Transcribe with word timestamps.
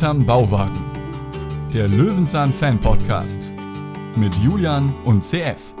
Hinterm 0.00 0.24
Bauwagen. 0.24 0.80
Der 1.74 1.86
Löwenzahn 1.86 2.54
Fan 2.54 2.80
Podcast 2.80 3.52
mit 4.16 4.34
Julian 4.38 4.94
und 5.04 5.22
CF. 5.22 5.74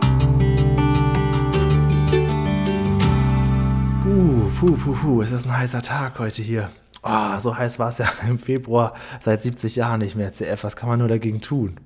Puh, 4.02 4.50
puh, 4.60 4.76
puh, 4.76 4.92
puh, 4.92 5.22
es 5.22 5.32
ist 5.32 5.46
ein 5.46 5.56
heißer 5.56 5.80
Tag 5.80 6.18
heute 6.18 6.42
hier. 6.42 6.70
Ah, 7.00 7.40
so 7.40 7.56
heiß 7.56 7.78
war 7.78 7.88
es 7.88 7.96
ja 7.96 8.12
im 8.28 8.36
Februar 8.38 8.92
seit 9.22 9.40
70 9.40 9.76
Jahren 9.76 10.00
nicht 10.00 10.16
mehr. 10.16 10.34
CF, 10.34 10.64
was 10.64 10.76
kann 10.76 10.90
man 10.90 10.98
nur 10.98 11.08
dagegen 11.08 11.40
tun? 11.40 11.80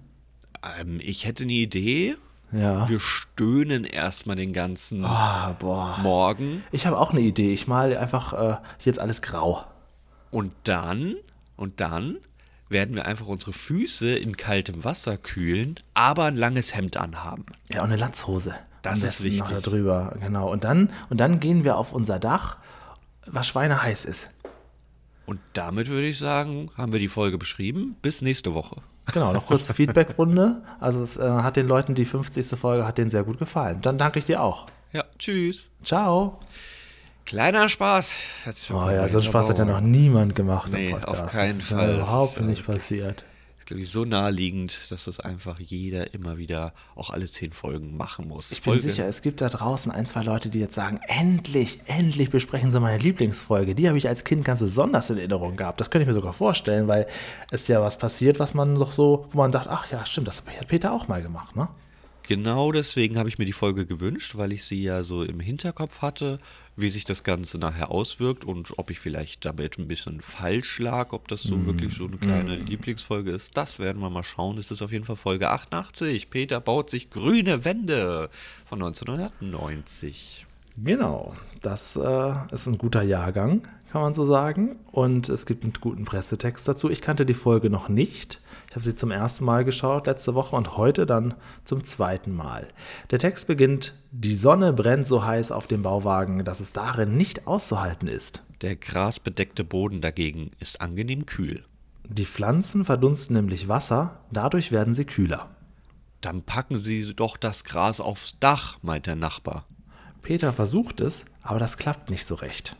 Ähm, 0.81 0.99
ich 1.01 1.27
hätte 1.27 1.45
eine 1.45 1.53
Idee. 1.53 2.17
Ja. 2.51 2.89
Wir 2.89 2.99
stöhnen 2.99 3.85
erstmal 3.85 4.35
den 4.35 4.53
ganzen 4.53 5.03
boah. 5.03 6.01
Morgen 6.03 6.65
Ich 6.73 6.85
habe 6.85 6.99
auch 6.99 7.13
eine 7.13 7.21
Idee. 7.21 7.53
Ich 7.53 7.69
male 7.69 8.01
einfach 8.01 8.33
äh, 8.33 8.57
jetzt 8.81 8.99
alles 8.99 9.23
grau. 9.23 9.65
und 10.33 10.53
dann, 10.65 11.15
und 11.57 11.81
dann 11.81 12.19
werden 12.69 12.97
wir 12.97 13.07
einfach 13.07 13.27
unsere 13.27 13.53
Füße 13.53 14.17
in 14.17 14.37
kaltem 14.37 14.85
Wasser 14.85 15.17
kühlen, 15.17 15.77
aber 15.93 16.25
ein 16.25 16.37
langes 16.37 16.75
Hemd 16.75 16.97
anhaben. 16.97 17.47
Ja, 17.73 17.83
und 17.83 17.91
eine 17.91 17.97
Latzhose. 17.97 18.55
Das 18.83 19.03
ist 19.03 19.23
besten 19.23 19.39
Noch 19.39 19.47
da 19.49 19.57
wichtig. 19.57 19.73
drüber, 19.73 20.17
genau. 20.21 20.51
Und 20.51 20.65
dann, 20.65 20.91
und 21.09 21.19
dann 21.19 21.41
gehen 21.41 21.65
wir 21.65 21.77
auf 21.79 21.93
unser 21.93 22.19
Dach, 22.19 22.59
was 23.27 23.47
schweineheiß 23.47 24.05
ist. 24.05 24.29
Und 25.27 25.41
damit 25.55 25.89
würde 25.89 26.07
ich 26.07 26.19
sagen, 26.19 26.69
haben 26.77 26.93
wir 26.93 26.99
die 26.99 27.09
Folge 27.09 27.39
beschrieben. 27.39 27.97
Bis 28.03 28.21
nächste 28.21 28.53
Woche. 28.55 28.83
Genau, 29.13 29.33
noch 29.33 29.47
kurz 29.47 29.71
Feedbackrunde. 29.73 30.63
Also 30.81 31.03
es 31.03 31.17
äh, 31.17 31.23
hat 31.23 31.57
den 31.57 31.67
Leuten 31.67 31.95
die 31.95 32.05
50. 32.05 32.59
Folge 32.59 32.87
hat 32.87 32.99
denen 32.99 33.11
sehr 33.11 33.25
gut 33.25 33.39
gefallen. 33.39 33.81
Dann 33.81 33.97
danke 33.97 34.19
ich 34.19 34.27
dir 34.27 34.43
auch. 34.43 34.67
Ja, 34.93 35.05
tschüss. 35.19 35.71
Ciao. 35.83 36.41
Kleiner 37.25 37.69
Spaß. 37.69 38.17
Oh 38.71 38.91
ja, 38.91 39.09
so 39.09 39.19
einen 39.19 39.27
Spaß 39.27 39.49
hat 39.49 39.59
ja 39.59 39.65
noch 39.65 39.81
niemand 39.81 40.35
gemacht. 40.35 40.71
Nee, 40.73 40.95
auf 40.95 41.27
keinen 41.27 41.59
das 41.59 41.65
ist 41.65 41.73
Fall. 41.73 41.89
Das 41.89 41.97
überhaupt 41.97 42.37
ist 42.37 42.43
nicht 42.43 42.67
passiert. 42.67 43.25
ist, 43.59 43.67
glaube 43.67 43.81
ich, 43.81 43.91
so 43.91 44.05
naheliegend, 44.05 44.91
dass 44.91 45.05
das 45.05 45.21
einfach 45.21 45.59
jeder 45.59 46.13
immer 46.13 46.37
wieder 46.37 46.75
auch 46.95 47.09
alle 47.09 47.27
zehn 47.27 47.53
Folgen 47.53 47.97
machen 47.97 48.29
muss. 48.29 48.53
Ich 48.53 48.61
bin 48.61 48.79
sicher, 48.79 49.09
es 49.09 49.23
gibt 49.23 49.41
da 49.41 49.49
draußen 49.49 49.91
ein, 49.91 50.05
zwei 50.05 50.23
Leute, 50.23 50.51
die 50.51 50.61
jetzt 50.61 50.75
sagen, 50.75 51.01
endlich, 51.09 51.81
endlich 51.87 52.29
besprechen 52.29 52.71
sie 52.71 52.79
meine 52.79 52.99
Lieblingsfolge. 52.99 53.75
Die 53.75 53.89
habe 53.89 53.97
ich 53.97 54.07
als 54.07 54.25
Kind 54.25 54.45
ganz 54.45 54.61
besonders 54.61 55.09
in 55.09 55.17
Erinnerung 55.17 55.57
gehabt. 55.57 55.81
Das 55.81 55.91
könnte 55.91 56.03
ich 56.03 56.09
mir 56.09 56.15
sogar 56.15 56.35
vorstellen, 56.35 56.89
weil 56.89 57.07
es 57.51 57.67
ja 57.69 57.81
was 57.81 57.97
passiert, 57.97 58.39
was 58.39 58.53
man 58.53 58.75
doch 58.75 58.93
so, 58.93 59.27
wo 59.31 59.39
man 59.39 59.51
sagt, 59.51 59.69
ach 59.69 59.91
ja, 59.91 60.05
stimmt, 60.05 60.29
das 60.29 60.43
hat 60.47 60.69
Peter 60.69 60.93
auch 60.93 61.09
mal 61.09 61.23
gemacht, 61.23 61.57
ne? 61.57 61.69
Genau 62.27 62.73
deswegen 62.73 63.19
habe 63.19 63.29
ich 63.29 63.39
mir 63.39 63.45
die 63.45 63.53
Folge 63.53 63.85
gewünscht, 63.85 64.37
weil 64.37 64.53
ich 64.53 64.65
sie 64.65 64.83
ja 64.83 65.03
so 65.03 65.23
im 65.23 65.41
Hinterkopf 65.41 66.01
hatte, 66.01 66.39
wie 66.75 66.89
sich 66.89 67.05
das 67.05 67.23
Ganze 67.23 67.59
nachher 67.59 67.91
auswirkt 67.91 68.47
und 68.47 68.79
ob 68.79 68.91
ich 68.91 68.99
vielleicht 68.99 69.45
damit 69.45 69.79
ein 69.79 69.89
bisschen 69.89 70.23
falsch 70.23 70.79
lag, 70.79 71.13
ob 71.13 71.29
das 71.29 71.43
so 71.43 71.67
wirklich 71.67 71.95
so 71.95 72.07
eine 72.07 72.17
kleine 72.17 72.57
Lieblingsfolge 72.57 73.31
ist. 73.31 73.59
Das 73.59 73.79
werden 73.79 74.01
wir 74.01 74.09
mal 74.09 74.25
schauen. 74.25 74.57
Es 74.57 74.71
ist 74.71 74.81
auf 74.81 74.91
jeden 74.91 75.05
Fall 75.05 75.17
Folge 75.17 75.51
88. 75.51 76.31
Peter 76.31 76.61
baut 76.61 76.89
sich 76.89 77.11
grüne 77.11 77.67
Wände 77.67 78.31
von 78.65 78.83
1990. 78.83 80.47
Genau, 80.77 81.37
das 81.65 81.97
äh, 81.97 82.33
ist 82.53 82.67
ein 82.67 82.79
guter 82.79 83.03
Jahrgang, 83.03 83.63
kann 83.91 84.03
man 84.03 84.15
so 84.15 84.27
sagen. 84.27 84.77
Und 84.93 85.29
es 85.29 85.47
gibt 85.47 85.65
einen 85.65 85.73
guten 85.81 86.05
Pressetext 86.05 86.67
dazu. 86.69 86.91
Ich 86.91 87.01
kannte 87.01 87.25
die 87.25 87.35
Folge 87.35 87.71
noch 87.71 87.89
nicht. 87.89 88.41
Ich 88.69 88.77
habe 88.77 88.85
sie 88.85 88.95
zum 88.95 89.11
ersten 89.11 89.45
Mal 89.45 89.65
geschaut 89.65 90.07
letzte 90.07 90.35
Woche 90.35 90.57
und 90.57 90.77
heute 90.77 91.07
dann 91.07 91.35
zum 91.65 91.85
zweiten 91.85 92.35
Mal. 92.35 92.69
Der 93.11 93.19
Text 93.19 93.47
beginnt, 93.47 93.95
die 94.11 94.35
Sonne 94.35 94.73
brennt 94.73 95.07
so 95.07 95.25
heiß 95.25 95.53
auf 95.53 95.67
dem 95.67 95.83
Bauwagen, 95.83 96.45
dass 96.45 96.61
es 96.61 96.73
darin 96.73 97.17
nicht 97.17 97.47
auszuhalten 97.47 98.09
ist. 98.09 98.43
Der 98.61 98.77
grasbedeckte 98.77 99.65
Boden 99.65 100.01
dagegen 100.01 100.51
ist 100.61 100.81
angenehm 100.81 101.27
kühl. 101.27 101.65
Die 102.07 102.27
Pflanzen 102.27 102.85
verdunsten 102.85 103.35
nämlich 103.35 103.69
Wasser, 103.69 104.21
dadurch 104.31 104.73
werden 104.73 104.93
sie 104.93 105.07
kühler. 105.07 105.51
Dann 106.21 106.43
packen 106.43 106.77
Sie 106.77 107.15
doch 107.15 107.37
das 107.37 107.65
Gras 107.65 108.01
aufs 108.01 108.39
Dach, 108.41 108.79
meint 108.83 109.07
der 109.07 109.17
Nachbar. 109.17 109.67
Peter 110.23 110.55
versucht 110.55 111.03
es, 111.03 111.27
aber 111.45 111.61
das 111.61 111.77
klappt 111.77 112.11
nicht 112.11 112.25
so 112.25 112.35
recht. 112.35 112.75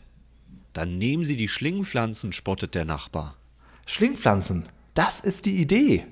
Dann 0.73 0.97
nehmen 0.97 1.23
Sie 1.23 1.37
die 1.37 1.47
Schlingpflanzen, 1.47 2.33
spottet 2.33 2.75
der 2.75 2.83
Nachbar. 2.83 3.37
Schlingpflanzen, 3.85 4.67
das 4.93 5.21
ist 5.21 5.45
die 5.45 5.55
Idee. 5.55 6.05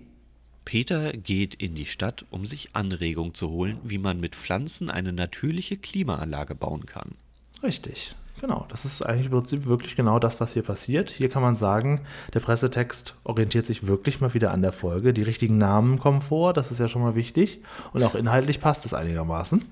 Peter 0.63 1.11
geht 1.11 1.55
in 1.55 1.75
die 1.75 1.85
Stadt, 1.85 2.25
um 2.29 2.45
sich 2.45 2.73
Anregung 2.73 3.33
zu 3.33 3.49
holen, 3.49 3.79
wie 3.83 3.97
man 3.97 4.21
mit 4.21 4.35
Pflanzen 4.35 4.89
eine 4.89 5.11
natürliche 5.11 5.75
Klimaanlage 5.75 6.55
bauen 6.55 6.85
kann. 6.85 7.15
Richtig, 7.61 8.15
genau. 8.39 8.65
Das 8.69 8.85
ist 8.85 9.01
eigentlich 9.01 9.25
im 9.25 9.31
Prinzip 9.31 9.65
wirklich 9.65 9.97
genau 9.97 10.19
das, 10.19 10.39
was 10.39 10.53
hier 10.53 10.63
passiert. 10.63 11.11
Hier 11.11 11.29
kann 11.29 11.41
man 11.41 11.57
sagen, 11.57 12.05
der 12.33 12.39
Pressetext 12.39 13.15
orientiert 13.25 13.65
sich 13.65 13.87
wirklich 13.87 14.21
mal 14.21 14.33
wieder 14.33 14.51
an 14.51 14.61
der 14.61 14.71
Folge. 14.71 15.11
Die 15.13 15.23
richtigen 15.23 15.57
Namen 15.57 15.99
kommen 15.99 16.21
vor, 16.21 16.53
das 16.53 16.71
ist 16.71 16.79
ja 16.79 16.87
schon 16.87 17.01
mal 17.01 17.15
wichtig. 17.15 17.61
Und 17.91 18.03
auch 18.03 18.15
inhaltlich 18.15 18.61
passt 18.61 18.85
es 18.85 18.93
einigermaßen. 18.93 19.65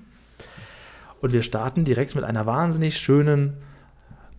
Und 1.22 1.32
wir 1.32 1.42
starten 1.42 1.84
direkt 1.84 2.16
mit 2.16 2.24
einer 2.24 2.46
wahnsinnig 2.46 2.98
schönen 2.98 3.58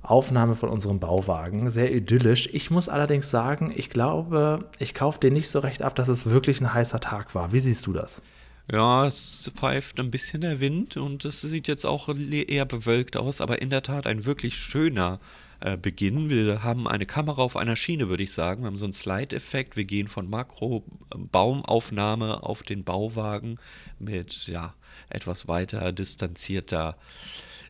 Aufnahme 0.01 0.55
von 0.55 0.67
unserem 0.67 0.99
Bauwagen. 0.99 1.69
Sehr 1.69 1.95
idyllisch. 1.95 2.49
Ich 2.51 2.71
muss 2.71 2.89
allerdings 2.89 3.31
sagen, 3.31 3.71
ich 3.73 3.89
glaube, 3.89 4.65
ich 4.79 4.93
kaufe 4.93 5.17
den 5.17 5.31
nicht 5.31 5.49
so 5.49 5.59
recht 5.59 5.81
ab, 5.81 5.95
dass 5.95 6.09
es 6.09 6.29
wirklich 6.29 6.59
ein 6.59 6.73
heißer 6.73 6.99
Tag 6.99 7.35
war. 7.35 7.53
Wie 7.53 7.59
siehst 7.59 7.87
du 7.87 7.93
das? 7.93 8.21
Ja, 8.69 9.05
es 9.05 9.49
pfeift 9.55 9.97
ein 10.01 10.11
bisschen 10.11 10.41
der 10.41 10.59
Wind 10.59 10.97
und 10.97 11.23
es 11.23 11.39
sieht 11.39 11.69
jetzt 11.69 11.85
auch 11.85 12.09
eher 12.09 12.65
bewölkt 12.65 13.15
aus, 13.15 13.39
aber 13.39 13.61
in 13.61 13.69
der 13.69 13.83
Tat 13.83 14.05
ein 14.05 14.25
wirklich 14.25 14.55
schöner 14.55 15.21
äh, 15.61 15.77
Beginn. 15.77 16.29
Wir 16.29 16.63
haben 16.63 16.85
eine 16.87 17.05
Kamera 17.05 17.41
auf 17.41 17.55
einer 17.55 17.77
Schiene, 17.77 18.09
würde 18.09 18.23
ich 18.23 18.33
sagen. 18.33 18.63
Wir 18.63 18.67
haben 18.67 18.75
so 18.75 18.83
einen 18.83 18.91
Slide-Effekt. 18.91 19.77
Wir 19.77 19.85
gehen 19.85 20.09
von 20.09 20.29
Makro-Baumaufnahme 20.29 22.43
auf 22.43 22.63
den 22.63 22.83
Bauwagen 22.83 23.55
mit 23.99 24.47
ja, 24.47 24.73
etwas 25.13 25.47
weiter 25.47 25.91
distanzierter 25.93 26.97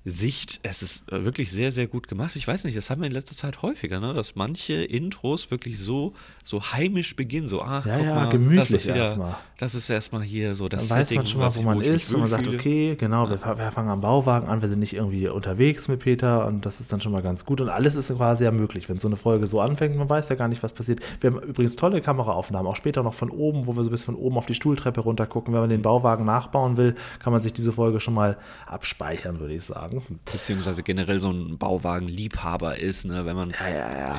Sicht. 0.06 0.59
Es 0.64 0.84
ist 0.84 1.12
äh, 1.12 1.24
wirklich 1.24 1.52
sehr, 1.52 1.72
sehr 1.72 1.88
gut 1.88 2.08
gemacht. 2.08 2.36
Ich 2.36 2.47
weiß 2.47 2.66
nicht, 2.66 2.78
das 2.78 2.90
haben 2.90 3.02
wir 3.02 3.08
in 3.08 3.14
letzter 3.14 3.36
Zeit 3.36 3.62
häufiger, 3.62 4.00
ne? 4.02 4.14
dass 4.14 4.36
manche 4.36 4.74
Intros 4.74 5.50
wirklich 5.50 5.80
so, 5.80 6.14
so 6.44 6.62
heimisch 6.62 7.16
beginnen. 7.16 7.47
So, 7.47 7.62
ach, 7.62 7.86
Ja, 7.86 7.97
guck 7.97 8.06
ja, 8.06 8.16
mal, 8.16 8.24
das 8.24 8.31
gemütlich 8.31 8.72
ist 8.72 8.86
wieder, 8.88 8.96
erstmal. 8.97 9.36
das 9.58 9.75
ist 9.75 9.90
erstmal 9.90 10.24
hier 10.24 10.56
so 10.56 10.68
das 10.68 10.90
Dann 10.90 11.00
weiß 11.00 11.12
man 11.12 11.25
schon 11.25 11.40
mal, 11.40 11.56
wo 11.56 11.62
man 11.62 11.81
ich 11.81 11.88
mich 11.88 11.96
ist 11.96 12.13
und 12.13 12.19
man 12.22 12.30
sagt, 12.30 12.47
okay, 12.47 12.96
genau, 12.97 13.30
wir, 13.30 13.40
wir 13.42 13.72
fangen 13.72 13.90
am 13.90 14.02
Bauwagen 14.02 14.50
an, 14.50 14.62
wir 14.62 14.68
sind 14.68 14.80
nicht 14.80 14.94
irgendwie 14.94 15.28
unterwegs 15.30 15.88
mit 15.88 16.02
Peter 16.02 16.47
und 16.47 16.66
das 16.66 16.81
ist 16.81 16.92
dann 16.92 17.00
schon 17.00 17.12
mal 17.12 17.22
ganz 17.22 17.46
gut 17.46 17.62
und 17.62 17.69
alles 17.69 17.96
ist 17.96 18.13
quasi 18.13 18.44
ja 18.44 18.52
möglich, 18.52 18.90
wenn 18.90 19.00
so 19.00 19.08
eine 19.08 19.16
Folge 19.16 19.47
so 19.47 19.62
anfängt, 19.62 19.96
man 19.96 20.09
weiß 20.09 20.28
ja 20.30 20.36
gar 20.36 20.47
nicht, 20.47 20.63
was 20.63 20.74
passiert. 20.74 21.00
Wir 21.22 21.31
haben 21.31 21.40
übrigens 21.42 21.75
tolle 21.75 22.02
Kameraaufnahmen, 22.02 22.69
auch 22.69 22.75
später 22.75 23.03
noch 23.03 23.13
von 23.13 23.30
oben, 23.30 23.68
wo 23.68 23.75
wir 23.75 23.84
so 23.84 23.90
bis 23.90 24.03
von 24.03 24.16
oben 24.16 24.38
auf 24.38 24.46
die 24.46 24.53
Stuhltreppe 24.56 25.02
runter 25.02 25.25
gucken. 25.28 25.53
Wenn 25.53 25.62
man 25.62 25.69
den 25.69 25.81
Bauwagen 25.81 26.25
nachbauen 26.25 26.78
will, 26.78 26.96
kann 27.19 27.31
man 27.31 27.42
sich 27.42 27.53
diese 27.53 27.72
Folge 27.72 28.00
schon 28.00 28.13
mal 28.13 28.38
abspeichern, 28.66 29.40
würde 29.40 29.53
ich 29.53 29.63
sagen. 29.63 29.93
Beziehungsweise 30.31 30.84
generell 30.84 31.20
so 31.20 31.31
ein 31.31 31.58
Bauwagen-Liebhaber 31.58 32.78
ist, 32.78 33.06
ne, 33.06 33.26
wenn 33.26 33.36
man 33.36 33.50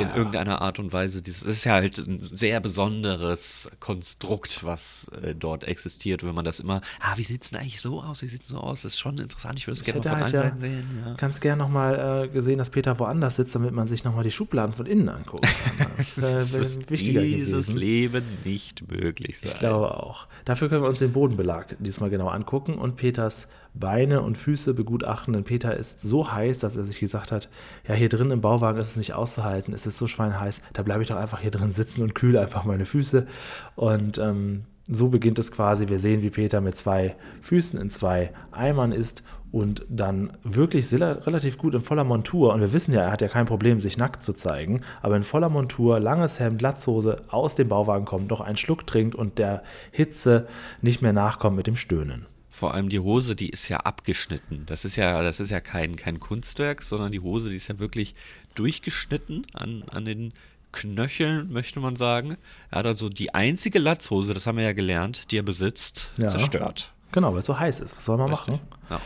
in 0.01 0.09
irgendeiner 0.17 0.63
Art 0.63 0.79
und 0.79 0.93
Weise, 0.93 1.23
dieses 1.23 1.45
das 1.45 1.59
ist 1.59 1.65
ja 1.65 1.73
halt 1.75 1.99
ein 1.99 2.21
sehr 2.21 2.59
besonderes 2.61 3.71
Konstrukt, 3.79 4.65
was 4.65 5.09
äh, 5.23 5.35
dort 5.35 5.65
existiert. 5.65 6.25
Wenn 6.25 6.35
man 6.35 6.45
das 6.45 6.61
immer, 6.61 6.81
ah, 7.01 7.13
wie 7.17 7.23
sieht's 7.23 7.51
denn 7.51 7.61
eigentlich 7.61 7.81
so 7.81 8.03
aus? 8.03 8.23
Wie 8.23 8.27
sieht's 8.27 8.49
so 8.49 8.59
aus? 8.59 8.83
Das 8.83 8.95
ist 8.95 8.99
schon 8.99 9.19
interessant. 9.19 9.59
Ich 9.59 9.67
würde 9.67 9.79
es 9.79 9.85
gerne 9.85 10.01
mal 10.01 10.03
von 10.03 10.13
halt 10.13 10.25
allen 10.25 10.35
ja 10.35 10.43
Seiten 10.43 10.59
sehen. 10.59 11.03
Ja. 11.05 11.15
ganz 11.15 11.41
gern 11.41 11.59
nochmal 11.59 12.25
äh, 12.25 12.29
gesehen, 12.29 12.59
dass 12.59 12.71
Peter 12.71 12.99
woanders 12.99 13.37
sitzt, 13.37 13.55
damit 13.55 13.73
man 13.73 13.89
sich 13.89 14.05
nochmal 14.05 14.25
die 14.25 14.31
Schubladen 14.31 14.75
von 14.75 14.87
innen 14.87 15.09
angucken 15.09 15.49
kann. 15.79 15.85
Das 16.17 16.53
wird 16.53 16.91
wichtiger 16.91 17.21
dieses 17.21 17.67
gewesen. 17.67 17.77
Leben 17.77 18.25
nicht 18.45 18.91
möglich 18.91 19.39
sein. 19.39 19.51
Ich 19.53 19.59
glaube 19.59 19.95
auch. 19.95 20.27
Dafür 20.45 20.69
können 20.69 20.83
wir 20.83 20.89
uns 20.89 20.99
den 20.99 21.13
Bodenbelag 21.13 21.77
diesmal 21.79 22.11
genau 22.11 22.29
angucken 22.29 22.79
und 22.79 22.97
Peters 22.97 23.49
Beine 23.75 24.23
und 24.23 24.39
Füße 24.39 24.73
begutachten. 24.73 25.35
Denn 25.35 25.45
Peter 25.45 25.77
ist 25.77 26.01
so 26.01 26.33
heiß, 26.33 26.61
dass 26.61 26.77
er 26.77 26.85
sich 26.85 27.01
gesagt 27.01 27.33
hat, 27.33 27.49
ja, 27.87 27.95
hier 27.95 28.09
drin 28.09 28.31
im 28.31 28.41
Bauwagen 28.41 28.81
ist 28.81 28.91
es 28.91 28.97
nicht 28.97 29.15
auszuhalten, 29.15 29.75
es 29.75 29.87
ist 29.87 29.99
so 29.99 30.07
schweinheiß, 30.07 30.61
da 30.73 30.83
bleibe 30.83 31.03
ich 31.03 31.09
doch 31.09 31.17
einfach 31.17 31.41
hier 31.41 31.51
drin 31.51 31.71
sitzen 31.71 32.03
und 32.03 32.15
kühle 32.15 32.41
einfach 32.41 32.65
meine 32.65 32.87
Füße. 32.87 33.27
Und 33.75 34.19
ähm, 34.19 34.65
so 34.89 35.09
beginnt 35.09 35.39
es 35.39 35.51
quasi. 35.51 35.89
Wir 35.89 35.99
sehen, 35.99 36.23
wie 36.23 36.31
Peter 36.31 36.61
mit 36.61 36.77
zwei 36.77 37.17
Füßen 37.43 37.81
in 37.81 37.91
zwei 37.91 38.33
Eimern 38.53 38.93
ist 38.93 39.23
und 39.51 39.87
dann 39.89 40.37
wirklich 40.43 40.93
relativ 40.93 41.59
gut 41.59 41.75
in 41.75 41.81
voller 41.81 42.05
Montur. 42.05 42.53
Und 42.53 42.61
wir 42.61 42.73
wissen 42.73 42.93
ja, 42.93 43.03
er 43.03 43.13
hat 43.13 43.23
ja 43.23 43.29
kein 43.29 43.47
Problem, 43.47 43.79
sich 43.79 43.97
nackt 43.97 44.23
zu 44.23 44.33
zeigen, 44.33 44.81
aber 45.01 45.17
in 45.17 45.23
voller 45.23 45.49
Montur, 45.49 46.01
langes 46.01 46.41
Hemd, 46.41 46.61
Latzhose 46.61 47.17
aus 47.29 47.55
dem 47.55 47.69
Bauwagen 47.69 48.05
kommt, 48.05 48.31
noch 48.31 48.41
einen 48.41 48.57
Schluck 48.57 48.87
trinkt 48.87 49.15
und 49.15 49.39
der 49.39 49.63
Hitze 49.91 50.49
nicht 50.83 51.03
mehr 51.03 51.13
nachkommt 51.13 51.57
mit 51.57 51.67
dem 51.67 51.77
Stöhnen. 51.77 52.27
Vor 52.55 52.73
allem 52.73 52.89
die 52.89 53.01
Hose, 53.01 53.35
die 53.35 53.49
ist 53.49 53.69
ja 53.69 53.79
abgeschnitten. 53.79 54.63
Das 54.67 54.85
ist 54.85 54.95
ja, 54.95 55.25
das 55.25 55.41
ist 55.41 55.51
ja 55.51 55.59
kein, 55.59 55.97
kein 55.97 56.21
Kunstwerk, 56.21 56.85
sondern 56.85 57.11
die 57.11 57.19
Hose, 57.19 57.49
die 57.51 57.57
ist 57.57 57.67
ja 57.67 57.81
wirklich 57.81 58.15
durchgeschnitten 58.55 59.45
an, 59.55 59.83
an 59.91 60.05
den 60.05 60.33
Knöcheln, 60.71 61.53
möchte 61.53 61.81
man 61.81 61.97
sagen. 61.97 62.37
Er 62.71 62.79
hat 62.79 62.87
also 62.87 63.09
die 63.09 63.35
einzige 63.35 63.81
Latzhose, 63.81 64.35
das 64.35 64.47
haben 64.47 64.57
wir 64.57 64.63
ja 64.63 64.73
gelernt, 64.73 65.33
die 65.33 65.39
er 65.39 65.43
besitzt, 65.43 66.13
Ja. 66.17 66.29
zerstört. 66.29 66.93
Genau, 67.11 67.33
weil 67.33 67.41
es 67.41 67.47
so 67.47 67.59
heiß 67.59 67.81
ist. 67.81 67.97
Was 67.97 68.05
soll 68.05 68.19
man 68.19 68.31
Richtig. 68.31 68.55
machen? 68.55 68.61
Ja. 68.89 69.01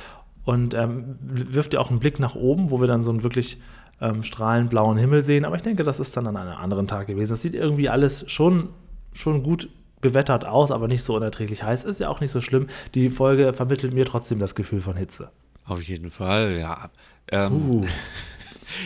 Und 0.44 0.74
ähm, 0.74 1.16
wirft 1.22 1.72
ja 1.72 1.80
auch 1.80 1.88
einen 1.88 2.00
Blick 2.00 2.18
nach 2.20 2.34
oben, 2.34 2.70
wo 2.70 2.80
wir 2.82 2.86
dann 2.86 3.00
so 3.00 3.10
einen 3.10 3.22
wirklich 3.22 3.58
ähm, 4.02 4.22
strahlend 4.24 4.68
blauen 4.68 4.98
Himmel 4.98 5.24
sehen. 5.24 5.46
Aber 5.46 5.56
ich 5.56 5.62
denke, 5.62 5.84
das 5.84 6.00
ist 6.00 6.14
dann 6.18 6.26
an 6.26 6.36
einem 6.36 6.54
anderen 6.54 6.86
Tag 6.86 7.06
gewesen. 7.06 7.30
Das 7.32 7.40
sieht 7.40 7.54
irgendwie 7.54 7.88
alles 7.88 8.30
schon, 8.30 8.68
schon 9.14 9.42
gut 9.42 9.70
bewettert 10.00 10.44
aus, 10.44 10.70
aber 10.70 10.88
nicht 10.88 11.02
so 11.02 11.16
unerträglich 11.16 11.62
heiß. 11.62 11.84
Ist 11.84 12.00
ja 12.00 12.08
auch 12.08 12.20
nicht 12.20 12.30
so 12.30 12.40
schlimm. 12.40 12.68
Die 12.94 13.10
Folge 13.10 13.52
vermittelt 13.52 13.92
mir 13.92 14.04
trotzdem 14.04 14.38
das 14.38 14.54
Gefühl 14.54 14.80
von 14.80 14.96
Hitze. 14.96 15.30
Auf 15.64 15.82
jeden 15.82 16.10
Fall, 16.10 16.58
ja. 16.58 16.90
Ähm, 17.30 17.52
Uh. 17.52 17.86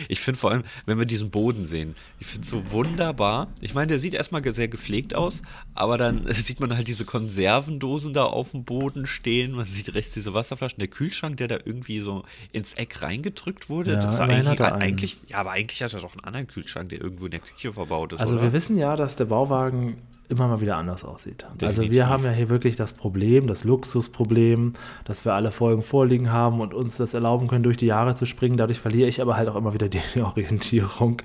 Ich 0.07 0.21
finde 0.21 0.39
vor 0.39 0.51
allem, 0.51 0.63
wenn 0.85 0.97
wir 0.97 1.05
diesen 1.05 1.29
Boden 1.29 1.65
sehen, 1.65 1.95
ich 2.19 2.27
finde 2.27 2.43
es 2.43 2.49
so 2.49 2.71
wunderbar. 2.71 3.47
Ich 3.61 3.73
meine, 3.73 3.87
der 3.87 3.99
sieht 3.99 4.13
erstmal 4.13 4.43
sehr 4.53 4.67
gepflegt 4.67 5.15
aus, 5.15 5.41
aber 5.73 5.97
dann 5.97 6.25
sieht 6.31 6.59
man 6.59 6.75
halt 6.75 6.87
diese 6.87 7.05
Konservendosen 7.05 8.13
da 8.13 8.25
auf 8.25 8.51
dem 8.51 8.63
Boden 8.63 9.05
stehen. 9.05 9.51
Man 9.51 9.65
sieht 9.65 9.93
rechts 9.93 10.13
diese 10.13 10.33
Wasserflaschen, 10.33 10.79
der 10.79 10.87
Kühlschrank, 10.87 11.37
der 11.37 11.47
da 11.47 11.57
irgendwie 11.63 11.99
so 11.99 12.23
ins 12.51 12.73
Eck 12.73 13.01
reingedrückt 13.01 13.69
wurde. 13.69 13.93
Ja, 13.93 13.99
das 13.99 14.15
ist 14.15 14.21
immerhin 14.21 14.47
eigentlich, 14.47 14.59
hat 14.59 14.71
er 14.71 14.77
eigentlich, 14.77 15.17
ja, 15.27 15.37
aber 15.37 15.51
eigentlich 15.51 15.83
hat 15.83 15.93
er 15.93 16.01
doch 16.01 16.13
einen 16.13 16.23
anderen 16.23 16.47
Kühlschrank, 16.47 16.89
der 16.89 17.01
irgendwo 17.01 17.25
in 17.25 17.31
der 17.31 17.41
Küche 17.41 17.73
verbaut 17.73 18.13
ist. 18.13 18.21
Also 18.21 18.35
oder? 18.35 18.43
wir 18.43 18.53
wissen 18.53 18.77
ja, 18.77 18.95
dass 18.95 19.15
der 19.15 19.25
Bauwagen 19.25 19.97
immer 20.29 20.47
mal 20.47 20.61
wieder 20.61 20.77
anders 20.77 21.03
aussieht. 21.03 21.43
Also 21.45 21.57
Definitiv. 21.67 21.91
wir 21.91 22.09
haben 22.09 22.23
ja 22.23 22.31
hier 22.31 22.49
wirklich 22.49 22.75
das 22.75 22.93
Problem, 22.93 23.47
das 23.47 23.63
Luxusproblem, 23.63 24.73
dass 25.05 25.25
wir 25.25 25.33
alle 25.33 25.51
Folgen 25.51 25.81
vorliegen 25.81 26.31
haben 26.31 26.61
und 26.61 26.73
uns 26.73 26.97
das 26.97 27.13
erlauben 27.13 27.47
können, 27.47 27.63
durch 27.63 27.77
die 27.77 27.85
Jahre 27.85 28.15
zu 28.15 28.25
springen. 28.25 28.57
Dadurch 28.57 28.79
verliere 28.79 29.09
ich 29.09 29.21
aber 29.21 29.35
halt 29.37 29.49
auch 29.49 29.55
immer 29.55 29.73
wieder 29.73 29.89
die 29.89 29.99
Orientierung. 30.21 31.21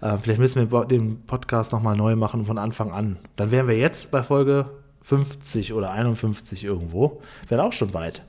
Äh, 0.00 0.18
vielleicht 0.18 0.40
müssen 0.40 0.70
wir 0.70 0.84
den 0.84 1.22
Podcast 1.26 1.72
nochmal 1.72 1.96
neu 1.96 2.16
machen 2.16 2.44
von 2.44 2.58
Anfang 2.58 2.92
an. 2.92 3.18
Dann 3.36 3.50
wären 3.50 3.68
wir 3.68 3.76
jetzt 3.78 4.10
bei 4.10 4.22
Folge 4.22 4.66
50 5.02 5.72
oder 5.74 5.90
51 5.90 6.64
irgendwo. 6.64 7.20
Wäre 7.48 7.62
auch 7.62 7.72
schon 7.72 7.94
weit. 7.94 8.22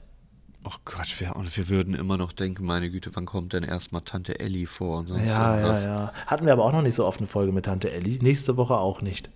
Oh 0.67 0.71
Gott, 0.83 1.19
wir, 1.19 1.35
und 1.35 1.55
wir 1.55 1.69
würden 1.69 1.93
immer 1.93 2.17
noch 2.17 2.31
denken, 2.31 2.65
meine 2.65 2.89
Güte, 2.89 3.11
wann 3.13 3.25
kommt 3.25 3.53
denn 3.53 3.63
erstmal 3.63 4.01
Tante 4.01 4.39
Ellie 4.39 4.65
vor 4.65 4.97
und 4.99 5.07
sonst 5.07 5.27
Ja, 5.27 5.55
ja, 5.55 5.55
irgendwas. 5.57 5.83
ja. 5.83 6.11
Hatten 6.25 6.45
wir 6.47 6.53
aber 6.53 6.65
auch 6.65 6.71
noch 6.71 6.81
nicht 6.81 6.95
so 6.95 7.05
oft 7.05 7.19
eine 7.19 7.27
Folge 7.27 7.51
mit 7.51 7.65
Tante 7.65 7.91
Elli. 7.91 8.17
Nächste 8.21 8.57
Woche 8.57 8.75
auch 8.75 9.01
nicht. 9.01 9.29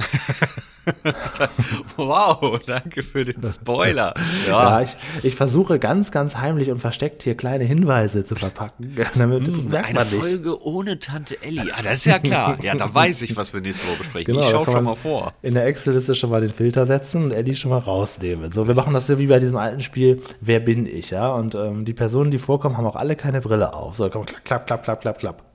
Wow, 1.96 2.58
danke 2.66 3.02
für 3.02 3.24
den 3.24 3.42
Spoiler. 3.42 4.14
Ja, 4.46 4.80
Ja, 4.80 4.82
ich, 4.82 4.96
ich 5.22 5.34
versuche 5.34 5.78
ganz, 5.78 6.10
ganz 6.10 6.36
heimlich 6.36 6.70
und 6.70 6.80
versteckt 6.80 7.22
hier 7.22 7.36
kleine 7.36 7.64
Hinweise 7.64 8.24
zu 8.24 8.34
verpacken, 8.34 8.96
damit 9.14 9.70
merkt 9.70 9.88
Eine. 9.88 10.04
Folge 10.04 10.62
ohne 10.62 10.98
Tante 10.98 11.40
Ellie. 11.42 11.72
Ah, 11.72 11.82
das 11.82 11.98
ist 11.98 12.06
ja 12.06 12.18
klar. 12.18 12.58
Ja, 12.62 12.74
da 12.74 12.92
weiß 12.92 13.22
ich, 13.22 13.36
was 13.36 13.52
wir 13.52 13.60
nächste 13.60 13.86
Woche 13.88 13.98
besprechen. 13.98 14.26
Genau, 14.26 14.40
ich 14.40 14.46
da 14.46 14.58
schau 14.58 14.64
kann 14.64 14.74
schon 14.74 14.84
mal 14.84 14.94
vor. 14.94 15.32
In 15.42 15.54
der 15.54 15.66
Excel-Liste 15.66 16.14
schon 16.14 16.30
mal 16.30 16.40
den 16.40 16.50
Filter 16.50 16.86
setzen 16.86 17.24
und 17.24 17.32
Eddie 17.32 17.54
schon 17.54 17.70
mal 17.70 17.78
rausnehmen. 17.78 18.52
So, 18.52 18.66
wir 18.66 18.74
machen 18.74 18.92
das 18.92 19.06
so 19.06 19.18
wie 19.18 19.26
bei 19.26 19.38
diesem 19.38 19.56
alten 19.56 19.80
Spiel, 19.80 20.22
wer 20.40 20.60
bin 20.60 20.86
ich, 20.86 21.10
ja? 21.10 21.28
Und 21.28 21.54
ähm, 21.54 21.84
die 21.84 21.94
Personen, 21.94 22.30
die 22.30 22.38
vorkommen, 22.38 22.76
haben 22.76 22.86
auch 22.86 22.96
alle 22.96 23.16
keine 23.16 23.40
Brille 23.40 23.74
auf. 23.74 23.96
So, 23.96 24.08
komm, 24.08 24.24
klapp, 24.24 24.66
klapp, 24.66 24.82
klapp, 24.82 25.00
klapp, 25.00 25.18
klapp. 25.18 25.49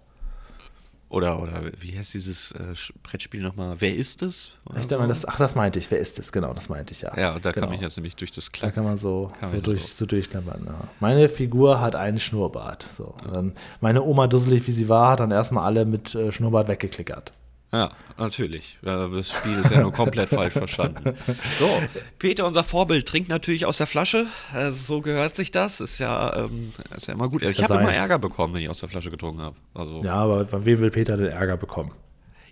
Oder, 1.16 1.42
oder 1.42 1.62
wie 1.80 1.98
heißt 1.98 2.14
dieses 2.14 2.52
äh, 2.52 2.74
Brettspiel 3.02 3.42
nochmal? 3.42 3.78
Wer 3.80 3.96
ist 3.96 4.22
es? 4.22 4.52
Ich 4.78 4.90
so? 4.90 4.98
mal, 4.98 5.08
das, 5.08 5.26
ach, 5.26 5.38
das 5.38 5.56
meinte 5.56 5.80
ich. 5.80 5.90
Wer 5.90 6.00
ist 6.00 6.20
es? 6.20 6.34
Genau, 6.34 6.54
das 6.54 6.68
meinte 6.68 6.94
ich, 6.94 7.04
ja. 7.04 7.18
ja, 7.18 7.36
und 7.36 7.46
da 7.46 7.54
genau. 7.54 7.68
kann 7.68 7.76
ich 7.76 7.82
jetzt 7.82 7.96
nämlich 7.96 8.18
durch 8.18 8.32
das 8.32 8.52
Da 8.52 8.58
Klack. 8.58 8.76
kann 8.76 8.84
man 8.84 8.98
so, 8.98 9.32
Kann 9.40 9.48
so, 9.48 9.56
man 9.56 9.64
durch, 9.64 9.94
so. 9.94 10.06
durchklappern. 10.06 10.66
Ja. 10.66 10.76
Meine 11.00 11.30
Figur 11.30 11.80
hat 11.80 11.96
einen 11.96 12.20
Schnurrbart. 12.20 12.86
So. 12.92 13.16
Dann 13.32 13.54
meine 13.80 14.04
Oma, 14.04 14.28
dusselig 14.28 14.68
wie 14.68 14.74
sie 14.74 14.90
war, 14.90 15.12
hat 15.12 15.22
dann 15.22 15.32
erstmal 15.32 15.64
alle 15.64 15.86
mit 15.86 16.14
äh, 16.16 16.34
Schnurrbart 16.34 16.68
weggeklickert. 16.68 17.32
Ja, 17.76 17.92
natürlich. 18.18 18.78
Ja, 18.84 19.08
Das 19.08 19.34
Spiel 19.34 19.58
ist 19.60 19.70
ja 19.70 19.82
nur 19.82 19.92
komplett 19.92 20.30
falsch 20.30 20.54
verstanden. 20.54 21.14
So, 21.60 21.70
Peter, 22.20 22.46
unser 22.48 22.64
Vorbild, 22.64 23.06
trinkt 23.06 23.28
natürlich 23.28 23.66
aus 23.66 23.78
der 23.80 23.88
Flasche. 23.88 24.26
Also, 24.54 24.96
so 24.96 25.02
gehört 25.02 25.36
sich 25.36 25.52
das. 25.52 25.82
Ist 25.82 26.00
ja, 26.00 26.46
ähm, 26.46 26.72
ist 26.96 27.08
ja 27.08 27.14
immer 27.14 27.28
gut. 27.28 27.44
Ich 27.44 27.62
habe 27.62 27.74
immer. 27.76 27.94
Ärger 27.94 28.18
bekommen, 28.18 28.54
wenn 28.54 28.62
ich 28.62 28.70
aus 28.70 28.80
der 28.80 28.88
Flasche 28.88 29.10
getrunken 29.10 29.42
habe. 29.42 29.56
Also, 29.74 30.02
Ja, 30.04 30.16
aber 30.16 30.46
von 30.46 30.64
wem 30.64 30.80
will 30.80 30.92
Peter 30.92 31.18
den 31.18 31.28
Ärger 31.28 31.58
bekommen? 31.58 31.92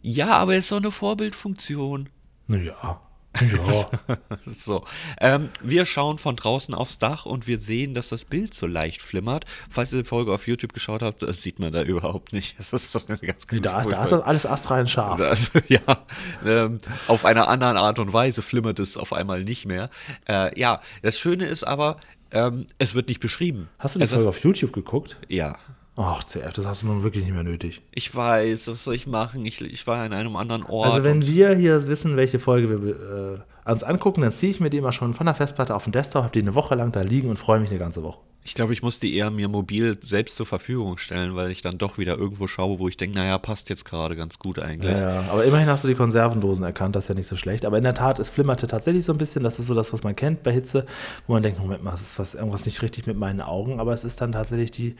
ja, 0.02 0.32
aber 0.38 0.56
ist 0.58 0.70
doch 0.72 0.78
eine 0.78 0.92
Vorbildfunktion. 0.92 2.10
Naja. 2.48 3.00
Ja. 3.42 4.18
So, 4.46 4.84
ähm, 5.20 5.50
wir 5.64 5.86
schauen 5.86 6.18
von 6.20 6.36
draußen 6.36 6.74
aufs 6.76 6.98
Dach 6.98 7.26
und 7.26 7.48
wir 7.48 7.58
sehen, 7.58 7.94
dass 7.94 8.10
das 8.10 8.26
Bild 8.26 8.54
so 8.54 8.68
leicht 8.68 9.02
flimmert. 9.02 9.46
Falls 9.70 9.92
ihr 9.94 10.04
die 10.04 10.08
Folge 10.08 10.34
auf 10.34 10.48
YouTube 10.48 10.74
geschaut 10.74 11.02
habt, 11.02 11.24
das 11.24 11.42
sieht 11.42 11.60
man 11.60 11.72
da 11.74 11.82
überhaupt 11.82 12.34
nicht. 12.34 12.56
Das 12.74 12.74
ist 12.74 12.96
eine 13.10 13.18
ganz, 13.18 13.48
ganz 13.48 13.64
da, 13.64 13.72
da 13.72 13.82
furchtbar- 13.84 14.04
ist 14.04 14.12
das 14.12 14.22
alles 14.22 14.46
astrein 14.46 14.88
scharf. 14.88 15.18
Das, 15.20 15.52
ja, 15.68 15.80
ähm, 16.46 16.78
auf 17.08 17.26
einer 17.26 17.48
anderen 17.48 17.78
Art 17.78 18.00
und 18.00 18.14
Weise 18.14 18.42
flimmert 18.42 18.80
es 18.80 18.98
auf 18.98 19.14
einmal 19.14 19.44
nicht 19.44 19.66
mehr. 19.66 19.90
Äh, 20.28 20.58
ja, 20.60 20.82
das 21.02 21.20
Schöne 21.20 21.46
ist 21.46 21.64
aber, 21.64 21.98
ähm, 22.32 22.68
es 22.78 22.96
wird 22.96 23.08
nicht 23.08 23.20
beschrieben. 23.20 23.70
Hast 23.80 23.96
du 23.96 24.00
die 24.00 24.04
also, 24.04 24.16
Folge 24.18 24.30
auf 24.30 24.44
YouTube 24.44 24.74
geguckt? 24.74 25.18
Ja. 25.28 25.58
Ach, 25.96 26.24
CF, 26.24 26.54
das 26.54 26.66
hast 26.66 26.82
du 26.82 26.88
nun 26.88 27.04
wirklich 27.04 27.24
nicht 27.24 27.34
mehr 27.34 27.44
nötig. 27.44 27.82
Ich 27.94 28.16
weiß, 28.16 28.68
was 28.70 28.84
soll 28.84 28.96
ich 28.96 29.06
machen? 29.06 29.46
Ich, 29.46 29.62
ich 29.62 29.86
war 29.86 30.04
in 30.06 30.14
einem 30.14 30.36
anderen 30.36 30.64
Ort. 30.64 30.92
Also 30.92 31.04
wenn 31.04 31.26
wir 31.26 31.56
hier 31.56 31.88
wissen, 31.88 32.18
welche 32.18 32.40
Folge 32.40 32.84
wir 32.84 33.44
äh, 33.66 33.72
uns 33.72 33.84
angucken, 33.84 34.22
dann 34.22 34.32
ziehe 34.32 34.52
ich 34.52 34.60
mir 34.60 34.72
die 34.72 34.78
immer 34.78 34.92
schon 34.92 35.14
von 35.14 35.28
der 35.28 35.36
Festplatte 35.36 35.76
auf 35.76 35.84
den 35.84 35.94
Desktop, 35.94 36.24
habe 36.24 36.34
die 36.34 36.40
eine 36.40 36.56
Woche 36.56 36.74
lang 36.74 36.92
da 36.92 37.02
liegen 37.02 37.30
und 37.30 37.38
freue 37.38 37.60
mich 37.60 37.70
eine 37.70 37.80
ganze 37.80 38.02
Woche. 38.02 38.20
Ich 38.46 38.56
glaube, 38.56 38.74
ich 38.74 38.84
muss 38.84 39.00
die 39.00 39.16
eher 39.16 39.32
mir 39.32 39.48
mobil 39.48 39.98
selbst 40.02 40.36
zur 40.36 40.46
Verfügung 40.46 40.98
stellen, 40.98 41.34
weil 41.36 41.50
ich 41.50 41.62
dann 41.62 41.78
doch 41.78 41.98
wieder 41.98 42.18
irgendwo 42.18 42.48
schaue, 42.48 42.78
wo 42.78 42.90
ich 42.90 42.98
denke, 42.98 43.16
naja, 43.16 43.38
passt 43.38 43.70
jetzt 43.70 43.86
gerade 43.86 44.18
ganz 44.18 44.38
gut 44.38 44.60
eigentlich. 44.60 45.00
Ja, 45.00 45.22
ja, 45.22 45.24
aber 45.32 45.46
immerhin 45.46 45.70
hast 45.70 45.86
du 45.86 45.88
die 45.88 45.96
Konservendosen 45.96 46.66
erkannt, 46.66 46.98
das 46.98 47.06
ist 47.06 47.08
ja 47.08 47.16
nicht 47.16 47.28
so 47.28 47.38
schlecht. 47.38 47.64
Aber 47.64 47.78
in 47.78 47.86
der 47.86 47.94
Tat, 47.94 48.20
es 48.20 48.30
flimmerte 48.30 48.68
tatsächlich 48.68 49.06
so 49.06 49.14
ein 49.14 49.18
bisschen. 49.18 49.44
Das 49.44 49.60
ist 49.60 49.68
so 49.68 49.74
das, 49.74 49.94
was 49.94 50.04
man 50.04 50.14
kennt 50.18 50.44
bei 50.44 50.52
Hitze, 50.52 50.86
wo 51.26 51.34
man 51.34 51.42
denkt, 51.42 51.58
Moment 51.58 51.84
mal, 51.84 51.94
es 51.94 52.02
ist 52.02 52.20
was, 52.20 52.36
irgendwas 52.36 52.66
nicht 52.66 52.82
richtig 52.82 53.08
mit 53.08 53.18
meinen 53.18 53.40
Augen. 53.40 53.80
Aber 53.80 53.94
es 53.94 54.04
ist 54.04 54.20
dann 54.20 54.34
tatsächlich 54.34 54.72
die, 54.72 54.98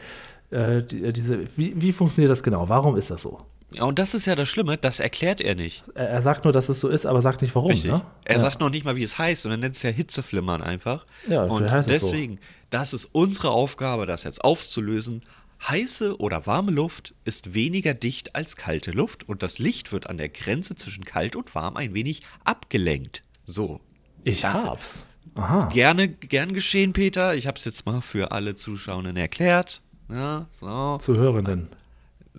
äh, 0.54 0.82
die 0.82 1.12
diese, 1.12 1.44
wie, 1.56 1.74
wie 1.80 1.92
funktioniert 1.92 2.30
das 2.30 2.42
genau? 2.42 2.68
Warum 2.68 2.96
ist 2.96 3.10
das 3.10 3.22
so? 3.22 3.40
Ja, 3.72 3.84
und 3.84 3.98
das 3.98 4.14
ist 4.14 4.26
ja 4.26 4.36
das 4.36 4.48
Schlimme, 4.48 4.76
das 4.76 5.00
erklärt 5.00 5.40
er 5.40 5.56
nicht. 5.56 5.82
Er, 5.94 6.08
er 6.08 6.22
sagt 6.22 6.44
nur, 6.44 6.52
dass 6.52 6.68
es 6.68 6.78
so 6.78 6.88
ist, 6.88 7.06
aber 7.06 7.20
sagt 7.20 7.42
nicht 7.42 7.54
warum. 7.56 7.72
Richtig. 7.72 7.90
Ne? 7.90 8.02
Er 8.24 8.36
ja. 8.36 8.40
sagt 8.40 8.60
noch 8.60 8.70
nicht 8.70 8.84
mal, 8.84 8.94
wie 8.94 9.02
es 9.02 9.18
heißt, 9.18 9.46
und 9.46 9.50
er 9.50 9.56
nennt 9.56 9.74
es 9.74 9.82
ja 9.82 9.90
Hitzeflimmern 9.90 10.62
einfach. 10.62 11.04
Ja, 11.28 11.42
und 11.42 11.68
heißt 11.68 11.90
es 11.90 12.02
so. 12.02 12.10
deswegen, 12.10 12.38
das 12.70 12.92
ist 12.92 13.06
unsere 13.06 13.50
Aufgabe, 13.50 14.06
das 14.06 14.22
jetzt 14.22 14.44
aufzulösen. 14.44 15.22
Heiße 15.68 16.18
oder 16.20 16.46
warme 16.46 16.70
Luft 16.70 17.14
ist 17.24 17.54
weniger 17.54 17.94
dicht 17.94 18.36
als 18.36 18.56
kalte 18.56 18.92
Luft 18.92 19.28
und 19.28 19.42
das 19.42 19.58
Licht 19.58 19.92
wird 19.92 20.08
an 20.08 20.18
der 20.18 20.28
Grenze 20.28 20.76
zwischen 20.76 21.04
kalt 21.04 21.36
und 21.36 21.54
warm 21.54 21.76
ein 21.76 21.94
wenig 21.94 22.22
abgelenkt. 22.44 23.22
So. 23.44 23.80
Ich 24.24 24.44
hab's. 24.44 25.04
Aha. 25.34 25.68
Gerne, 25.72 26.08
gern 26.08 26.52
geschehen, 26.52 26.92
Peter. 26.92 27.34
Ich 27.34 27.46
habe 27.46 27.58
es 27.58 27.64
jetzt 27.64 27.86
mal 27.86 28.00
für 28.00 28.30
alle 28.30 28.54
Zuschauenden 28.54 29.16
erklärt. 29.16 29.80
Ja, 30.08 30.46
so. 30.52 30.98
Zuhörenden. 30.98 31.68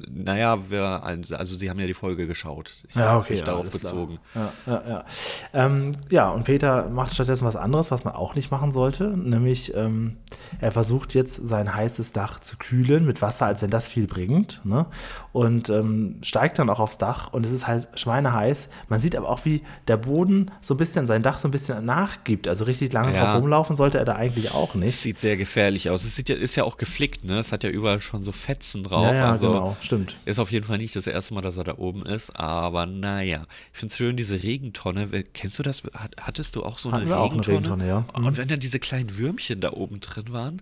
Naja, 0.10 0.58
wir, 0.70 1.04
also 1.04 1.56
sie 1.58 1.70
haben 1.70 1.80
ja 1.80 1.88
die 1.88 1.94
Folge 1.94 2.28
geschaut. 2.28 2.70
Ich 2.88 2.96
Ja, 2.96 3.18
okay. 3.18 3.32
mich 3.34 3.40
ja, 3.40 3.46
darauf 3.46 3.70
bezogen. 3.70 4.20
Ja, 4.36 4.52
ja, 4.68 4.84
ja. 4.90 5.06
Ähm, 5.54 5.94
ja, 6.10 6.30
und 6.32 6.44
Peter 6.44 6.90
macht 6.90 7.14
stattdessen 7.14 7.46
was 7.46 7.56
anderes, 7.56 7.92
was 7.92 8.04
man 8.04 8.14
auch 8.14 8.36
nicht 8.36 8.52
machen 8.52 8.74
sollte. 8.74 9.06
Nämlich, 9.16 9.74
ähm, 9.74 10.18
er 10.60 10.74
versucht 10.74 11.14
jetzt 11.14 11.36
sein 11.48 11.74
heißes 11.74 12.12
Dach 12.12 12.42
zu 12.42 12.58
kühlen 12.58 13.06
mit 13.06 13.22
Wasser, 13.22 13.46
als 13.46 13.62
wenn 13.62 13.70
das 13.70 13.88
viel 13.88 14.06
bringt. 14.06 14.60
Ne? 14.66 14.86
Und 15.32 15.70
ähm, 15.70 16.18
steigt 16.24 16.60
dann 16.60 16.70
auch 16.70 16.82
aufs 16.82 16.98
Dach 16.98 17.32
und 17.32 17.46
es 17.46 17.54
ist 17.54 17.66
halt 17.66 17.88
schweineheiß. 17.96 18.68
Man 18.90 19.00
sieht 19.00 19.16
aber 19.16 19.30
auch, 19.30 19.46
wie 19.46 19.64
der 19.88 19.96
Boden 19.96 20.52
so 20.60 20.74
ein 20.74 20.78
bisschen, 20.78 21.08
sein 21.08 21.22
Dach 21.24 21.38
so 21.38 21.48
ein 21.48 21.52
bisschen 21.52 21.86
nachgibt. 21.86 22.50
Also 22.50 22.66
richtig 22.66 22.92
lange 22.92 23.14
Ja. 23.16 23.24
drauf 23.32 23.42
rumlaufen 23.42 23.78
sollte 23.78 23.98
er 23.98 24.04
da 24.06 24.16
eigentlich 24.18 24.54
auch 24.54 24.76
Es 24.76 24.82
nicht. 24.82 24.96
sieht 24.98 25.20
sehr 25.20 25.38
gefährlich 25.38 25.90
aus. 25.90 26.04
Es 26.04 26.16
sieht 26.18 26.28
ja, 26.28 26.36
ist 26.36 26.58
ja 26.58 26.66
auch 26.66 26.76
geflickt, 26.76 27.24
ne? 27.24 27.40
Es 27.40 27.54
hat 27.54 27.64
ja 27.64 27.70
überall 27.70 28.02
schon 28.02 28.24
so 28.24 28.34
Fetzen 28.34 28.84
drauf. 28.84 29.04
Ja, 29.06 29.14
ja, 29.14 29.32
also 29.32 29.48
genau, 29.48 29.78
stimmt. 29.86 30.18
Ist 30.26 30.40
auf 30.40 30.52
jeden 30.52 30.66
Fall 30.66 30.78
nicht 30.78 30.96
das 30.96 31.08
erste 31.08 31.34
Mal, 31.34 31.42
dass 31.42 31.58
er 31.58 31.64
da 31.64 31.78
oben 31.78 32.02
ist, 32.06 32.36
aber 32.36 32.86
naja. 32.86 33.46
Ich 33.74 33.80
finde 33.80 33.92
es 33.92 33.98
schön, 33.98 34.18
diese 34.18 34.44
Regentonne. 34.44 35.08
Kennst 35.34 35.58
du 35.60 35.64
das? 35.64 35.84
Hat, 35.94 36.16
hattest 36.20 36.56
du 36.56 36.64
auch 36.64 36.78
so 36.78 36.90
eine 36.90 36.98
Hatten 36.98 37.08
wir 37.10 37.18
auch 37.20 37.32
eine 37.32 37.42
Regentonne? 37.48 37.58
Regentonne, 37.84 37.88
ja. 37.88 38.20
Mhm. 38.20 38.26
Und 38.26 38.38
wenn 38.38 38.48
dann 38.48 38.60
diese 38.60 38.80
kleinen 38.80 39.18
Würmchen 39.18 39.60
da 39.62 39.72
oben 39.72 40.00
drin 40.00 40.26
waren? 40.32 40.62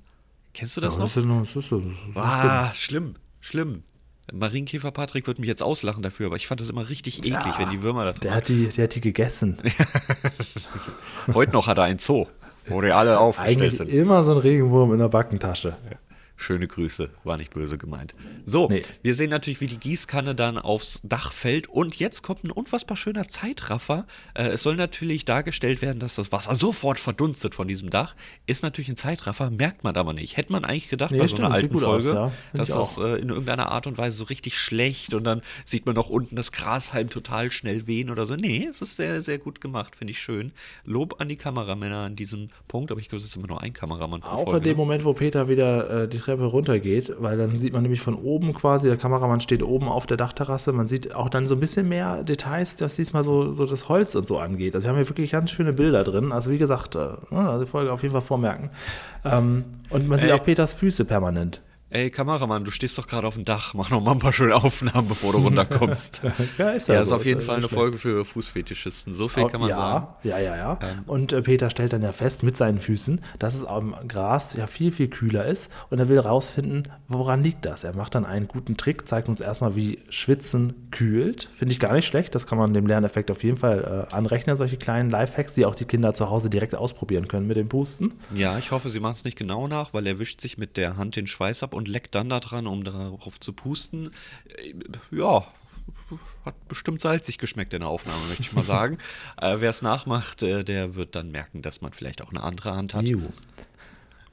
Kennst 0.53 0.77
du 0.77 0.81
das 0.81 0.95
Ja, 0.95 0.99
noch? 0.99 1.07
ist, 1.07 1.15
das 1.17 1.23
ist, 1.23 1.71
das 1.71 1.81
ist 1.81 2.15
Ah, 2.15 2.71
schlimm, 2.75 3.15
schlimm. 3.41 3.83
Marienkäfer 4.31 4.91
Patrick 4.91 5.27
wird 5.27 5.39
mich 5.39 5.49
jetzt 5.49 5.61
auslachen 5.61 6.01
dafür, 6.01 6.27
aber 6.27 6.37
ich 6.37 6.47
fand 6.47 6.61
das 6.61 6.69
immer 6.69 6.87
richtig 6.87 7.19
eklig, 7.25 7.57
wenn 7.59 7.71
die 7.71 7.81
Würmer 7.81 8.05
da 8.05 8.11
drin 8.13 8.21
der, 8.21 8.31
waren. 8.31 8.37
hat 8.37 8.47
die, 8.47 8.67
der 8.69 8.83
hat 8.85 8.95
die 8.95 9.01
gegessen. 9.01 9.57
Heute 11.33 11.51
noch 11.51 11.67
hat 11.67 11.77
er 11.77 11.83
ein 11.83 11.97
Zoo, 11.99 12.27
wo 12.67 12.81
die 12.81 12.91
alle 12.91 13.19
aufgestellt 13.19 13.61
Eigentlich 13.61 13.77
sind. 13.77 13.89
immer 13.89 14.23
so 14.23 14.31
ein 14.31 14.37
Regenwurm 14.37 14.93
in 14.93 14.99
der 14.99 15.09
Backentasche. 15.09 15.75
Schöne 16.35 16.67
Grüße, 16.67 17.09
war 17.23 17.37
nicht 17.37 17.53
böse 17.53 17.77
gemeint. 17.77 18.15
So, 18.43 18.67
Nee. 18.67 18.81
wir 19.01 19.15
sehen 19.15 19.29
natürlich, 19.29 19.61
wie 19.61 19.67
die 19.67 19.77
Gießkanne 19.77 20.35
dann 20.35 20.57
aufs 20.57 20.99
Dach 21.03 21.31
fällt 21.31 21.67
und 21.69 21.95
jetzt 21.97 22.21
kommt 22.23 22.43
ein 22.43 22.51
unfassbar 22.51 22.97
schöner 22.97 23.27
Zeitraffer. 23.27 24.05
Äh, 24.33 24.47
es 24.47 24.63
soll 24.63 24.75
natürlich 24.75 25.25
dargestellt 25.25 25.81
werden, 25.81 25.99
dass 25.99 26.15
das 26.15 26.31
Wasser 26.31 26.55
sofort 26.55 26.99
verdunstet 26.99 27.55
von 27.55 27.67
diesem 27.67 27.89
Dach. 27.91 28.15
Ist 28.45 28.63
natürlich 28.63 28.89
ein 28.89 28.97
Zeitraffer, 28.97 29.51
merkt 29.51 29.83
man 29.83 29.95
aber 29.95 30.11
nicht. 30.13 30.35
Hätte 30.35 30.51
man 30.51 30.65
eigentlich 30.65 30.89
gedacht 30.89 31.11
Nee, 31.11 31.19
bei 31.19 31.27
so 31.27 31.35
einer 31.37 31.45
stimmt, 31.45 31.55
alten 31.55 31.73
gut 31.73 31.83
aus, 31.83 32.03
Folge, 32.03 32.19
ja. 32.19 32.31
Dass 32.53 32.69
das 32.69 32.97
äh, 32.97 33.21
in 33.21 33.29
irgendeiner 33.29 33.71
Art 33.71 33.87
und 33.87 33.97
Weise 33.97 34.17
so 34.17 34.25
richtig 34.25 34.57
schlecht 34.57 35.13
und 35.13 35.23
dann 35.23 35.41
sieht 35.65 35.85
man 35.85 35.95
noch 35.95 36.09
unten 36.09 36.35
das 36.35 36.51
Grashalm 36.51 37.09
total 37.09 37.51
schnell 37.51 37.87
wehen 37.87 38.09
oder 38.09 38.25
so. 38.25 38.35
Nee, 38.35 38.67
es 38.69 38.81
ist 38.81 38.95
sehr, 38.97 39.21
sehr 39.21 39.37
gut 39.37 39.61
gemacht, 39.61 39.95
finde 39.95 40.11
ich 40.11 40.19
schön. 40.19 40.51
Lob 40.83 41.21
an 41.21 41.29
die 41.29 41.35
Kameramänner 41.37 41.99
an 41.99 42.15
diesem 42.15 42.47
Punkt, 42.67 42.91
aber 42.91 42.99
ich 42.99 43.07
glaube, 43.07 43.21
es 43.21 43.29
ist 43.29 43.35
immer 43.37 43.47
nur 43.47 43.61
ein 43.61 43.71
Kameramann 43.73 44.21
pro 44.21 44.29
Auch 44.29 44.43
Folge, 44.45 44.57
in 44.57 44.63
dem 44.63 44.71
ne? 44.71 44.77
Moment, 44.77 45.05
wo 45.05 45.13
Peter 45.13 45.47
wieder 45.47 46.03
äh, 46.03 46.07
die 46.09 46.22
Treppe 46.23 46.45
runtergeht, 46.45 47.13
weil 47.19 47.37
dann 47.37 47.57
sieht 47.57 47.73
man 47.73 47.81
nämlich 47.81 48.01
von 48.01 48.15
oben 48.15 48.53
quasi, 48.53 48.87
der 48.87 48.97
Kameramann 48.97 49.41
steht 49.41 49.63
oben 49.63 49.87
auf 49.87 50.05
der 50.05 50.17
Dachterrasse, 50.17 50.71
man 50.71 50.87
sieht 50.87 51.13
auch 51.13 51.29
dann 51.29 51.47
so 51.47 51.55
ein 51.55 51.59
bisschen 51.59 51.89
mehr 51.89 52.23
Details, 52.23 52.79
was 52.79 52.95
diesmal 52.95 53.23
so, 53.23 53.51
so 53.51 53.65
das 53.65 53.89
Holz 53.89 54.15
und 54.15 54.27
so 54.27 54.37
angeht. 54.37 54.75
Also 54.75 54.85
wir 54.85 54.89
haben 54.89 54.97
hier 54.97 55.09
wirklich 55.09 55.31
ganz 55.31 55.51
schöne 55.51 55.73
Bilder 55.73 56.03
drin. 56.03 56.31
Also 56.31 56.51
wie 56.51 56.57
gesagt, 56.57 56.95
äh, 56.95 56.99
ne, 57.29 57.49
also 57.49 57.65
die 57.65 57.69
Folge 57.69 57.91
auf 57.91 58.01
jeden 58.01 58.13
Fall 58.13 58.21
vormerken. 58.21 58.69
Ähm, 59.25 59.65
und 59.89 60.07
man 60.07 60.19
sieht 60.19 60.29
Ey. 60.29 60.35
auch 60.35 60.43
Peters 60.43 60.73
Füße 60.73 61.05
permanent. 61.05 61.61
Ey, 61.95 62.09
Kameramann, 62.09 62.65
du 62.65 62.71
stehst 62.71 62.97
doch 62.97 63.05
gerade 63.05 63.27
auf 63.27 63.35
dem 63.35 63.45
Dach. 63.45 63.75
Mach 63.75 63.91
noch 63.91 64.01
mal 64.01 64.13
ein 64.13 64.19
paar 64.19 64.33
schöne 64.33 64.55
Aufnahmen, 64.55 65.07
bevor 65.07 65.33
du 65.33 65.37
runterkommst. 65.37 66.21
Ja, 66.57 66.71
ist 66.71 66.87
ja, 66.87 66.95
ja 66.95 67.01
ist 67.01 67.09
so, 67.09 67.15
auf 67.15 67.25
jeden 67.25 67.39
ist 67.39 67.45
Fall 67.45 67.57
eine 67.57 67.67
schlecht. 67.67 67.79
Folge 67.79 67.97
für 67.97 68.25
Fußfetischisten. 68.25 69.13
So 69.13 69.27
viel 69.27 69.45
kann 69.47 69.61
man 69.61 69.69
ja, 69.69 69.75
sagen. 69.75 70.07
Ähm. 70.23 70.29
Ja, 70.31 70.39
ja, 70.39 70.57
ja. 70.57 70.79
Und 71.05 71.33
äh, 71.33 71.41
Peter 71.41 71.69
stellt 71.69 71.93
dann 71.93 72.01
ja 72.01 72.11
fest 72.11 72.41
mit 72.41 72.57
seinen 72.57 72.79
Füßen, 72.79 73.21
dass 73.37 73.53
es 73.53 73.63
am 73.63 73.95
Gras 74.07 74.53
ja 74.53 74.65
viel, 74.65 74.91
viel 74.91 75.07
kühler 75.07 75.45
ist. 75.45 75.69
Und 75.89 75.99
er 75.99 76.09
will 76.09 76.19
rausfinden, 76.19 76.89
woran 77.07 77.43
liegt 77.43 77.65
das. 77.65 77.83
Er 77.83 77.95
macht 77.95 78.15
dann 78.15 78.25
einen 78.25 78.47
guten 78.47 78.75
Trick, 78.75 79.07
zeigt 79.07 79.29
uns 79.29 79.39
erstmal, 79.39 79.75
wie 79.75 79.99
Schwitzen 80.09 80.87
kühlt. 80.89 81.49
Finde 81.55 81.73
ich 81.73 81.79
gar 81.79 81.93
nicht 81.93 82.07
schlecht. 82.07 82.33
Das 82.33 82.47
kann 82.47 82.57
man 82.57 82.73
dem 82.73 82.87
Lerneffekt 82.87 83.29
auf 83.29 83.43
jeden 83.43 83.57
Fall 83.57 84.07
äh, 84.11 84.15
anrechnen, 84.15 84.57
solche 84.57 84.77
kleinen 84.77 85.11
Lifehacks, 85.11 85.53
die 85.53 85.65
auch 85.65 85.75
die 85.75 85.85
Kinder 85.85 86.15
zu 86.15 86.29
Hause 86.29 86.49
direkt 86.49 86.73
ausprobieren 86.73 87.27
können 87.27 87.45
mit 87.47 87.57
dem 87.57 87.69
Pusten. 87.69 88.13
Ja, 88.33 88.57
ich 88.57 88.71
hoffe, 88.71 88.89
sie 88.89 88.99
machen 88.99 89.13
es 89.13 89.23
nicht 89.23 89.37
genau 89.37 89.67
nach, 89.67 89.93
weil 89.93 90.07
er 90.07 90.17
wischt 90.17 90.41
sich 90.41 90.57
mit 90.57 90.77
der 90.77 90.97
Hand 90.97 91.15
den 91.15 91.27
Schweiß 91.27 91.61
ab 91.61 91.75
und 91.75 91.82
leckt 91.85 92.15
dann 92.15 92.29
da 92.29 92.39
dran, 92.39 92.67
um 92.67 92.83
darauf 92.83 93.39
zu 93.39 93.53
pusten. 93.53 94.11
Äh, 94.57 94.73
Ja, 95.11 95.45
hat 96.45 96.67
bestimmt 96.67 97.01
salzig 97.01 97.37
geschmeckt 97.39 97.73
in 97.73 97.79
der 97.81 97.89
Aufnahme, 97.89 98.25
möchte 98.27 98.43
ich 98.43 98.53
mal 98.53 98.63
sagen. 98.63 98.97
äh, 99.41 99.55
Wer 99.59 99.69
es 99.69 99.81
nachmacht, 99.81 100.43
äh, 100.43 100.63
der 100.63 100.95
wird 100.95 101.15
dann 101.15 101.31
merken, 101.31 101.61
dass 101.61 101.81
man 101.81 101.91
vielleicht 101.93 102.21
auch 102.21 102.29
eine 102.29 102.43
andere 102.43 102.73
Hand 102.75 102.93
hat. 102.93 103.07
Iu. 103.09 103.19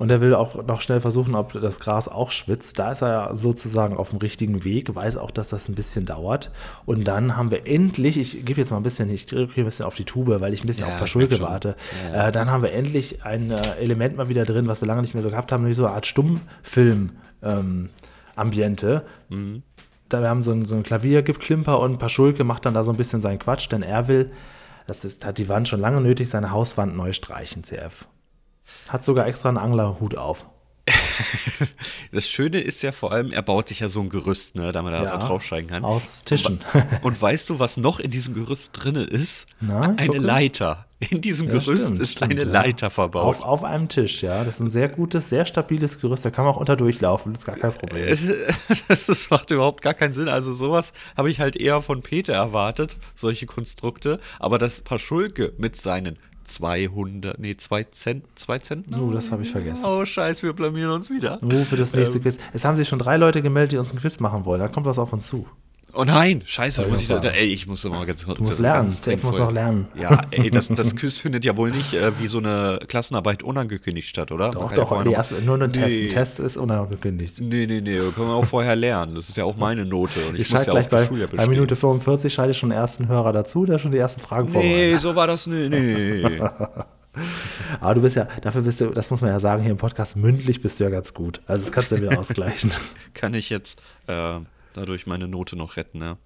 Und 0.00 0.10
er 0.10 0.20
will 0.22 0.34
auch 0.34 0.66
noch 0.66 0.80
schnell 0.80 0.98
versuchen, 0.98 1.34
ob 1.34 1.52
das 1.52 1.78
Gras 1.78 2.08
auch 2.08 2.30
schwitzt. 2.30 2.78
Da 2.78 2.92
ist 2.92 3.02
er 3.02 3.08
ja 3.10 3.34
sozusagen 3.34 3.98
auf 3.98 4.08
dem 4.08 4.18
richtigen 4.18 4.64
Weg, 4.64 4.94
weiß 4.94 5.18
auch, 5.18 5.30
dass 5.30 5.50
das 5.50 5.68
ein 5.68 5.74
bisschen 5.74 6.06
dauert. 6.06 6.50
Und 6.86 7.04
dann 7.04 7.36
haben 7.36 7.50
wir 7.50 7.66
endlich, 7.66 8.16
ich 8.16 8.46
gebe 8.46 8.62
jetzt 8.62 8.70
mal 8.70 8.78
ein 8.78 8.82
bisschen, 8.82 9.10
ich 9.10 9.26
drücke 9.26 9.60
ein 9.60 9.66
bisschen 9.66 9.84
auf 9.84 9.96
die 9.96 10.06
Tube, 10.06 10.40
weil 10.40 10.54
ich 10.54 10.64
ein 10.64 10.66
bisschen 10.66 10.86
Ja, 10.86 10.94
auf 10.94 11.00
Paschulke 11.00 11.38
warte. 11.40 11.76
Äh, 12.14 12.32
dann 12.32 12.50
haben 12.50 12.62
wir 12.62 12.72
endlich 12.72 13.26
ein 13.26 13.50
äh, 13.50 13.74
Element 13.78 14.16
mal 14.16 14.30
wieder 14.30 14.46
drin, 14.46 14.68
was 14.68 14.80
wir 14.80 14.88
lange 14.88 15.02
nicht 15.02 15.12
mehr 15.12 15.22
so 15.22 15.28
gehabt 15.28 15.52
haben, 15.52 15.64
nämlich 15.64 15.76
so 15.76 15.84
eine 15.84 15.94
Art 15.94 16.06
Stummfilm-Ambiente. 16.06 19.02
Mhm. 19.28 19.62
Da 20.08 20.22
wir 20.22 20.30
haben 20.30 20.42
so 20.42 20.52
ein, 20.52 20.64
so 20.64 20.76
ein 20.76 20.82
Klaviergeklimper 20.82 21.78
und 21.78 21.98
Paschulke 21.98 22.42
macht 22.42 22.64
dann 22.64 22.72
da 22.72 22.84
so 22.84 22.90
ein 22.90 22.96
bisschen 22.96 23.20
seinen 23.20 23.38
Quatsch, 23.38 23.70
denn 23.70 23.82
er 23.82 24.08
will, 24.08 24.32
das 24.86 25.04
ist, 25.04 25.26
hat 25.26 25.36
die 25.36 25.50
Wand 25.50 25.68
schon 25.68 25.80
lange 25.80 26.00
nötig, 26.00 26.30
seine 26.30 26.52
Hauswand 26.52 26.96
neu 26.96 27.12
streichen, 27.12 27.64
CF. 27.64 28.06
Hat 28.88 29.04
sogar 29.04 29.26
extra 29.26 29.48
einen 29.48 29.58
Anglerhut 29.58 30.16
auf. 30.16 30.46
Das 32.12 32.28
Schöne 32.28 32.60
ist 32.60 32.82
ja 32.82 32.90
vor 32.90 33.12
allem, 33.12 33.30
er 33.30 33.42
baut 33.42 33.68
sich 33.68 33.80
ja 33.80 33.88
so 33.88 34.00
ein 34.00 34.08
Gerüst, 34.08 34.56
ne, 34.56 34.72
damit 34.72 34.92
er 34.94 35.04
Ja, 35.04 35.10
da 35.10 35.18
draufsteigen 35.18 35.70
kann. 35.70 35.84
aus 35.84 36.24
Tischen. 36.24 36.60
Und 37.02 37.20
weißt 37.20 37.48
du, 37.50 37.60
was 37.60 37.76
noch 37.76 38.00
in 38.00 38.10
diesem 38.10 38.34
Gerüst 38.34 38.72
drinne 38.74 39.02
ist? 39.02 39.46
Na, 39.60 39.82
eine 39.82 40.06
gucke. 40.06 40.18
Leiter. 40.18 40.86
In 40.98 41.20
diesem 41.20 41.46
Ja, 41.48 41.54
Gerüst 41.58 41.84
stimmt, 41.86 42.00
ist 42.00 42.12
stimmt, 42.12 42.32
eine 42.32 42.42
ja. 42.42 42.48
Leiter 42.50 42.90
verbaut. 42.90 43.24
Auf, 43.24 43.44
auf 43.44 43.64
einem 43.64 43.88
Tisch, 43.88 44.22
ja. 44.22 44.42
Das 44.44 44.54
ist 44.54 44.60
ein 44.60 44.70
sehr 44.70 44.88
gutes, 44.88 45.30
sehr 45.30 45.44
stabiles 45.44 46.00
Gerüst. 46.00 46.24
Da 46.24 46.30
kann 46.30 46.44
man 46.44 46.54
auch 46.54 46.58
unter 46.58 46.76
durchlaufen. 46.76 47.32
Das 47.32 47.42
ist 47.42 47.46
gar 47.46 47.56
kein 47.56 47.72
Problem. 47.72 48.06
Das 48.88 49.30
macht 49.30 49.50
überhaupt 49.52 49.82
gar 49.82 49.94
keinen 49.94 50.12
Sinn. 50.12 50.28
Also 50.28 50.52
sowas 50.52 50.92
habe 51.16 51.30
ich 51.30 51.38
halt 51.38 51.54
eher 51.56 51.80
von 51.80 52.02
Peter 52.02 52.34
erwartet, 52.34 52.96
solche 53.14 53.46
Konstrukte. 53.46 54.18
Aber 54.40 54.58
das 54.58 54.80
Paschulke 54.80 55.52
mit 55.58 55.76
seinen 55.76 56.18
200, 56.54 57.38
nee, 57.38 57.56
2 57.56 57.84
Cent, 57.84 58.24
2 58.34 58.58
Cent? 58.58 58.86
Oh, 58.96 59.10
das 59.10 59.30
habe 59.30 59.42
ich 59.42 59.50
vergessen. 59.50 59.84
Oh, 59.84 60.04
scheiße, 60.04 60.42
wir 60.42 60.52
blamieren 60.52 60.90
uns 60.90 61.10
wieder. 61.10 61.38
Oh, 61.42 61.64
für 61.64 61.76
das 61.76 61.94
nächste 61.94 62.16
Ähm. 62.18 62.22
Quiz. 62.22 62.38
Es 62.52 62.64
haben 62.64 62.76
sich 62.76 62.88
schon 62.88 62.98
drei 62.98 63.16
Leute 63.16 63.42
gemeldet, 63.42 63.72
die 63.72 63.76
uns 63.78 63.92
ein 63.92 63.98
Quiz 63.98 64.20
machen 64.20 64.44
wollen. 64.44 64.60
Da 64.60 64.68
kommt 64.68 64.86
was 64.86 64.98
auf 64.98 65.12
uns 65.12 65.26
zu. 65.26 65.46
Oh 65.92 66.04
nein, 66.04 66.42
scheiße, 66.44 66.86
muss 66.86 67.00
ich 67.02 67.10
ich 67.10 67.18
da, 67.20 67.28
ey, 67.30 67.46
ich 67.46 67.66
muss 67.66 67.84
mal 67.84 68.06
ganz 68.06 68.24
Du 68.24 68.34
musst 68.42 68.58
lernen. 68.60 68.88
Dave 69.04 69.18
muss 69.26 69.38
noch 69.38 69.50
lernen. 69.50 69.88
Ja, 69.94 70.20
ey, 70.30 70.50
das, 70.50 70.68
das 70.68 70.94
Quiz 70.94 71.18
findet 71.18 71.44
ja 71.44 71.56
wohl 71.56 71.70
nicht 71.72 71.94
äh, 71.94 72.12
wie 72.20 72.26
so 72.28 72.38
eine 72.38 72.78
Klassenarbeit 72.86 73.42
unangekündigt 73.42 74.08
statt, 74.08 74.30
oder? 74.30 74.50
Doch, 74.50 74.70
ja 74.70 74.76
doch. 74.76 75.04
noch- 75.04 75.12
erste, 75.12 75.42
nur 75.42 75.60
ein 75.60 75.72
Test. 75.72 75.86
Nee. 75.88 76.04
Ein 76.08 76.10
Test 76.14 76.38
ist 76.40 76.56
unangekündigt. 76.56 77.40
Nee, 77.40 77.66
nee, 77.66 77.80
nee, 77.80 77.98
können 78.14 78.28
wir 78.28 78.34
auch 78.34 78.44
vorher 78.44 78.76
lernen. 78.76 79.14
Das 79.16 79.28
ist 79.28 79.36
ja 79.36 79.44
auch 79.44 79.56
meine 79.56 79.84
Note. 79.84 80.20
Und 80.28 80.34
ich, 80.36 80.42
Ich 80.42 80.52
muss 80.52 80.66
ja 80.66 80.72
auch 80.74 80.82
bei, 80.88 81.04
Schuljahr 81.04 81.26
bei 81.28 81.36
bestehen. 81.36 81.50
Minute 81.50 81.74
45 81.76 82.32
schalte 82.32 82.52
ich 82.52 82.58
schon 82.58 82.70
den 82.70 82.78
ersten 82.78 83.08
Hörer 83.08 83.32
dazu, 83.32 83.66
der 83.66 83.78
schon 83.78 83.90
die 83.90 83.98
ersten 83.98 84.20
Fragen 84.20 84.46
Nee, 84.52 84.52
vorbereitet. 84.52 85.00
so 85.00 85.14
war 85.16 85.26
das 85.26 85.46
nicht. 85.46 85.70
Nee. 85.70 86.40
Aber 87.80 87.94
du 87.96 88.02
bist 88.02 88.14
ja, 88.16 88.28
dafür 88.42 88.62
bist 88.62 88.80
du, 88.80 88.86
das 88.90 89.10
muss 89.10 89.20
man 89.20 89.30
ja 89.30 89.40
sagen, 89.40 89.62
hier 89.62 89.72
im 89.72 89.76
Podcast, 89.76 90.16
mündlich 90.16 90.62
bist 90.62 90.78
du 90.78 90.84
ja 90.84 90.90
ganz 90.90 91.12
gut. 91.12 91.40
Also 91.46 91.64
das 91.64 91.72
kannst 91.72 91.90
du 91.90 91.96
ja 91.96 92.02
wieder 92.02 92.18
ausgleichen. 92.20 92.70
Kann 93.14 93.34
ich 93.34 93.50
jetzt 93.50 93.80
äh, 94.06 94.38
dadurch 94.74 95.06
meine 95.06 95.28
Note 95.28 95.56
noch 95.56 95.76
retten, 95.76 95.98
ne? 95.98 96.16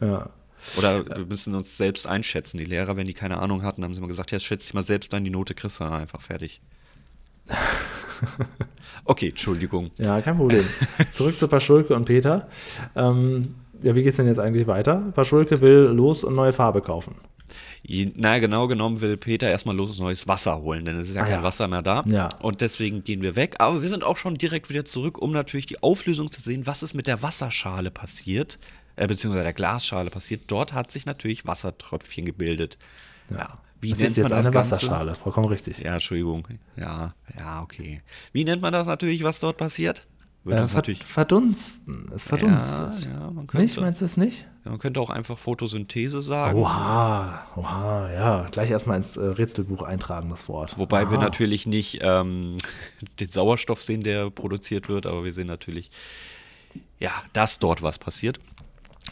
Ja. 0.00 0.30
Oder 0.78 1.04
wir 1.06 1.26
müssen 1.26 1.54
uns 1.54 1.76
selbst 1.76 2.06
einschätzen. 2.06 2.58
Die 2.58 2.64
Lehrer, 2.64 2.96
wenn 2.96 3.06
die 3.06 3.12
keine 3.14 3.38
Ahnung 3.38 3.62
hatten, 3.62 3.84
haben 3.84 3.92
sie 3.92 3.98
immer 3.98 4.08
gesagt, 4.08 4.30
ja, 4.30 4.40
schätze 4.40 4.68
dich 4.68 4.74
mal 4.74 4.82
selbst 4.82 5.12
ein, 5.12 5.24
die 5.24 5.30
Note 5.30 5.54
kriegst 5.54 5.80
du 5.80 5.84
dann 5.84 5.92
einfach 5.92 6.22
fertig. 6.22 6.60
Okay, 9.04 9.30
Entschuldigung. 9.30 9.90
Ja, 9.98 10.20
kein 10.20 10.36
Problem. 10.36 10.64
Zurück 11.12 11.34
zu 11.34 11.48
Paschulke 11.48 11.94
und 11.94 12.06
Peter. 12.06 12.48
Ähm, 12.96 13.54
ja, 13.82 13.94
wie 13.94 14.02
geht's 14.02 14.16
denn 14.16 14.26
jetzt 14.26 14.38
eigentlich 14.38 14.66
weiter? 14.66 15.12
Paschulke 15.14 15.60
will 15.60 15.90
los 15.92 16.24
und 16.24 16.34
neue 16.34 16.52
Farbe 16.52 16.80
kaufen. 16.80 17.16
Na, 17.86 18.38
genau 18.38 18.66
genommen 18.66 19.00
will 19.02 19.16
Peter 19.18 19.48
erstmal 19.50 19.76
los 19.76 19.98
neues 19.98 20.26
Wasser 20.26 20.62
holen, 20.62 20.84
denn 20.86 20.96
es 20.96 21.10
ist 21.10 21.16
ja 21.16 21.22
Ah, 21.22 21.26
kein 21.26 21.34
ja. 21.40 21.42
Wasser 21.42 21.68
mehr 21.68 21.82
da. 21.82 22.02
Ja. 22.06 22.30
Und 22.40 22.60
deswegen 22.62 23.04
gehen 23.04 23.20
wir 23.20 23.36
weg. 23.36 23.56
Aber 23.58 23.82
wir 23.82 23.88
sind 23.88 24.04
auch 24.04 24.16
schon 24.16 24.34
direkt 24.36 24.70
wieder 24.70 24.84
zurück, 24.86 25.18
um 25.18 25.32
natürlich 25.32 25.66
die 25.66 25.82
Auflösung 25.82 26.30
zu 26.30 26.40
sehen, 26.40 26.66
was 26.66 26.82
ist 26.82 26.94
mit 26.94 27.06
der 27.06 27.22
Wasserschale 27.22 27.90
passiert, 27.90 28.58
äh, 28.96 29.06
beziehungsweise 29.06 29.44
der 29.44 29.52
Glasschale 29.52 30.08
passiert. 30.10 30.44
Dort 30.46 30.72
hat 30.72 30.90
sich 30.92 31.04
natürlich 31.04 31.46
Wassertröpfchen 31.46 32.24
gebildet. 32.24 32.78
Ja. 33.30 33.58
Wie 33.82 33.90
Das 33.90 33.98
nennt 33.98 34.10
ist 34.12 34.16
jetzt 34.16 34.22
man 34.30 34.38
das 34.38 34.46
eine 34.46 34.54
Ganze? 34.54 34.70
Wasserschale, 34.72 35.14
vollkommen 35.14 35.48
richtig. 35.48 35.78
Ja, 35.80 35.94
Entschuldigung. 35.94 36.48
Ja, 36.76 37.14
ja, 37.36 37.62
okay. 37.62 38.00
Wie 38.32 38.44
nennt 38.44 38.62
man 38.62 38.72
das 38.72 38.86
natürlich, 38.86 39.22
was 39.24 39.40
dort 39.40 39.58
passiert? 39.58 40.06
Wird 40.44 40.58
Äh, 40.58 40.74
natürlich. 40.74 41.02
verdunsten. 41.04 42.10
Es 42.14 42.26
Ja, 42.26 42.36
verdunstet. 42.36 43.08
ja, 43.12 43.20
man 43.30 43.36
nicht? 43.36 43.48
könnte, 43.48 43.80
Meinst 43.80 44.00
du 44.02 44.04
es 44.04 44.16
nicht? 44.18 44.46
man 44.64 44.78
könnte 44.78 45.00
auch 45.00 45.10
einfach 45.10 45.38
Photosynthese 45.38 46.20
sagen. 46.20 46.58
Oha, 46.58 47.46
oha, 47.56 48.10
ja. 48.12 48.46
Gleich 48.50 48.70
erstmal 48.70 48.98
ins 48.98 49.16
äh, 49.16 49.24
Rätselbuch 49.24 49.82
eintragen, 49.82 50.28
das 50.30 50.48
Wort. 50.48 50.76
Wobei 50.78 51.10
wir 51.10 51.16
Aha. 51.18 51.24
natürlich 51.24 51.66
nicht 51.66 51.98
ähm, 52.02 52.56
den 53.20 53.30
Sauerstoff 53.30 53.82
sehen, 53.82 54.02
der 54.02 54.30
produziert 54.30 54.88
wird, 54.88 55.06
aber 55.06 55.24
wir 55.24 55.32
sehen 55.32 55.46
natürlich, 55.46 55.90
ja, 56.98 57.10
dass 57.32 57.58
dort 57.58 57.82
was 57.82 57.98
passiert. 57.98 58.38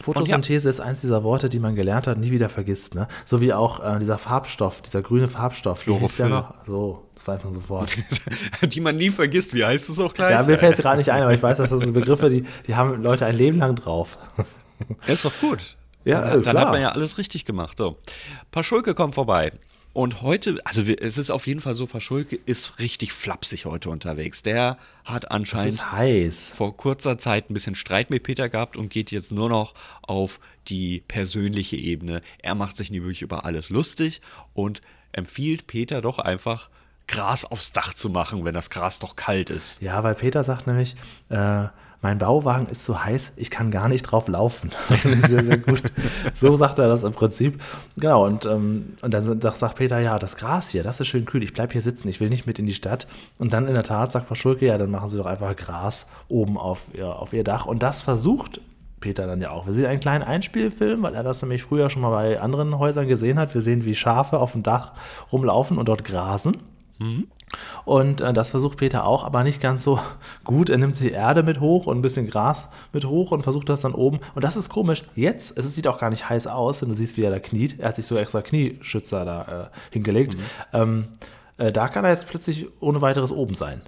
Photosynthese 0.01 0.69
ist 0.69 0.81
eins 0.81 1.01
dieser 1.03 1.23
Worte, 1.23 1.49
die 1.49 1.59
man 1.59 1.75
gelernt 1.75 2.07
hat, 2.07 2.19
nie 2.19 2.31
wieder 2.31 2.49
vergisst. 2.49 2.95
Ne? 2.95 3.09
So 3.25 3.41
wie 3.41 3.53
auch 3.53 3.85
äh, 3.85 3.99
dieser 3.99 4.19
Farbstoff, 4.19 4.83
dieser 4.83 5.03
grüne 5.03 5.29
Farbstoff. 5.29 5.83
Chlorophyll. 5.83 6.29
noch? 6.29 6.55
So, 6.67 7.07
das 7.15 7.27
weiß 7.27 7.45
man 7.45 7.55
sofort. 7.55 7.91
Die 8.63 8.81
man 8.81 8.97
nie 8.97 9.11
vergisst. 9.11 9.55
Wie 9.55 9.65
heißt 9.65 9.91
es 9.91 9.99
auch 9.99 10.15
gleich? 10.15 10.33
ja, 10.33 10.43
mir 10.43 10.59
fällt 10.59 10.75
es 10.75 10.81
gerade 10.81 10.99
nicht 10.99 11.11
ein, 11.11 11.23
aber 11.23 11.35
ich 11.35 11.43
weiß, 11.43 11.59
dass 11.59 11.71
das 11.71 11.83
so 11.83 11.93
Begriffe, 11.93 12.31
die, 12.31 12.45
die 12.67 12.75
haben 12.75 13.03
Leute 13.03 13.27
ein 13.27 13.37
Leben 13.37 13.59
lang 13.59 13.77
drauf. 13.77 14.19
Ist 15.07 15.25
doch 15.25 15.33
gut. 15.41 15.77
Ja, 16.05 16.23
dann, 16.23 16.41
äh, 16.41 16.43
dann 16.43 16.59
hat 16.59 16.69
man 16.73 16.81
ja 16.81 16.91
alles 16.91 17.19
richtig 17.19 17.45
gemacht. 17.45 17.79
So. 17.79 17.97
Paschulke 18.51 18.95
kommt 18.95 19.15
vorbei. 19.15 19.53
Und 19.93 20.23
heute, 20.23 20.59
also 20.65 20.83
es 20.83 21.19
ist 21.19 21.31
auf 21.31 21.47
jeden 21.47 21.61
Fall 21.61 21.75
so, 21.75 21.87
Paschulke 21.87 22.39
ist 22.47 22.79
richtig 22.79 23.13
flapsig 23.13 23.67
heute 23.67 23.91
unterwegs. 23.91 24.43
Der 24.43 24.79
hat 25.05 25.31
anscheinend 25.31 25.83
vor 26.53 26.77
kurzer 26.77 27.19
Zeit 27.19 27.51
ein 27.51 27.55
bisschen 27.55 27.75
Streit 27.75 28.09
mit 28.09 28.23
Peter 28.23 28.49
gehabt 28.49 28.79
und 28.79 28.89
geht 28.89 29.11
jetzt 29.11 29.33
nur 29.33 29.51
noch 29.51 29.75
auf 30.03 30.41
die 30.69 31.03
persönliche 31.07 31.77
Ebene. 31.77 32.23
Er 32.39 32.55
macht 32.55 32.77
sich 32.77 32.91
nämlich 32.91 33.21
über 33.21 33.45
alles 33.45 33.69
lustig 33.69 34.23
und 34.55 34.81
empfiehlt 35.13 35.67
Peter 35.67 36.01
doch 36.01 36.19
einfach 36.19 36.71
Gras 37.07 37.45
aufs 37.45 37.73
Dach 37.73 37.93
zu 37.93 38.09
machen, 38.09 38.47
wenn 38.47 38.55
das 38.55 38.71
Gras 38.71 38.99
doch 38.99 39.17
kalt 39.17 39.51
ist. 39.51 39.83
Ja, 39.83 40.03
weil 40.03 40.15
Peter 40.15 40.43
sagt 40.45 40.67
nämlich, 40.67 40.97
äh, 41.29 41.67
mein 42.03 42.19
Bauwagen 42.19 42.67
ist 42.67 42.85
so 42.85 43.03
heiß, 43.03 43.33
ich 43.37 43.51
kann 43.51 43.71
gar 43.71 43.89
nicht 43.89 44.03
drauf 44.03 44.27
laufen. 44.29 44.71
Sehr, 44.89 45.45
sehr 45.45 45.59
gut. 45.59 45.83
So 46.35 46.57
sagt 46.57 46.79
er 46.79 46.89
das 46.89 47.05
im 47.05 47.13
Prinzip. 47.13 47.63
Genau, 47.97 48.27
und, 48.27 48.45
ähm, 48.45 48.95
und 49.03 49.15
dann 49.15 49.41
sagt- 49.41 49.77
Peter, 49.77 50.01
ja, 50.01 50.19
das 50.19 50.37
Gras 50.37 50.69
hier, 50.69 50.83
das 50.83 51.01
ist 51.01 51.07
schön 51.07 51.25
kühl, 51.25 51.43
ich 51.43 51.55
bleibe 51.55 51.73
hier 51.73 51.81
sitzen, 51.83 52.09
ich 52.09 52.21
will 52.21 52.29
nicht 52.29 52.47
mit 52.47 52.59
in 52.59 52.67
die 52.67 52.75
Stadt. 52.75 53.07
Und 53.39 53.53
dann 53.53 53.69
in 53.69 53.75
der 53.75 53.85
Tat 53.85 54.13
sagt 54.13 54.29
Paschulke, 54.29 54.67
ja, 54.67 54.79
dann 54.79 54.91
machen 54.91 55.09
sie 55.09 55.17
doch 55.17 55.27
einfach 55.27 55.55
Gras 55.57 56.07
oben 56.29 56.59
auf 56.59 56.89
ihr, 56.93 57.07
auf 57.15 57.33
ihr 57.33 57.45
Dach. 57.45 57.67
Und 57.67 57.83
das 57.83 58.03
versucht 58.03 58.61
Peter 59.01 59.27
dann 59.27 59.41
ja 59.41 59.51
auch. 59.51 59.67
Wir 59.67 59.75
sehen 59.75 59.87
einen 59.87 60.01
kleinen 60.01 60.23
Einspielfilm, 60.25 61.03
weil 61.03 61.15
er 61.15 61.23
das 61.23 61.43
nämlich 61.43 61.63
früher 61.63 61.91
schon 61.91 62.03
mal 62.03 62.11
bei 62.11 62.41
anderen 62.41 62.79
Häusern 62.79 63.07
gesehen 63.09 63.39
hat. 63.39 63.55
Wir 63.55 63.61
sehen, 63.61 63.85
wie 63.85 63.95
Schafe 63.95 64.39
auf 64.39 64.53
dem 64.53 64.63
Dach 64.63 64.93
rumlaufen 65.33 65.77
und 65.79 65.89
dort 65.89 66.05
grasen. 66.05 66.57
Und 67.85 68.21
äh, 68.21 68.33
das 68.33 68.51
versucht 68.51 68.79
Peter 68.79 69.05
auch, 69.05 69.25
aber 69.25 69.45
nicht 69.45 69.61
ganz 69.61 69.85
so 69.85 69.99
gut. 70.45 70.71
Er 70.71 70.79
nimmt 70.79 70.97
sich 70.97 71.13
Erde 71.13 71.43
mit 71.43 71.61
hoch 71.61 71.87
und 71.87 71.99
ein 71.99 72.03
bisschen 72.03 72.29
Gras 72.29 72.69
mit 72.93 73.05
hoch 73.05 73.31
und 73.33 73.43
versucht 73.43 73.69
das 73.69 73.81
dann 73.81 73.95
oben. 73.95 74.21
Und 74.35 74.45
das 74.45 74.57
ist 74.57 74.69
komisch. 74.69 75.05
Jetzt, 75.15 75.57
es 75.59 75.75
sieht 75.75 75.87
auch 75.87 75.99
gar 75.99 76.11
nicht 76.11 76.29
heiß 76.29 76.47
aus, 76.47 76.83
wenn 76.83 76.89
du 76.89 76.95
siehst, 76.95 77.17
wie 77.17 77.23
er 77.23 77.31
da 77.31 77.39
kniet. 77.39 77.79
Er 77.79 77.89
hat 77.89 77.97
sich 77.97 78.07
so 78.07 78.17
extra 78.17 78.43
Knieschützer 78.43 79.25
da 79.25 79.71
äh, 79.71 79.77
hingelegt. 79.91 80.37
Ähm, 80.73 81.09
äh, 81.59 81.73
da 81.73 81.89
kann 81.89 82.05
er 82.05 82.11
jetzt 82.11 82.29
plötzlich 82.29 82.69
ohne 82.81 83.01
weiteres 83.01 83.31
oben 83.31 83.55
sein. 83.55 83.83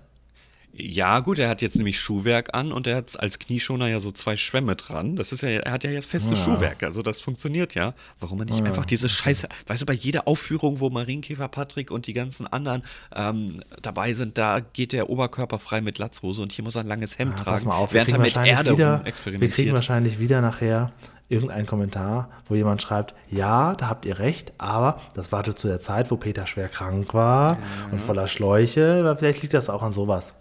Ja, 0.76 1.21
gut, 1.21 1.38
er 1.38 1.49
hat 1.49 1.62
jetzt 1.62 1.76
nämlich 1.76 2.00
Schuhwerk 2.00 2.52
an 2.52 2.73
und 2.73 2.88
er 2.88 2.97
hat 2.97 3.21
als 3.21 3.38
Knieschoner 3.38 3.87
ja 3.87 4.00
so 4.00 4.11
zwei 4.11 4.35
Schwämme 4.35 4.75
dran. 4.75 5.14
Das 5.14 5.31
ist 5.31 5.43
ja, 5.43 5.50
er 5.50 5.71
hat 5.71 5.85
ja 5.85 5.90
jetzt 5.90 6.07
festes 6.07 6.40
ja. 6.40 6.45
Schuhwerk, 6.45 6.83
also 6.83 7.02
das 7.02 7.21
funktioniert 7.21 7.76
ja. 7.76 7.95
Warum 8.19 8.38
man 8.38 8.49
nicht 8.49 8.59
ja. 8.59 8.66
einfach 8.66 8.85
diese 8.85 9.09
Scheiße, 9.09 9.49
weißt 9.69 9.83
du, 9.83 9.87
bei 9.87 9.93
jeder 9.93 10.26
Aufführung, 10.26 10.81
wo 10.81 10.90
Marienkäfer 10.90 11.47
Patrick 11.47 11.93
und 11.93 12.09
die 12.09 12.12
ganzen 12.12 12.49
anderen 12.49 12.83
ähm, 13.14 13.62
dabei 13.83 14.14
sind, 14.14 14.37
da 14.37 14.59
geht 14.59 14.93
der 14.93 15.11
Oberkörper 15.11 15.61
frei 15.61 15.81
mit 15.81 15.99
Latzhose 15.99 16.43
und 16.43 16.50
hier 16.50 16.64
muss 16.64 16.75
er 16.75 16.81
ein 16.81 16.88
langes 16.88 17.19
Hemd 17.19 17.38
ja, 17.38 17.45
tragen, 17.45 17.71
auf, 17.71 17.93
während 17.93 18.11
er 18.11 18.19
mit 18.19 18.37
Erde 18.37 18.73
wieder, 18.73 19.02
experimentiert. 19.07 19.57
Wir 19.57 19.64
kriegen 19.64 19.76
wahrscheinlich 19.76 20.19
wieder 20.19 20.40
nachher 20.40 20.93
irgendeinen 21.28 21.66
Kommentar, 21.66 22.31
wo 22.47 22.57
jemand 22.57 22.83
schreibt, 22.83 23.14
ja, 23.31 23.75
da 23.76 23.88
habt 23.88 24.07
ihr 24.07 24.19
recht, 24.19 24.52
aber 24.59 25.00
das 25.14 25.31
war 25.31 25.45
zu 25.54 25.69
der 25.69 25.78
Zeit, 25.78 26.11
wo 26.11 26.16
Peter 26.16 26.47
schwer 26.49 26.69
krank 26.69 27.14
war 27.14 27.59
und 27.93 28.00
voller 28.00 28.26
Schläuche, 28.26 29.14
vielleicht 29.19 29.43
liegt 29.43 29.54
das 29.54 29.71
auch 29.71 29.83
an 29.83 29.93
sowas 29.93 30.35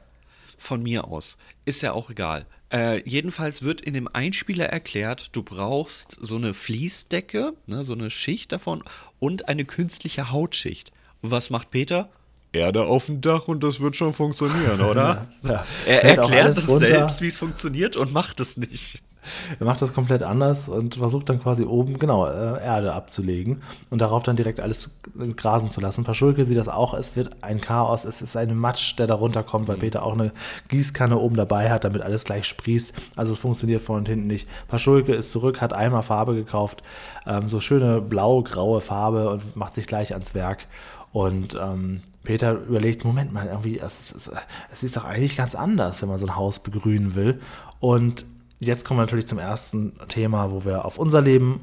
von 0.63 0.81
mir 0.81 1.07
aus. 1.07 1.37
Ist 1.65 1.81
ja 1.81 1.93
auch 1.93 2.09
egal. 2.09 2.45
Äh, 2.71 3.07
jedenfalls 3.07 3.61
wird 3.61 3.81
in 3.81 3.93
dem 3.93 4.07
Einspieler 4.11 4.65
erklärt, 4.65 5.35
du 5.35 5.43
brauchst 5.43 6.17
so 6.19 6.37
eine 6.37 6.55
Fließdecke, 6.55 7.53
ne, 7.67 7.83
so 7.83 7.93
eine 7.93 8.09
Schicht 8.09 8.51
davon 8.51 8.83
und 9.19 9.47
eine 9.47 9.65
künstliche 9.65 10.31
Hautschicht. 10.31 10.91
Und 11.21 11.29
was 11.31 11.51
macht 11.51 11.69
Peter? 11.69 12.09
Erde 12.51 12.85
auf 12.85 13.07
dem 13.07 13.21
Dach 13.21 13.47
und 13.47 13.63
das 13.63 13.79
wird 13.79 13.95
schon 13.95 14.13
funktionieren, 14.13 14.81
oder? 14.81 15.27
ja, 15.43 15.65
er 15.85 16.03
erklärt 16.03 16.57
es 16.57 16.65
selbst, 16.65 17.21
wie 17.21 17.27
es 17.27 17.37
funktioniert 17.37 17.95
und 17.95 18.13
macht 18.13 18.39
es 18.39 18.57
nicht. 18.57 19.03
Er 19.59 19.65
macht 19.65 19.81
das 19.81 19.93
komplett 19.93 20.23
anders 20.23 20.69
und 20.69 20.95
versucht 20.95 21.29
dann 21.29 21.41
quasi 21.41 21.63
oben, 21.63 21.99
genau, 21.99 22.25
äh, 22.25 22.63
Erde 22.63 22.93
abzulegen 22.93 23.61
und 23.89 24.01
darauf 24.01 24.23
dann 24.23 24.35
direkt 24.35 24.59
alles 24.59 24.91
grasen 25.35 25.69
zu 25.69 25.81
lassen. 25.81 26.03
Paschulke 26.03 26.45
sieht 26.45 26.57
das 26.57 26.67
auch, 26.67 26.93
es 26.93 27.15
wird 27.15 27.37
ein 27.41 27.61
Chaos, 27.61 28.05
es 28.05 28.21
ist 28.21 28.35
ein 28.35 28.55
Matsch, 28.57 28.97
der 28.97 29.07
da 29.07 29.15
runterkommt, 29.15 29.67
weil 29.67 29.77
Peter 29.77 30.03
auch 30.03 30.13
eine 30.13 30.31
Gießkanne 30.69 31.17
oben 31.17 31.35
dabei 31.35 31.69
hat, 31.69 31.83
damit 31.83 32.01
alles 32.01 32.23
gleich 32.23 32.45
sprießt. 32.45 32.93
Also 33.15 33.33
es 33.33 33.39
funktioniert 33.39 33.81
vorne 33.81 33.99
und 33.99 34.09
hinten 34.09 34.27
nicht. 34.27 34.47
Paschulke 34.67 35.13
ist 35.13 35.31
zurück, 35.31 35.61
hat 35.61 35.73
einmal 35.73 36.03
Farbe 36.03 36.35
gekauft, 36.35 36.81
ähm, 37.25 37.47
so 37.47 37.59
schöne 37.59 38.01
blau-graue 38.01 38.81
Farbe 38.81 39.29
und 39.29 39.55
macht 39.55 39.75
sich 39.75 39.87
gleich 39.87 40.13
ans 40.13 40.33
Werk. 40.35 40.67
Und 41.13 41.55
ähm, 41.61 42.01
Peter 42.23 42.53
überlegt, 42.53 43.05
Moment 43.05 43.31
mal, 43.31 43.45
irgendwie, 43.45 43.79
es 43.79 44.11
ist, 44.11 44.31
es 44.71 44.83
ist 44.83 44.97
doch 44.97 45.05
eigentlich 45.05 45.37
ganz 45.37 45.53
anders, 45.53 46.01
wenn 46.01 46.09
man 46.09 46.17
so 46.17 46.25
ein 46.25 46.35
Haus 46.35 46.59
begrünen 46.59 47.13
will. 47.13 47.39
Und 47.79 48.25
Jetzt 48.63 48.85
kommen 48.85 48.99
wir 48.99 49.03
natürlich 49.03 49.27
zum 49.27 49.39
ersten 49.39 49.93
Thema, 50.07 50.51
wo 50.51 50.65
wir 50.65 50.85
auf 50.85 50.97
unser 50.97 51.21
Leben 51.21 51.61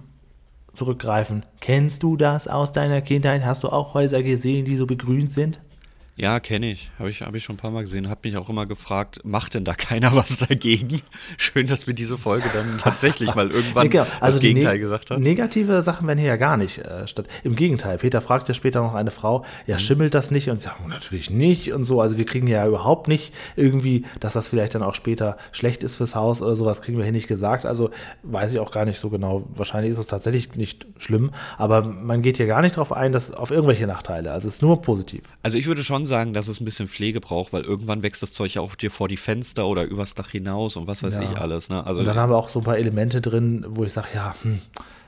zurückgreifen. 0.72 1.44
Kennst 1.60 2.02
du 2.02 2.16
das 2.16 2.46
aus 2.46 2.72
deiner 2.72 3.00
Kindheit? 3.00 3.44
Hast 3.44 3.64
du 3.64 3.68
auch 3.68 3.94
Häuser 3.94 4.22
gesehen, 4.22 4.64
die 4.64 4.76
so 4.76 4.86
begrünt 4.86 5.32
sind? 5.32 5.60
Ja, 6.20 6.38
kenne 6.38 6.70
ich. 6.70 6.90
Habe 6.98 7.08
ich, 7.08 7.22
hab 7.22 7.34
ich 7.34 7.42
schon 7.42 7.54
ein 7.54 7.58
paar 7.58 7.70
Mal 7.70 7.80
gesehen. 7.80 8.10
Habe 8.10 8.20
mich 8.24 8.36
auch 8.36 8.50
immer 8.50 8.66
gefragt, 8.66 9.20
macht 9.24 9.54
denn 9.54 9.64
da 9.64 9.72
keiner 9.72 10.12
was 10.14 10.36
dagegen? 10.36 11.00
Schön, 11.38 11.66
dass 11.66 11.86
wir 11.86 11.94
diese 11.94 12.18
Folge 12.18 12.44
dann 12.52 12.76
tatsächlich 12.78 13.34
mal 13.34 13.50
irgendwann 13.50 13.88
genau. 13.88 14.06
also 14.20 14.38
das 14.38 14.42
Gegenteil 14.42 14.78
gesagt 14.78 15.10
haben. 15.10 15.22
Negative 15.22 15.80
Sachen 15.80 16.06
werden 16.06 16.18
hier 16.18 16.28
ja 16.28 16.36
gar 16.36 16.58
nicht 16.58 16.76
äh, 16.76 17.08
statt. 17.08 17.26
Im 17.42 17.56
Gegenteil, 17.56 17.96
Peter 17.96 18.20
fragt 18.20 18.48
ja 18.48 18.54
später 18.54 18.82
noch 18.82 18.92
eine 18.92 19.10
Frau, 19.10 19.46
ja, 19.66 19.76
mhm. 19.76 19.78
schimmelt 19.78 20.12
das 20.12 20.30
nicht? 20.30 20.50
Und 20.50 20.60
sie 20.60 20.68
sagen, 20.68 20.88
natürlich 20.88 21.30
nicht 21.30 21.72
und 21.72 21.86
so. 21.86 22.02
Also 22.02 22.18
wir 22.18 22.26
kriegen 22.26 22.48
ja 22.48 22.66
überhaupt 22.66 23.08
nicht 23.08 23.32
irgendwie, 23.56 24.04
dass 24.20 24.34
das 24.34 24.48
vielleicht 24.48 24.74
dann 24.74 24.82
auch 24.82 24.94
später 24.94 25.38
schlecht 25.52 25.82
ist 25.82 25.96
fürs 25.96 26.14
Haus 26.14 26.42
oder 26.42 26.54
sowas, 26.54 26.82
kriegen 26.82 26.98
wir 26.98 27.04
hier 27.04 27.12
nicht 27.12 27.28
gesagt. 27.28 27.64
Also 27.64 27.88
weiß 28.24 28.52
ich 28.52 28.58
auch 28.58 28.72
gar 28.72 28.84
nicht 28.84 29.00
so 29.00 29.08
genau. 29.08 29.48
Wahrscheinlich 29.56 29.92
ist 29.92 29.98
es 29.98 30.06
tatsächlich 30.06 30.54
nicht 30.54 30.86
schlimm, 30.98 31.30
aber 31.56 31.80
man 31.80 32.20
geht 32.20 32.36
hier 32.36 32.46
gar 32.46 32.60
nicht 32.60 32.76
darauf 32.76 32.92
ein, 32.92 33.12
dass 33.12 33.32
auf 33.32 33.50
irgendwelche 33.50 33.86
Nachteile. 33.86 34.32
Also 34.32 34.48
es 34.48 34.56
ist 34.56 34.62
nur 34.62 34.82
positiv. 34.82 35.22
Also 35.42 35.56
ich 35.56 35.66
würde 35.66 35.82
schon 35.82 36.04
sagen, 36.04 36.09
dass 36.10 36.48
es 36.48 36.60
ein 36.60 36.64
bisschen 36.64 36.88
Pflege 36.88 37.20
braucht, 37.20 37.52
weil 37.52 37.62
irgendwann 37.62 38.02
wächst 38.02 38.22
das 38.22 38.32
Zeug 38.32 38.54
ja 38.54 38.62
auch 38.62 38.74
dir 38.74 38.90
vor 38.90 39.08
die 39.08 39.16
Fenster 39.16 39.66
oder 39.66 39.84
übers 39.84 40.14
Dach 40.14 40.30
hinaus 40.30 40.76
und 40.76 40.86
was 40.86 41.02
weiß 41.02 41.16
ja. 41.16 41.22
ich 41.22 41.38
alles. 41.38 41.70
Ne? 41.70 41.86
Also 41.86 42.00
und 42.00 42.06
dann 42.06 42.16
haben 42.16 42.30
wir 42.30 42.36
auch 42.36 42.48
so 42.48 42.60
ein 42.60 42.64
paar 42.64 42.78
Elemente 42.78 43.20
drin, 43.20 43.64
wo 43.68 43.84
ich 43.84 43.92
sage, 43.92 44.08
ja, 44.14 44.34
hm, 44.42 44.60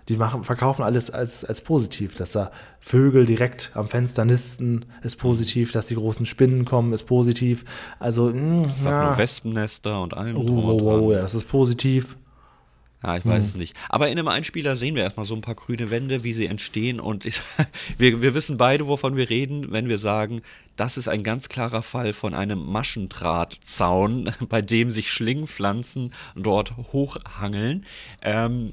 die 0.09 0.17
machen, 0.17 0.45
verkaufen 0.45 0.83
alles 0.83 1.11
als, 1.11 1.45
als 1.45 1.61
positiv, 1.61 2.17
dass 2.17 2.33
da 2.33 2.51
Vögel 2.81 3.27
direkt 3.27 3.71
am 3.75 3.89
Fenster 3.89 4.25
nisten, 4.25 4.85
ist 5.03 5.17
positiv, 5.17 5.73
dass 5.73 5.87
die 5.87 5.95
großen 5.95 6.27
Spinnen 6.27 6.65
kommen, 6.65 6.93
ist 6.93 7.05
positiv. 7.05 7.65
Also, 7.99 8.31
mh, 8.31 8.69
hm, 8.69 8.85
ja. 8.85 9.17
Wespennester 9.17 10.03
und 10.03 10.17
allem. 10.17 10.37
Oh, 10.37 10.47
oh, 10.49 10.83
oh, 10.83 11.13
ja, 11.13 11.21
das 11.21 11.35
ist 11.35 11.49
positiv. 11.49 12.17
Ja, 13.03 13.17
ich 13.17 13.27
weiß 13.27 13.41
hm. 13.41 13.45
es 13.45 13.55
nicht. 13.57 13.77
Aber 13.89 14.09
in 14.09 14.19
einem 14.19 14.29
Einspieler 14.29 14.77
sehen 14.77 14.95
wir 14.95 15.03
erstmal 15.03 15.27
so 15.27 15.35
ein 15.35 15.41
paar 15.41 15.55
grüne 15.55 15.91
Wände, 15.91 16.23
wie 16.23 16.33
sie 16.33 16.47
entstehen. 16.47 17.01
Und 17.01 17.25
ich, 17.27 17.41
wir, 17.99 18.23
wir 18.23 18.35
wissen 18.35 18.57
beide, 18.57 18.87
wovon 18.87 19.17
wir 19.17 19.29
reden, 19.29 19.73
wenn 19.73 19.89
wir 19.89 19.99
sagen, 19.99 20.43
das 20.77 20.97
ist 20.97 21.09
ein 21.09 21.23
ganz 21.23 21.49
klarer 21.49 21.83
Fall 21.83 22.13
von 22.13 22.35
einem 22.35 22.65
Maschendrahtzaun, 22.65 24.33
bei 24.49 24.63
dem 24.63 24.91
sich 24.91 25.11
Schlingpflanzen 25.11 26.13
dort 26.37 26.77
hochhangeln. 26.77 27.85
Ähm, 28.23 28.73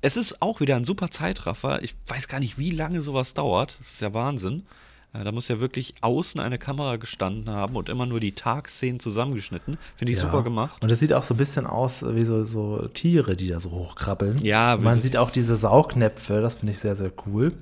es 0.00 0.16
ist 0.16 0.42
auch 0.42 0.60
wieder 0.60 0.76
ein 0.76 0.84
super 0.84 1.10
Zeitraffer. 1.10 1.82
Ich 1.82 1.94
weiß 2.06 2.28
gar 2.28 2.40
nicht, 2.40 2.58
wie 2.58 2.70
lange 2.70 3.02
sowas 3.02 3.34
dauert. 3.34 3.76
Das 3.78 3.94
ist 3.94 4.00
ja 4.00 4.14
Wahnsinn. 4.14 4.64
Da 5.12 5.32
muss 5.32 5.48
ja 5.48 5.58
wirklich 5.58 5.94
außen 6.00 6.40
eine 6.40 6.58
Kamera 6.58 6.96
gestanden 6.96 7.52
haben 7.52 7.76
und 7.76 7.88
immer 7.88 8.06
nur 8.06 8.20
die 8.20 8.32
Tagszenen 8.32 9.00
zusammengeschnitten. 9.00 9.78
Finde 9.96 10.12
ich 10.12 10.18
ja. 10.18 10.24
super 10.24 10.42
gemacht. 10.42 10.82
Und 10.82 10.90
es 10.90 10.98
sieht 10.98 11.12
auch 11.12 11.22
so 11.22 11.34
ein 11.34 11.38
bisschen 11.38 11.66
aus 11.66 12.04
wie 12.06 12.22
so, 12.22 12.44
so 12.44 12.86
Tiere, 12.88 13.34
die 13.34 13.48
da 13.48 13.58
so 13.58 13.70
hochkrabbeln. 13.70 14.38
Ja, 14.44 14.76
man 14.80 15.00
sieht 15.00 15.16
auch 15.16 15.30
diese 15.30 15.56
Saugnäpfe, 15.56 16.40
das 16.40 16.56
finde 16.56 16.72
ich 16.72 16.78
sehr, 16.78 16.94
sehr 16.94 17.10
cool. 17.26 17.52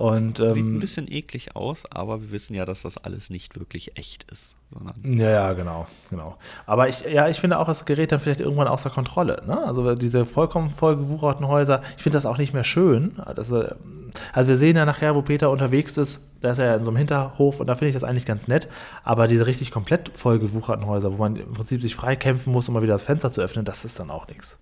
Und, 0.00 0.40
ähm, 0.40 0.52
Sieht 0.54 0.64
ein 0.64 0.78
bisschen 0.78 1.12
eklig 1.12 1.56
aus, 1.56 1.84
aber 1.92 2.22
wir 2.22 2.32
wissen 2.32 2.54
ja, 2.54 2.64
dass 2.64 2.80
das 2.80 2.96
alles 2.96 3.28
nicht 3.28 3.58
wirklich 3.58 3.98
echt 3.98 4.24
ist. 4.32 4.56
ja, 5.04 5.28
ja, 5.28 5.52
genau, 5.52 5.86
genau. 6.08 6.38
Aber 6.64 6.88
ich, 6.88 7.02
ja, 7.02 7.28
ich 7.28 7.38
finde 7.38 7.58
auch, 7.58 7.66
das 7.66 7.84
Gerät 7.84 8.10
dann 8.10 8.18
vielleicht 8.18 8.40
irgendwann 8.40 8.66
außer 8.66 8.88
Kontrolle. 8.88 9.42
Ne? 9.46 9.62
Also 9.62 9.94
diese 9.96 10.24
vollkommen 10.24 10.70
vollgewucherten 10.70 11.46
Häuser, 11.46 11.82
ich 11.98 12.02
finde 12.02 12.16
das 12.16 12.24
auch 12.24 12.38
nicht 12.38 12.54
mehr 12.54 12.64
schön. 12.64 13.20
Also, 13.20 13.66
also 14.32 14.48
wir 14.48 14.56
sehen 14.56 14.74
ja 14.74 14.86
nachher, 14.86 15.14
wo 15.14 15.20
Peter 15.20 15.50
unterwegs 15.50 15.98
ist, 15.98 16.20
da 16.40 16.52
ist 16.52 16.58
er 16.58 16.64
ja 16.64 16.76
in 16.76 16.82
so 16.82 16.88
einem 16.88 16.96
Hinterhof 16.96 17.60
und 17.60 17.66
da 17.66 17.74
finde 17.74 17.90
ich 17.90 17.94
das 17.94 18.04
eigentlich 18.04 18.24
ganz 18.24 18.48
nett. 18.48 18.68
Aber 19.04 19.28
diese 19.28 19.46
richtig 19.46 19.70
komplett 19.70 20.16
vollgewucherten 20.16 20.86
Häuser, 20.86 21.12
wo 21.12 21.18
man 21.18 21.36
im 21.36 21.52
Prinzip 21.52 21.82
sich 21.82 21.94
frei 21.94 22.16
kämpfen 22.16 22.54
muss, 22.54 22.68
um 22.68 22.74
mal 22.74 22.82
wieder 22.82 22.94
das 22.94 23.04
Fenster 23.04 23.32
zu 23.32 23.42
öffnen, 23.42 23.66
das 23.66 23.84
ist 23.84 24.00
dann 24.00 24.10
auch 24.10 24.28
nichts. 24.28 24.58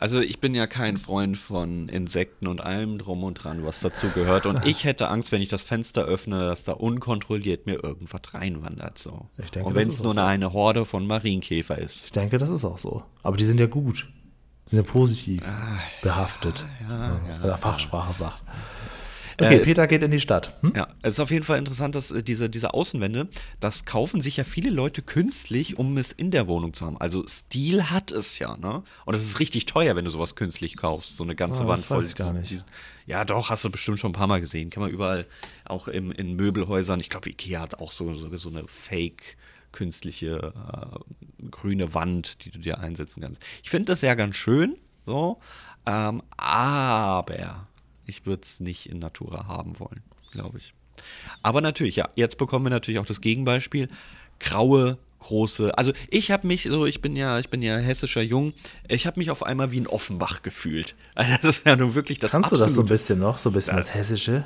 Also 0.00 0.20
ich 0.20 0.40
bin 0.40 0.54
ja 0.54 0.68
kein 0.68 0.96
Freund 0.96 1.36
von 1.36 1.88
Insekten 1.88 2.46
und 2.46 2.60
allem 2.60 2.98
drum 2.98 3.24
und 3.24 3.34
dran, 3.34 3.64
was 3.64 3.80
dazu 3.80 4.10
gehört. 4.10 4.46
Und 4.46 4.64
ich 4.64 4.84
hätte 4.84 5.08
Angst, 5.08 5.32
wenn 5.32 5.42
ich 5.42 5.48
das 5.48 5.64
Fenster 5.64 6.04
öffne, 6.04 6.38
dass 6.38 6.62
da 6.62 6.72
unkontrolliert 6.72 7.66
mir 7.66 7.82
irgendwas 7.82 8.20
reinwandert. 8.32 8.96
So. 8.98 9.26
Denke, 9.52 9.68
und 9.68 9.74
wenn 9.74 9.88
es 9.88 10.00
nur 10.00 10.14
so. 10.14 10.20
eine 10.20 10.52
Horde 10.52 10.86
von 10.86 11.04
Marienkäfer 11.06 11.78
ist. 11.78 12.04
Ich 12.04 12.12
denke, 12.12 12.38
das 12.38 12.48
ist 12.48 12.64
auch 12.64 12.78
so. 12.78 13.02
Aber 13.24 13.36
die 13.36 13.44
sind 13.44 13.58
ja 13.58 13.66
gut. 13.66 14.06
Die 14.70 14.76
sind 14.76 14.86
ja 14.86 14.92
positiv 14.92 15.42
ah, 15.44 15.78
behaftet, 16.02 16.64
ja, 16.88 17.18
ja, 17.42 17.48
ja, 17.48 17.56
Fachsprache 17.56 18.12
sagt. 18.12 18.42
Okay, 19.40 19.58
äh, 19.58 19.64
Peter 19.64 19.86
geht 19.86 20.02
in 20.02 20.10
die 20.10 20.20
Stadt. 20.20 20.56
Hm? 20.62 20.72
Ja, 20.74 20.88
es 21.02 21.14
ist 21.14 21.20
auf 21.20 21.30
jeden 21.30 21.44
Fall 21.44 21.58
interessant, 21.58 21.94
dass 21.94 22.10
äh, 22.10 22.22
diese, 22.22 22.50
diese 22.50 22.74
Außenwände, 22.74 23.28
das 23.60 23.84
kaufen 23.84 24.20
sich 24.20 24.36
ja 24.36 24.44
viele 24.44 24.70
Leute 24.70 25.00
künstlich, 25.00 25.78
um 25.78 25.96
es 25.96 26.10
in 26.10 26.30
der 26.30 26.48
Wohnung 26.48 26.74
zu 26.74 26.84
haben. 26.84 26.98
Also 26.98 27.24
Stil 27.26 27.84
hat 27.84 28.10
es 28.10 28.38
ja, 28.40 28.56
ne? 28.56 28.82
Und 29.04 29.14
es 29.14 29.22
ist 29.22 29.38
richtig 29.38 29.66
teuer, 29.66 29.94
wenn 29.94 30.04
du 30.04 30.10
sowas 30.10 30.34
künstlich 30.34 30.76
kaufst, 30.76 31.16
so 31.16 31.22
eine 31.22 31.36
ganze 31.36 31.64
oh, 31.64 31.68
Wand 31.68 31.84
voll. 31.84 31.98
Weiß 31.98 32.08
ich 32.08 32.14
gar 32.16 32.32
nicht. 32.32 32.64
Ja, 33.06 33.24
doch, 33.24 33.50
hast 33.50 33.64
du 33.64 33.70
bestimmt 33.70 34.00
schon 34.00 34.10
ein 34.10 34.14
paar 34.14 34.26
Mal 34.26 34.40
gesehen. 34.40 34.70
Kann 34.70 34.82
man 34.82 34.90
überall, 34.90 35.24
auch 35.64 35.86
im, 35.88 36.10
in 36.10 36.34
Möbelhäusern. 36.34 36.98
Ich 36.98 37.08
glaube, 37.08 37.30
Ikea 37.30 37.60
hat 37.60 37.78
auch 37.78 37.92
so, 37.92 38.12
so, 38.14 38.36
so 38.36 38.48
eine 38.48 38.66
Fake- 38.66 39.36
künstliche 39.70 40.54
äh, 40.54 41.46
grüne 41.50 41.92
Wand, 41.92 42.44
die 42.44 42.50
du 42.50 42.58
dir 42.58 42.78
einsetzen 42.78 43.20
kannst. 43.20 43.42
Ich 43.62 43.68
finde 43.68 43.92
das 43.92 44.00
ja 44.00 44.14
ganz 44.14 44.34
schön, 44.34 44.78
so, 45.04 45.40
ähm, 45.84 46.22
aber 46.38 47.67
ich 48.08 48.26
würde 48.26 48.42
es 48.42 48.60
nicht 48.60 48.88
in 48.88 48.98
Natura 48.98 49.46
haben 49.46 49.78
wollen, 49.78 50.02
glaube 50.32 50.58
ich. 50.58 50.74
Aber 51.42 51.60
natürlich, 51.60 51.96
ja, 51.96 52.08
jetzt 52.16 52.38
bekommen 52.38 52.66
wir 52.66 52.70
natürlich 52.70 52.98
auch 52.98 53.06
das 53.06 53.20
Gegenbeispiel. 53.20 53.88
Graue, 54.40 54.98
große. 55.20 55.76
Also 55.76 55.92
ich 56.10 56.30
habe 56.30 56.46
mich 56.46 56.64
so, 56.64 56.86
ich 56.86 57.00
bin 57.02 57.14
ja, 57.16 57.38
ich 57.38 57.50
bin 57.50 57.62
ja 57.62 57.76
hessischer 57.76 58.22
Jung, 58.22 58.52
ich 58.88 59.06
habe 59.06 59.20
mich 59.20 59.30
auf 59.30 59.44
einmal 59.44 59.70
wie 59.70 59.80
ein 59.80 59.86
Offenbach 59.86 60.42
gefühlt. 60.42 60.96
Also 61.14 61.36
das 61.42 61.58
ist 61.58 61.66
ja 61.66 61.76
nun 61.76 61.94
wirklich 61.94 62.18
das 62.18 62.32
Kannst 62.32 62.52
du 62.52 62.56
das 62.56 62.74
so 62.74 62.82
ein 62.82 62.86
bisschen 62.86 63.18
noch, 63.18 63.38
so 63.38 63.50
ein 63.50 63.52
bisschen 63.52 63.76
das, 63.76 63.88
das 63.88 63.94
Hessische? 63.94 64.44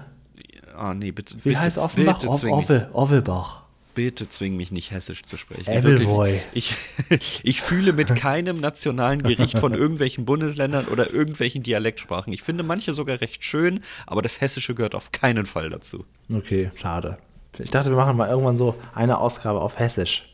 Ah, 0.75 0.94
nee, 0.94 1.12
bitte. 1.12 1.37
Wie 1.37 1.51
bitte, 1.51 1.61
heißt 1.61 1.79
Offenbach? 1.79 2.18
Bitte 2.18 2.29
Ove, 2.29 2.88
Ovelbach 2.92 3.62
bitte 3.94 4.28
zwing 4.28 4.57
mich 4.57 4.72
nicht 4.72 4.90
hessisch 4.90 5.24
zu 5.24 5.37
sprechen. 5.37 5.83
Wirklich, 5.83 6.42
ich, 6.52 6.74
ich 7.42 7.61
fühle 7.61 7.92
mit 7.92 8.14
keinem 8.14 8.61
nationalen 8.61 9.22
Gericht 9.22 9.59
von 9.59 9.74
irgendwelchen 9.74 10.24
Bundesländern 10.24 10.87
oder 10.87 11.12
irgendwelchen 11.12 11.62
Dialektsprachen. 11.62 12.33
Ich 12.33 12.42
finde 12.42 12.62
manche 12.62 12.94
sogar 12.94 13.20
recht 13.20 13.44
schön, 13.44 13.81
aber 14.07 14.22
das 14.22 14.40
Hessische 14.40 14.74
gehört 14.74 14.94
auf 14.94 15.12
keinen 15.12 15.46
Fall 15.46 15.70
dazu. 15.70 16.05
Okay, 16.33 16.70
schade. 16.74 17.18
Ich 17.59 17.70
dachte, 17.70 17.90
wir 17.90 17.96
machen 17.96 18.16
mal 18.16 18.28
irgendwann 18.28 18.57
so 18.57 18.74
eine 18.94 19.18
Ausgabe 19.18 19.61
auf 19.61 19.78
Hessisch. 19.78 20.28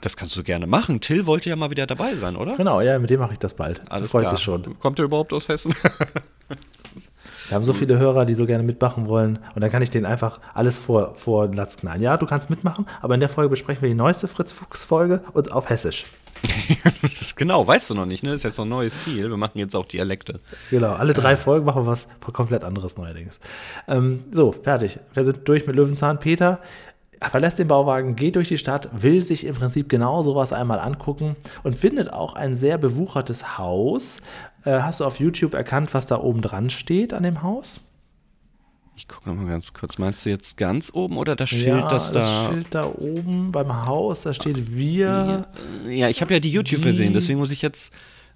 Das 0.00 0.16
kannst 0.16 0.36
du 0.36 0.42
gerne 0.42 0.66
machen. 0.66 1.00
Till 1.00 1.26
wollte 1.26 1.50
ja 1.50 1.56
mal 1.56 1.70
wieder 1.70 1.86
dabei 1.86 2.14
sein, 2.14 2.36
oder? 2.36 2.56
Genau, 2.56 2.80
ja, 2.80 2.98
mit 2.98 3.10
dem 3.10 3.20
mache 3.20 3.34
ich 3.34 3.38
das 3.38 3.54
bald. 3.54 3.90
Alles 3.92 4.10
Freut 4.12 4.22
klar. 4.22 4.36
sich 4.36 4.44
schon. 4.44 4.78
Kommt 4.78 4.98
er 4.98 5.04
überhaupt 5.04 5.32
aus 5.32 5.48
Hessen? 5.48 5.74
Wir 7.48 7.56
haben 7.56 7.64
so 7.64 7.72
viele 7.72 7.98
Hörer, 7.98 8.24
die 8.24 8.34
so 8.34 8.46
gerne 8.46 8.62
mitmachen 8.62 9.08
wollen. 9.08 9.38
Und 9.54 9.60
dann 9.60 9.70
kann 9.70 9.82
ich 9.82 9.90
denen 9.90 10.06
einfach 10.06 10.40
alles 10.54 10.78
vor, 10.78 11.14
vor 11.16 11.46
den 11.48 11.56
Latz 11.56 11.76
knallen. 11.76 12.02
Ja, 12.02 12.16
du 12.16 12.26
kannst 12.26 12.50
mitmachen, 12.50 12.86
aber 13.00 13.14
in 13.14 13.20
der 13.20 13.28
Folge 13.28 13.50
besprechen 13.50 13.82
wir 13.82 13.88
die 13.88 13.94
neueste 13.94 14.28
Fritz-Fuchs-Folge 14.28 15.22
und 15.32 15.52
auf 15.52 15.68
Hessisch. 15.68 16.06
genau, 17.36 17.66
weißt 17.66 17.90
du 17.90 17.94
noch 17.94 18.06
nicht, 18.06 18.22
ne? 18.22 18.30
Das 18.30 18.40
ist 18.40 18.44
jetzt 18.44 18.58
noch 18.58 18.64
ein 18.64 18.70
neues 18.70 19.00
Stil. 19.00 19.30
Wir 19.30 19.36
machen 19.36 19.58
jetzt 19.58 19.76
auch 19.76 19.86
Dialekte. 19.86 20.40
Genau, 20.70 20.94
alle 20.94 21.12
drei 21.12 21.36
Folgen 21.36 21.64
machen 21.64 21.84
wir 21.84 21.86
was 21.86 22.08
komplett 22.32 22.64
anderes 22.64 22.96
neuerdings. 22.96 23.38
Ähm, 23.86 24.20
so, 24.32 24.52
fertig. 24.52 24.98
Wir 25.14 25.24
sind 25.24 25.46
durch 25.48 25.66
mit 25.66 25.76
Löwenzahn. 25.76 26.18
Peter 26.18 26.60
verlässt 27.30 27.58
den 27.58 27.68
Bauwagen, 27.68 28.16
geht 28.16 28.36
durch 28.36 28.48
die 28.48 28.58
Stadt, 28.58 28.88
will 28.92 29.24
sich 29.26 29.46
im 29.46 29.54
Prinzip 29.54 29.88
genau 29.88 30.22
sowas 30.22 30.52
einmal 30.52 30.80
angucken 30.80 31.36
und 31.62 31.76
findet 31.76 32.12
auch 32.12 32.34
ein 32.34 32.54
sehr 32.54 32.78
bewuchertes 32.78 33.58
Haus. 33.58 34.18
Äh, 34.64 34.80
hast 34.80 35.00
du 35.00 35.04
auf 35.04 35.18
YouTube 35.18 35.54
erkannt, 35.54 35.94
was 35.94 36.06
da 36.06 36.20
oben 36.20 36.42
dran 36.42 36.70
steht 36.70 37.12
an 37.12 37.22
dem 37.22 37.42
Haus? 37.42 37.80
Ich 38.94 39.08
gucke 39.08 39.28
nochmal 39.28 39.46
ganz 39.46 39.72
kurz. 39.72 39.98
Meinst 39.98 40.24
du 40.24 40.30
jetzt 40.30 40.56
ganz 40.56 40.90
oben 40.92 41.16
oder 41.16 41.34
das 41.34 41.48
Schild, 41.48 41.66
ja, 41.66 41.88
das 41.88 42.12
da. 42.12 42.20
Das 42.20 42.52
Schild 42.52 42.66
da 42.70 42.86
oben 42.86 43.50
beim 43.50 43.86
Haus, 43.86 44.22
da 44.22 44.34
steht 44.34 44.76
wir. 44.76 45.48
Ja, 45.88 46.08
ich 46.08 46.20
habe 46.20 46.34
ja 46.34 46.40
die 46.40 46.50
YouTube 46.50 46.82
gesehen, 46.82 47.14
deswegen 47.14 47.38
muss 47.38 47.50
ich 47.50 47.62
jetzt. 47.62 47.94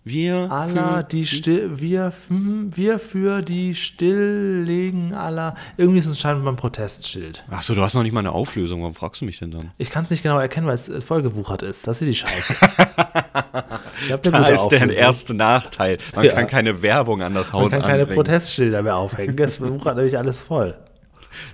Wir 0.08 0.52
Allah, 0.52 1.02
die 1.02 1.26
still, 1.26 1.80
wir, 1.80 2.12
wir 2.28 3.00
für 3.00 3.42
die 3.42 3.74
Stilllegen 3.74 5.14
aller. 5.14 5.56
Irgendwie 5.76 5.98
ist 5.98 6.06
es 6.06 6.20
scheinbar 6.20 6.52
ein 6.52 6.56
Protestschild. 6.56 7.42
Achso, 7.50 7.74
du 7.74 7.82
hast 7.82 7.94
noch 7.94 8.04
nicht 8.04 8.12
mal 8.12 8.20
eine 8.20 8.30
Auflösung. 8.30 8.82
Warum 8.82 8.94
fragst 8.94 9.20
du 9.20 9.24
mich 9.24 9.40
denn 9.40 9.50
dann? 9.50 9.72
Ich 9.78 9.90
kann 9.90 10.04
es 10.04 10.10
nicht 10.10 10.22
genau 10.22 10.38
erkennen, 10.38 10.68
weil 10.68 10.76
es 10.76 10.88
vollgewuchert 11.02 11.62
ist. 11.62 11.88
Das 11.88 12.00
ist 12.00 12.06
die 12.06 12.14
Scheiße. 12.14 12.54
da 14.22 14.48
ist 14.48 14.68
der 14.68 14.90
erste 14.90 15.34
Nachteil. 15.34 15.98
Man 16.14 16.24
ja. 16.24 16.32
kann 16.32 16.46
keine 16.46 16.82
Werbung 16.82 17.22
an 17.22 17.34
das 17.34 17.52
Haus 17.52 17.70
Man 17.70 17.80
kann 17.80 17.82
anbringen. 17.82 18.06
keine 18.06 18.14
Protestschilder 18.14 18.82
mehr 18.82 18.96
aufhängen. 18.96 19.38
Es 19.38 19.60
wuchert 19.60 19.96
nämlich 19.96 20.18
alles 20.18 20.40
voll. 20.40 20.74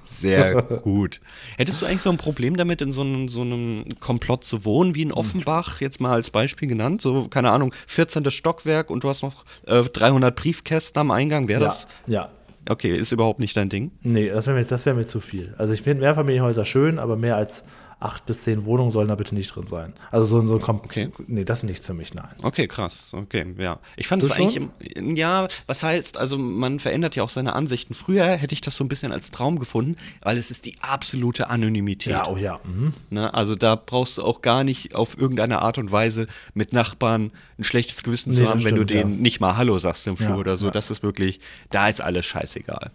Sehr 0.02 0.62
gut. 0.82 1.20
Hättest 1.56 1.82
du 1.82 1.86
eigentlich 1.86 2.02
so 2.02 2.10
ein 2.10 2.16
Problem 2.16 2.56
damit, 2.56 2.82
in 2.82 2.92
so 2.92 3.02
einem, 3.02 3.28
so 3.28 3.42
einem 3.42 3.84
Komplott 4.00 4.44
zu 4.44 4.64
wohnen, 4.64 4.94
wie 4.94 5.02
in 5.02 5.12
Offenbach, 5.12 5.80
jetzt 5.80 6.00
mal 6.00 6.12
als 6.12 6.30
Beispiel 6.30 6.68
genannt? 6.68 7.02
So, 7.02 7.28
keine 7.28 7.50
Ahnung, 7.50 7.74
14. 7.86 8.30
Stockwerk 8.30 8.90
und 8.90 9.04
du 9.04 9.08
hast 9.08 9.22
noch 9.22 9.44
äh, 9.66 9.82
300 9.82 10.34
Briefkästen 10.34 11.00
am 11.00 11.10
Eingang. 11.10 11.48
Wäre 11.48 11.60
das? 11.60 11.86
Ja. 12.06 12.30
Okay, 12.68 12.96
ist 12.96 13.10
überhaupt 13.10 13.40
nicht 13.40 13.56
dein 13.56 13.68
Ding? 13.68 13.90
Nee, 14.02 14.28
das 14.28 14.46
wäre 14.46 14.56
mir, 14.56 14.68
wär 14.70 14.94
mir 14.94 15.06
zu 15.06 15.20
viel. 15.20 15.54
Also 15.58 15.72
ich 15.72 15.82
finde 15.82 16.02
Mehrfamilienhäuser 16.02 16.64
schön, 16.64 17.00
aber 17.00 17.16
mehr 17.16 17.36
als 17.36 17.64
acht 18.04 18.26
bis 18.26 18.42
zehn 18.42 18.64
Wohnungen 18.64 18.90
sollen 18.90 19.08
da 19.08 19.14
bitte 19.14 19.34
nicht 19.34 19.54
drin 19.54 19.66
sein. 19.66 19.94
Also 20.10 20.24
so, 20.24 20.46
so 20.46 20.54
ein 20.56 20.60
Kom 20.60 20.80
okay. 20.84 21.10
Nee, 21.26 21.44
das 21.44 21.60
ist 21.60 21.64
nichts 21.64 21.86
für 21.86 21.94
mich, 21.94 22.14
nein. 22.14 22.34
Okay, 22.42 22.66
krass. 22.66 23.12
Okay, 23.14 23.46
ja. 23.58 23.78
Ich 23.96 24.08
fand 24.08 24.22
es 24.22 24.30
eigentlich, 24.30 24.56
im, 24.56 25.16
ja, 25.16 25.46
was 25.66 25.82
heißt, 25.82 26.16
also 26.16 26.38
man 26.38 26.80
verändert 26.80 27.16
ja 27.16 27.22
auch 27.22 27.28
seine 27.28 27.54
Ansichten. 27.54 27.94
Früher 27.94 28.24
hätte 28.24 28.54
ich 28.54 28.60
das 28.60 28.76
so 28.76 28.84
ein 28.84 28.88
bisschen 28.88 29.12
als 29.12 29.30
Traum 29.30 29.58
gefunden, 29.58 29.96
weil 30.22 30.36
es 30.36 30.50
ist 30.50 30.66
die 30.66 30.76
absolute 30.80 31.48
Anonymität. 31.48 32.12
Ja, 32.12 32.28
oh 32.28 32.36
ja. 32.36 32.60
Mhm. 32.64 32.92
Ne, 33.10 33.32
also 33.32 33.54
da 33.54 33.76
brauchst 33.76 34.18
du 34.18 34.22
auch 34.22 34.42
gar 34.42 34.64
nicht 34.64 34.94
auf 34.94 35.16
irgendeine 35.18 35.62
Art 35.62 35.78
und 35.78 35.92
Weise 35.92 36.26
mit 36.54 36.72
Nachbarn 36.72 37.30
ein 37.58 37.64
schlechtes 37.64 38.02
Gewissen 38.02 38.30
nee, 38.30 38.36
zu 38.36 38.48
haben, 38.48 38.64
wenn 38.64 38.76
du 38.76 38.84
denen 38.84 39.14
ja. 39.14 39.20
nicht 39.20 39.40
mal 39.40 39.56
Hallo 39.56 39.78
sagst 39.78 40.06
im 40.06 40.16
Flur 40.16 40.30
ja, 40.30 40.36
oder 40.36 40.56
so. 40.56 40.66
Ja. 40.66 40.72
Das 40.72 40.90
ist 40.90 41.02
wirklich, 41.02 41.40
da 41.70 41.88
ist 41.88 42.00
alles 42.00 42.26
scheißegal. 42.26 42.90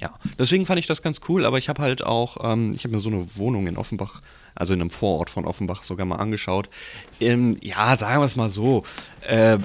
Ja, 0.00 0.12
deswegen 0.38 0.64
fand 0.64 0.78
ich 0.78 0.86
das 0.86 1.02
ganz 1.02 1.20
cool, 1.28 1.44
aber 1.44 1.58
ich 1.58 1.68
habe 1.68 1.82
halt 1.82 2.04
auch, 2.04 2.38
ähm, 2.42 2.72
ich 2.74 2.84
habe 2.84 2.94
mir 2.94 3.00
so 3.00 3.10
eine 3.10 3.36
Wohnung 3.36 3.66
in 3.66 3.76
Offenbach, 3.76 4.22
also 4.54 4.72
in 4.72 4.80
einem 4.80 4.90
Vorort 4.90 5.28
von 5.28 5.44
Offenbach 5.44 5.82
sogar 5.82 6.06
mal 6.06 6.16
angeschaut. 6.16 6.70
Ähm, 7.20 7.56
ja, 7.60 7.94
sagen 7.96 8.20
wir 8.20 8.24
es 8.24 8.34
mal 8.34 8.48
so, 8.48 8.82
äh, 9.28 9.58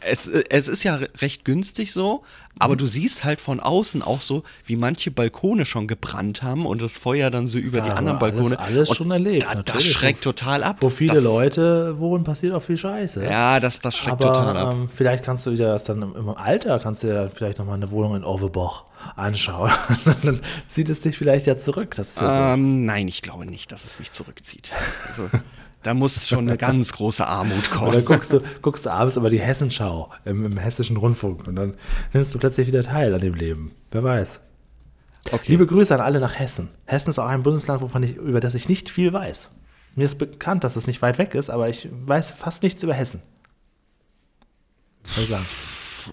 es, 0.00 0.28
es 0.28 0.68
ist 0.68 0.84
ja 0.84 1.00
recht 1.20 1.44
günstig 1.44 1.92
so, 1.92 2.22
aber 2.60 2.76
du 2.76 2.86
siehst 2.86 3.24
halt 3.24 3.40
von 3.40 3.58
außen 3.58 4.02
auch 4.02 4.20
so, 4.20 4.44
wie 4.64 4.76
manche 4.76 5.10
Balkone 5.10 5.66
schon 5.66 5.88
gebrannt 5.88 6.44
haben 6.44 6.66
und 6.66 6.80
das 6.80 6.96
Feuer 6.96 7.30
dann 7.30 7.48
so 7.48 7.58
über 7.58 7.78
ja, 7.78 7.84
die 7.84 7.90
anderen 7.90 8.20
Balkone. 8.20 8.56
Alles, 8.60 8.88
alles 8.88 8.96
schon 8.96 9.10
erlebt. 9.10 9.42
Da, 9.42 9.56
das 9.56 9.84
schreckt 9.84 10.22
total 10.22 10.62
ab. 10.62 10.76
Wo 10.80 10.88
viele 10.88 11.14
das, 11.14 11.24
Leute 11.24 11.98
wohnen, 11.98 12.22
passiert 12.22 12.54
auch 12.54 12.62
viel 12.62 12.76
Scheiße. 12.76 13.24
Ja, 13.24 13.58
das, 13.58 13.80
das 13.80 13.96
schreckt 13.96 14.24
aber, 14.24 14.34
total 14.34 14.56
ab. 14.56 14.74
Ähm, 14.74 14.88
vielleicht 14.88 15.24
kannst 15.24 15.46
du 15.46 15.50
dir 15.50 15.66
das 15.66 15.82
dann 15.82 16.00
im, 16.00 16.14
im 16.14 16.28
Alter, 16.28 16.78
kannst 16.78 17.02
du 17.02 17.08
dir 17.08 17.30
vielleicht 17.34 17.58
nochmal 17.58 17.74
eine 17.74 17.90
Wohnung 17.90 18.14
in 18.14 18.22
Orveboch 18.22 18.84
anschauen. 19.16 19.70
dann 20.22 20.40
zieht 20.68 20.88
es 20.88 21.00
dich 21.00 21.16
vielleicht 21.16 21.46
ja 21.46 21.56
zurück. 21.56 21.96
Ja 21.96 22.04
so. 22.04 22.24
ähm, 22.24 22.84
nein, 22.84 23.08
ich 23.08 23.22
glaube 23.22 23.46
nicht, 23.46 23.72
dass 23.72 23.84
es 23.84 23.98
mich 23.98 24.12
zurückzieht. 24.12 24.70
Also, 25.06 25.28
da 25.84 25.92
muss 25.92 26.26
schon 26.26 26.48
eine 26.48 26.56
ganz 26.56 26.92
große 26.92 27.26
Armut 27.26 27.70
kommen. 27.70 27.92
Dann 27.92 28.04
guckst 28.04 28.32
du, 28.32 28.40
guckst 28.62 28.86
du 28.86 28.90
abends 28.90 29.16
über 29.16 29.28
die 29.28 29.40
Hessenschau 29.40 30.10
im, 30.24 30.46
im, 30.46 30.56
hessischen 30.56 30.96
Rundfunk 30.96 31.46
und 31.46 31.56
dann 31.56 31.74
nimmst 32.12 32.34
du 32.34 32.38
plötzlich 32.38 32.66
wieder 32.66 32.82
teil 32.82 33.14
an 33.14 33.20
dem 33.20 33.34
Leben. 33.34 33.72
Wer 33.90 34.02
weiß. 34.02 34.40
Okay. 35.30 35.52
Liebe 35.52 35.66
Grüße 35.66 35.94
an 35.94 36.00
alle 36.00 36.20
nach 36.20 36.38
Hessen. 36.38 36.70
Hessen 36.86 37.10
ist 37.10 37.18
auch 37.18 37.26
ein 37.26 37.42
Bundesland, 37.42 37.82
wovon 37.82 38.02
ich, 38.02 38.16
über 38.16 38.40
das 38.40 38.54
ich 38.54 38.68
nicht 38.68 38.90
viel 38.90 39.12
weiß. 39.12 39.50
Mir 39.94 40.04
ist 40.04 40.18
bekannt, 40.18 40.64
dass 40.64 40.76
es 40.76 40.86
nicht 40.86 41.02
weit 41.02 41.18
weg 41.18 41.34
ist, 41.34 41.50
aber 41.50 41.68
ich 41.68 41.88
weiß 41.92 42.30
fast 42.30 42.62
nichts 42.62 42.82
über 42.82 42.94
Hessen. 42.94 43.22
Was 45.02 45.14
soll 45.14 45.24
ich 45.24 45.30
sagen? 45.30 45.46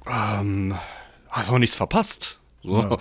Ähm, 0.08 0.76
hast 1.30 1.50
auch 1.50 1.60
nichts 1.60 1.78
verpasst. 1.78 2.41
So. 2.62 2.82
Ja 2.82 2.98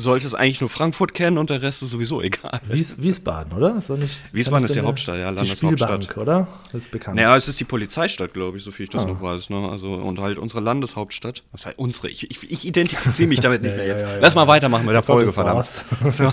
solltest 0.00 0.34
eigentlich 0.34 0.60
nur 0.60 0.70
Frankfurt 0.70 1.14
kennen 1.14 1.38
und 1.38 1.50
der 1.50 1.62
Rest 1.62 1.82
ist 1.82 1.90
sowieso 1.90 2.22
egal. 2.22 2.60
Wies, 2.68 3.00
Wiesbaden, 3.00 3.52
oder? 3.52 3.76
Ist 3.76 3.90
nicht, 3.90 4.22
Wiesbaden 4.32 4.64
ist 4.64 4.74
die 4.74 4.80
Hauptstadt, 4.80 5.18
ja, 5.18 5.30
Landeshauptstadt. 5.30 6.14
Die 6.14 6.18
oder? 6.18 6.48
Das 6.72 6.82
ist 6.82 6.90
bekannt. 6.90 7.16
Naja, 7.16 7.36
es 7.36 7.48
ist 7.48 7.58
die 7.60 7.64
Polizeistadt, 7.64 8.32
glaube 8.32 8.58
ich, 8.58 8.64
so 8.64 8.70
viel 8.70 8.84
ich 8.84 8.90
das 8.90 9.02
ah. 9.02 9.06
noch 9.06 9.20
weiß. 9.20 9.50
Ne? 9.50 9.68
Also, 9.68 9.94
und 9.94 10.18
halt 10.18 10.38
unsere 10.38 10.60
Landeshauptstadt. 10.60 11.42
Was 11.52 11.66
heißt 11.66 11.78
unsere? 11.78 12.08
Ich, 12.08 12.30
ich, 12.30 12.50
ich 12.50 12.66
identifiziere 12.66 13.28
mich 13.28 13.40
damit 13.40 13.62
nicht 13.62 13.76
mehr 13.76 13.86
jetzt. 13.86 14.02
Ja, 14.02 14.14
ja, 14.14 14.18
Lass 14.20 14.34
mal 14.34 14.46
weitermachen 14.46 14.86
mit 14.86 14.94
der 14.94 15.02
Folge, 15.02 15.32
verdammt. 15.32 15.60
So, 16.10 16.32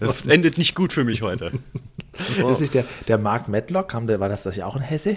das 0.00 0.26
endet 0.26 0.58
nicht 0.58 0.74
gut 0.74 0.92
für 0.92 1.04
mich 1.04 1.22
heute. 1.22 1.52
So. 2.12 2.50
Ist 2.50 2.60
nicht 2.60 2.74
der, 2.74 2.84
der 3.06 3.18
Mark 3.18 3.48
Medlock, 3.48 3.94
war 3.94 4.28
das, 4.28 4.42
das 4.42 4.56
ja 4.56 4.66
auch 4.66 4.74
in 4.74 4.82
Hesse? 4.82 5.16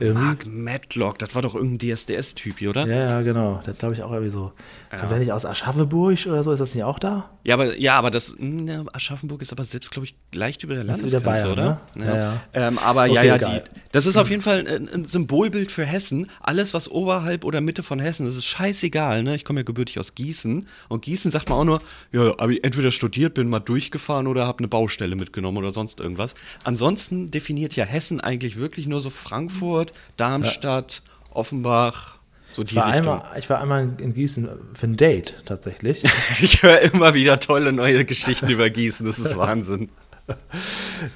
Mark 0.00 0.46
Matlock, 0.46 1.18
das 1.18 1.34
war 1.34 1.42
doch 1.42 1.54
irgendein 1.54 1.94
DSDS-Typ, 1.94 2.62
oder? 2.62 2.86
Ja, 2.86 3.10
ja, 3.10 3.22
genau. 3.22 3.60
Das 3.64 3.78
glaube 3.78 3.94
ich 3.94 4.02
auch 4.02 4.10
irgendwie 4.10 4.30
so. 4.30 4.52
Ja. 4.90 4.98
Kommt 4.98 5.12
der 5.12 5.18
nicht 5.18 5.32
aus 5.32 5.44
Aschaffenburg 5.44 6.18
oder 6.26 6.42
so? 6.44 6.52
Ist 6.52 6.60
das 6.60 6.74
nicht 6.74 6.84
auch 6.84 6.98
da? 6.98 7.30
Ja, 7.44 7.54
aber, 7.54 7.76
ja, 7.76 7.98
aber 7.98 8.10
das, 8.10 8.36
ne, 8.38 8.84
Aschaffenburg 8.92 9.42
ist 9.42 9.52
aber 9.52 9.64
selbst, 9.64 9.90
glaube 9.90 10.06
ich, 10.06 10.14
leicht 10.32 10.62
über 10.62 10.74
der 10.74 10.84
Landesgrenze, 10.84 11.24
Bayern, 11.24 11.52
oder? 11.52 11.80
Ne? 11.94 12.06
Ja, 12.06 12.16
ja. 12.16 12.40
Ähm, 12.52 12.78
aber 12.78 13.02
okay, 13.02 13.14
ja, 13.14 13.22
ja, 13.22 13.38
die, 13.38 13.60
das 13.90 14.06
ist 14.06 14.16
auf 14.16 14.30
jeden 14.30 14.42
Fall 14.42 14.66
ein, 14.66 14.88
ein, 14.88 15.04
Symbolbild 15.04 15.72
für 15.72 15.84
Hessen. 15.84 16.30
Alles, 16.40 16.72
was 16.72 16.88
oberhalb 16.88 17.44
oder 17.44 17.60
Mitte 17.60 17.82
von 17.82 17.98
Hessen, 17.98 18.26
das 18.26 18.36
ist 18.36 18.44
scheißegal, 18.44 19.24
ne? 19.24 19.34
Ich 19.34 19.44
komme 19.44 19.60
ja 19.60 19.64
gebürtig 19.64 19.98
aus 19.98 20.14
Gießen 20.14 20.68
und 20.88 21.02
Gießen 21.02 21.30
sagt 21.32 21.48
man 21.48 21.58
auch 21.58 21.64
nur, 21.64 21.80
ja, 22.12 22.32
aber 22.38 22.50
ich 22.50 22.62
entweder 22.62 22.92
studiert, 22.92 23.34
bin 23.34 23.48
mal 23.48 23.58
durchgefahren 23.58 24.28
oder 24.28 24.46
habe 24.46 24.58
eine 24.58 24.68
Baustelle 24.68 25.16
mitgenommen 25.16 25.58
oder 25.58 25.72
sonst 25.72 25.98
irgendwas. 25.98 26.34
Ansonsten 26.62 27.32
definiert 27.32 27.74
ja 27.74 27.84
Hessen 27.84 28.20
eigentlich 28.20 28.56
wirklich 28.56 28.86
nur 28.86 29.00
so 29.00 29.10
Frankfurt, 29.10 29.81
Frankfurt, 29.90 30.20
Darmstadt, 30.20 31.02
ja. 31.04 31.36
Offenbach. 31.36 32.18
So 32.52 32.64
die 32.64 32.72
ich, 32.72 32.76
war 32.76 32.86
einmal, 32.86 33.22
ich 33.38 33.48
war 33.48 33.60
einmal 33.60 33.88
in 33.98 34.14
Gießen 34.14 34.48
für 34.74 34.86
ein 34.86 34.96
Date 34.96 35.42
tatsächlich. 35.46 36.04
ich 36.40 36.62
höre 36.62 36.80
immer 36.80 37.14
wieder 37.14 37.40
tolle 37.40 37.72
neue 37.72 38.04
Geschichten 38.04 38.48
über 38.50 38.68
Gießen, 38.68 39.06
das 39.06 39.18
ist 39.18 39.36
Wahnsinn. 39.36 39.90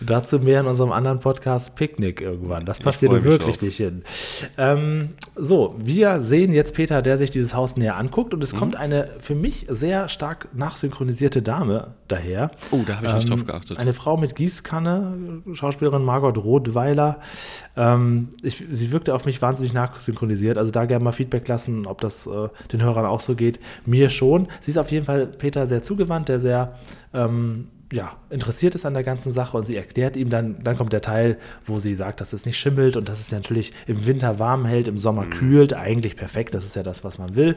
Dazu 0.01 0.39
mehr 0.39 0.61
in 0.61 0.67
unserem 0.67 0.93
anderen 0.93 1.21
Podcast 1.21 1.77
Picknick 1.77 2.21
irgendwann. 2.21 2.65
Das 2.65 2.81
passiert 2.81 3.13
wirklich 3.25 3.61
nicht 3.61 3.77
hin. 3.77 4.03
Ähm, 4.59 5.11
so, 5.35 5.75
wir 5.79 6.21
sehen 6.21 6.53
jetzt 6.53 6.75
Peter, 6.75 7.03
der 7.03 7.17
sich 7.17 7.31
dieses 7.31 7.55
Haus 7.55 7.77
näher 7.77 7.97
anguckt 7.97 8.35
und 8.35 8.43
es 8.43 8.53
mhm. 8.53 8.59
kommt 8.59 8.77
eine 8.77 9.11
für 9.19 9.35
mich 9.35 9.67
sehr 9.69 10.09
stark 10.09 10.49
nachsynchronisierte 10.55 11.43
Dame 11.43 11.95
daher. 12.09 12.51
Oh, 12.71 12.81
da 12.87 12.97
habe 12.97 13.07
ich 13.07 13.13
ähm, 13.13 13.19
nicht 13.19 13.31
drauf 13.31 13.45
geachtet. 13.45 13.79
Eine 13.79 13.93
Frau 13.93 14.17
mit 14.17 14.35
Gießkanne, 14.37 15.43
Schauspielerin 15.53 16.05
Margot 16.05 16.37
Rothweiler. 16.39 17.21
Ähm, 17.77 18.29
ich, 18.43 18.65
sie 18.71 18.93
wirkte 18.93 19.15
auf 19.15 19.25
mich 19.25 19.43
wahnsinnig 19.43 19.73
nachsynchronisiert. 19.73 20.59
Also 20.59 20.71
da 20.71 20.85
gerne 20.87 21.05
mal 21.05 21.13
Feedback 21.13 21.47
lassen, 21.49 21.87
ob 21.87 22.01
das 22.01 22.27
äh, 22.27 22.49
den 22.73 22.83
Hörern 22.83 23.07
auch 23.07 23.21
so 23.21 23.35
geht. 23.35 23.61
Mir 23.85 24.11
schon. 24.11 24.49
Sie 24.61 24.71
ist 24.71 24.79
auf 24.79 24.91
jeden 24.91 25.07
Fall 25.07 25.27
Peter 25.27 25.67
sehr 25.67 25.83
zugewandt, 25.83 26.29
der 26.29 26.41
sehr 26.41 26.79
ähm, 27.13 27.69
ja, 27.93 28.17
interessiert 28.31 28.75
ist 28.75 28.85
an 28.85 28.95
der 28.95 29.05
ganzen 29.05 29.33
Sache 29.33 29.57
und 29.57 29.65
sie 29.65 29.77
erklärt 29.77 30.17
ihm 30.17 30.29
dann, 30.29 30.63
dann 30.65 30.77
kommt 30.77 30.93
der 30.93 31.03
Teil, 31.03 31.39
wo 31.65 31.79
sie 31.79 31.95
sagt, 31.95 32.21
dass 32.21 32.33
es 32.33 32.45
nicht 32.45 32.59
schimmelt 32.59 32.97
und 32.97 33.09
dass 33.09 33.21
es 33.21 33.31
natürlich 33.31 33.73
im 33.87 34.07
Winter 34.07 34.39
warm 34.39 34.65
hält, 34.65 34.89
im 34.89 34.99
Sommer 34.99 35.27
mhm. 35.27 35.31
kühlt, 35.31 35.73
eigentlich 35.73 36.17
perfekt, 36.17 36.55
das 36.55 36.65
ist 36.65 36.75
ja 36.75 36.83
das, 36.83 37.05
was 37.05 37.19
man 37.19 37.37
will. 37.37 37.57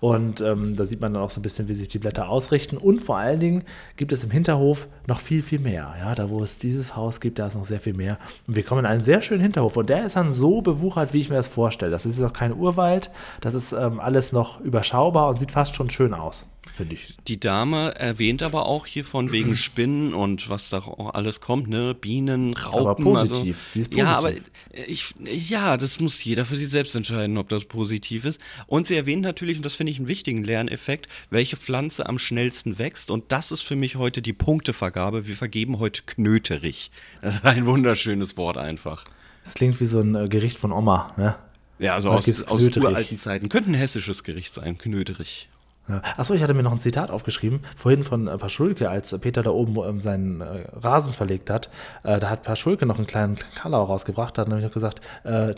Und 0.00 0.40
ähm, 0.40 0.76
da 0.76 0.84
sieht 0.84 1.00
man 1.00 1.14
dann 1.14 1.22
auch 1.22 1.30
so 1.30 1.40
ein 1.40 1.42
bisschen, 1.42 1.68
wie 1.68 1.74
sich 1.74 1.88
die 1.88 1.98
Blätter 1.98 2.28
ausrichten. 2.28 2.76
Und 2.76 3.00
vor 3.00 3.18
allen 3.18 3.40
Dingen 3.40 3.64
gibt 3.96 4.12
es 4.12 4.22
im 4.22 4.30
Hinterhof 4.30 4.88
noch 5.06 5.20
viel, 5.20 5.42
viel 5.42 5.58
mehr. 5.58 5.94
Ja, 5.98 6.14
da 6.14 6.30
wo 6.30 6.42
es 6.42 6.58
dieses 6.58 6.94
Haus 6.94 7.20
gibt, 7.20 7.38
da 7.38 7.48
ist 7.48 7.54
noch 7.54 7.64
sehr 7.64 7.80
viel 7.80 7.94
mehr. 7.94 8.18
Und 8.46 8.56
wir 8.56 8.64
kommen 8.64 8.80
in 8.80 8.86
einen 8.86 9.02
sehr 9.02 9.22
schönen 9.22 9.42
Hinterhof 9.42 9.76
und 9.76 9.88
der 9.88 10.06
ist 10.06 10.16
dann 10.16 10.32
so 10.32 10.60
bewuchert, 10.60 11.12
wie 11.12 11.20
ich 11.20 11.30
mir 11.30 11.36
das 11.36 11.48
vorstelle. 11.48 11.90
Das 11.90 12.06
ist 12.06 12.18
noch 12.18 12.32
kein 12.32 12.54
Urwald, 12.54 13.10
das 13.40 13.54
ist 13.54 13.72
ähm, 13.72 14.00
alles 14.00 14.32
noch 14.32 14.60
überschaubar 14.60 15.28
und 15.28 15.38
sieht 15.38 15.52
fast 15.52 15.74
schon 15.74 15.90
schön 15.90 16.14
aus. 16.14 16.46
Finde 16.76 16.94
ich. 16.94 17.16
Die 17.26 17.38
Dame 17.40 17.94
erwähnt 17.96 18.42
aber 18.42 18.66
auch 18.66 18.86
hier 18.86 19.04
von 19.04 19.32
wegen 19.32 19.56
Spinnen 19.56 20.14
und 20.14 20.48
was 20.48 20.70
da 20.70 20.78
auch 20.78 21.14
alles 21.14 21.40
kommt, 21.40 21.68
ne? 21.68 21.94
Bienen, 21.94 22.54
Raupen. 22.54 22.80
Aber 22.80 22.94
positiv. 22.96 23.56
Also, 23.56 23.72
Sie 23.72 23.80
ist 23.80 23.94
Ja, 23.94 24.16
aber 24.16 24.30
positiv. 24.30 24.50
ich, 24.86 25.50
ja, 25.50 25.76
das 25.76 26.00
muss 26.00 26.22
jeder 26.24 26.44
für 26.44 26.56
sich 26.56 26.68
selbst 26.68 26.94
entscheiden, 26.94 27.38
ob 27.38 27.48
das 27.48 27.64
positiv 27.64 28.24
ist. 28.24 28.40
Und 28.66 28.86
sie 28.86 28.96
erwähnt 28.96 29.22
natürlich, 29.22 29.56
und 29.56 29.64
das 29.64 29.74
finde 29.74 29.92
ich 29.92 29.98
einen 29.98 30.08
wichtigen 30.08 30.44
Lerneffekt, 30.44 31.08
welche 31.30 31.56
Pflanze 31.56 32.06
am 32.08 32.18
schnellsten 32.18 32.78
wächst. 32.78 33.10
Und 33.10 33.32
das 33.32 33.52
ist 33.52 33.62
für 33.62 33.76
mich 33.76 33.96
heute 33.96 34.22
die 34.22 34.32
Punktevergabe. 34.32 35.26
Wir 35.26 35.36
vergeben 35.36 35.78
heute 35.78 36.02
Knöterich. 36.02 36.90
Das 37.22 37.36
ist 37.36 37.44
ein 37.44 37.66
wunderschönes 37.66 38.36
Wort 38.36 38.56
einfach. 38.56 39.04
Das 39.44 39.54
klingt 39.54 39.80
wie 39.80 39.86
so 39.86 40.00
ein 40.00 40.14
äh, 40.14 40.28
Gericht 40.28 40.58
von 40.58 40.72
Oma, 40.72 41.14
ne? 41.16 41.36
Ja, 41.78 41.94
also 41.94 42.10
aus, 42.10 42.42
aus 42.44 42.76
uralten 42.76 43.16
Zeiten. 43.16 43.48
Könnte 43.48 43.70
ein 43.70 43.74
hessisches 43.74 44.24
Gericht 44.24 44.52
sein, 44.52 44.78
Knöterich. 44.78 45.48
Ja. 45.88 46.02
Achso, 46.16 46.34
ich 46.34 46.42
hatte 46.42 46.54
mir 46.54 46.62
noch 46.62 46.72
ein 46.72 46.78
Zitat 46.78 47.10
aufgeschrieben, 47.10 47.60
vorhin 47.76 48.04
von 48.04 48.28
äh, 48.28 48.36
Paschulke, 48.38 48.90
als 48.90 49.16
Peter 49.20 49.42
da 49.42 49.50
oben 49.50 49.76
ähm, 49.88 50.00
seinen 50.00 50.40
äh, 50.40 50.66
Rasen 50.74 51.14
verlegt 51.14 51.48
hat. 51.50 51.70
Äh, 52.02 52.18
da 52.18 52.28
hat 52.30 52.42
Paschulke 52.42 52.84
noch 52.86 52.98
einen 52.98 53.06
kleinen 53.06 53.36
Kalau 53.54 53.82
rausgebracht, 53.84 54.36
da 54.36 54.42
hat 54.42 54.48
nämlich 54.48 54.66
noch 54.66 54.72
gesagt, 54.72 55.00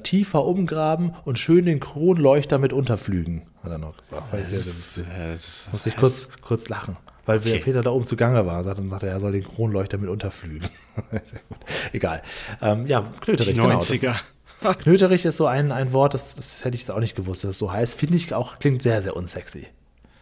tiefer 0.02 0.44
umgraben 0.44 1.14
und 1.24 1.38
schön 1.38 1.66
den 1.66 1.80
Kronleuchter 1.80 2.58
mit 2.58 2.72
unterflügen, 2.72 3.42
hat 3.62 3.72
er 3.72 3.78
noch 3.78 3.96
gesagt. 3.96 4.22
Sehr 4.44 4.60
witzig. 4.66 5.04
Äh, 5.18 5.32
das- 5.32 5.68
Musste 5.72 5.88
ich 5.88 5.96
kurz, 5.96 6.28
kurz 6.42 6.68
lachen. 6.68 6.96
Weil 7.26 7.38
Okay. 7.38 7.58
Peter 7.58 7.82
da 7.82 7.90
oben 7.90 8.06
zugange 8.06 8.46
war, 8.46 8.64
sagt, 8.64 8.78
dann 8.78 8.90
sagte 8.90 9.06
er, 9.06 9.12
er 9.12 9.20
soll 9.20 9.32
den 9.32 9.44
Kronleuchter 9.44 9.98
mit 9.98 10.08
unterflügen. 10.10 10.68
Sehr 11.24 11.40
gut. 11.48 11.58
Egal. 11.92 12.22
Ähm, 12.62 12.86
ja, 12.86 13.02
Knöterich. 13.20 13.54
Die 13.54 13.60
genau, 13.60 13.70
das 13.76 13.90
90er. 13.90 14.10
Ist, 14.62 14.78
Knöterich 14.80 15.24
ist 15.26 15.36
so 15.36 15.46
ein, 15.46 15.70
ein 15.72 15.92
Wort, 15.92 16.14
das, 16.14 16.34
das 16.34 16.64
hätte 16.64 16.76
ich 16.76 16.90
auch 16.90 16.98
nicht 16.98 17.14
gewusst, 17.16 17.44
dass 17.44 17.50
es 17.50 17.58
so 17.58 17.72
heißt. 17.72 17.94
Finde 17.94 18.16
ich 18.16 18.34
auch, 18.34 18.58
klingt 18.58 18.82
sehr, 18.82 19.00
sehr 19.02 19.16
unsexy. 19.16 19.66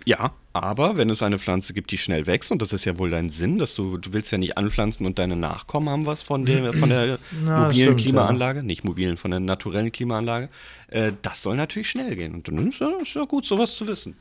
Ja, 0.08 0.32
aber 0.54 0.96
wenn 0.96 1.10
es 1.10 1.22
eine 1.22 1.38
Pflanze 1.38 1.74
gibt, 1.74 1.90
die 1.90 1.98
schnell 1.98 2.26
wächst, 2.26 2.50
und 2.50 2.62
das 2.62 2.72
ist 2.72 2.86
ja 2.86 2.98
wohl 2.98 3.10
dein 3.10 3.28
Sinn, 3.28 3.58
dass 3.58 3.74
du, 3.74 3.98
du 3.98 4.14
willst 4.14 4.32
ja 4.32 4.38
nicht 4.38 4.56
anpflanzen 4.56 5.04
und 5.04 5.18
deine 5.18 5.36
Nachkommen 5.36 5.90
haben 5.90 6.06
was 6.06 6.22
von 6.22 6.46
der, 6.46 6.72
von 6.72 6.88
der 6.88 7.18
Na, 7.44 7.64
mobilen 7.64 7.88
stimmt, 7.88 8.00
Klimaanlage, 8.00 8.62
nicht 8.62 8.84
mobilen, 8.84 9.18
von 9.18 9.32
der 9.32 9.40
naturellen 9.40 9.92
Klimaanlage, 9.92 10.48
äh, 10.86 11.12
das 11.20 11.42
soll 11.42 11.56
natürlich 11.56 11.90
schnell 11.90 12.16
gehen. 12.16 12.32
Und 12.32 12.48
dann 12.48 12.68
ist 12.68 12.80
ja, 12.80 12.88
ist 13.02 13.12
ja 13.12 13.26
gut, 13.26 13.44
sowas 13.44 13.76
zu 13.76 13.86
wissen. 13.86 14.16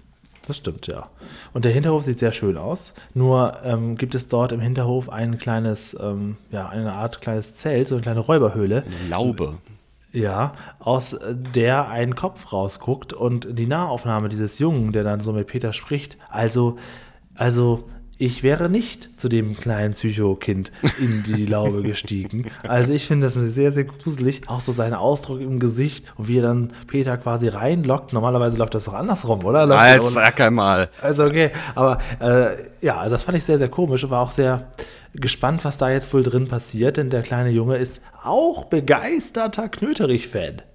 Das 0.45 0.57
stimmt, 0.57 0.87
ja. 0.87 1.09
Und 1.53 1.63
der 1.63 1.71
Hinterhof 1.71 2.03
sieht 2.03 2.19
sehr 2.19 2.33
schön 2.33 2.57
aus. 2.57 2.91
Nur 3.13 3.55
ähm, 3.63 3.95
gibt 3.95 4.13
es 4.13 4.27
dort 4.27 4.51
im 4.51 4.59
Hinterhof 4.59 5.07
ein 5.07 5.39
kleines, 5.39 5.95
ähm, 6.01 6.35
ja, 6.51 6.67
eine 6.67 6.91
Art 6.91 7.21
kleines 7.21 7.55
Zelt, 7.55 7.87
so 7.87 7.95
eine 7.95 8.01
kleine 8.01 8.19
Räuberhöhle. 8.19 8.83
Laube. 9.07 9.57
Ja, 10.17 10.53
aus 10.79 11.13
äh, 11.13 11.35
der 11.35 11.89
ein 11.89 12.15
Kopf 12.15 12.51
rausguckt 12.51 13.13
und 13.13 13.47
die 13.51 13.67
Nahaufnahme 13.67 14.29
dieses 14.29 14.57
Jungen, 14.57 14.91
der 14.91 15.03
dann 15.03 15.19
so 15.19 15.31
mit 15.31 15.45
Peter 15.45 15.73
spricht. 15.73 16.17
Also, 16.29 16.77
also 17.35 17.83
ich 18.17 18.41
wäre 18.41 18.67
nicht 18.67 19.09
zu 19.17 19.29
dem 19.29 19.55
kleinen 19.55 19.93
Psychokind 19.93 20.71
in 20.99 21.23
die 21.23 21.45
Laube 21.51 21.83
gestiegen. 21.83 22.49
Also 22.67 22.93
ich 22.93 23.05
finde 23.05 23.27
das 23.27 23.35
sehr, 23.35 23.71
sehr 23.71 23.83
gruselig. 23.83 24.41
Auch 24.47 24.59
so 24.59 24.71
sein 24.71 24.95
Ausdruck 24.95 25.39
im 25.39 25.59
Gesicht 25.59 26.11
und 26.15 26.27
wie 26.27 26.39
er 26.39 26.43
dann 26.43 26.73
Peter 26.87 27.15
quasi 27.17 27.47
reinlockt. 27.47 28.13
Normalerweise 28.13 28.57
läuft 28.57 28.73
das 28.73 28.85
doch 28.85 28.95
andersrum, 28.95 29.45
oder? 29.45 29.67
Läuft 29.67 29.81
Als 29.81 30.13
sag 30.15 30.41
einmal. 30.41 30.89
also 30.99 31.25
okay, 31.25 31.51
aber 31.75 31.99
äh, 32.19 32.55
ja, 32.81 32.97
also 32.97 33.11
das 33.15 33.23
fand 33.23 33.37
ich 33.37 33.43
sehr, 33.43 33.59
sehr 33.59 33.69
komisch 33.69 34.09
war 34.09 34.21
auch 34.21 34.31
sehr 34.31 34.67
gespannt, 35.13 35.65
was 35.65 35.77
da 35.77 35.89
jetzt 35.89 36.13
wohl 36.13 36.23
drin 36.23 36.47
passiert, 36.47 36.97
denn 36.97 37.09
der 37.09 37.21
kleine 37.21 37.49
Junge 37.49 37.77
ist 37.77 38.01
auch 38.23 38.65
begeisterter 38.65 39.69
Knöterich-Fan. 39.69 40.61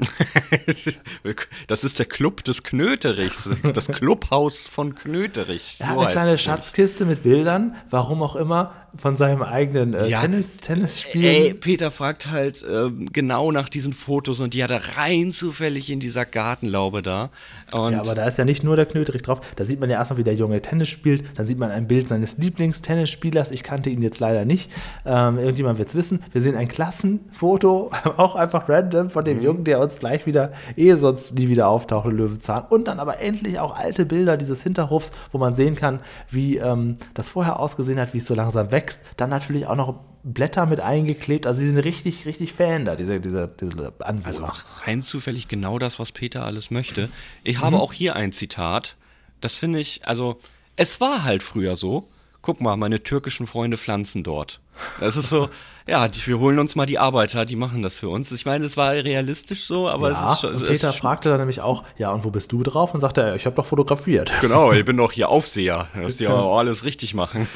Das 1.69 1.85
ist 1.85 1.99
der 1.99 2.07
Club 2.07 2.45
des 2.45 2.63
Knöterichs, 2.63 3.51
das 3.73 3.89
Clubhaus 3.89 4.67
von 4.67 4.95
Knöterich. 4.95 5.77
Er 5.81 5.87
so 5.87 5.93
hat 5.93 5.99
eine 5.99 6.13
kleine. 6.13 6.39
Schatzkiste 6.39 7.05
mit 7.05 7.23
Bildern, 7.23 7.77
warum 7.91 8.23
auch 8.23 8.37
immer, 8.37 8.82
von 8.97 9.17
seinem 9.17 9.43
eigenen 9.43 9.95
äh, 9.95 10.07
Ja. 10.09 10.21
Tennis, 10.21 10.59
Tennisspielen. 10.59 11.27
Ey, 11.27 11.55
Peter 11.55 11.91
fragt 11.91 12.31
halt 12.31 12.65
ähm, 12.71 13.09
genau 13.13 13.51
nach 13.53 13.69
diesen 13.69 13.93
Fotos 13.93 14.41
und 14.41 14.55
die 14.55 14.63
hat 14.63 14.71
er 14.71 14.97
rein 14.99 15.33
zufällig 15.33 15.91
in 15.91 15.99
dieser 16.01 16.25
Gartenlaube 16.27 17.01
da. 17.03 17.31
Und 17.73 17.93
Ja, 17.93 18.01
aber 18.01 18.15
da 18.15 18.27
ist 18.27 18.39
ja 18.39 18.45
nicht 18.45 18.65
nur 18.65 18.77
der 18.77 18.87
Knöterich 18.87 19.23
drauf. 19.23 19.41
Da 19.57 19.65
sieht 19.65 19.81
man 19.81 19.89
ja 19.89 19.97
erstmal, 19.99 20.19
wie 20.19 20.25
der 20.25 20.35
Junge 20.35 20.61
Tennis 20.61 20.89
spielt. 20.91 21.25
Dann 21.39 21.47
sieht 21.47 21.59
man 21.59 21.71
ein 21.71 21.89
Bild 21.89 22.09
seines 22.09 22.37
Lieblingstennisspielers. 22.39 23.51
Ich 23.51 23.63
kannte 23.63 23.89
ihn 23.91 24.03
jetzt 24.03 24.21
leider 24.21 24.45
nicht. 24.45 24.71
Ähm, 25.07 25.39
irgendjemand 25.39 25.79
wird 25.79 25.89
es 25.89 25.95
wissen. 25.95 26.23
Wir 26.33 26.41
sehen 26.43 26.57
ein 26.57 26.69
Klassenfoto, 26.69 27.91
auch 28.17 28.35
einfach 28.35 28.69
random 28.69 29.11
von 29.11 29.23
Mhm. 29.23 29.27
dem 29.27 29.43
Jungen, 29.43 29.65
der 29.65 29.81
uns 29.81 29.99
gleich 30.01 30.27
wieder, 30.27 30.53
eh 30.77 30.95
sonst 30.97 31.35
nie 31.35 31.49
wieder 31.49 31.69
auftaucht, 31.69 32.07
Löwenzahn. 32.13 32.65
Und 32.69 32.89
dann 32.89 32.99
aber 33.01 33.21
endlich 33.21 33.59
auch 33.59 33.77
alte 33.77 34.05
Bilder 34.05 34.37
dieses 34.37 34.63
Hinterhofs, 34.63 35.13
wo 35.31 35.39
man 35.39 35.55
sehen 35.55 35.77
kann, 35.77 36.01
wie 36.29 36.57
ähm, 36.59 36.97
das 37.15 37.29
vorher 37.29 37.61
ausgesehen 37.61 38.01
hat, 38.01 38.13
wie 38.15 38.19
es 38.19 38.27
so 38.27 38.35
langsam 38.35 38.71
wächst. 38.83 39.03
Dann 39.17 39.31
natürlich 39.31 39.67
auch 39.67 39.77
noch 39.77 40.01
Blätter 40.25 40.67
mit 40.67 40.81
eingeklebt. 40.81 41.47
Also 41.47 41.61
sie 41.61 41.69
sind 41.69 41.79
richtig, 41.79 42.27
richtig 42.27 42.53
Fan 42.53 42.85
da, 42.85 42.97
diese, 42.97 43.21
diese, 43.21 43.49
diese 43.61 43.93
Anwohner. 44.01 44.27
Also 44.27 44.49
rein 44.85 45.03
zufällig 45.03 45.49
genau 45.49 45.79
das, 45.79 45.99
was 45.99 46.13
Peter 46.13 46.45
alles 46.45 46.71
möchte. 46.71 47.09
Ich 47.43 47.61
habe 47.61 47.81
auch 47.81 47.93
hier 47.93 48.17
ein 48.17 48.33
Zitat. 48.33 48.97
Das 49.41 49.55
finde 49.55 49.81
ich, 49.81 50.07
also 50.07 50.39
es 50.77 51.01
war 51.01 51.25
halt 51.25 51.43
früher 51.43 51.77
so. 51.77 52.09
Guck 52.41 52.61
mal, 52.61 52.77
meine 52.77 53.03
türkischen 53.03 53.47
Freunde 53.47 53.79
pflanzen 53.79 54.25
dort. 54.25 54.61
Das 54.99 55.17
ist 55.17 55.29
so, 55.29 55.49
ja, 55.87 56.09
die, 56.09 56.27
wir 56.27 56.39
holen 56.39 56.59
uns 56.59 56.75
mal 56.77 56.87
die 56.87 56.99
Arbeiter, 56.99 57.45
die 57.45 57.57
machen 57.57 57.83
das 57.83 57.97
für 57.97 58.09
uns. 58.09 58.31
Ich 58.33 58.47
meine, 58.47 58.65
es 58.65 58.77
war 58.77 58.93
realistisch 58.93 59.65
so, 59.65 59.89
aber 59.89 60.11
ja, 60.13 60.25
es 60.27 60.33
ist 60.33 60.41
schon. 60.41 60.55
und 60.55 60.67
Peter 60.67 60.89
ist, 60.91 60.97
fragte 60.97 61.29
dann 61.29 61.39
nämlich 61.39 61.61
auch, 61.61 61.85
ja, 61.99 62.11
und 62.11 62.25
wo 62.25 62.31
bist 62.31 62.53
du 62.53 62.63
drauf? 62.63 62.95
Und 62.95 63.01
sagte 63.01 63.21
er, 63.23 63.35
ich 63.37 63.47
habe 63.47 63.57
doch 63.57 63.67
fotografiert. 63.67 64.31
Genau, 64.41 64.73
ich 64.73 64.85
bin 64.85 64.97
doch 64.97 65.13
hier 65.13 65.29
Aufseher, 65.29 65.89
dass 65.95 66.17
die 66.19 66.29
auch 66.29 66.59
alles 66.59 66.85
richtig 66.85 67.15
machen. 67.15 67.47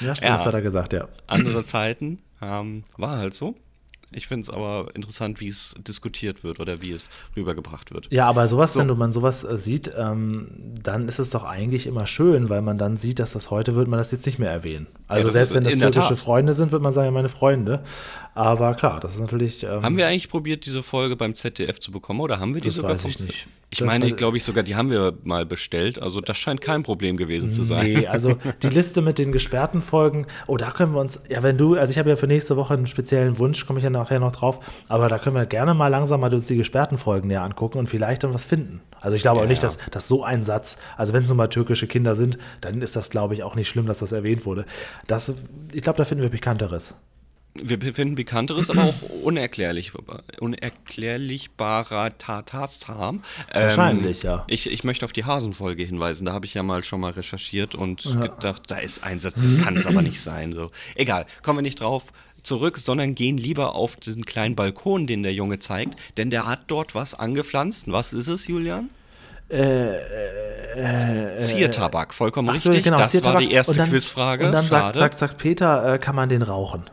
Ja, 0.00 0.14
stimmt, 0.14 0.20
Ja. 0.30 0.36
das 0.36 0.46
hat 0.46 0.54
er 0.54 0.62
gesagt, 0.62 0.92
ja. 0.92 1.08
Andere 1.26 1.64
Zeiten 1.64 2.18
ähm, 2.42 2.84
war 2.96 3.18
halt 3.18 3.34
so. 3.34 3.54
Ich 4.12 4.28
finde 4.28 4.42
es 4.42 4.50
aber 4.50 4.88
interessant, 4.94 5.40
wie 5.40 5.48
es 5.48 5.74
diskutiert 5.78 6.44
wird 6.44 6.60
oder 6.60 6.80
wie 6.82 6.92
es 6.92 7.10
rübergebracht 7.36 7.92
wird. 7.92 8.06
Ja, 8.12 8.26
aber 8.26 8.46
sowas, 8.46 8.76
wenn 8.76 8.86
du 8.86 8.94
man 8.94 9.12
sowas 9.12 9.42
äh, 9.42 9.58
sieht, 9.58 9.90
ähm, 9.96 10.48
dann 10.80 11.08
ist 11.08 11.18
es 11.18 11.30
doch 11.30 11.44
eigentlich 11.44 11.86
immer 11.86 12.06
schön, 12.06 12.48
weil 12.48 12.62
man 12.62 12.78
dann 12.78 12.96
sieht, 12.96 13.18
dass 13.18 13.32
das 13.32 13.50
heute 13.50 13.74
wird 13.74 13.88
man 13.88 13.98
das 13.98 14.12
jetzt 14.12 14.24
nicht 14.24 14.38
mehr 14.38 14.50
erwähnen. 14.50 14.86
Also 15.08 15.24
das 15.24 15.34
selbst 15.34 15.50
ist 15.50 15.56
wenn 15.56 15.64
das 15.64 15.92
türkische. 15.92 16.16
Freunde 16.16 16.54
sind, 16.54 16.70
wird 16.70 16.82
man 16.82 16.92
sagen, 16.92 17.06
ja, 17.06 17.10
meine 17.10 17.28
Freunde. 17.28 17.82
Aber 18.36 18.74
klar, 18.74 19.00
das 19.00 19.14
ist 19.14 19.20
natürlich. 19.20 19.62
Ähm, 19.64 19.82
Haben 19.82 19.96
wir 19.96 20.06
eigentlich 20.06 20.28
probiert, 20.28 20.66
diese 20.66 20.82
Folge 20.82 21.16
beim 21.16 21.34
ZDF 21.34 21.80
zu 21.80 21.90
bekommen 21.90 22.20
oder 22.20 22.38
haben 22.38 22.52
wir 22.54 22.60
die 22.60 22.68
Das 22.68 22.74
sogar 22.76 22.92
weiß 22.92 23.06
ich 23.06 23.16
vom- 23.16 23.26
nicht. 23.26 23.48
Ich 23.70 23.78
Das 23.78 23.86
meine, 23.86 24.12
glaube 24.12 24.36
ich 24.36 24.44
sogar, 24.44 24.62
die 24.62 24.76
haben 24.76 24.90
wir 24.90 25.14
mal 25.24 25.44
bestellt. 25.44 26.00
Also 26.00 26.20
das 26.20 26.36
scheint 26.38 26.60
kein 26.60 26.82
Problem 26.84 27.16
gewesen 27.16 27.50
zu 27.50 27.64
sein. 27.64 27.84
Nee, 27.84 28.06
also 28.06 28.36
die 28.62 28.68
Liste 28.68 29.00
mit 29.02 29.18
den 29.18 29.32
gesperrten 29.32 29.80
Folgen, 29.82 30.26
oh, 30.46 30.56
da 30.56 30.70
können 30.70 30.92
wir 30.94 31.00
uns, 31.00 31.18
ja, 31.28 31.42
wenn 31.42 31.56
du, 31.58 31.74
also 31.76 31.90
ich 31.90 31.98
habe 31.98 32.08
ja 32.10 32.14
für 32.16 32.28
nächste 32.28 32.56
Woche 32.56 32.74
einen 32.74 32.86
speziellen 32.86 33.38
Wunsch, 33.38 33.66
komme 33.66 33.78
ich 33.80 33.84
ja 33.84 33.90
nachher 33.90 34.20
noch 34.20 34.30
drauf, 34.32 34.60
aber 34.86 35.08
da 35.08 35.18
können 35.18 35.34
wir 35.34 35.46
gerne 35.46 35.74
mal 35.74 35.88
langsam 35.88 36.20
mal 36.20 36.32
uns 36.32 36.46
die 36.46 36.56
gesperrten 36.56 36.96
Folgen 36.98 37.26
näher 37.28 37.42
angucken 37.42 37.78
und 37.78 37.88
vielleicht 37.88 38.22
dann 38.22 38.32
was 38.34 38.44
finden. 38.44 38.82
Also 39.00 39.16
ich 39.16 39.22
glaube 39.22 39.38
auch 39.40 39.44
Ja, 39.44 39.48
nicht, 39.48 39.62
ja. 39.62 39.68
dass, 39.68 39.78
dass 39.90 40.06
so 40.06 40.22
ein 40.22 40.44
Satz, 40.44 40.76
also 40.96 41.12
wenn 41.12 41.22
es 41.24 41.28
nun 41.28 41.38
mal 41.38 41.48
türkische 41.48 41.88
Kinder 41.88 42.14
sind, 42.14 42.38
dann 42.60 42.80
ist 42.82 42.94
das, 42.96 43.10
glaube 43.10 43.34
ich, 43.34 43.42
auch 43.42 43.56
nicht 43.56 43.68
schlimm, 43.68 43.86
dass 43.86 43.98
das 43.98 44.12
erwähnt 44.12 44.44
wurde. 44.46 44.64
Das, 45.08 45.32
ich 45.72 45.82
glaube, 45.82 45.96
da 45.96 46.04
finden 46.04 46.22
wir 46.22 46.30
Pikanteres. 46.30 46.94
Wir 47.62 47.94
finden 47.94 48.14
bekannteres, 48.14 48.70
aber 48.70 48.84
auch 48.84 49.02
unerklärlich, 49.22 49.92
unerklärlichbarer 50.40 52.16
Tatasam. 52.18 53.22
Wahrscheinlich, 53.52 54.22
ja. 54.22 54.44
Ich, 54.48 54.70
ich 54.70 54.84
möchte 54.84 55.04
auf 55.04 55.12
die 55.12 55.24
Hasenfolge 55.24 55.82
hinweisen. 55.84 56.24
Da 56.24 56.32
habe 56.32 56.46
ich 56.46 56.54
ja 56.54 56.62
mal 56.62 56.82
schon 56.84 57.00
mal 57.00 57.12
recherchiert 57.12 57.74
und 57.74 58.02
gedacht, 58.20 58.62
da 58.68 58.76
ist 58.78 59.04
ein 59.04 59.20
Satz, 59.20 59.34
das 59.42 59.58
kann 59.58 59.76
es 59.76 59.86
aber 59.86 60.02
nicht 60.02 60.20
sein. 60.20 60.52
So. 60.52 60.70
Egal, 60.94 61.26
kommen 61.42 61.58
wir 61.58 61.62
nicht 61.62 61.80
drauf 61.80 62.12
zurück, 62.42 62.78
sondern 62.78 63.14
gehen 63.14 63.36
lieber 63.36 63.74
auf 63.74 63.96
den 63.96 64.24
kleinen 64.24 64.54
Balkon, 64.54 65.06
den 65.06 65.22
der 65.24 65.32
Junge 65.34 65.58
zeigt, 65.58 65.98
denn 66.16 66.30
der 66.30 66.46
hat 66.46 66.60
dort 66.68 66.94
was 66.94 67.14
angepflanzt. 67.14 67.84
Was 67.90 68.12
ist 68.12 68.28
es, 68.28 68.46
Julian? 68.46 68.90
Ziertabak, 71.38 72.12
vollkommen 72.14 72.48
so, 72.48 72.54
richtig. 72.54 72.84
genau, 72.84 72.98
das 72.98 73.14
war 73.14 73.20
Ziertabak. 73.20 73.40
die 73.42 73.52
erste 73.52 73.72
Und 73.72 73.78
dann- 73.78 73.90
Quizfrage. 73.90 74.46
Und 74.46 74.52
dann 74.52 74.64
sagt, 74.66 74.82
Schade. 74.82 74.98
sagt, 74.98 75.18
sagt 75.18 75.38
Peter, 75.38 75.94
äh, 75.94 75.98
kann 75.98 76.14
man 76.16 76.28
den 76.28 76.42
rauchen? 76.42 76.84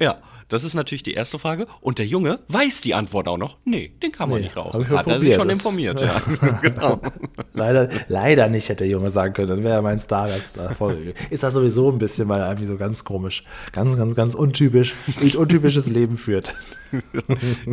Ja, 0.00 0.18
das 0.48 0.64
ist 0.64 0.74
natürlich 0.74 1.02
die 1.02 1.14
erste 1.14 1.38
Frage. 1.38 1.66
Und 1.80 1.98
der 1.98 2.06
Junge 2.06 2.40
weiß 2.48 2.82
die 2.82 2.94
Antwort 2.94 3.26
auch 3.28 3.38
noch. 3.38 3.56
Nee, 3.64 3.92
den 4.02 4.12
kann 4.12 4.28
man 4.28 4.38
Nee, 4.40 4.44
nicht 4.46 4.56
rauchen. 4.56 4.88
Hat 4.90 5.08
er 5.08 5.18
sich 5.20 5.34
schon 5.34 5.48
Das- 5.48 5.56
informiert, 5.56 6.00
ja. 6.00 6.20
genau. 6.62 7.00
Leider, 7.54 7.88
leider 8.08 8.48
nicht, 8.48 8.68
hätte 8.68 8.84
der 8.84 8.88
Junge 8.90 9.10
sagen 9.10 9.34
können. 9.34 9.48
Dann 9.48 9.62
wäre 9.64 9.74
er 9.74 9.82
mein 9.82 9.98
Star 10.00 10.28
Folge. 10.76 11.14
Ist 11.30 11.42
das 11.42 11.54
sowieso 11.54 11.90
ein 11.90 11.98
bisschen, 11.98 12.28
weil 12.28 12.40
er 12.40 12.46
irgendwie 12.48 12.64
so 12.66 12.76
ganz 12.76 13.04
komisch, 13.04 13.44
ganz, 13.72 13.96
ganz, 13.96 14.14
ganz 14.14 14.34
untypisch, 14.34 14.94
ein 15.20 15.36
untypisches 15.36 15.88
Leben 15.88 16.16
führt. 16.16 16.54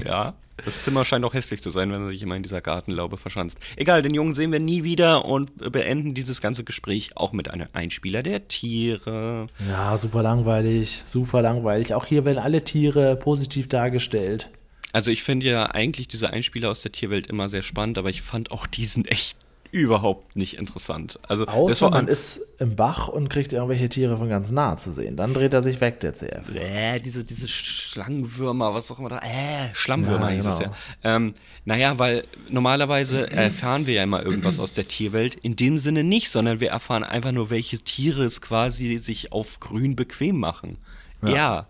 Ja, 0.06 0.34
das 0.66 0.84
Zimmer 0.84 1.06
scheint 1.06 1.26
auch 1.26 1.34
hässlich 1.34 1.62
zu 1.62 1.72
sein, 1.72 1.92
wenn 1.92 2.02
er 2.02 2.10
sich 2.10 2.22
immer 2.22 2.36
in 2.36 2.44
dieser 2.44 2.62
Gartenlaube 2.62 3.18
verschanzt. 3.18 3.60
Egal, 3.76 4.02
den 4.02 4.14
Jungen 4.14 4.36
sehen 4.36 4.52
wir 4.52 4.60
nie 4.60 4.84
wieder 4.84 5.26
und 5.26 5.72
beenden 5.72 6.14
dieses 6.14 6.42
ganze 6.42 6.64
Gespräch 6.64 7.12
auch 7.16 7.34
mit 7.34 7.50
einem 7.50 7.68
Einspieler 7.74 8.24
der 8.24 8.48
Tiere. 8.48 9.48
Ja, 9.70 9.98
super 9.98 10.24
langweilig, 10.24 11.04
super 11.06 11.42
langweilig. 11.42 11.94
Auch 11.94 12.06
hier 12.06 12.26
werden 12.26 12.40
alle 12.40 12.64
Tiere 12.64 13.16
positiv 13.16 13.68
dargestellt. 13.68 14.50
Also 14.92 15.12
ich 15.12 15.24
finde 15.24 15.48
ja 15.48 15.66
eigentlich 15.68 16.08
diese 16.08 16.32
Einspieler 16.32 16.70
aus 16.70 16.82
der 16.82 16.92
Tierwelt 16.92 17.28
immer 17.28 17.48
sehr 17.48 17.62
spannend, 17.62 17.98
aber 17.98 18.10
ich 18.10 18.22
fand 18.22 18.52
auch 18.52 18.66
diesen 18.66 19.06
echt 19.06 19.38
überhaupt 19.72 20.36
nicht 20.36 20.58
interessant. 20.58 21.20
Also 21.28 21.46
Außer 21.46 21.90
man 21.90 22.08
ist 22.08 22.42
im 22.60 22.76
Bach 22.76 23.08
und 23.08 23.30
kriegt 23.30 23.54
irgendwelche 23.54 23.90
Tiere 23.90 24.18
von 24.18 24.30
ganz 24.30 24.52
nah 24.52 24.78
zu 24.78 24.92
sehen. 24.92 25.16
Dann 25.16 25.34
dreht 25.34 25.54
er 25.54 25.62
sich 25.62 25.80
weg, 25.82 26.00
der 26.00 26.14
CF. 26.14 26.56
äh, 26.56 27.00
diese, 27.00 27.24
diese 27.24 27.48
Schlangenwürmer, 27.48 28.74
was 28.74 28.92
auch 28.92 29.00
immer 29.00 29.10
da, 29.10 29.20
äh, 29.20 29.74
Schlammwürmer 29.74 30.30
Ja, 30.30 30.36
hieß 30.36 30.46
es 30.48 30.58
genau. 30.58 30.72
ja. 31.04 31.16
Ähm, 31.16 31.34
naja, 31.66 32.00
weil 32.00 32.24
normalerweise 32.50 33.30
erfahren 33.32 33.86
wir 33.86 33.94
ja 33.94 34.04
immer 34.04 34.24
irgendwas 34.24 34.60
aus 34.60 34.74
der 34.74 34.88
Tierwelt. 34.88 35.36
In 35.36 35.56
dem 35.56 35.78
Sinne 35.78 36.04
nicht, 36.04 36.30
sondern 36.30 36.60
wir 36.60 36.70
erfahren 36.70 37.04
einfach 37.04 37.32
nur, 37.32 37.50
welche 37.50 37.80
Tiere 37.80 38.24
es 38.24 38.42
quasi 38.42 38.98
sich 38.98 39.32
auf 39.32 39.60
grün 39.60 39.96
bequem 39.96 40.38
machen. 40.38 40.78
Ja, 41.22 41.68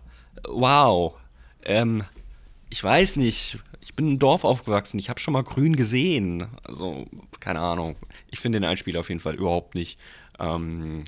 wow. 0.48 1.14
Ähm, 1.64 2.04
ich 2.70 2.82
weiß 2.82 3.16
nicht. 3.16 3.58
Ich 3.80 3.94
bin 3.94 4.08
im 4.08 4.18
Dorf 4.18 4.44
aufgewachsen. 4.44 4.98
Ich 4.98 5.08
habe 5.08 5.20
schon 5.20 5.32
mal 5.32 5.42
grün 5.42 5.74
gesehen. 5.74 6.46
Also, 6.64 7.06
keine 7.40 7.60
Ahnung. 7.60 7.96
Ich 8.30 8.40
finde 8.40 8.60
den 8.60 8.68
Einspieler 8.68 9.00
auf 9.00 9.08
jeden 9.08 9.20
Fall 9.20 9.34
überhaupt 9.34 9.74
nicht 9.74 9.98
ähm, 10.38 11.04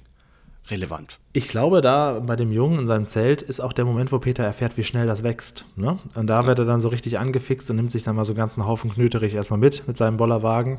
relevant. 0.70 1.18
Ich 1.32 1.48
glaube, 1.48 1.80
da 1.80 2.20
bei 2.20 2.36
dem 2.36 2.52
Jungen 2.52 2.80
in 2.80 2.86
seinem 2.86 3.06
Zelt 3.06 3.42
ist 3.42 3.60
auch 3.60 3.72
der 3.72 3.84
Moment, 3.84 4.12
wo 4.12 4.18
Peter 4.18 4.44
erfährt, 4.44 4.76
wie 4.76 4.84
schnell 4.84 5.06
das 5.06 5.22
wächst. 5.22 5.64
Ne? 5.76 5.98
Und 6.14 6.26
da 6.28 6.46
wird 6.46 6.58
er 6.58 6.64
dann 6.64 6.80
so 6.80 6.88
richtig 6.88 7.18
angefixt 7.18 7.68
und 7.70 7.76
nimmt 7.76 7.90
sich 7.90 8.02
dann 8.04 8.14
mal 8.14 8.24
so 8.24 8.32
einen 8.32 8.38
ganzen 8.38 8.66
Haufen 8.66 8.92
Knöterich 8.92 9.34
erstmal 9.34 9.58
mit, 9.58 9.88
mit 9.88 9.96
seinem 9.96 10.18
Bollerwagen 10.18 10.78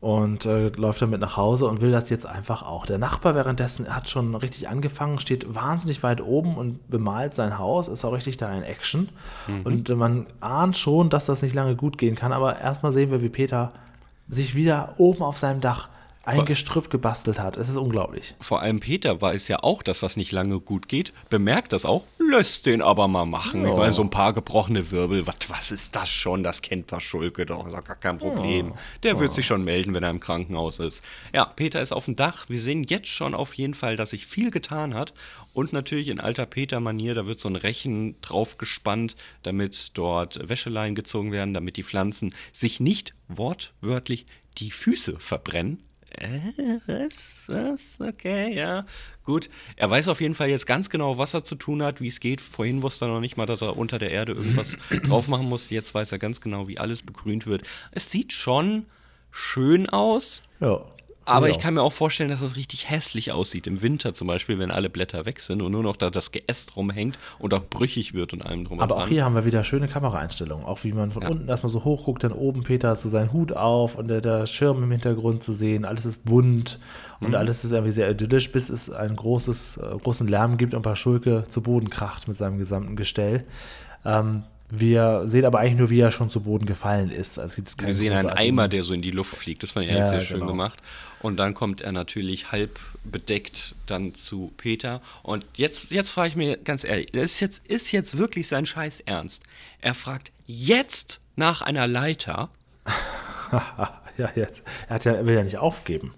und 0.00 0.46
äh, 0.46 0.68
läuft 0.68 1.02
damit 1.02 1.20
nach 1.20 1.36
Hause 1.36 1.66
und 1.66 1.80
will 1.80 1.92
das 1.92 2.10
jetzt 2.10 2.26
einfach 2.26 2.62
auch. 2.62 2.86
Der 2.86 2.98
Nachbar 2.98 3.34
währenddessen 3.34 3.94
hat 3.94 4.08
schon 4.08 4.34
richtig 4.34 4.68
angefangen, 4.68 5.20
steht 5.20 5.54
wahnsinnig 5.54 6.02
weit 6.02 6.20
oben 6.20 6.56
und 6.56 6.88
bemalt 6.88 7.34
sein 7.34 7.58
Haus, 7.58 7.88
ist 7.88 8.04
auch 8.04 8.12
richtig 8.12 8.38
da 8.38 8.52
in 8.56 8.62
Action. 8.62 9.10
Und 9.64 9.90
äh, 9.90 9.94
man 9.94 10.26
ahnt 10.40 10.76
schon, 10.76 11.10
dass 11.10 11.26
das 11.26 11.42
nicht 11.42 11.54
lange 11.54 11.76
gut 11.76 11.98
gehen 11.98 12.16
kann, 12.16 12.32
aber 12.32 12.58
erstmal 12.58 12.92
sehen 12.92 13.10
wir, 13.10 13.22
wie 13.22 13.28
Peter 13.28 13.72
sich 14.28 14.54
wieder 14.56 14.94
oben 14.96 15.22
auf 15.22 15.36
seinem 15.36 15.60
Dach 15.60 15.90
ein 16.26 16.44
Gestrüpp 16.44 16.90
gebastelt 16.90 17.38
hat. 17.38 17.56
Es 17.56 17.68
ist 17.68 17.76
unglaublich. 17.76 18.34
Vor 18.40 18.60
allem 18.60 18.80
Peter 18.80 19.20
weiß 19.20 19.48
ja 19.48 19.62
auch, 19.62 19.82
dass 19.82 20.00
das 20.00 20.16
nicht 20.16 20.32
lange 20.32 20.60
gut 20.60 20.88
geht, 20.88 21.12
bemerkt 21.30 21.72
das 21.72 21.84
auch, 21.84 22.04
lässt 22.18 22.66
den 22.66 22.82
aber 22.82 23.08
mal 23.08 23.26
machen. 23.26 23.64
Ich 23.64 23.74
meine, 23.74 23.92
so 23.92 24.02
ein 24.02 24.10
paar 24.10 24.32
gebrochene 24.32 24.90
Wirbel, 24.90 25.26
was, 25.26 25.36
was 25.48 25.70
ist 25.70 25.94
das 25.94 26.10
schon? 26.10 26.42
Das 26.42 26.62
kennt 26.62 26.88
Paschulke 26.88 27.46
doch, 27.46 27.66
ist 27.66 27.74
doch 27.74 27.84
gar 27.84 27.96
kein 27.96 28.18
Problem. 28.18 28.74
Der 29.02 29.18
wird 29.20 29.34
sich 29.34 29.46
schon 29.46 29.64
melden, 29.64 29.94
wenn 29.94 30.02
er 30.02 30.10
im 30.10 30.20
Krankenhaus 30.20 30.80
ist. 30.80 31.04
Ja, 31.32 31.44
Peter 31.44 31.80
ist 31.80 31.92
auf 31.92 32.06
dem 32.06 32.16
Dach. 32.16 32.48
Wir 32.48 32.60
sehen 32.60 32.84
jetzt 32.84 33.08
schon 33.08 33.34
auf 33.34 33.54
jeden 33.54 33.74
Fall, 33.74 33.96
dass 33.96 34.10
sich 34.10 34.26
viel 34.26 34.50
getan 34.50 34.94
hat. 34.94 35.14
Und 35.52 35.72
natürlich 35.72 36.08
in 36.08 36.20
alter 36.20 36.44
Peter-Manier, 36.44 37.14
da 37.14 37.26
wird 37.26 37.40
so 37.40 37.48
ein 37.48 37.56
Rechen 37.56 38.20
drauf 38.20 38.58
gespannt, 38.58 39.16
damit 39.42 39.92
dort 39.94 40.48
Wäscheleien 40.48 40.94
gezogen 40.94 41.32
werden, 41.32 41.54
damit 41.54 41.76
die 41.76 41.84
Pflanzen 41.84 42.34
sich 42.52 42.80
nicht 42.80 43.14
wortwörtlich 43.28 44.26
die 44.58 44.70
Füße 44.70 45.18
verbrennen. 45.18 45.82
Äh, 46.18 46.78
was? 46.86 47.42
Was? 47.46 47.98
Okay, 48.00 48.54
ja. 48.54 48.84
Gut. 49.24 49.50
Er 49.76 49.90
weiß 49.90 50.08
auf 50.08 50.20
jeden 50.20 50.34
Fall 50.34 50.48
jetzt 50.48 50.66
ganz 50.66 50.90
genau, 50.90 51.18
was 51.18 51.34
er 51.34 51.44
zu 51.44 51.54
tun 51.54 51.82
hat, 51.82 52.00
wie 52.00 52.08
es 52.08 52.20
geht. 52.20 52.40
Vorhin 52.40 52.82
wusste 52.82 53.06
er 53.06 53.08
noch 53.08 53.20
nicht 53.20 53.36
mal, 53.36 53.46
dass 53.46 53.62
er 53.62 53.76
unter 53.76 53.98
der 53.98 54.10
Erde 54.10 54.32
irgendwas 54.32 54.76
drauf 55.04 55.28
machen 55.28 55.48
muss. 55.48 55.70
Jetzt 55.70 55.94
weiß 55.94 56.12
er 56.12 56.18
ganz 56.18 56.40
genau, 56.40 56.68
wie 56.68 56.78
alles 56.78 57.02
begrünt 57.02 57.46
wird. 57.46 57.62
Es 57.92 58.10
sieht 58.10 58.32
schon 58.32 58.86
schön 59.30 59.88
aus. 59.88 60.42
Ja. 60.60 60.84
Aber 61.26 61.48
Ja. 61.48 61.52
ich 61.54 61.58
kann 61.60 61.74
mir 61.74 61.82
auch 61.82 61.92
vorstellen, 61.92 62.30
dass 62.30 62.40
es 62.40 62.56
richtig 62.56 62.88
hässlich 62.88 63.32
aussieht. 63.32 63.66
Im 63.66 63.82
Winter 63.82 64.14
zum 64.14 64.28
Beispiel, 64.28 64.58
wenn 64.58 64.70
alle 64.70 64.88
Blätter 64.88 65.26
weg 65.26 65.40
sind 65.40 65.60
und 65.60 65.72
nur 65.72 65.82
noch 65.82 65.96
da 65.96 66.08
das 66.08 66.30
Geäst 66.32 66.76
rumhängt 66.76 67.18
und 67.40 67.52
auch 67.52 67.64
brüchig 67.68 68.14
wird 68.14 68.32
und 68.32 68.46
allem 68.46 68.64
drum 68.64 68.78
und 68.78 68.82
Aber 68.84 68.94
dran. 68.94 69.04
auch 69.04 69.08
hier 69.08 69.24
haben 69.24 69.34
wir 69.34 69.44
wieder 69.44 69.64
schöne 69.64 69.88
Kameraeinstellungen. 69.88 70.64
Auch 70.64 70.84
wie 70.84 70.92
man 70.92 71.10
von 71.10 71.24
unten 71.26 71.48
erstmal 71.48 71.70
so 71.72 71.84
hoch 71.84 72.04
guckt, 72.04 72.22
dann 72.24 72.32
oben 72.32 72.62
Peter 72.62 72.96
zu 72.96 73.08
seinen 73.08 73.32
Hut 73.32 73.52
auf 73.52 73.96
und 73.96 74.08
der, 74.08 74.20
der 74.20 74.46
Schirm 74.46 74.82
im 74.82 74.90
Hintergrund 74.90 75.42
zu 75.42 75.52
sehen. 75.52 75.84
Alles 75.84 76.06
ist 76.06 76.24
bunt 76.24 76.78
und 77.20 77.34
alles 77.34 77.64
ist 77.64 77.72
irgendwie 77.72 77.92
sehr 77.92 78.10
idyllisch, 78.10 78.52
bis 78.52 78.68
es 78.68 78.88
einen 78.90 79.16
großes, 79.16 79.78
äh, 79.78 79.98
großen 80.02 80.28
Lärm 80.28 80.56
gibt 80.58 80.74
und 80.74 80.82
Paschulke 80.82 81.44
zu 81.48 81.60
Boden 81.60 81.90
kracht 81.90 82.28
mit 82.28 82.36
seinem 82.36 82.56
gesamten 82.58 82.94
Gestell. 82.94 83.44
Ähm, 84.04 84.44
wir 84.68 85.22
sehen 85.26 85.44
aber 85.44 85.60
eigentlich 85.60 85.78
nur, 85.78 85.90
wie 85.90 86.00
er 86.00 86.10
schon 86.10 86.28
zu 86.28 86.40
Boden 86.40 86.66
gefallen 86.66 87.10
ist. 87.10 87.38
Also 87.38 87.56
gibt 87.56 87.68
es 87.68 87.78
Wir 87.78 87.94
sehen 87.94 88.12
einen 88.12 88.30
Eimer, 88.30 88.68
der 88.68 88.82
so 88.82 88.92
in 88.94 89.02
die 89.02 89.12
Luft 89.12 89.36
fliegt. 89.36 89.62
Das 89.62 89.72
fand 89.72 89.86
ich 89.86 89.92
Ja, 89.92 90.08
sehr 90.08 90.20
schön 90.20 90.40
genau. 90.40 90.52
gemacht. 90.52 90.82
Und 91.20 91.38
dann 91.38 91.54
kommt 91.54 91.82
er 91.82 91.92
natürlich 91.92 92.52
halb 92.52 92.78
bedeckt 93.04 93.74
dann 93.86 94.14
zu 94.14 94.52
Peter. 94.56 95.00
Und 95.22 95.46
jetzt, 95.54 95.92
jetzt 95.92 96.10
frage 96.10 96.28
ich 96.28 96.36
mir 96.36 96.56
ganz 96.56 96.84
ehrlich, 96.84 97.06
das 97.12 97.22
ist 97.22 97.40
jetzt, 97.40 97.66
ist 97.68 97.92
jetzt 97.92 98.18
wirklich 98.18 98.48
sein 98.48 98.66
Scheiß 98.66 99.00
Ernst. 99.06 99.44
Er 99.80 99.94
fragt 99.94 100.32
jetzt 100.46 101.20
nach 101.36 101.62
einer 101.62 101.86
Leiter. 101.86 102.50
ja, 103.52 104.30
jetzt. 104.34 104.62
Er 104.88 105.00
ja, 105.00 105.12
er 105.12 105.26
will 105.26 105.34
ja 105.36 105.42
nicht 105.44 105.58
aufgeben. 105.58 106.14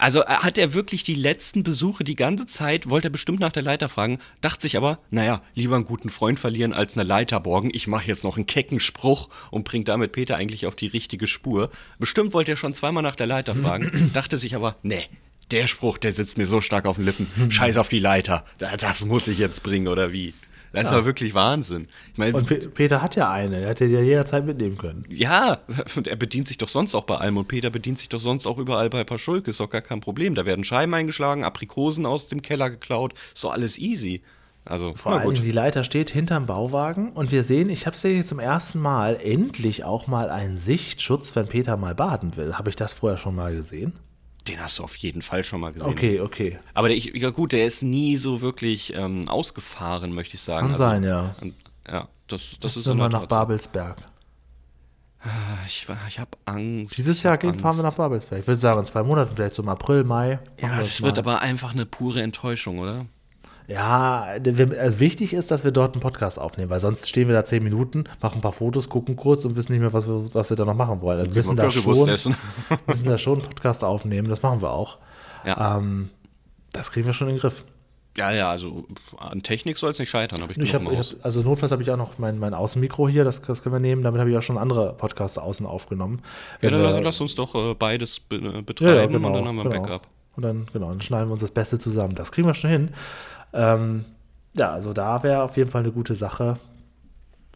Also 0.00 0.22
äh, 0.22 0.26
hat 0.28 0.58
er 0.58 0.74
wirklich 0.74 1.04
die 1.04 1.14
letzten 1.14 1.62
Besuche 1.62 2.02
die 2.04 2.16
ganze 2.16 2.46
Zeit, 2.46 2.88
wollte 2.88 3.08
er 3.08 3.12
bestimmt 3.12 3.38
nach 3.40 3.52
der 3.52 3.62
Leiter 3.62 3.88
fragen, 3.88 4.18
dachte 4.40 4.62
sich 4.62 4.76
aber, 4.76 4.98
naja, 5.10 5.42
lieber 5.54 5.76
einen 5.76 5.84
guten 5.84 6.10
Freund 6.10 6.38
verlieren 6.40 6.72
als 6.72 6.94
eine 6.94 7.04
Leiter 7.04 7.38
borgen. 7.40 7.70
Ich 7.72 7.86
mache 7.86 8.06
jetzt 8.08 8.24
noch 8.24 8.36
einen 8.36 8.46
kecken 8.46 8.80
Spruch 8.80 9.28
und 9.50 9.64
bringt 9.64 9.88
damit 9.88 10.12
Peter 10.12 10.36
eigentlich 10.36 10.66
auf 10.66 10.74
die 10.74 10.86
richtige 10.88 11.26
Spur. 11.26 11.70
Bestimmt 11.98 12.32
wollte 12.32 12.52
er 12.52 12.56
schon 12.56 12.74
zweimal 12.74 13.02
nach 13.02 13.16
der 13.16 13.26
Leiter 13.26 13.54
fragen, 13.54 14.10
dachte 14.14 14.38
sich 14.38 14.56
aber, 14.56 14.76
nee, 14.82 15.04
der 15.50 15.66
Spruch, 15.66 15.98
der 15.98 16.12
sitzt 16.12 16.38
mir 16.38 16.46
so 16.46 16.60
stark 16.60 16.86
auf 16.86 16.96
den 16.96 17.04
Lippen. 17.06 17.50
Scheiß 17.50 17.76
auf 17.76 17.88
die 17.88 17.98
Leiter. 17.98 18.44
Da- 18.58 18.76
Das 18.76 19.04
muss 19.04 19.26
ich 19.28 19.38
jetzt 19.38 19.62
bringen, 19.64 19.88
oder 19.88 20.12
wie? 20.12 20.32
Das 20.72 20.84
ist 20.84 20.92
doch 20.92 21.04
wirklich 21.04 21.34
Wahnsinn. 21.34 21.88
Ich 22.12 22.18
meine, 22.18 22.36
Und 22.36 22.46
Pe 22.46 22.56
Peter 22.56 23.02
hat 23.02 23.16
ja 23.16 23.30
eine. 23.30 23.60
Er 23.60 23.70
hätte 23.70 23.88
die 23.88 23.94
ja 23.94 24.00
jederzeit 24.00 24.44
mitnehmen 24.44 24.78
können. 24.78 25.02
ja, 25.10 25.58
und 25.96 26.06
er 26.06 26.16
bedient 26.16 26.46
sich 26.46 26.58
doch 26.58 26.68
sonst 26.68 26.94
auch 26.94 27.04
bei 27.04 27.16
allem 27.16 27.36
und 27.36 27.48
Peter 27.48 27.70
bedient 27.70 27.98
sich 27.98 28.08
doch 28.08 28.20
sonst 28.20 28.46
auch 28.46 28.58
überall 28.58 28.90
bei 28.90 29.04
Paschulke, 29.04 29.50
ist 29.50 29.60
doch 29.60 29.70
gar 29.70 29.80
kein 29.82 30.00
Problem. 30.00 30.34
Da 30.34 30.46
werden 30.46 30.64
Scheiben 30.64 30.94
eingeschlagen, 30.94 31.44
Aprikosen 31.44 32.06
aus 32.06 32.28
dem 32.28 32.42
Keller 32.42 32.70
geklaut, 32.70 33.14
ist 33.34 33.42
doch 33.42 33.52
alles 33.52 33.78
easy. 33.78 34.22
Also, 34.64 34.94
Vor 34.94 35.12
allem, 35.12 35.34
die 35.34 35.50
Leiter 35.50 35.84
steht 35.84 36.10
hinterm 36.10 36.46
Bauwagen 36.46 37.12
und 37.12 37.32
wir 37.32 37.44
sehen, 37.44 37.70
ich 37.70 37.86
habe 37.86 37.94
tatsächlich 37.94 38.26
zum 38.26 38.38
ersten 38.38 38.78
Mal 38.78 39.18
endlich 39.20 39.84
auch 39.84 40.06
mal 40.06 40.30
einen 40.30 40.58
Sichtschutz, 40.58 41.34
wenn 41.34 41.48
Peter 41.48 41.76
mal 41.76 41.94
baden 41.94 42.36
will. 42.36 42.54
Habe 42.54 42.68
ich 42.68 42.76
das 42.76 42.92
vorher 42.92 43.18
schon 43.18 43.34
mal 43.34 43.54
gesehen? 43.54 43.94
Den 44.48 44.60
hast 44.60 44.78
du 44.78 44.84
auf 44.84 44.96
jeden 44.96 45.22
Fall 45.22 45.44
schon 45.44 45.60
mal 45.60 45.72
gesehen. 45.72 45.90
Okay, 45.90 46.20
okay. 46.20 46.58
Aber 46.74 46.88
der, 46.88 46.96
ich, 46.96 47.12
ja 47.14 47.30
gut, 47.30 47.52
der 47.52 47.66
ist 47.66 47.82
nie 47.82 48.16
so 48.16 48.40
wirklich 48.40 48.94
ähm, 48.94 49.28
ausgefahren, 49.28 50.12
möchte 50.12 50.36
ich 50.36 50.42
sagen. 50.42 50.68
Kann 50.68 50.78
sein, 50.78 51.02
ja. 51.04 51.34
Ja, 51.86 52.08
das, 52.26 52.58
das 52.60 52.76
ist 52.76 52.84
Sind 52.84 52.94
in 52.94 52.98
wir 52.98 53.08
der 53.08 53.20
nach. 53.20 53.26
Babelsberg. 53.26 53.98
Ich, 55.66 55.86
ich 56.08 56.18
habe 56.18 56.30
Angst. 56.46 56.96
Dieses 56.96 57.22
Jahr 57.22 57.36
geht, 57.36 57.60
fahren 57.60 57.76
wir 57.76 57.82
nach. 57.82 57.94
Babelsberg. 57.94 58.40
Ich 58.40 58.46
würde 58.46 58.60
sagen, 58.60 58.80
in 58.80 58.86
zwei 58.86 59.02
Monaten, 59.02 59.36
vielleicht 59.36 59.56
so 59.56 59.62
im 59.62 59.68
April, 59.68 60.04
Mai. 60.04 60.38
Ja, 60.60 60.78
das 60.78 61.00
mal. 61.00 61.08
wird 61.08 61.18
aber 61.18 61.40
einfach 61.40 61.72
eine 61.72 61.84
pure 61.84 62.22
Enttäuschung, 62.22 62.78
oder? 62.78 63.04
Ja, 63.70 64.26
also 64.78 65.00
wichtig 65.00 65.32
ist, 65.32 65.50
dass 65.50 65.62
wir 65.62 65.70
dort 65.70 65.94
einen 65.94 66.00
Podcast 66.00 66.38
aufnehmen, 66.40 66.70
weil 66.70 66.80
sonst 66.80 67.08
stehen 67.08 67.28
wir 67.28 67.34
da 67.34 67.44
zehn 67.44 67.62
Minuten, 67.62 68.04
machen 68.20 68.38
ein 68.38 68.40
paar 68.40 68.52
Fotos, 68.52 68.88
gucken 68.88 69.14
kurz 69.14 69.44
und 69.44 69.54
wissen 69.54 69.72
nicht 69.72 69.80
mehr, 69.80 69.92
was 69.92 70.08
wir, 70.08 70.34
was 70.34 70.50
wir 70.50 70.56
da 70.56 70.64
noch 70.64 70.74
machen 70.74 71.00
wollen. 71.00 71.20
Also 71.20 71.30
wir 71.30 71.36
müssen 71.36 71.56
da, 71.56 71.70
schon, 71.70 72.08
müssen 72.08 72.34
da 73.06 73.18
schon 73.18 73.34
einen 73.34 73.42
Podcast 73.42 73.84
aufnehmen, 73.84 74.28
das 74.28 74.42
machen 74.42 74.60
wir 74.60 74.72
auch. 74.72 74.98
Ja. 75.44 75.76
Ähm, 75.76 76.10
das 76.72 76.90
kriegen 76.90 77.06
wir 77.06 77.12
schon 77.12 77.28
in 77.28 77.36
den 77.36 77.40
Griff. 77.40 77.64
Ja, 78.18 78.32
ja, 78.32 78.50
also 78.50 78.86
an 79.18 79.42
Technik 79.42 79.78
soll 79.78 79.92
es 79.92 79.98
nicht 80.00 80.10
scheitern, 80.10 80.42
habe 80.42 80.52
ich, 80.52 80.58
Ich 80.58 80.74
hab, 80.74 80.82
ich 80.90 80.98
hab, 80.98 81.24
also 81.24 81.42
notfalls 81.42 81.70
habe 81.70 81.82
ich 81.82 81.90
auch 81.92 81.96
noch 81.96 82.18
mein, 82.18 82.38
mein 82.38 82.54
Außenmikro 82.54 83.08
hier, 83.08 83.22
das, 83.22 83.40
das 83.40 83.62
können 83.62 83.76
wir 83.76 83.80
nehmen. 83.80 84.02
Damit 84.02 84.18
habe 84.18 84.30
ich 84.30 84.36
auch 84.36 84.42
schon 84.42 84.58
andere 84.58 84.94
Podcasts 84.94 85.38
außen 85.38 85.64
aufgenommen. 85.64 86.20
Ja, 86.60 86.70
dann 86.70 86.82
wir- 86.82 87.00
lass 87.00 87.20
uns 87.20 87.36
doch 87.36 87.54
äh, 87.54 87.74
beides 87.74 88.18
be 88.18 88.62
betreiben 88.62 88.96
ja, 88.96 89.06
genau, 89.06 89.28
und 89.28 89.34
dann 89.34 89.46
haben 89.46 89.56
wir 89.56 89.64
ein 89.64 89.70
genau. 89.70 89.82
Backup. 89.82 90.08
Und 90.36 90.42
dann, 90.42 90.66
genau, 90.72 90.88
dann 90.88 91.00
schneiden 91.00 91.28
wir 91.28 91.32
uns 91.32 91.40
das 91.42 91.50
Beste 91.52 91.78
zusammen. 91.78 92.14
Das 92.14 92.32
kriegen 92.32 92.48
wir 92.48 92.54
schon 92.54 92.70
hin. 92.70 92.88
Ähm, 93.52 94.04
ja, 94.56 94.72
also 94.72 94.92
da 94.92 95.22
wäre 95.22 95.42
auf 95.42 95.56
jeden 95.56 95.70
Fall 95.70 95.82
eine 95.82 95.92
gute 95.92 96.14
Sache. 96.14 96.56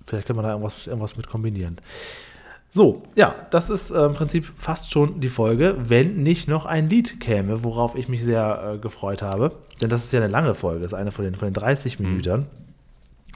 Vielleicht 0.07 0.27
können 0.27 0.39
wir 0.39 0.43
da 0.43 0.51
irgendwas, 0.51 0.87
irgendwas 0.87 1.17
mit 1.17 1.29
kombinieren. 1.29 1.79
So, 2.71 3.05
ja, 3.15 3.35
das 3.51 3.71
ist 3.71 3.93
äh, 3.93 4.05
im 4.05 4.15
Prinzip 4.15 4.53
fast 4.57 4.91
schon 4.91 5.21
die 5.21 5.29
Folge, 5.29 5.77
wenn 5.79 6.23
nicht 6.23 6.49
noch 6.49 6.67
ein 6.67 6.89
Lied 6.89 7.21
käme, 7.21 7.63
worauf 7.63 7.95
ich 7.95 8.09
mich 8.09 8.25
sehr 8.25 8.73
äh, 8.75 8.79
gefreut 8.79 9.23
habe. 9.23 9.53
Denn 9.81 9.91
das 9.91 10.05
ist 10.05 10.13
ja 10.13 10.19
eine 10.21 10.29
lange 10.29 10.55
Folge, 10.55 10.81
das 10.81 10.93
ist 10.93 10.99
eine 10.99 11.13
von 11.13 11.25
den, 11.25 11.37
von 11.37 11.49
den 11.49 11.55
30 11.55 12.01
Mhm. 12.01 12.43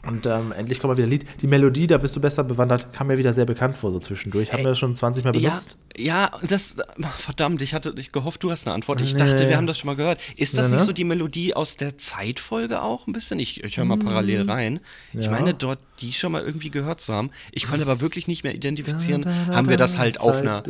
Und 0.06 0.26
ähm, 0.26 0.52
endlich 0.52 0.78
kommt 0.80 0.92
mal 0.92 0.96
wieder 0.96 1.06
ein 1.06 1.10
Lied. 1.10 1.26
Die 1.42 1.46
Melodie, 1.46 1.86
da 1.86 1.98
bist 1.98 2.14
du 2.16 2.20
besser 2.20 2.44
bewandert, 2.44 2.92
kam 2.92 3.08
mir 3.08 3.18
wieder 3.18 3.32
sehr 3.32 3.44
bekannt 3.44 3.76
vor, 3.76 3.90
so 3.92 3.98
zwischendurch. 3.98 4.52
Haben 4.52 4.60
wir 4.60 4.68
das 4.68 4.78
schon 4.78 4.94
20 4.94 5.24
Mal 5.24 5.36
Ja, 5.36 5.50
benutzt? 5.50 5.76
ja, 5.96 6.30
das, 6.46 6.76
verdammt, 7.18 7.60
ich 7.62 7.74
hatte 7.74 7.92
ich 7.96 8.12
gehofft, 8.12 8.42
du 8.42 8.50
hast 8.50 8.66
eine 8.66 8.74
Antwort. 8.74 9.00
Ich 9.00 9.12
Nee. 9.14 9.18
dachte, 9.18 9.48
wir 9.48 9.56
haben 9.56 9.66
das 9.66 9.78
schon 9.78 9.86
mal 9.88 9.96
gehört. 9.96 10.20
Ist 10.36 10.56
das 10.56 10.66
Ja, 10.66 10.72
nicht 10.74 10.80
ne? 10.80 10.86
so 10.86 10.92
die 10.92 11.04
Melodie 11.04 11.54
aus 11.54 11.76
der 11.76 11.98
Zeitfolge 11.98 12.80
auch 12.82 13.06
ein 13.06 13.12
bisschen? 13.12 13.38
Ich, 13.40 13.62
ich 13.64 13.76
höre 13.76 13.84
mal 13.84 13.98
parallel 13.98 14.42
rein. 14.50 14.80
Ich 15.12 15.26
Ja. 15.26 15.30
meine, 15.32 15.54
dort 15.54 15.78
die 16.00 16.12
schon 16.12 16.32
mal 16.32 16.42
irgendwie 16.42 16.70
gehört 16.70 17.00
zu 17.00 17.12
haben. 17.12 17.30
Ich 17.52 17.66
konnte 17.66 17.82
aber 17.84 18.00
wirklich 18.00 18.28
nicht 18.28 18.44
mehr 18.44 18.54
identifizieren. 18.54 19.24
Haben 19.48 19.68
wir 19.68 19.76
das 19.76 19.98
halt 19.98 20.20
auf 20.20 20.40
einer. 20.40 20.62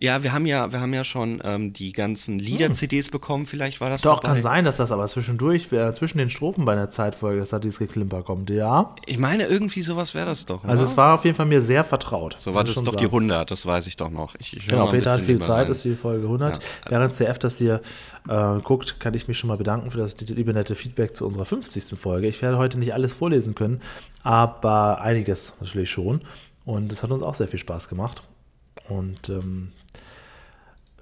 Ja, 0.00 0.22
wir 0.22 0.32
haben 0.32 0.46
ja, 0.46 0.72
wir 0.72 0.80
haben 0.80 0.94
ja 0.94 1.02
schon 1.02 1.40
ähm, 1.44 1.72
die 1.72 1.92
ganzen 1.92 2.38
Lieder-CDs 2.38 3.10
bekommen, 3.10 3.46
vielleicht 3.46 3.80
war 3.80 3.90
das 3.90 4.02
Doch, 4.02 4.20
dabei. 4.20 4.34
kann 4.34 4.42
sein, 4.42 4.64
dass 4.64 4.76
das 4.76 4.92
aber 4.92 5.08
zwischendurch, 5.08 5.72
äh, 5.72 5.92
zwischen 5.94 6.18
den 6.18 6.30
Strophen 6.30 6.64
bei 6.64 6.72
einer 6.72 6.90
Zeitfolge, 6.90 7.40
dass 7.40 7.50
da 7.50 7.58
dieses 7.58 7.78
Geklimper 7.78 8.22
kommt, 8.22 8.50
ja. 8.50 8.94
Ich 9.06 9.18
meine, 9.18 9.46
irgendwie 9.46 9.82
sowas 9.82 10.14
wäre 10.14 10.26
das 10.26 10.46
doch. 10.46 10.62
Also 10.64 10.82
oder? 10.82 10.90
es 10.90 10.96
war 10.96 11.14
auf 11.14 11.24
jeden 11.24 11.36
Fall 11.36 11.46
mir 11.46 11.60
sehr 11.62 11.82
vertraut. 11.82 12.36
so 12.38 12.54
war 12.54 12.64
das 12.64 12.76
doch 12.76 12.94
die 12.94 13.04
sagen. 13.04 13.16
100, 13.16 13.50
das 13.50 13.66
weiß 13.66 13.86
ich 13.88 13.96
doch 13.96 14.10
noch. 14.10 14.34
Ich, 14.38 14.56
ich 14.56 14.68
Genau, 14.68 14.86
Peter 14.90 15.12
hat 15.12 15.20
viel 15.20 15.40
Zeit, 15.40 15.64
rein. 15.64 15.72
ist 15.72 15.84
die 15.84 15.96
Folge 15.96 16.24
100. 16.24 16.60
Während 16.88 17.14
CF 17.14 17.38
das 17.38 17.58
hier 17.58 17.80
äh, 18.28 18.60
guckt, 18.60 19.00
kann 19.00 19.14
ich 19.14 19.26
mich 19.26 19.38
schon 19.38 19.48
mal 19.48 19.56
bedanken 19.56 19.90
für 19.90 19.98
das 19.98 20.16
liebe 20.20 20.52
nette 20.52 20.74
Feedback 20.74 21.16
zu 21.16 21.26
unserer 21.26 21.44
50. 21.44 21.98
Folge. 21.98 22.28
Ich 22.28 22.40
werde 22.42 22.58
heute 22.58 22.78
nicht 22.78 22.94
alles 22.94 23.12
vorlesen 23.14 23.54
können, 23.54 23.80
aber 24.22 25.00
einiges 25.00 25.54
natürlich 25.60 25.90
schon. 25.90 26.20
Und 26.64 26.92
es 26.92 27.02
hat 27.02 27.10
uns 27.10 27.22
auch 27.22 27.34
sehr 27.34 27.48
viel 27.48 27.58
Spaß 27.58 27.88
gemacht. 27.88 28.22
Und 28.88 29.28
ähm, 29.28 29.72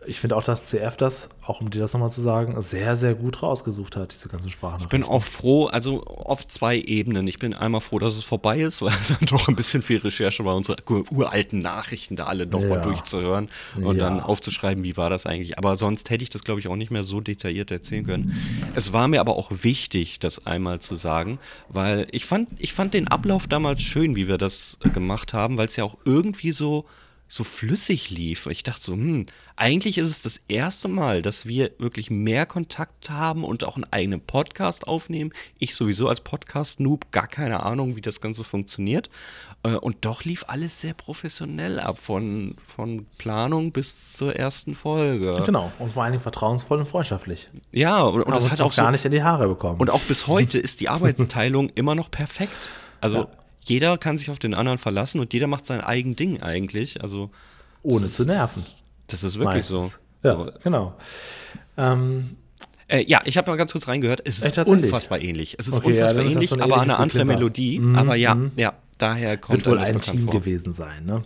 ich 0.06 0.20
finde 0.20 0.36
auch, 0.36 0.44
dass 0.44 0.64
CF 0.64 0.96
das, 0.96 1.28
auch 1.46 1.60
um 1.60 1.70
dir 1.70 1.80
das 1.80 1.92
nochmal 1.92 2.10
zu 2.10 2.20
sagen, 2.20 2.60
sehr, 2.60 2.96
sehr 2.96 3.14
gut 3.14 3.42
rausgesucht 3.42 3.96
hat, 3.96 4.12
diese 4.12 4.28
ganzen 4.28 4.50
Sprachen. 4.50 4.80
Ich 4.82 4.88
bin 4.88 5.02
auch 5.02 5.22
froh, 5.22 5.66
also 5.66 6.02
auf 6.04 6.46
zwei 6.46 6.78
Ebenen. 6.78 7.26
Ich 7.26 7.38
bin 7.38 7.54
einmal 7.54 7.80
froh, 7.80 7.98
dass 7.98 8.14
es 8.16 8.24
vorbei 8.24 8.60
ist, 8.60 8.82
weil 8.82 8.92
es 9.00 9.08
dann 9.08 9.26
doch 9.28 9.48
ein 9.48 9.56
bisschen 9.56 9.82
viel 9.82 9.98
Recherche 9.98 10.44
war, 10.44 10.54
unsere 10.56 10.76
uralten 11.10 11.58
Nachrichten 11.60 12.16
da 12.16 12.24
alle 12.26 12.46
nochmal 12.46 12.70
Ja. 12.70 12.82
durchzuhören 12.82 13.48
und 13.80 13.96
Ja. 13.96 14.08
dann 14.08 14.20
aufzuschreiben, 14.20 14.84
wie 14.84 14.96
war 14.96 15.10
das 15.10 15.26
eigentlich. 15.26 15.58
Aber 15.58 15.76
sonst 15.76 16.10
hätte 16.10 16.22
ich 16.24 16.30
das, 16.30 16.44
glaube 16.44 16.60
ich, 16.60 16.68
auch 16.68 16.76
nicht 16.76 16.90
mehr 16.90 17.04
so 17.04 17.20
detailliert 17.20 17.70
erzählen 17.70 18.04
können. 18.04 18.26
Es 18.74 18.92
war 18.92 19.08
mir 19.08 19.20
aber 19.20 19.36
auch 19.36 19.50
wichtig, 19.50 20.18
das 20.18 20.46
einmal 20.46 20.78
zu 20.80 20.96
sagen, 20.96 21.38
weil 21.68 22.06
ich 22.12 22.24
fand, 22.26 22.48
ich 22.58 22.72
fand 22.72 22.94
den 22.94 23.08
Ablauf 23.08 23.46
damals 23.46 23.82
schön, 23.82 24.16
wie 24.16 24.28
wir 24.28 24.38
das 24.38 24.78
gemacht 24.92 25.32
haben, 25.34 25.58
weil 25.58 25.66
es 25.66 25.76
ja 25.76 25.84
auch 25.84 25.96
irgendwie 26.04 26.52
so 26.52 26.84
so 27.28 27.42
flüssig 27.42 28.10
lief. 28.10 28.46
Ich 28.46 28.62
dachte 28.62 28.82
so, 28.82 28.92
hm, 28.92 29.26
eigentlich 29.56 29.98
ist 29.98 30.10
es 30.10 30.22
das 30.22 30.42
erste 30.48 30.86
Mal, 30.86 31.22
dass 31.22 31.44
wir 31.46 31.72
wirklich 31.78 32.08
mehr 32.10 32.46
Kontakt 32.46 33.10
haben 33.10 33.42
und 33.42 33.64
auch 33.66 33.74
einen 33.74 33.90
eigenen 33.90 34.20
Podcast 34.20 34.86
aufnehmen. 34.86 35.32
Ich 35.58 35.74
sowieso 35.74 36.08
als 36.08 36.20
Podcast-Noob, 36.20 37.10
gar 37.10 37.26
keine 37.26 37.64
Ahnung, 37.64 37.96
wie 37.96 38.00
das 38.00 38.20
Ganze 38.20 38.44
funktioniert. 38.44 39.10
Äh, 39.64 39.74
Und 39.74 40.04
doch 40.04 40.22
lief 40.24 40.44
alles 40.46 40.80
sehr 40.80 40.94
professionell 40.94 41.80
ab, 41.80 41.98
von, 41.98 42.56
von 42.64 43.06
Planung 43.18 43.72
bis 43.72 44.12
zur 44.12 44.36
ersten 44.36 44.74
Folge. 44.74 45.42
Genau, 45.44 45.72
und 45.80 45.92
vor 45.94 46.04
allen 46.04 46.12
Dingen 46.12 46.22
vertrauensvoll 46.22 46.78
und 46.78 46.86
freundschaftlich. 46.86 47.48
Ja, 47.72 48.02
und, 48.02 48.22
und 48.22 48.36
das 48.36 48.44
uns 48.44 48.52
hat 48.52 48.60
auch 48.60 48.72
so, 48.72 48.82
gar 48.82 48.92
nicht 48.92 49.04
in 49.04 49.10
die 49.10 49.22
Haare 49.24 49.48
bekommen. 49.48 49.80
und 49.80 49.90
auch 49.90 50.00
bis 50.02 50.28
heute 50.28 50.58
ist 50.58 50.80
die 50.80 50.88
Arbeitsteilung 50.90 51.70
immer 51.70 51.94
noch 51.96 52.10
perfekt. 52.10 52.70
Also 53.00 53.18
Ja. 53.22 53.28
Jeder 53.68 53.98
kann 53.98 54.16
sich 54.16 54.30
auf 54.30 54.38
den 54.38 54.54
anderen 54.54 54.78
verlassen 54.78 55.20
und 55.20 55.32
jeder 55.32 55.46
macht 55.46 55.66
sein 55.66 55.80
eigen 55.80 56.16
Ding 56.16 56.42
eigentlich. 56.42 57.02
Also 57.02 57.30
ohne 57.82 58.08
zu 58.08 58.24
nerven. 58.24 58.64
das 59.08 59.22
ist 59.22 59.38
wirklich 59.38 59.68
meistens. 59.70 59.98
so. 60.22 60.28
Ja, 60.28 60.36
so. 60.36 60.50
genau. 60.62 60.94
Ähm, 61.76 62.36
Äh, 62.88 63.04
ja, 63.06 63.20
ich 63.24 63.36
habe 63.36 63.50
mal 63.50 63.56
ganz 63.56 63.72
kurz 63.72 63.88
reingehört. 63.88 64.22
Es 64.24 64.38
ist 64.38 64.54
tatsächlich? 64.54 64.84
unfassbar 64.84 65.20
ähnlich. 65.20 65.56
Es 65.58 65.66
ist 65.66 65.74
Okay, 65.74 65.92
ja, 65.92 66.04
unfassbar 66.04 66.22
das 66.24 66.32
ähnlich, 66.32 66.62
aber 66.62 66.80
eine 66.80 66.98
andere. 66.98 67.24
Melodie. 67.24 67.80
Mhm, 67.80 67.96
aber 67.96 68.14
ja, 68.14 68.36
mhm. 68.36 68.52
ja, 68.56 68.74
daher 68.98 69.36
kommt 69.36 69.64
wird 69.64 69.66
wohl 69.66 69.78
das 69.78 69.88
ein 69.88 70.00
Team 70.00 70.24
vor. 70.24 70.32
gewesen 70.34 70.72
sein, 70.72 71.04
ne? 71.04 71.22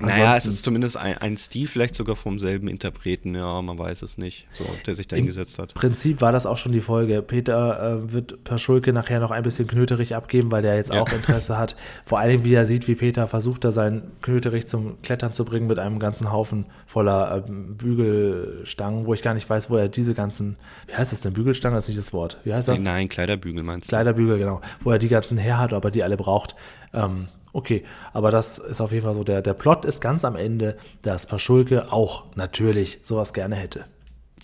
Naja, 0.00 0.36
es 0.36 0.46
ist 0.46 0.64
zumindest 0.64 0.96
ein, 0.96 1.16
ein 1.18 1.36
Stil, 1.36 1.68
vielleicht 1.68 1.94
sogar 1.94 2.16
vom 2.16 2.38
selben 2.38 2.68
Interpreten, 2.68 3.34
ja, 3.34 3.62
man 3.62 3.78
weiß 3.78 4.02
es 4.02 4.18
nicht, 4.18 4.48
so, 4.52 4.64
der 4.86 4.94
sich 4.94 5.06
da 5.08 5.16
hingesetzt 5.16 5.58
hat. 5.58 5.72
Im 5.72 5.80
Prinzip 5.80 6.20
war 6.20 6.32
das 6.32 6.46
auch 6.46 6.56
schon 6.56 6.72
die 6.72 6.80
Folge. 6.80 7.22
Peter 7.22 7.98
äh, 8.04 8.12
wird 8.12 8.42
Per 8.44 8.58
Schulke 8.58 8.92
nachher 8.92 9.20
noch 9.20 9.30
ein 9.30 9.42
bisschen 9.42 9.66
Knöterich 9.68 10.14
abgeben, 10.14 10.50
weil 10.50 10.62
der 10.62 10.76
jetzt 10.76 10.92
Ja. 10.92 11.00
auch 11.00 11.12
Interesse 11.12 11.56
hat. 11.58 11.76
Vor 12.04 12.18
allem, 12.18 12.44
wie 12.44 12.54
er 12.54 12.66
sieht, 12.66 12.88
wie 12.88 12.94
Peter 12.94 13.28
versucht, 13.28 13.64
da 13.64 13.72
seinen 13.72 14.10
Knöterich 14.22 14.66
zum 14.66 15.00
Klettern 15.02 15.32
zu 15.32 15.44
bringen 15.44 15.66
mit 15.66 15.78
einem 15.78 15.98
ganzen 15.98 16.32
Haufen 16.32 16.66
voller 16.86 17.44
ähm, 17.48 17.76
Bügelstangen, 17.76 19.06
wo 19.06 19.14
ich 19.14 19.22
gar 19.22 19.34
nicht 19.34 19.48
weiß, 19.48 19.70
wo 19.70 19.76
er 19.76 19.88
diese 19.88 20.14
ganzen, 20.14 20.56
wie 20.86 20.94
heißt 20.94 21.12
das 21.12 21.20
denn? 21.20 21.32
Bügelstange 21.32 21.78
ist 21.78 21.88
nicht 21.88 21.98
das 21.98 22.12
Wort. 22.12 22.38
Wie 22.44 22.52
heißt 22.54 22.68
das? 22.68 22.80
Nein, 22.80 23.08
Kleiderbügel 23.08 23.62
meinst 23.62 23.88
du? 23.88 23.90
Kleiderbügel, 23.90 24.38
genau. 24.38 24.60
Wo 24.80 24.90
er 24.90 24.98
die 24.98 25.08
ganzen 25.08 25.38
her 25.38 25.58
hat, 25.58 25.72
ob 25.72 25.84
er 25.84 25.90
die 25.90 26.02
alle 26.02 26.16
braucht. 26.16 26.54
Ähm, 26.92 27.28
okay, 27.54 27.84
aber 28.12 28.30
das 28.30 28.58
ist 28.58 28.82
auf 28.82 28.92
jeden 28.92 29.04
Fall 29.04 29.14
so. 29.14 29.24
Der, 29.24 29.40
der 29.40 29.54
Plot 29.54 29.86
ist 29.86 30.00
ganz 30.00 30.24
am 30.24 30.36
Ende, 30.36 30.76
dass 31.00 31.26
Paschulke 31.26 31.90
auch 31.90 32.24
natürlich 32.36 33.00
sowas 33.02 33.32
gerne 33.32 33.56
hätte. 33.56 33.86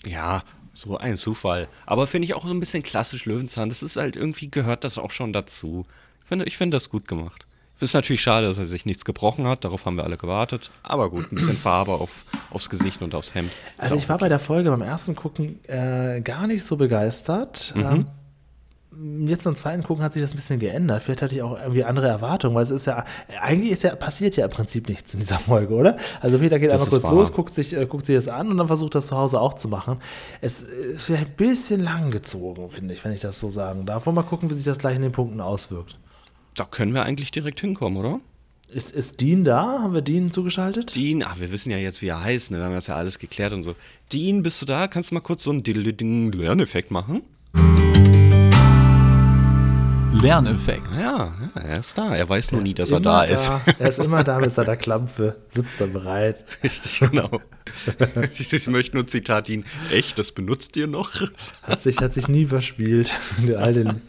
Ja, 0.03 0.41
so 0.73 0.97
ein 0.97 1.17
Zufall. 1.17 1.67
Aber 1.85 2.07
finde 2.07 2.25
ich 2.25 2.33
auch 2.33 2.45
so 2.45 2.53
ein 2.53 2.59
bisschen 2.59 2.81
klassisch 2.81 3.25
Löwenzahn. 3.25 3.69
Das 3.69 3.83
ist 3.83 3.97
halt 3.97 4.15
irgendwie, 4.15 4.49
gehört 4.49 4.83
das 4.83 4.97
auch 4.97 5.11
schon 5.11 5.33
dazu. 5.33 5.85
Ich 6.21 6.27
finde 6.27 6.45
ich 6.45 6.57
finde 6.57 6.75
das 6.75 6.89
gut 6.89 7.07
gemacht. 7.07 7.45
Es 7.75 7.89
ist 7.89 7.93
natürlich 7.93 8.21
schade, 8.21 8.47
dass 8.47 8.59
er 8.59 8.67
sich 8.67 8.85
nichts 8.85 9.05
gebrochen 9.05 9.47
hat. 9.47 9.65
Darauf 9.65 9.85
haben 9.85 9.97
wir 9.97 10.03
alle 10.03 10.15
gewartet. 10.17 10.69
Aber 10.83 11.09
gut, 11.09 11.31
ein 11.31 11.35
bisschen 11.35 11.57
Farbe 11.57 11.93
auf, 11.93 12.25
aufs 12.51 12.69
Gesicht 12.69 13.01
und 13.01 13.15
aufs 13.15 13.33
Hemd. 13.33 13.51
Ist 13.51 13.79
Also 13.79 13.95
ich 13.95 14.07
war 14.07 14.19
bei 14.19 14.29
der 14.29 14.39
Folge 14.39 14.69
beim 14.69 14.83
ersten 14.83 15.15
Gucken 15.15 15.59
äh, 15.67 16.21
gar 16.21 16.45
nicht 16.45 16.63
so 16.63 16.77
begeistert. 16.77 17.73
Ähm, 17.75 18.07
jetzt 19.25 19.43
beim 19.43 19.55
zweiten 19.55 19.83
Gucken 19.83 20.03
hat 20.03 20.13
sich 20.13 20.21
das 20.21 20.33
ein 20.33 20.35
bisschen 20.35 20.59
geändert. 20.59 21.01
Vielleicht 21.03 21.21
hatte 21.21 21.35
ich 21.35 21.41
auch 21.41 21.57
irgendwie 21.59 21.83
andere 21.83 22.07
Erwartungen, 22.07 22.55
weil 22.55 22.63
es 22.63 22.71
ist 22.71 22.85
ja, 22.87 23.05
eigentlich 23.41 23.71
ist 23.71 23.83
ja, 23.83 23.95
passiert 23.95 24.35
ja 24.35 24.45
im 24.45 24.51
Prinzip 24.51 24.87
nichts 24.89 25.13
in 25.13 25.19
dieser 25.19 25.39
Folge, 25.39 25.73
oder? 25.73 25.97
Also 26.19 26.37
Peter 26.39 26.59
geht 26.59 26.71
Das 26.71 26.81
einfach 26.81 26.91
kurz 26.93 27.03
wahr. 27.03 27.13
los, 27.13 27.33
guckt 27.33 27.53
sich, 27.53 27.73
äh, 27.73 27.85
guckt 27.85 28.05
sich 28.05 28.15
das 28.15 28.27
an 28.27 28.49
und 28.49 28.57
dann 28.57 28.67
versucht 28.67 28.95
das 28.95 29.07
zu 29.07 29.17
Hause 29.17 29.39
auch 29.39 29.53
zu 29.55 29.67
machen. 29.67 29.97
Es 30.41 30.61
ist 30.61 31.01
vielleicht 31.03 31.27
ein 31.27 31.35
bisschen 31.35 31.81
lang 31.81 32.11
gezogen, 32.11 32.69
finde 32.69 32.93
ich, 32.93 33.03
wenn 33.03 33.11
ich 33.11 33.21
das 33.21 33.39
so 33.39 33.49
sagen 33.49 33.85
darf. 33.85 34.05
Wollen 34.05 34.15
wir 34.15 34.23
mal 34.23 34.27
gucken, 34.29 34.49
wie 34.49 34.53
sich 34.53 34.65
das 34.65 34.77
gleich 34.77 34.95
in 34.95 35.01
den 35.01 35.11
Punkten 35.11 35.41
auswirkt. 35.41 35.97
Da 36.55 36.65
können 36.65 36.93
wir 36.93 37.03
eigentlich 37.03 37.31
direkt 37.31 37.59
hinkommen, 37.61 37.97
oder? 37.97 38.19
Ist, 38.69 38.93
ist 38.93 39.19
Dean 39.19 39.43
da? 39.43 39.79
Haben 39.81 39.93
wir 39.93 40.01
Dean 40.01 40.31
zugeschaltet? 40.31 40.95
Dean, 40.95 41.23
ach, 41.23 41.39
wir 41.39 41.51
wissen 41.51 41.71
ja 41.71 41.77
jetzt, 41.77 42.01
wie 42.01 42.07
er 42.07 42.23
heißt, 42.23 42.51
ne? 42.51 42.57
Wir 42.57 42.65
haben 42.65 42.73
das 42.73 42.87
ja 42.87 42.95
alles 42.95 43.19
geklärt 43.19 43.51
und 43.51 43.63
so. 43.63 43.75
Dean, 44.13 44.43
bist 44.43 44.61
du 44.61 44.65
da? 44.65 44.87
Kannst 44.87 45.11
du 45.11 45.15
mal 45.15 45.21
kurz 45.21 45.43
so 45.43 45.51
einen 45.51 45.63
Lerneffekt 45.63 46.89
machen? 46.89 47.21
Lerneffekt. 50.21 50.97
Ja, 50.97 51.33
ja, 51.55 51.61
er 51.61 51.79
ist 51.79 51.97
da. 51.97 52.15
Er 52.15 52.29
weiß 52.29 52.51
nur 52.51 52.61
nie, 52.61 52.75
dass 52.75 52.91
er 52.91 52.99
da 52.99 53.23
ist. 53.23 53.51
Er 53.79 53.89
ist 53.89 53.97
immer 53.97 54.23
da 54.23 54.37
mit 54.37 54.53
seiner 54.53 54.77
Klampfe, 54.77 55.37
sitzt 55.49 55.81
da 55.81 55.87
bereit. 55.87 56.43
Richtig, 56.63 56.99
genau. 56.99 57.41
ich, 58.39 58.67
möchte 58.67 58.95
nur 58.95 59.07
Zitat 59.07 59.47
Dean. 59.47 59.63
Echt, 59.91 60.17
das 60.17 60.31
benutzt 60.31 60.75
ihr 60.77 60.87
noch? 60.87 61.11
Hat 61.63 61.81
sich, 61.81 61.99
hat 61.99 62.13
sich 62.13 62.27
nie 62.27 62.45
verspielt 62.45 63.11
all 63.57 63.73
den, 63.73 64.01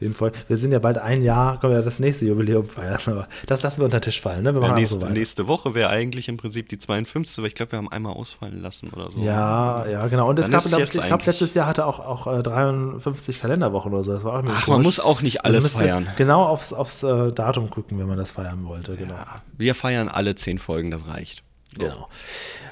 den. 0.00 0.14
Wir 0.48 0.56
sind 0.56 0.72
ja 0.72 0.78
bald 0.78 0.98
ein 0.98 1.22
Jahr, 1.22 1.60
können 1.60 1.72
wir 1.72 1.78
ja 1.78 1.84
das 1.84 1.98
nächste 1.98 2.26
Jubiläum 2.26 2.68
feiern, 2.68 3.00
aber 3.06 3.28
das 3.46 3.62
lassen 3.62 3.78
wir 3.78 3.86
unter 3.86 4.00
den 4.00 4.04
Tisch 4.04 4.20
fallen. 4.20 4.42
Ne? 4.42 4.54
Wir 4.54 4.62
Ja, 4.62 4.74
nächste, 4.74 5.00
so 5.00 5.08
nächste 5.08 5.48
Woche 5.48 5.74
wäre 5.74 5.90
eigentlich 5.90 6.28
im 6.28 6.36
Prinzip 6.36 6.68
die 6.68 6.78
52, 6.78 7.38
aber 7.38 7.46
ich 7.46 7.54
glaube, 7.54 7.72
wir 7.72 7.78
haben 7.78 7.90
einmal 7.90 8.12
ausfallen 8.12 8.60
lassen 8.60 8.90
oder 8.90 9.10
so. 9.10 9.20
Ja, 9.22 9.86
ja, 9.86 10.06
genau. 10.08 10.28
Und 10.28 10.38
es 10.38 10.50
gab, 10.50 10.64
glaub 10.64 10.82
ich, 10.82 10.90
glaube, 10.90 11.24
letztes 11.26 11.54
Jahr 11.54 11.66
hatte 11.66 11.86
auch, 11.86 12.00
auch 12.00 12.38
äh, 12.38 12.42
53 12.42 13.40
Kalenderwochen 13.40 13.92
oder 13.92 14.04
so. 14.04 14.12
Das 14.12 14.24
war 14.24 14.38
auch 14.38 14.44
Ach, 14.46 14.68
man 14.68 14.82
muss 14.82 15.00
auch 15.00 15.22
nicht 15.22 15.44
alles 15.44 15.68
feiern. 15.68 16.06
Genau 16.16 16.44
aufs, 16.44 16.72
aufs 16.72 17.02
äh, 17.02 17.32
Datum 17.32 17.70
gucken, 17.70 17.98
wenn 17.98 18.06
man 18.06 18.18
das 18.18 18.32
feiern 18.32 18.64
wollte. 18.64 18.96
Genau. 18.96 19.14
Wir 19.56 19.74
feiern 19.74 20.08
alle 20.08 20.34
zehn 20.34 20.58
Folgen, 20.58 20.90
das 20.90 21.06
reicht. 21.08 21.42
So. 21.76 21.84
genau. 21.84 22.08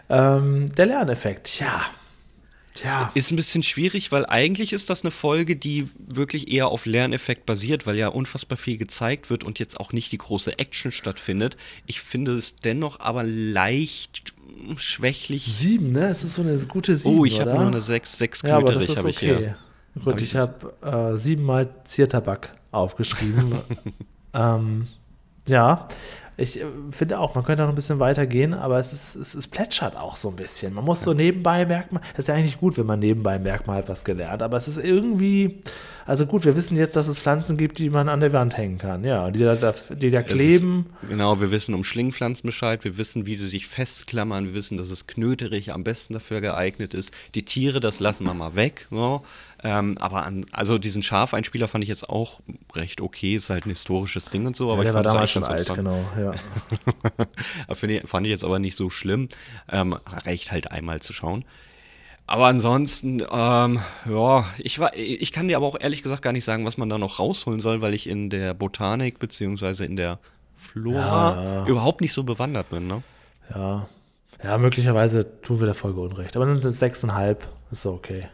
Ähm, 0.09 0.73
der 0.75 0.87
Lerneffekt, 0.87 1.49
tja. 1.49 1.83
Tja. 2.75 3.11
Ist 3.15 3.33
ein 3.33 3.37
bisschen 3.37 3.63
schwierig, 3.63 4.13
weil 4.13 4.27
eigentlich 4.27 4.75
ist 4.75 4.91
das 4.91 5.03
eine 5.03 5.11
Folge, 5.11 5.57
die 5.57 5.89
wirklich 5.99 6.53
eher 6.53 6.69
auf 6.69 6.85
Lerneffekt 6.85 7.47
basiert, 7.47 7.87
weil 7.87 7.97
ja 7.97 8.09
unfassbar 8.09 8.59
viel 8.59 8.77
gezeigt 8.77 9.31
wird 9.31 9.45
und 9.45 9.59
jetzt 9.59 9.81
auch 9.81 9.93
nicht 9.93 10.13
die 10.13 10.19
große 10.19 10.59
Action 10.59 10.93
stattfindet. 10.93 11.57
Ich 11.87 12.03
finde 12.03 12.37
es 12.37 12.57
dennoch 12.57 13.01
aber 13.01 13.23
leicht 13.25 14.35
schwächlich. 14.77 15.45
Sieben, 15.45 15.93
ne? 15.93 16.09
Es 16.09 16.23
ist 16.23 16.35
so 16.35 16.43
eine 16.43 16.59
gute 16.67 16.97
Sieben, 16.97 17.19
Oh, 17.19 17.25
ich 17.25 17.41
habe 17.41 17.53
nur 17.53 17.67
eine 17.67 17.81
6, 17.81 18.19
6 18.19 18.43
Ja, 18.43 18.57
aber 18.59 18.75
das 18.75 18.89
ist 18.89 18.97
habe 18.99 19.11
ich 19.11 19.17
okay. 19.17 19.37
hier. 19.37 19.57
Gut, 19.95 20.15
Hab 20.15 20.21
ich 20.21 20.33
ich 20.33 20.37
habe 20.37 21.15
äh, 21.15 21.19
siebenmal 21.19 21.71
Ziertabak 21.85 22.55
aufgeschrieben. 22.71 23.55
ähm, 24.35 24.89
ja, 25.49 25.89
ich 26.37 26.61
äh, 26.61 26.67
finde 26.91 27.19
auch, 27.19 27.35
man 27.35 27.45
könnte 27.45 27.63
noch 27.63 27.71
ein 27.71 27.75
bisschen 27.75 27.99
weitergehen, 27.99 28.55
aber 28.55 28.79
es, 28.79 28.93
ist, 28.93 29.15
es, 29.17 29.35
es 29.35 29.49
plätschert 29.49 29.97
auch 29.97 30.17
so 30.17 30.29
ein 30.29 30.37
bisschen. 30.37 30.75
Man 30.75 30.85
muss 30.85 31.03
so 31.03 31.15
nebenbei 31.15 31.65
merkt 31.65 31.93
man, 31.93 32.03
das 32.13 32.21
ist 32.21 32.29
ja 32.29 32.35
eigentlich 32.35 32.59
gut, 32.59 32.77
wenn 32.77 32.87
man 32.87 32.99
nebenbei 32.99 33.39
merkt, 33.39 33.67
man 33.67 33.77
hat 33.77 33.89
was 33.89 34.05
gelernt, 34.05 34.43
aber 34.43 34.57
es 34.57 34.69
ist 34.69 34.79
irgendwie, 34.79 35.61
also 36.07 36.25
gut, 36.27 36.45
wir 36.45 36.55
wissen 36.55 36.77
jetzt, 36.77 36.95
dass 36.95 37.09
es 37.09 37.19
Pflanzen 37.19 37.57
gibt, 37.57 37.79
die 37.79 37.91
man 37.91 38.09
an 38.09 38.21
der 38.21 38.33
Wand 38.33 38.57
hängen 38.57 38.79
kann, 38.79 39.03
ja, 39.03 39.31
die 39.31 39.41
da, 39.41 39.55
die 39.91 40.11
da 40.11 40.23
kleben. 40.23 40.87
Ist, 41.03 41.11
genau, 41.11 41.41
wir 41.41 41.51
wissen 41.51 41.75
um 41.75 41.83
Schlingpflanzen 41.83 42.47
Bescheid, 42.47 42.85
wir 42.85 42.97
wissen, 42.97 43.27
wie 43.27 43.35
sie 43.35 43.49
sich 43.49 43.67
festklammern, 43.67 44.47
wir 44.47 44.55
wissen, 44.55 44.79
dass 44.79 44.91
es 44.91 45.07
knöterig 45.07 45.73
am 45.73 45.83
besten 45.85 46.15
dafür 46.15 46.41
geeignet 46.41 46.95
ist. 46.95 47.13
Die 47.35 47.45
Tiere, 47.45 47.81
das 47.81 47.99
lassen 47.99 48.25
wir 48.25 48.35
mal 48.35 48.55
weg. 48.55 48.87
So. 48.91 49.23
Ähm, 49.65 49.99
aber 49.99 50.25
an, 50.25 50.47
also 50.53 50.79
diesen 50.79 51.03
Schafeinspieler 51.03 51.67
fand 51.67 51.83
ich 51.83 51.89
jetzt 51.89 52.09
auch 52.09 52.41
recht 52.75 53.01
okay, 53.01 53.35
ist 53.35 53.51
halt 53.51 53.67
ein 53.67 53.71
historisches 53.71 54.27
Ding 54.31 54.47
und 54.47 54.55
so, 54.55 54.71
aber 54.71 54.85
Ja, 54.85 54.91
ich 54.91 54.95
der 54.95 55.05
war 55.05 55.13
fand 55.13 55.25
es 55.25 55.33
damals 55.35 55.65
schon 55.67 55.75
alt, 55.75 55.75
genau, 55.75 56.05
ja. 56.21 56.35
Ich, 57.89 58.09
fand 58.09 58.27
ich 58.27 58.31
jetzt 58.31 58.45
aber 58.45 58.59
nicht 58.59 58.77
so 58.77 58.91
schlimm. 58.91 59.29
Ähm, 59.71 59.97
reicht 60.07 60.53
halt 60.53 60.71
einmal 60.71 61.01
zu 61.01 61.13
schauen. 61.13 61.45
Aber 62.29 62.47
ansonsten, 62.47 63.21
ähm, 63.31 63.81
ja, 64.09 64.45
ich, 64.59 64.79
war, 64.81 64.95
ich 64.97 65.31
kann 65.31 65.47
dir 65.49 65.57
aber 65.57 65.67
auch 65.67 65.77
ehrlich 65.81 66.03
gesagt 66.03 66.23
gar 66.23 66.33
nicht 66.33 66.45
sagen, 66.45 66.67
was 66.67 66.77
man 66.77 66.89
da 66.89 66.99
noch 66.99 67.21
rausholen 67.21 67.61
soll, 67.61 67.81
weil 67.83 67.95
ich 67.95 68.09
in 68.09 68.31
der 68.31 68.53
Botanik 68.53 69.19
beziehungsweise 69.21 69.85
in 69.85 69.95
der 69.97 70.19
Flora 70.55 71.35
Ja. 71.61 71.67
überhaupt 71.67 72.01
nicht 72.01 72.13
so 72.13 72.25
bewandert 72.25 72.71
bin. 72.71 72.87
Ne? 72.89 73.03
Ja. 73.55 73.89
Ja, 74.43 74.59
möglicherweise 74.59 75.41
tun 75.43 75.61
wir 75.61 75.67
der 75.67 75.75
Folge 75.75 76.01
Unrecht. 76.01 76.37
Aber 76.37 76.47
dann 76.47 76.61
sind 76.61 76.69
es 76.69 76.79
sechseinhalb. 76.79 77.47
Ist 77.71 77.83
so 77.83 77.93
okay. 77.93 78.27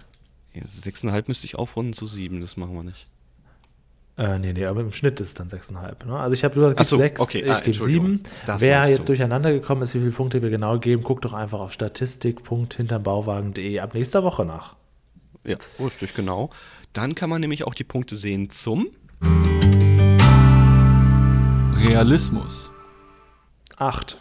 Ja, 0.55 0.63
sechseinhalb 0.67 1.29
müsste 1.29 1.47
ich 1.47 1.57
aufrunden 1.57 1.93
zu 1.93 2.07
sieben, 2.07 2.41
das 2.41 2.57
machen 2.57 2.75
wir 2.75 2.83
nicht. 2.83 3.07
Äh, 4.19 4.39
nee, 4.39 4.53
nee, 4.53 4.67
aber 4.67 4.83
im 4.83 4.93
Schnitt 4.93 5.21
ist 5.21 5.29
es 5.29 5.35
dann 5.35 5.49
sechseinhalb. 5.49 6.05
Ne? 6.05 6.19
Also 6.19 6.35
ich 6.35 6.45
habe, 6.45 6.55
du 6.55 6.67
hast 6.67 6.75
Ach 6.79 6.85
so, 6.85 6.99
sechs, 6.99 7.19
okay. 7.21 7.39
ich 7.41 7.51
Ah, 7.51 7.55
gebe 7.57 7.67
Entschuldigung. 7.67 8.07
sieben. 8.07 8.23
Das 8.47 8.61
Wer 8.61 8.79
meinst 8.81 8.91
jetzt 8.93 9.03
du. 9.03 9.07
durcheinander 9.07 9.53
gekommen 9.53 9.83
ist, 9.83 9.95
wie 9.95 10.01
viele 10.01 10.11
Punkte 10.11 10.43
wir 10.43 10.51
genau 10.51 10.79
geben, 10.79 11.03
guckt 11.03 11.25
doch 11.25 11.33
einfach 11.33 11.61
auf 11.61 11.73
statistik.hintermbauwagen.de 11.73 13.79
ab 13.81 13.95
nächster 13.95 14.23
Woche 14.23 14.45
nach. 14.45 14.77
Ja, 15.45 15.57
richtig, 15.81 16.13
genau. 16.15 16.51
Dann 16.93 17.15
kann 17.15 17.31
man 17.31 17.41
nämlich 17.41 17.65
auch 17.65 17.75
die 17.75 17.85
Punkte 17.85 18.17
sehen 18.17 18.51
zum. 18.51 18.89
Realismus. 21.77 22.71
Acht. 23.77 24.19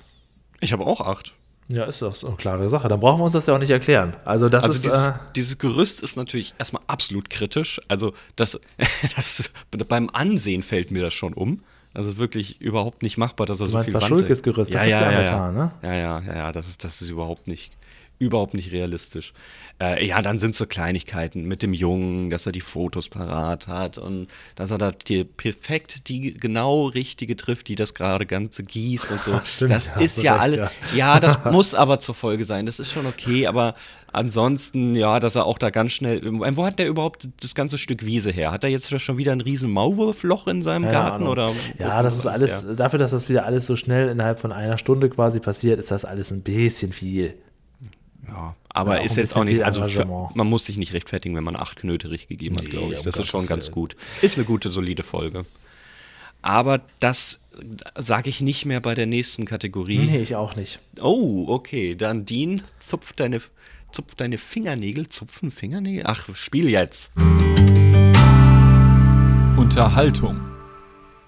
Ich 0.61 0.71
habe 0.73 0.85
auch 0.85 1.01
acht. 1.01 1.33
Ja, 1.73 1.85
ist 1.85 2.01
doch 2.01 2.13
so 2.13 2.27
eine 2.27 2.35
klare 2.37 2.69
Sache. 2.69 2.87
Dann 2.87 2.99
brauchen 2.99 3.19
wir 3.19 3.25
uns 3.25 3.33
das 3.33 3.45
ja 3.45 3.55
auch 3.55 3.59
nicht 3.59 3.69
erklären. 3.69 4.13
Also 4.25 4.49
das 4.49 4.63
Also 4.63 4.75
ist 4.75 4.85
dieses, 4.85 5.07
äh, 5.07 5.13
dieses 5.35 5.57
Gerüst 5.57 6.01
ist 6.01 6.15
natürlich 6.17 6.53
erstmal 6.57 6.81
absolut 6.87 7.29
kritisch. 7.29 7.79
Also 7.87 8.13
das, 8.35 8.59
das 9.15 9.51
beim 9.87 10.09
Ansehen 10.13 10.63
fällt 10.63 10.91
mir 10.91 11.03
das 11.03 11.13
schon 11.13 11.33
um. 11.33 11.61
Also 11.93 12.17
wirklich 12.17 12.61
überhaupt 12.61 13.03
nicht 13.03 13.17
machbar, 13.17 13.45
dass 13.47 13.59
er 13.59 13.67
so 13.67 13.73
meinst 13.73 13.87
viel 13.87 13.93
Wand- 13.95 14.43
Gerüst, 14.43 14.71
das 14.73 14.73
ja, 14.73 14.79
hat's 14.79 14.89
ja, 14.89 15.01
ja 15.01 15.11
ja, 15.11 15.21
getan, 15.23 15.55
ne? 15.55 15.71
ja, 15.83 15.93
ja, 15.93 16.19
ja, 16.25 16.35
ja, 16.35 16.51
das 16.53 16.69
ist, 16.69 16.83
das 16.85 17.01
ist 17.01 17.09
überhaupt 17.09 17.47
nicht, 17.47 17.73
überhaupt 18.21 18.53
nicht 18.53 18.71
realistisch. 18.71 19.33
Äh, 19.81 20.05
ja, 20.05 20.21
dann 20.21 20.37
sind 20.37 20.53
so 20.53 20.67
Kleinigkeiten 20.67 21.43
mit 21.45 21.63
dem 21.63 21.73
Jungen, 21.73 22.29
dass 22.29 22.45
er 22.45 22.51
die 22.51 22.61
Fotos 22.61 23.09
parat 23.09 23.67
hat 23.67 23.97
und 23.97 24.27
dass 24.55 24.69
er 24.69 24.77
da 24.77 24.91
die 24.91 25.23
perfekt 25.23 26.07
die 26.07 26.35
genau 26.35 26.85
richtige 26.85 27.35
trifft, 27.35 27.67
die 27.67 27.75
das 27.75 27.95
gerade 27.95 28.27
Ganze 28.27 28.63
gießt 28.63 29.11
und 29.11 29.21
so. 29.21 29.41
Stimmt, 29.43 29.71
das 29.71 29.87
ja, 29.87 29.95
ist 30.01 30.23
ja 30.23 30.37
alles, 30.37 30.57
ja. 30.59 30.71
ja, 30.95 31.19
das 31.19 31.43
muss 31.51 31.73
aber 31.73 31.99
zur 31.99 32.13
Folge 32.13 32.45
sein. 32.45 32.67
Das 32.67 32.79
ist 32.79 32.91
schon 32.91 33.07
okay, 33.07 33.47
aber 33.47 33.73
ansonsten, 34.13 34.93
ja, 34.93 35.19
dass 35.19 35.35
er 35.35 35.45
auch 35.45 35.57
da 35.57 35.71
ganz 35.71 35.93
schnell. 35.93 36.21
Wo 36.23 36.63
hat 36.63 36.77
der 36.77 36.87
überhaupt 36.87 37.29
das 37.41 37.55
ganze 37.55 37.79
Stück 37.79 38.05
Wiese 38.05 38.31
her? 38.31 38.51
Hat 38.51 38.63
er 38.63 38.69
jetzt 38.69 38.99
schon 39.01 39.17
wieder 39.17 39.31
ein 39.31 39.41
riesen 39.41 39.71
Maulwurfloch 39.71 40.45
in 40.45 40.61
seinem 40.61 40.83
Keine 40.83 40.93
Garten? 40.93 41.27
Oder 41.27 41.51
ja, 41.79 42.03
das 42.03 42.17
ist 42.17 42.27
alles, 42.27 42.51
her? 42.51 42.73
dafür, 42.75 42.99
dass 42.99 43.11
das 43.11 43.29
wieder 43.29 43.45
alles 43.45 43.65
so 43.65 43.75
schnell 43.75 44.09
innerhalb 44.09 44.39
von 44.39 44.51
einer 44.51 44.77
Stunde 44.77 45.09
quasi 45.09 45.39
passiert, 45.39 45.79
ist 45.79 45.89
das 45.89 46.05
alles 46.05 46.29
ein 46.29 46.43
bisschen 46.43 46.93
viel. 46.93 47.33
Ja, 48.31 48.55
aber 48.69 48.97
Ja, 48.97 49.03
ist 49.03 49.17
jetzt 49.17 49.35
auch 49.35 49.43
nicht, 49.43 49.61
also 49.63 49.85
für, 49.87 50.05
man 50.05 50.47
muss 50.47 50.65
sich 50.65 50.77
nicht 50.77 50.93
rechtfertigen, 50.93 51.35
wenn 51.35 51.43
man 51.43 51.55
acht 51.55 51.77
Knöterich 51.77 52.27
gegeben 52.27 52.55
hat, 52.55 52.63
Nee, 52.63 52.69
glaube 52.69 52.93
ich. 52.93 53.01
Das 53.01 53.17
ist 53.17 53.27
schon 53.27 53.45
ganz 53.45 53.71
gut. 53.71 53.95
Ist 54.21 54.37
eine 54.37 54.45
gute, 54.45 54.71
solide 54.71 55.03
Folge. 55.03 55.45
Aber 56.41 56.81
das 56.99 57.41
sage 57.95 58.29
ich 58.29 58.41
nicht 58.41 58.65
mehr 58.65 58.79
bei 58.79 58.95
der 58.95 59.05
nächsten 59.05 59.45
Kategorie. 59.45 59.99
Nee, 59.99 60.21
ich 60.21 60.35
auch 60.35 60.55
nicht. 60.55 60.79
Oh, 60.99 61.45
okay. 61.49 61.95
Dann 61.95 62.25
Dean, 62.25 62.63
zupf 62.79 63.13
deine, 63.13 63.41
zupf 63.91 64.15
deine 64.15 64.37
Fingernägel. 64.37 65.09
Zupfen 65.09 65.51
Fingernägel? 65.51 66.03
Ach, 66.07 66.33
spiel 66.35 66.69
jetzt. 66.69 67.11
Unterhaltung. 69.57 70.39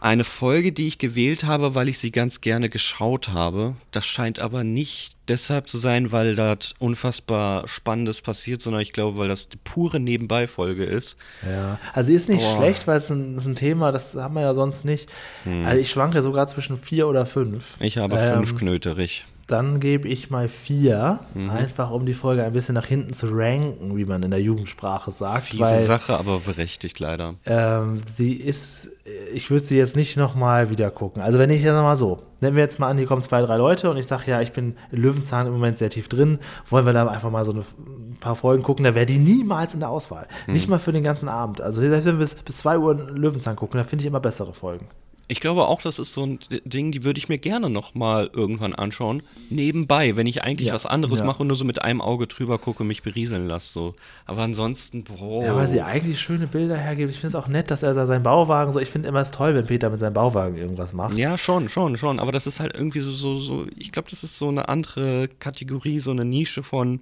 Eine 0.03 0.25
Folge, 0.25 0.73
die 0.73 0.87
ich 0.87 0.97
gewählt 0.97 1.45
habe, 1.45 1.75
weil 1.75 1.87
ich 1.87 1.97
sie 1.97 2.11
ganz 2.11 2.41
gerne 2.41 2.67
geschaut 2.67 3.29
habe. 3.29 3.77
Das 3.91 4.05
scheint 4.05 4.37
aber 4.37 4.65
nicht 4.65 5.15
deshalb 5.29 5.69
zu 5.69 5.77
sein, 5.77 6.11
weil 6.11 6.35
da 6.35 6.57
unfassbar 6.77 7.65
Spannendes 7.69 8.21
passiert, 8.21 8.61
sondern 8.61 8.81
ich 8.81 8.91
glaube, 8.91 9.17
weil 9.17 9.29
das 9.29 9.47
die 9.47 9.55
pure 9.63 10.01
Nebenbei-Folge 10.01 10.83
ist. 10.83 11.15
Ja, 11.49 11.79
also 11.93 12.07
sie 12.07 12.15
ist 12.15 12.27
nicht 12.27 12.43
Boah. 12.43 12.57
schlecht, 12.57 12.85
weil 12.85 12.97
es 12.97 13.09
ein, 13.09 13.37
ist 13.37 13.45
ein 13.45 13.55
Thema, 13.55 13.93
das 13.93 14.13
haben 14.15 14.33
wir 14.33 14.41
ja 14.41 14.53
sonst 14.53 14.83
nicht. 14.83 15.09
Also 15.45 15.77
ich 15.77 15.89
schwanke 15.89 16.21
sogar 16.21 16.47
zwischen 16.47 16.77
vier 16.77 17.07
oder 17.07 17.25
fünf. 17.25 17.79
Hm. 17.79 17.85
Ich 17.85 17.97
habe 17.97 18.17
Ähm, 18.17 18.33
fünf 18.33 18.57
Knöterich. 18.57 19.25
Dann 19.53 19.79
gebe 19.79 20.07
ich 20.07 20.31
mal 20.31 20.47
vier, 20.47 21.19
Mhm. 21.35 21.51
einfach 21.51 21.91
um 21.91 22.07
die 22.07 22.15
Folge 22.15 22.43
ein 22.43 22.53
bisschen 22.53 22.73
nach 22.73 22.87
hinten 22.87 23.13
zu 23.13 23.27
ranken, 23.29 23.95
wie 23.95 24.03
man 24.03 24.23
in 24.23 24.31
der 24.31 24.41
Jugendsprache 24.41 25.11
sagt. 25.11 25.43
Fiese 25.43 25.61
weil, 25.61 25.79
Sache, 25.79 26.17
aber 26.17 26.39
berechtigt 26.39 26.99
leider. 26.99 27.35
Ähm, 27.45 28.01
sie 28.15 28.33
ist, 28.33 28.89
ich 29.31 29.51
würde 29.51 29.63
sie 29.67 29.77
jetzt 29.77 29.95
nicht 29.95 30.17
nochmal 30.17 30.71
wieder 30.71 30.89
gucken. 30.89 31.21
Also 31.21 31.37
wenn 31.37 31.51
ich 31.51 31.61
jetzt 31.61 31.71
mal 31.73 31.95
so, 31.95 32.23
nehmen 32.41 32.55
wir 32.55 32.63
jetzt 32.63 32.79
mal 32.79 32.87
an, 32.89 32.97
hier 32.97 33.05
kommen 33.05 33.21
zwei, 33.21 33.43
drei 33.43 33.57
Leute 33.57 33.91
und 33.91 33.97
ich 33.97 34.07
sage, 34.07 34.23
ja, 34.31 34.41
ich 34.41 34.53
bin 34.53 34.75
in 34.91 35.01
Löwenzahn 35.03 35.45
im 35.45 35.53
Moment 35.53 35.77
sehr 35.77 35.91
tief 35.91 36.09
drin, 36.09 36.39
wollen 36.71 36.87
wir 36.87 36.93
da 36.93 37.07
einfach 37.07 37.29
mal 37.29 37.45
so 37.45 37.51
eine, 37.51 37.61
ein 37.61 38.17
paar 38.19 38.35
Folgen 38.35 38.63
gucken, 38.63 38.83
da 38.83 38.95
wäre 38.95 39.05
die 39.05 39.19
niemals 39.19 39.75
in 39.75 39.81
der 39.81 39.89
Auswahl. 39.89 40.27
Nicht 40.47 40.67
mal 40.67 40.79
für 40.79 40.93
den 40.93 41.03
ganzen 41.03 41.29
Abend. 41.29 41.61
Also 41.61 41.79
selbst 41.81 42.05
wenn 42.05 42.15
wir 42.15 42.19
bis, 42.21 42.33
bis 42.35 42.57
2 42.57 42.79
Uhr 42.79 42.91
in 42.93 43.15
Löwenzahn 43.17 43.55
gucken, 43.55 43.77
da 43.77 43.83
finde 43.83 44.01
ich 44.01 44.07
immer 44.07 44.19
bessere 44.19 44.53
Folgen. 44.55 44.87
Ich 45.29 45.39
glaube 45.39 45.67
auch, 45.67 45.81
das 45.81 45.99
ist 45.99 46.13
so 46.13 46.25
ein 46.25 46.39
Ding, 46.65 46.91
die 46.91 47.03
würde 47.03 47.17
ich 47.17 47.29
mir 47.29 47.37
gerne 47.37 47.69
noch 47.69 47.95
mal 47.95 48.29
irgendwann 48.33 48.75
anschauen. 48.75 49.23
Nebenbei, 49.49 50.17
wenn 50.17 50.27
ich 50.27 50.43
eigentlich 50.43 50.67
Ja, 50.67 50.73
was 50.73 50.85
anderes 50.85 51.19
ja. 51.19 51.25
mache 51.25 51.41
und 51.41 51.47
nur 51.47 51.55
so 51.55 51.63
mit 51.63 51.81
einem 51.81 52.01
Auge 52.01 52.27
drüber 52.27 52.57
gucke, 52.57 52.83
mich 52.83 53.03
berieseln 53.03 53.47
lasse. 53.47 53.73
So. 53.73 53.95
Aber 54.25 54.41
ansonsten, 54.41 55.03
boah. 55.03 55.45
Ja, 55.45 55.55
weil 55.55 55.67
sie 55.67 55.81
eigentlich 55.81 56.19
schöne 56.19 56.47
Bilder 56.47 56.77
hergibt. 56.77 57.11
Ich 57.11 57.19
finde 57.19 57.37
es 57.37 57.43
auch 57.43 57.47
nett, 57.47 57.71
dass 57.71 57.83
er 57.83 57.93
da 57.93 58.05
seinen 58.05 58.23
Bauwagen 58.23 58.71
so, 58.73 58.79
ich 58.79 58.89
finde 58.89 59.07
immer 59.07 59.21
es 59.21 59.31
toll, 59.31 59.55
wenn 59.55 59.65
Peter 59.65 59.89
mit 59.89 59.99
seinem 59.99 60.13
Bauwagen 60.13 60.57
irgendwas 60.57 60.93
macht. 60.93 61.17
Ja, 61.17 61.37
schon, 61.37 61.69
schon, 61.69 61.95
schon. 61.95 62.19
Aber 62.19 62.33
das 62.33 62.45
ist 62.45 62.59
halt 62.59 62.73
irgendwie 62.75 62.99
so, 62.99 63.11
so, 63.11 63.37
so 63.37 63.65
ich 63.77 63.91
glaube, 63.93 64.09
das 64.09 64.23
ist 64.23 64.37
so 64.37 64.49
eine 64.49 64.67
andere 64.67 65.29
Kategorie, 65.39 65.99
so 66.01 66.11
eine 66.11 66.25
Nische 66.25 66.63
von 66.63 66.99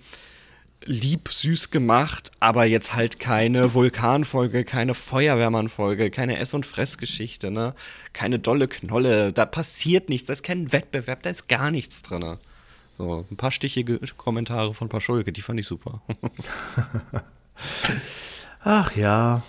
lieb, 0.85 1.29
süß 1.29 1.69
gemacht, 1.69 2.31
aber 2.39 2.65
jetzt 2.65 2.95
halt 2.95 3.19
keine 3.19 3.73
Vulkanfolge, 3.73 4.63
keine 4.63 4.93
Feuerwehrmannfolge, 4.93 6.09
keine 6.09 6.37
Ess- 6.37 6.53
und 6.53 6.65
Fressgeschichte, 6.65 7.51
ne? 7.51 7.75
Keine 8.13 8.39
dolle 8.39 8.67
Knolle, 8.67 9.31
da 9.33 9.45
passiert 9.45 10.09
nichts, 10.09 10.27
da 10.27 10.33
ist 10.33 10.43
kein 10.43 10.71
Wettbewerb, 10.71 11.21
da 11.23 11.29
ist 11.29 11.47
gar 11.47 11.71
nichts 11.71 12.01
drin. 12.01 12.37
So, 12.97 13.25
ein 13.29 13.37
paar 13.37 13.51
stichige 13.51 13.99
Kommentare 14.17 14.73
von 14.73 14.89
Paschulke, 14.89 15.31
die 15.31 15.41
fand 15.41 15.59
ich 15.59 15.67
super. 15.67 16.01
Ach 18.63 18.95
ja. 18.95 19.43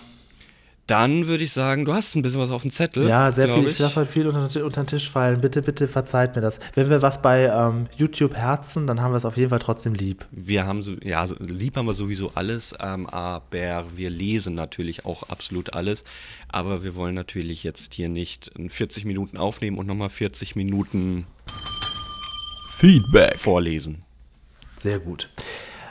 Dann 0.87 1.27
würde 1.27 1.45
ich 1.45 1.53
sagen, 1.53 1.85
du 1.85 1.93
hast 1.93 2.13
ein 2.15 2.21
bisschen 2.23 2.41
was 2.41 2.51
auf 2.51 2.63
dem 2.63 2.71
Zettel. 2.71 3.07
Ja, 3.07 3.31
sehr 3.31 3.47
viel. 3.47 3.67
Ich 3.67 3.79
lasse 3.79 3.95
heute 3.95 4.11
viel 4.11 4.27
unter, 4.27 4.41
unter 4.65 4.83
den 4.83 4.87
Tisch 4.87 5.09
fallen. 5.09 5.39
Bitte, 5.39 5.61
bitte 5.61 5.87
verzeiht 5.87 6.35
mir 6.35 6.41
das. 6.41 6.59
Wenn 6.75 6.89
wir 6.89 7.01
was 7.01 7.21
bei 7.21 7.45
ähm, 7.45 7.87
YouTube 7.95 8.35
herzen, 8.35 8.85
dann 8.85 8.99
haben 9.01 9.13
wir 9.13 9.17
es 9.17 9.23
auf 9.23 9.37
jeden 9.37 9.49
Fall 9.49 9.59
trotzdem 9.59 9.93
lieb. 9.93 10.25
Wir 10.31 10.65
haben 10.65 10.81
so, 10.81 10.95
ja, 11.01 11.25
lieb 11.39 11.77
haben 11.77 11.85
wir 11.85 11.93
sowieso 11.93 12.31
alles, 12.35 12.75
ähm, 12.81 13.07
aber 13.07 13.85
wir 13.95 14.09
lesen 14.09 14.55
natürlich 14.55 15.05
auch 15.05 15.23
absolut 15.29 15.73
alles. 15.73 16.03
Aber 16.49 16.83
wir 16.83 16.95
wollen 16.95 17.15
natürlich 17.15 17.63
jetzt 17.63 17.93
hier 17.93 18.09
nicht 18.09 18.49
in 18.49 18.69
40 18.69 19.05
Minuten 19.05 19.37
aufnehmen 19.37 19.77
und 19.77 19.87
nochmal 19.87 20.09
40 20.09 20.57
Minuten 20.57 21.25
Feedback. 22.67 23.37
vorlesen. 23.37 24.03
Sehr 24.75 24.99
gut. 24.99 25.29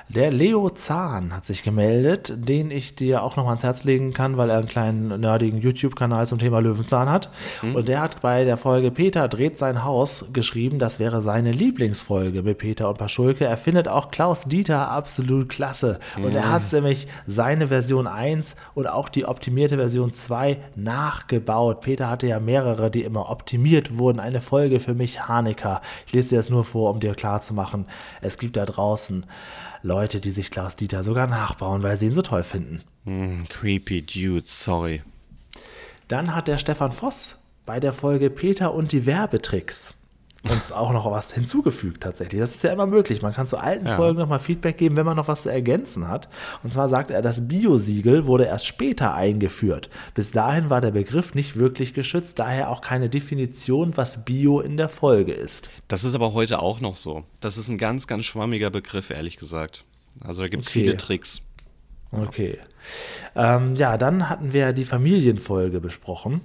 Der 0.08 0.30
Leo 0.30 0.68
Zahn 0.70 1.34
hat 1.34 1.46
sich 1.46 1.62
gemeldet, 1.62 2.34
den 2.36 2.70
ich 2.70 2.96
dir 2.96 3.22
auch 3.22 3.36
noch 3.36 3.46
ans 3.46 3.62
Herz 3.62 3.84
legen 3.84 4.12
kann, 4.12 4.36
weil 4.36 4.50
er 4.50 4.58
einen 4.58 4.66
kleinen 4.66 5.20
nerdigen 5.20 5.60
YouTube-Kanal 5.60 6.26
zum 6.26 6.38
Thema 6.38 6.60
Löwenzahn 6.60 7.08
hat. 7.08 7.30
Und 7.62 7.88
der 7.88 8.00
hat 8.00 8.20
bei 8.20 8.44
der 8.44 8.56
Folge 8.56 8.90
Peter 8.90 9.28
dreht 9.28 9.58
sein 9.58 9.84
Haus 9.84 10.26
geschrieben, 10.32 10.78
das 10.78 10.98
wäre 10.98 11.22
seine 11.22 11.52
Lieblingsfolge 11.52 12.42
mit 12.42 12.58
Peter 12.58 12.88
und 12.88 12.98
Paschulke. 12.98 13.44
Er 13.44 13.56
findet 13.56 13.88
auch 13.88 14.10
Klaus 14.10 14.44
Dieter 14.44 14.90
absolut 14.90 15.48
klasse. 15.48 15.98
Und 16.16 16.34
er 16.34 16.50
hat 16.50 16.70
nämlich 16.72 17.06
seine 17.26 17.68
Version 17.68 18.06
1 18.06 18.56
und 18.74 18.88
auch 18.88 19.08
die 19.08 19.24
optimierte 19.24 19.76
Version 19.76 20.12
2 20.12 20.58
nachgebaut. 20.74 21.80
Peter 21.80 22.10
hatte 22.10 22.26
ja 22.26 22.40
mehrere, 22.40 22.90
die 22.90 23.02
immer 23.02 23.30
optimiert 23.30 23.96
wurden. 23.98 24.20
Eine 24.20 24.40
Folge 24.40 24.80
für 24.80 24.94
mich, 24.94 25.28
Hanecker. 25.28 25.80
Ich 26.06 26.12
lese 26.12 26.30
dir 26.30 26.36
das 26.36 26.50
nur 26.50 26.64
vor, 26.64 26.90
um 26.90 27.00
dir 27.00 27.14
klarzumachen, 27.14 27.86
es 28.20 28.38
gibt 28.38 28.56
da 28.56 28.64
draußen 28.64 29.24
Leute, 29.82 30.20
die 30.20 30.30
sich 30.30 30.50
Klaus 30.50 30.76
Dieter 30.76 31.02
sogar 31.02 31.26
nachbauen, 31.26 31.82
weil 31.82 31.96
sie 31.96 32.06
ihn 32.06 32.14
so 32.14 32.22
toll 32.22 32.42
finden. 32.42 32.82
Hm, 33.04 33.48
creepy 33.48 34.02
Dude, 34.02 34.42
sorry. 34.46 35.02
Dann 36.08 36.34
hat 36.34 36.48
der 36.48 36.58
Stefan 36.58 36.92
Voss 36.92 37.38
bei 37.66 37.80
der 37.80 37.92
Folge 37.92 38.30
Peter 38.30 38.74
und 38.74 38.92
die 38.92 39.06
Werbetricks 39.06 39.94
uns 40.50 40.72
auch 40.72 40.92
noch 40.92 41.08
was 41.10 41.32
hinzugefügt 41.32 42.02
tatsächlich. 42.02 42.40
Das 42.40 42.54
ist 42.54 42.64
ja 42.64 42.72
immer 42.72 42.86
möglich. 42.86 43.22
Man 43.22 43.32
kann 43.32 43.46
zu 43.46 43.58
alten 43.58 43.86
Ja. 43.86 43.96
Folgen 43.96 44.18
nochmal 44.18 44.40
Feedback 44.40 44.76
geben, 44.78 44.96
wenn 44.96 45.06
man 45.06 45.16
noch 45.16 45.28
was 45.28 45.42
zu 45.42 45.48
ergänzen 45.48 46.08
hat. 46.08 46.28
Und 46.64 46.72
zwar 46.72 46.88
sagt 46.88 47.10
er, 47.12 47.22
das 47.22 47.46
Biosiegel 47.46 48.26
wurde 48.26 48.44
erst 48.46 48.66
später 48.66 49.14
eingeführt. 49.14 49.88
Bis 50.14 50.32
dahin 50.32 50.68
war 50.70 50.80
der 50.80 50.90
Begriff 50.90 51.34
nicht 51.34 51.56
wirklich 51.56 51.94
geschützt, 51.94 52.38
daher 52.40 52.70
auch 52.70 52.80
keine 52.80 53.08
Definition, 53.08 53.96
was 53.96 54.24
Bio 54.24 54.60
in 54.60 54.76
der 54.76 54.88
Folge 54.88 55.32
ist. 55.32 55.70
Das 55.88 56.02
ist 56.04 56.14
aber 56.14 56.32
heute 56.32 56.58
auch 56.60 56.80
noch 56.80 56.96
so. 56.96 57.22
Das 57.40 57.56
ist 57.56 57.68
ein 57.68 57.78
ganz, 57.78 58.06
ganz 58.08 58.24
schwammiger 58.24 58.70
Begriff, 58.70 59.10
ehrlich 59.10 59.36
gesagt. 59.36 59.84
Also 60.20 60.42
da 60.42 60.48
gibt 60.48 60.64
es 60.64 60.68
Okay. 60.70 60.80
viele 60.80 60.96
Tricks. 60.96 61.42
Okay. 62.14 62.58
Ähm, 63.34 63.74
ja, 63.76 63.96
dann 63.96 64.28
hatten 64.28 64.52
wir 64.52 64.74
die 64.74 64.84
Familienfolge 64.84 65.80
besprochen 65.80 66.42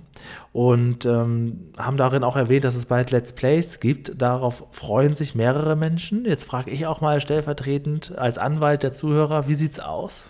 und 0.54 1.06
ähm, 1.06 1.74
haben 1.78 1.98
darin 1.98 2.24
auch 2.24 2.38
erwähnt, 2.38 2.64
dass 2.64 2.76
es 2.76 2.86
bald 2.86 3.12
Let's 3.12 3.34
Plays 3.34 3.82
gibt. 3.82 4.22
Darauf 4.22 4.66
freuen 4.72 5.14
sich 5.14 5.36
mehrere 5.36 5.76
Menschen. 5.76 6.24
Jetzt 6.24 6.46
frage 6.46 6.72
ich 6.72 6.86
auch 6.86 7.02
mal 7.02 7.20
stellvertretend 7.20 8.18
als 8.18 8.38
Anwalt 8.38 8.84
der 8.84 8.94
Zuhörer, 8.94 9.50
wie 9.50 9.56
sieht's 9.56 9.82
aus? 9.82 10.28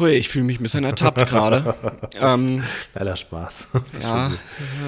Hui, 0.00 0.12
ich 0.12 0.30
fühle 0.30 0.46
mich 0.46 0.58
ein 0.58 0.62
bisschen 0.62 0.84
ertappt 0.84 1.28
gerade. 1.28 1.74
ähm, 2.20 2.64
Geiler 2.94 3.16
Spaß. 3.16 3.68
ja, 4.02 4.32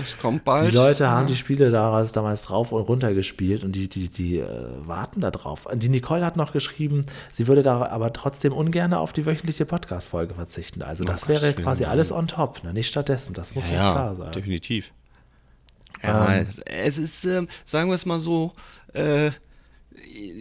es 0.00 0.16
kommt 0.16 0.42
bald. 0.42 0.72
Die 0.72 0.74
Leute 0.74 1.10
haben 1.10 1.26
die 1.26 1.36
Spiele 1.36 1.70
damals, 1.70 2.12
damals 2.12 2.40
drauf 2.40 2.72
und 2.72 2.80
runter 2.80 3.12
gespielt 3.12 3.62
und 3.62 3.72
die, 3.72 3.90
die, 3.90 4.08
die 4.08 4.38
äh, 4.38 4.46
warten 4.86 5.20
da 5.20 5.30
drauf. 5.30 5.68
Die 5.74 5.90
Nicole 5.90 6.24
hat 6.24 6.38
noch 6.38 6.52
geschrieben, 6.54 7.04
sie 7.30 7.46
würde 7.46 7.62
da 7.62 7.84
aber 7.88 8.14
trotzdem 8.14 8.54
ungern 8.54 8.94
auf 8.94 9.12
die 9.12 9.26
wöchentliche 9.26 9.66
Podcast-Folge 9.66 10.32
verzichten. 10.32 10.80
Also 10.80 11.04
das 11.04 11.24
Oh 11.24 11.28
wäre 11.28 11.40
Gottes 11.40 11.56
Willen, 11.56 11.64
quasi 11.66 11.84
alles 11.84 12.10
on 12.10 12.26
top, 12.26 12.64
ne? 12.64 12.72
nicht 12.72 12.88
stattdessen. 12.88 13.34
Das 13.34 13.54
muss 13.54 13.68
ja, 13.68 13.74
ja, 13.74 13.92
klar 13.92 14.16
sein. 14.16 14.32
definitiv. 14.32 14.94
Ja, 16.02 16.36
Ähm. 16.36 16.46
es, 16.64 16.98
ist, 16.98 17.24
ähm, 17.26 17.48
sagen 17.66 17.90
wir 17.90 17.96
es 17.96 18.06
mal 18.06 18.18
so, 18.18 18.54
äh, 18.94 19.30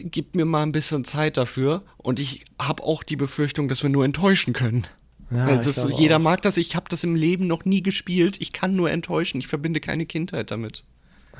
gib 0.03 0.35
mir 0.35 0.45
mal 0.45 0.63
ein 0.63 0.71
bisschen 0.71 1.03
Zeit 1.03 1.37
dafür 1.37 1.83
und 1.97 2.19
ich 2.19 2.43
habe 2.59 2.83
auch 2.83 3.03
die 3.03 3.15
Befürchtung, 3.15 3.67
dass 3.67 3.83
wir 3.83 3.89
nur 3.89 4.05
enttäuschen 4.05 4.53
können. 4.53 4.85
Ja, 5.29 5.55
das, 5.55 5.75
glaube 5.75 5.93
jeder 5.93 6.17
auch. 6.17 6.21
mag 6.21 6.41
das, 6.41 6.57
ich 6.57 6.75
habe 6.75 6.89
das 6.89 7.03
im 7.03 7.15
Leben 7.15 7.47
noch 7.47 7.63
nie 7.63 7.81
gespielt, 7.81 8.37
ich 8.41 8.51
kann 8.51 8.75
nur 8.75 8.91
enttäuschen, 8.91 9.39
ich 9.39 9.47
verbinde 9.47 9.79
keine 9.79 10.05
Kindheit 10.05 10.51
damit. 10.51 10.83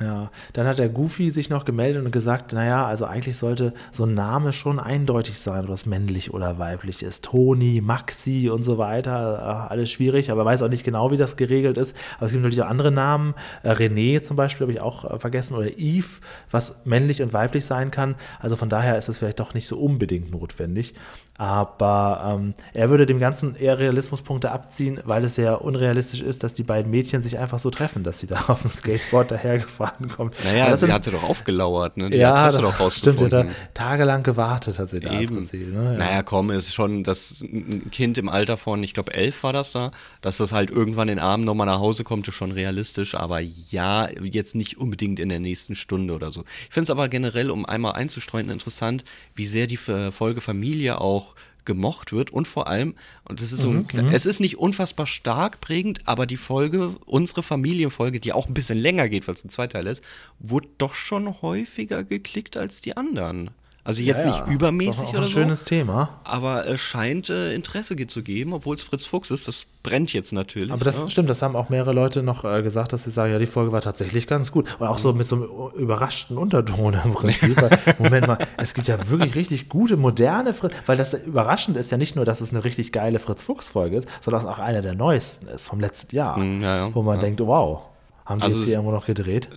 Ja, 0.02 0.30
dann 0.52 0.66
hat 0.66 0.78
der 0.78 0.88
Goofy 0.88 1.30
sich 1.30 1.48
noch 1.48 1.64
gemeldet 1.64 2.04
und 2.04 2.10
gesagt, 2.10 2.52
naja, 2.52 2.86
also 2.86 3.04
eigentlich 3.04 3.36
sollte 3.36 3.72
so 3.92 4.04
ein 4.04 4.14
Name 4.14 4.52
schon 4.52 4.80
eindeutig 4.80 5.38
sein, 5.38 5.68
was 5.68 5.86
männlich 5.86 6.34
oder 6.34 6.58
weiblich 6.58 7.04
ist. 7.04 7.24
Toni, 7.24 7.80
Maxi 7.80 8.50
und 8.50 8.64
so 8.64 8.78
weiter, 8.78 9.68
äh, 9.68 9.72
alles 9.72 9.90
schwierig, 9.92 10.32
aber 10.32 10.42
er 10.42 10.46
weiß 10.46 10.62
auch 10.62 10.68
nicht 10.68 10.82
genau, 10.82 11.12
wie 11.12 11.16
das 11.16 11.36
geregelt 11.36 11.78
ist. 11.78 11.96
Aber 12.16 12.26
es 12.26 12.32
gibt 12.32 12.42
natürlich 12.42 12.64
auch 12.64 12.70
andere 12.70 12.90
Namen. 12.90 13.34
Äh, 13.62 13.70
René 13.70 14.22
zum 14.22 14.36
Beispiel 14.36 14.64
habe 14.64 14.72
ich 14.72 14.80
auch 14.80 15.04
äh, 15.04 15.18
vergessen 15.20 15.54
oder 15.54 15.68
Yves, 15.78 16.20
was 16.50 16.84
männlich 16.84 17.22
und 17.22 17.32
weiblich 17.32 17.64
sein 17.64 17.92
kann. 17.92 18.16
Also 18.40 18.56
von 18.56 18.68
daher 18.68 18.98
ist 18.98 19.08
es 19.08 19.18
vielleicht 19.18 19.38
doch 19.38 19.54
nicht 19.54 19.68
so 19.68 19.78
unbedingt 19.78 20.32
notwendig. 20.32 20.94
Aber 21.38 22.36
ähm, 22.38 22.54
er 22.74 22.90
würde 22.90 23.06
dem 23.06 23.18
Ganzen 23.18 23.56
eher 23.56 23.78
Realismuspunkte 23.78 24.50
abziehen, 24.52 25.00
weil 25.04 25.24
es 25.24 25.34
sehr 25.34 25.62
unrealistisch 25.62 26.20
ist, 26.20 26.44
dass 26.44 26.52
die 26.52 26.62
beiden 26.62 26.90
Mädchen 26.90 27.22
sich 27.22 27.38
einfach 27.38 27.58
so 27.58 27.70
treffen, 27.70 28.04
dass 28.04 28.18
sie 28.18 28.26
da 28.26 28.44
auf 28.48 28.62
dem 28.62 28.70
Skateboard 28.70 29.30
dahergefahren 29.30 30.08
kommen. 30.08 30.30
Naja, 30.44 30.68
das 30.70 30.80
sie 30.80 30.86
sind- 30.86 30.94
hat 30.94 31.04
sie 31.04 31.10
doch 31.10 31.22
aufgelauert, 31.22 31.96
ne? 31.96 32.10
Die 32.10 32.18
ja, 32.18 32.34
Adresse 32.34 32.60
das 32.62 32.70
doch 32.70 32.80
rausgefunden. 32.80 33.26
Stimmt, 33.28 33.50
ja, 33.50 33.54
tagelang 33.74 34.22
gewartet 34.22 34.78
hat 34.78 34.90
sie 34.90 35.00
da 35.00 35.18
Eben. 35.18 35.36
Prinzip, 35.36 35.72
ne? 35.72 35.92
ja. 35.92 35.98
Naja, 35.98 36.22
komm, 36.22 36.50
ist 36.50 36.74
schon 36.74 37.02
das 37.02 37.40
ein 37.42 37.90
Kind 37.90 38.18
im 38.18 38.28
Alter 38.28 38.56
von, 38.56 38.82
ich 38.82 38.92
glaube, 38.94 39.14
elf 39.14 39.42
war 39.42 39.52
das 39.54 39.72
da, 39.72 39.90
dass 40.20 40.36
das 40.36 40.52
halt 40.52 40.70
irgendwann 40.70 41.08
in 41.08 41.16
den 41.16 41.24
Abend 41.24 41.46
nochmal 41.46 41.66
nach 41.66 41.80
Hause 41.80 42.04
kommt, 42.04 42.28
ist 42.28 42.34
schon 42.34 42.52
realistisch, 42.52 43.14
aber 43.14 43.40
ja, 43.40 44.08
jetzt 44.22 44.54
nicht 44.54 44.76
unbedingt 44.78 45.18
in 45.18 45.28
der 45.30 45.40
nächsten 45.40 45.74
Stunde 45.74 46.14
oder 46.14 46.30
so. 46.30 46.44
Ich 46.68 46.74
finde 46.74 46.84
es 46.84 46.90
aber 46.90 47.08
generell, 47.08 47.50
um 47.50 47.64
einmal 47.66 47.92
einzustreuen, 47.92 48.50
interessant, 48.50 49.02
wie 49.34 49.46
sehr 49.46 49.66
die 49.66 49.76
Folge 49.78 50.40
Familie 50.40 51.00
auch 51.00 51.31
gemocht 51.64 52.12
wird 52.12 52.30
und 52.30 52.48
vor 52.48 52.66
allem, 52.66 52.94
und 53.24 53.40
das 53.40 53.52
ist 53.52 53.60
so 53.60 53.70
ein, 53.70 53.86
Mhm, 53.92 54.08
es 54.08 54.26
ist 54.26 54.40
nicht 54.40 54.58
unfassbar 54.58 55.06
stark 55.06 55.60
prägend, 55.60 56.00
aber 56.06 56.26
die 56.26 56.36
Folge, 56.36 56.96
unsere 57.06 57.42
Familienfolge, 57.42 58.20
die 58.20 58.32
auch 58.32 58.48
ein 58.48 58.54
bisschen 58.54 58.78
länger 58.78 59.08
geht, 59.08 59.28
weil 59.28 59.34
es 59.34 59.44
ein 59.44 59.48
Zweiteil 59.48 59.86
ist, 59.86 60.02
wurde 60.38 60.68
doch 60.78 60.94
schon 60.94 61.42
häufiger 61.42 62.04
geklickt 62.04 62.56
als 62.56 62.80
die 62.80 62.96
anderen. 62.96 63.50
Also 63.84 64.00
jetzt 64.02 64.20
Ja, 64.20 64.26
nicht 64.26 64.46
übermäßig 64.46 65.08
oder 65.08 65.22
ein 65.22 65.24
so. 65.24 65.30
schönes 65.30 65.64
Thema. 65.64 66.20
Aber 66.22 66.68
es 66.68 66.80
scheint 66.80 67.30
äh, 67.30 67.52
Interesse 67.52 67.96
zu 68.06 68.22
geben, 68.22 68.52
obwohl 68.52 68.76
es 68.76 68.82
Fritz 68.84 69.04
Fuchs 69.04 69.32
ist. 69.32 69.48
Das 69.48 69.66
brennt 69.82 70.12
jetzt 70.12 70.32
natürlich. 70.32 70.70
Aber 70.70 70.84
das 70.84 71.02
ne? 71.02 71.10
stimmt, 71.10 71.28
das 71.28 71.42
haben 71.42 71.56
auch 71.56 71.68
mehrere 71.68 71.92
Leute 71.92 72.22
noch 72.22 72.44
äh, 72.44 72.62
gesagt, 72.62 72.92
dass 72.92 73.02
sie 73.02 73.10
sagen, 73.10 73.32
ja, 73.32 73.40
die 73.40 73.48
Folge 73.48 73.72
war 73.72 73.80
tatsächlich 73.80 74.28
ganz 74.28 74.52
gut. 74.52 74.68
Und 74.78 74.86
auch 74.86 74.98
so 74.98 75.12
mit 75.12 75.28
so 75.28 75.34
einem 75.34 75.48
überraschten 75.82 76.38
Unterton 76.38 76.96
im 77.04 77.12
Prinzip. 77.12 77.60
Weil, 77.60 77.70
Moment 77.98 78.28
mal, 78.28 78.38
es 78.56 78.74
gibt 78.74 78.86
ja 78.86 79.08
wirklich 79.10 79.34
richtig 79.34 79.68
gute, 79.68 79.96
moderne 79.96 80.54
Fritz, 80.54 80.74
weil 80.86 80.96
das 80.96 81.14
Überraschende 81.14 81.80
ist 81.80 81.90
ja 81.90 81.96
nicht 81.96 82.14
nur, 82.14 82.24
dass 82.24 82.40
es 82.40 82.50
eine 82.50 82.62
richtig 82.62 82.92
geile 82.92 83.18
Fritz-Fuchs-Folge 83.18 83.96
ist, 83.96 84.08
sondern 84.20 84.44
dass 84.44 84.52
es 84.52 84.58
auch 84.58 84.62
eine 84.62 84.82
der 84.82 84.94
neuesten 84.94 85.48
ist 85.48 85.66
vom 85.66 85.80
letzten 85.80 86.14
Jahr. 86.14 86.38
Mm, 86.38 86.62
ja, 86.62 86.76
ja, 86.86 86.94
wo 86.94 87.02
man 87.02 87.18
denkt, 87.18 87.40
wow, 87.40 87.80
haben 88.24 88.38
die 88.38 88.44
Also 88.44 88.56
jetzt 88.58 88.62
es- 88.62 88.68
hier 88.70 88.78
irgendwo 88.78 88.94
noch 88.94 89.06
gedreht? 89.06 89.48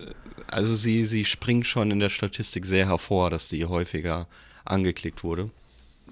Also 0.48 0.74
sie, 0.74 1.04
sie 1.04 1.24
springt 1.24 1.66
schon 1.66 1.90
in 1.90 1.98
der 2.00 2.08
Statistik 2.08 2.66
sehr 2.66 2.86
hervor, 2.88 3.30
dass 3.30 3.48
die 3.48 3.64
häufiger 3.66 4.26
angeklickt 4.64 5.24
wurde. 5.24 5.50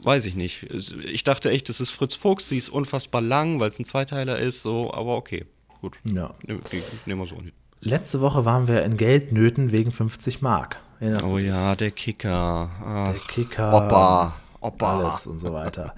Weiß 0.02 0.26
ich 0.26 0.34
nicht. 0.34 0.64
Ich 1.04 1.24
dachte 1.24 1.50
echt, 1.50 1.68
es 1.70 1.80
ist 1.80 1.90
Fritz 1.90 2.14
Fuchs, 2.14 2.48
sie 2.48 2.58
ist 2.58 2.68
unfassbar 2.68 3.20
lang, 3.22 3.60
weil 3.60 3.70
es 3.70 3.78
ein 3.78 3.84
Zweiteiler 3.84 4.38
ist, 4.38 4.62
so, 4.62 4.92
aber 4.92 5.16
okay. 5.16 5.46
Gut. 5.80 5.98
Ja. 6.04 6.34
Nehm- 6.46 6.60
Nehmen 7.06 7.20
wir 7.20 7.26
so 7.26 7.36
hin. 7.36 7.52
Letzte 7.80 8.20
Woche 8.20 8.44
waren 8.44 8.66
wir 8.68 8.82
in 8.84 8.96
Geldnöten 8.96 9.70
wegen 9.72 9.92
50 9.92 10.40
Mark. 10.42 10.76
Erinnerst 11.00 11.24
Oh 11.24 11.38
ja, 11.38 11.74
der 11.76 11.90
Kicker. 11.90 12.70
Ach, 12.82 13.12
der 13.12 13.20
Kicker, 13.20 13.74
Opa. 13.74 14.34
Opa. 14.60 14.98
alles 14.98 15.26
und 15.26 15.38
so 15.40 15.52
weiter. 15.52 15.94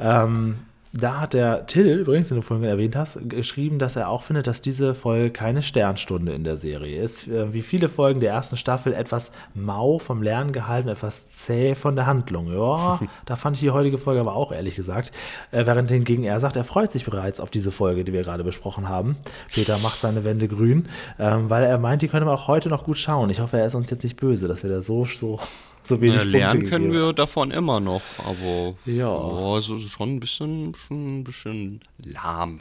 ähm, 0.00 0.58
da 0.92 1.20
hat 1.20 1.34
der 1.34 1.66
Till, 1.66 1.98
übrigens, 1.98 2.28
den 2.28 2.36
du 2.36 2.42
vorhin 2.42 2.66
erwähnt 2.66 2.96
hast, 2.96 3.18
geschrieben, 3.28 3.78
dass 3.78 3.94
er 3.94 4.08
auch 4.08 4.22
findet, 4.22 4.48
dass 4.48 4.60
diese 4.60 4.96
Folge 4.96 5.30
keine 5.30 5.62
Sternstunde 5.62 6.32
in 6.32 6.42
der 6.42 6.56
Serie 6.56 7.00
ist. 7.00 7.28
Äh, 7.28 7.52
Wie 7.52 7.62
viele 7.62 7.88
Folgen 7.88 8.18
der 8.18 8.32
ersten 8.32 8.56
Staffel 8.56 8.92
etwas 8.92 9.30
mau 9.54 10.00
vom 10.00 10.20
Lernen 10.20 10.52
gehalten, 10.52 10.88
etwas 10.88 11.30
zäh 11.30 11.76
von 11.76 11.94
der 11.94 12.06
Handlung. 12.06 12.52
Ja, 12.52 12.98
da 13.24 13.36
fand 13.36 13.56
ich 13.56 13.60
die 13.60 13.70
heutige 13.70 13.98
Folge 13.98 14.20
aber 14.20 14.34
auch 14.34 14.50
ehrlich 14.50 14.74
gesagt. 14.74 15.12
Äh, 15.52 15.64
während 15.64 15.90
hingegen 15.90 16.24
er 16.24 16.40
sagt, 16.40 16.56
er 16.56 16.64
freut 16.64 16.90
sich 16.90 17.04
bereits 17.04 17.38
auf 17.38 17.50
diese 17.50 17.70
Folge, 17.70 18.02
die 18.02 18.12
wir 18.12 18.24
gerade 18.24 18.42
besprochen 18.42 18.88
haben. 18.88 19.16
Peter 19.52 19.78
macht 19.78 20.00
seine 20.00 20.24
Wände 20.24 20.48
grün, 20.48 20.88
ähm, 21.20 21.48
weil 21.48 21.62
er 21.62 21.78
meint, 21.78 22.02
die 22.02 22.08
können 22.08 22.26
wir 22.26 22.32
auch 22.32 22.48
heute 22.48 22.68
noch 22.68 22.82
gut 22.82 22.98
schauen. 22.98 23.30
Ich 23.30 23.40
hoffe, 23.40 23.58
er 23.58 23.66
ist 23.66 23.76
uns 23.76 23.90
jetzt 23.90 24.02
nicht 24.02 24.16
böse, 24.16 24.48
dass 24.48 24.64
wir 24.64 24.70
da 24.70 24.80
so, 24.80 25.04
so, 25.04 25.38
so 25.82 26.00
wenig 26.00 26.16
Ja, 26.16 26.22
lernen 26.22 26.52
Punkte 26.60 26.70
können 26.70 26.84
gegeben 26.90 27.06
wir 27.06 27.12
davon 27.12 27.50
immer 27.50 27.80
noch, 27.80 28.02
aber 28.18 28.74
Ja. 28.86 29.08
oh, 29.08 29.56
es 29.58 29.68
ist 29.68 29.90
schon 29.90 30.16
ein 30.16 30.20
bisschen, 30.20 30.74
schon 30.74 31.20
ein 31.20 31.24
bisschen 31.24 31.80
lahm. 32.04 32.60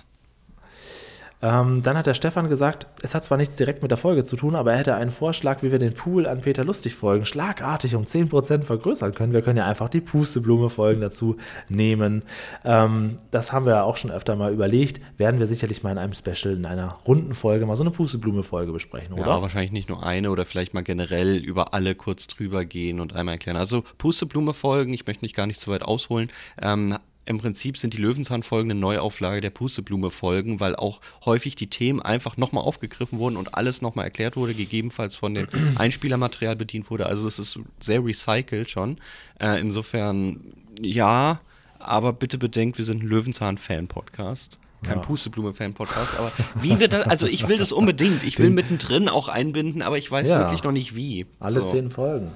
Ähm, 1.42 1.82
dann 1.84 1.98
hat 1.98 2.06
der 2.06 2.14
Stefan 2.14 2.50
gesagt, 2.50 2.88
es 3.02 3.16
hat 3.16 3.24
zwar 3.24 3.38
nichts 3.38 3.56
direkt 3.56 3.82
mit 3.82 3.92
der 3.92 3.98
Folge 3.98 4.26
zu 4.26 4.36
tun, 4.36 4.56
aber 4.56 4.74
er 4.74 4.80
hätte 4.80 4.96
einen 4.96 5.12
Vorschlag, 5.12 5.64
wie 5.64 5.72
wir 5.72 5.80
den 5.80 5.94
Pool 5.94 6.28
an 6.28 6.42
Peter 6.42 6.66
Lustig 6.66 6.96
Folgen 6.96 7.26
schlagartig 7.26 7.96
um 7.96 8.04
10% 8.04 8.64
vergrößern 8.64 9.14
können. 9.14 9.32
Wir 9.32 9.42
können 9.42 9.58
ja 9.58 9.66
einfach 9.66 9.90
die 9.90 10.02
Pusteblume 10.02 10.70
Folgen 10.70 11.00
dazu 11.02 11.38
nehmen. 11.70 12.24
Ähm, 12.66 13.20
das 13.32 13.54
haben 13.54 13.66
wir 13.66 13.74
ja 13.74 13.84
auch 13.84 13.96
schon 13.96 14.12
öfter 14.12 14.36
mal 14.36 14.52
überlegt. 14.52 15.02
Werden 15.18 15.40
wir 15.40 15.48
sicherlich 15.48 15.82
mal 15.82 15.92
in 15.92 15.98
einem 15.98 16.14
Special, 16.14 16.56
in 16.56 16.66
einer 16.66 17.00
runden 17.08 17.34
Folge 17.34 17.66
mal 17.66 17.78
so 17.78 17.84
eine 17.84 17.92
Pusteblume 17.92 18.44
Folge 18.44 18.74
besprechen, 18.74 19.14
oder? 19.14 19.28
Ja, 19.28 19.42
wahrscheinlich 19.42 19.72
nicht 19.72 19.88
nur 19.88 20.04
eine 20.04 20.32
oder 20.32 20.46
vielleicht 20.46 20.74
mal 20.74 20.84
generell 20.84 21.38
über 21.38 21.74
alle 21.74 21.96
kurz 21.96 22.28
drüber 22.28 22.66
gehen 22.66 23.00
und 23.00 23.16
einmal 23.16 23.36
erklären. 23.36 23.58
Also 23.58 23.84
Pusteblume-Folgen, 23.98 24.94
ich 24.94 25.08
möchte 25.08 25.24
nicht 25.24 25.36
gar 25.36 25.48
nicht 25.48 25.62
zu 25.62 25.72
weit 25.72 25.84
ausholen. 25.84 26.30
Ähm, 26.62 26.98
Im 27.30 27.38
Prinzip 27.38 27.78
sind 27.78 27.94
die 27.94 28.00
Löwenzahn-Folgen 28.02 28.72
eine 28.72 28.80
Neuauflage 28.80 29.40
der 29.40 29.52
Pusteblume-Folgen, 29.52 30.60
weil 30.60 30.76
auch 30.76 31.00
häufig 31.26 31.56
die 31.56 31.70
Themen 31.70 32.02
einfach 32.02 32.38
nochmal 32.38 32.64
aufgegriffen 32.64 33.20
wurden 33.20 33.38
und 33.38 33.54
alles 33.54 33.84
nochmal 33.84 34.06
erklärt 34.06 34.36
wurde, 34.36 34.56
gegebenenfalls 34.56 35.16
von 35.16 35.36
dem 35.36 35.46
Einspielermaterial 35.78 36.56
bedient 36.56 36.90
wurde. 36.90 37.06
Also 37.06 37.28
es 37.28 37.38
ist 37.38 37.60
sehr 37.80 38.04
recycelt 38.04 38.72
schon. 38.72 38.98
Äh, 39.40 39.62
insofern, 39.62 40.40
ja, 40.82 41.40
aber 41.78 42.14
bitte 42.14 42.40
bedenkt, 42.40 42.80
wir 42.80 42.86
sind 42.86 43.04
ein 43.04 43.08
Löwenzahn-Fan-Podcast. 43.08 44.58
Kein 44.84 44.96
Ja. 44.96 45.02
Pusteblume-Fan-Podcast, 45.04 46.18
aber 46.18 46.32
wie 46.56 46.80
wir 46.80 46.88
da, 46.88 47.02
also 47.04 47.28
ich 47.28 47.48
will 47.48 47.60
das 47.60 47.72
unbedingt. 47.72 48.24
Ich 48.24 48.40
will 48.40 48.50
mittendrin 48.50 49.08
auch 49.08 49.30
einbinden, 49.30 49.84
aber 49.84 50.00
ich 50.00 50.10
weiß 50.10 50.30
Ja. 50.30 50.40
wirklich 50.40 50.64
noch 50.64 50.72
nicht 50.72 50.96
wie. 50.96 51.28
Alle 51.40 51.60
So. 51.60 51.66
zehn 51.72 51.92
Folgen. 51.92 52.32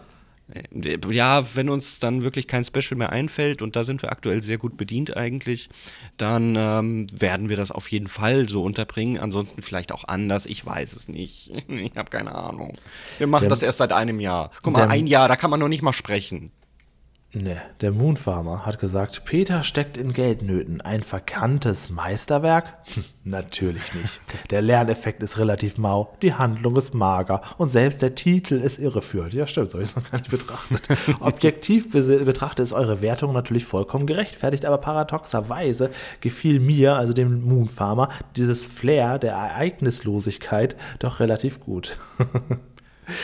Ja, 1.10 1.44
wenn 1.56 1.70
uns 1.70 2.00
dann 2.00 2.22
wirklich 2.22 2.48
kein 2.48 2.64
Special 2.66 2.98
mehr 2.98 3.12
einfällt 3.12 3.62
und 3.62 3.76
da 3.76 3.84
sind 3.84 4.02
wir 4.02 4.12
aktuell 4.12 4.42
sehr 4.42 4.58
gut 4.58 4.76
bedient 4.78 5.16
eigentlich, 5.16 5.70
dann 6.18 6.56
ähm, 6.58 7.08
werden 7.12 7.50
wir 7.50 7.58
das 7.58 7.72
auf 7.72 7.88
jeden 7.90 8.08
Fall 8.08 8.48
so 8.50 8.64
unterbringen. 8.64 9.18
Ansonsten 9.18 9.62
vielleicht 9.62 9.92
auch 9.92 10.04
anders, 10.08 10.46
ich 10.46 10.66
weiß 10.66 10.94
es 10.94 11.08
nicht. 11.08 11.52
Ich 11.70 11.96
habe 11.98 12.10
keine 12.10 12.36
Ahnung. 12.36 12.78
Wir 13.18 13.28
machen 13.28 13.44
Der- 13.44 13.50
das 13.50 13.64
erst 13.64 13.78
seit 13.80 13.94
einem 13.94 14.20
Jahr. 14.20 14.52
Guck 14.62 14.74
mal, 14.74 14.80
Der- 14.82 14.90
ein 14.90 15.08
Jahr, 15.08 15.28
da 15.28 15.36
kann 15.36 15.50
man 15.50 15.60
noch 15.60 15.70
nicht 15.70 15.82
mal 15.82 15.94
sprechen. 15.94 16.52
Ne, 17.36 17.60
der 17.82 17.92
Moonfarmer 17.92 18.64
hat 18.64 18.78
gesagt, 18.78 19.26
Peter 19.26 19.64
steckt 19.64 19.98
in 19.98 20.14
Geldnöten. 20.14 20.82
Ein 20.82 21.02
verkanntes 21.02 21.90
Meisterwerk? 21.90 22.76
Hm, 22.94 23.04
Natürlich 23.24 23.92
nicht. 23.96 24.20
Der 24.52 24.62
Lerneffekt 24.62 25.24
ist 25.24 25.40
relativ 25.40 25.80
mau, 25.80 26.14
die 26.22 26.36
Handlung 26.36 26.76
ist 26.76 26.94
mager 26.94 27.42
und 27.58 27.70
selbst 27.70 28.04
der 28.04 28.14
Titel 28.14 28.56
ist 28.56 28.78
irreführend. 28.78 29.34
Ja, 29.34 29.48
stimmt, 29.48 29.72
so 29.72 29.80
es 29.80 29.96
noch 29.96 30.12
gar 30.12 30.20
nicht 30.20 30.30
betrachtet. 30.30 30.88
Objektiv 31.22 31.90
betrachtet 31.92 32.66
ist 32.66 32.74
eure 32.74 33.02
Wertung 33.02 33.34
natürlich 33.34 33.66
vollkommen 33.66 34.06
gerechtfertigt, 34.06 34.66
aber 34.66 34.78
paradoxerweise 34.78 35.90
gefiel 36.22 36.60
mir, 36.60 36.98
also 36.98 37.14
dem 37.14 37.42
Moonfarmer, 37.42 38.10
dieses 38.36 38.64
Flair 38.66 39.18
der 39.18 39.34
Ereignislosigkeit 39.34 40.76
doch 41.00 41.20
relativ 41.20 41.62
gut. 41.62 41.98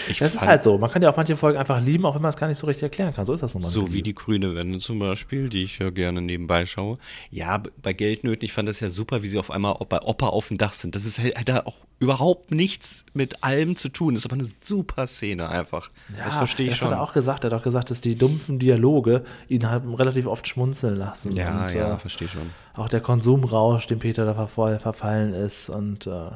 Ich 0.07 0.19
Das 0.19 0.33
ist 0.33 0.41
halt 0.41 0.63
so. 0.63 0.77
Man 0.77 0.89
kann 0.91 1.01
ja 1.01 1.11
auch 1.11 1.17
manche 1.17 1.35
Folgen 1.35 1.57
einfach 1.57 1.81
lieben, 1.81 2.05
auch 2.05 2.15
wenn 2.15 2.21
man 2.21 2.29
es 2.29 2.37
gar 2.37 2.47
nicht 2.47 2.57
so 2.57 2.67
richtig 2.67 2.83
erklären 2.83 3.13
kann. 3.13 3.25
So 3.25 3.33
ist 3.33 3.41
das 3.41 3.53
nun 3.53 3.63
mal. 3.63 3.69
So 3.69 3.93
wie 3.93 4.01
die 4.01 4.15
grüne 4.15 4.55
Wende 4.55 4.79
zum 4.79 4.99
Beispiel, 4.99 5.49
die 5.49 5.63
ich 5.63 5.79
ja 5.79 5.89
gerne 5.89 6.21
nebenbei 6.21 6.65
schaue. 6.65 6.97
Ja, 7.31 7.61
bei 7.81 7.93
Geldnöten, 7.93 8.45
ich 8.45 8.53
fand 8.53 8.67
das 8.69 8.79
ja 8.79 8.89
super, 8.89 9.23
wie 9.23 9.27
sie 9.27 9.39
auf 9.39 9.51
einmal 9.51 9.75
bei 9.89 10.01
Opa 10.01 10.27
auf 10.27 10.47
dem 10.49 10.57
Dach 10.57 10.73
sind. 10.73 10.95
Das 10.95 11.05
ist 11.05 11.19
halt, 11.19 11.35
da 11.47 11.61
auch 11.65 11.75
überhaupt 11.99 12.51
nichts 12.51 13.05
mit 13.13 13.43
allem 13.43 13.75
zu 13.75 13.89
tun. 13.89 14.13
Das 14.13 14.21
ist 14.21 14.25
aber 14.31 14.35
eine 14.39 14.45
super 14.45 15.05
Szene 15.05 15.49
einfach. 15.49 15.89
das 16.17 16.35
verstehe 16.35 16.67
ich 16.67 16.71
das 16.71 16.79
schon. 16.79 16.89
hat 16.89 16.95
er 16.97 17.01
auch 17.01 17.13
gesagt. 17.13 17.43
Er 17.43 17.51
hat 17.51 17.59
auch 17.59 17.63
gesagt, 17.63 17.89
dass 17.91 18.01
die 18.01 18.15
dumpfen 18.15 18.57
Dialoge 18.57 19.23
ihn 19.49 19.69
halt 19.69 19.83
relativ 19.85 20.25
oft 20.25 20.47
schmunzeln 20.47 20.95
lassen. 20.95 21.35
ja, 21.35 21.65
Und, 21.67 21.73
ja, 21.73 21.95
äh, 21.95 21.97
verstehe 21.97 22.29
schon. 22.29 22.49
auch 22.75 22.87
der 22.87 23.01
Konsumrausch, 23.01 23.87
dem 23.87 23.99
Peter 23.99 24.25
da 24.25 24.47
verfallen 24.47 25.33
ist. 25.33 25.69
Und 25.69 26.07
äh, 26.07 26.31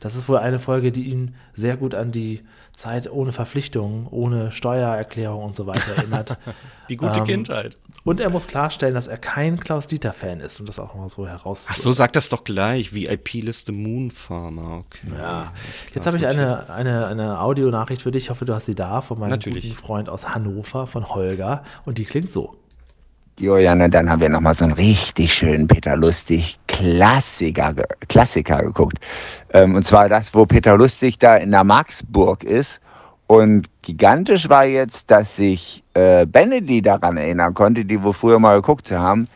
das 0.00 0.16
ist 0.16 0.28
wohl 0.28 0.38
eine 0.38 0.60
Folge, 0.60 0.92
die 0.92 1.04
ihn 1.04 1.34
sehr 1.54 1.76
gut 1.78 1.94
an 1.94 2.12
die 2.12 2.42
Zeit 2.76 3.10
ohne 3.10 3.32
Verpflichtungen, 3.32 4.06
ohne 4.10 4.52
Steuererklärung 4.52 5.42
und 5.42 5.56
so 5.56 5.66
weiter 5.66 5.96
erinnert. 5.96 6.38
die 6.90 6.96
gute 6.96 7.20
ähm, 7.20 7.24
Kindheit. 7.24 7.76
Und 8.04 8.20
er 8.20 8.28
muss 8.30 8.46
klarstellen, 8.46 8.94
dass 8.94 9.06
er 9.06 9.16
kein 9.16 9.58
Klaus-Dieter-Fan 9.58 10.40
ist 10.40 10.60
und 10.60 10.68
das 10.68 10.78
auch 10.78 10.94
mal 10.94 11.08
so 11.08 11.26
heraus. 11.26 11.66
Ach 11.70 11.74
so, 11.74 11.90
sag 11.90 12.12
das 12.12 12.28
doch 12.28 12.44
gleich. 12.44 12.94
VIP-Liste 12.94 13.72
Moonfarmer. 13.72 14.84
Okay. 14.86 15.08
Ja. 15.18 15.52
Jetzt 15.94 16.06
habe 16.06 16.18
ich 16.18 16.26
eine, 16.26 16.68
eine, 16.70 17.06
eine 17.06 17.40
Audionachricht 17.40 18.02
für 18.02 18.12
dich. 18.12 18.24
Ich 18.24 18.30
hoffe, 18.30 18.44
du 18.44 18.54
hast 18.54 18.66
sie 18.66 18.74
da 18.74 19.00
von 19.00 19.18
meinem 19.18 19.30
Natürlich. 19.30 19.64
guten 19.64 19.74
Freund 19.74 20.08
aus 20.08 20.28
Hannover, 20.28 20.86
von 20.86 21.08
Holger. 21.08 21.64
Und 21.84 21.98
die 21.98 22.04
klingt 22.04 22.30
so. 22.30 22.56
Julian, 23.38 23.90
dann 23.90 24.08
haben 24.08 24.22
wir 24.22 24.30
nochmal 24.30 24.54
so 24.54 24.64
einen 24.64 24.72
richtig 24.72 25.34
schönen 25.34 25.68
Peter 25.68 25.94
Lustig 25.94 26.58
Klassiker, 26.68 27.74
Klassiker 28.08 28.62
geguckt. 28.62 28.98
Ähm, 29.52 29.74
und 29.74 29.86
zwar 29.86 30.08
das, 30.08 30.32
wo 30.34 30.46
Peter 30.46 30.78
Lustig 30.78 31.18
da 31.18 31.36
in 31.36 31.50
der 31.50 31.62
Marksburg 31.62 32.44
ist 32.44 32.80
und 33.26 33.68
gigantisch 33.82 34.48
war 34.48 34.64
jetzt, 34.64 35.10
dass 35.10 35.36
sich 35.36 35.84
äh, 35.92 36.24
Benedy 36.24 36.80
daran 36.80 37.18
erinnern 37.18 37.52
konnte, 37.52 37.84
die 37.84 38.02
wir 38.02 38.14
früher 38.14 38.38
mal 38.38 38.56
geguckt 38.56 38.90
haben. 38.90 39.28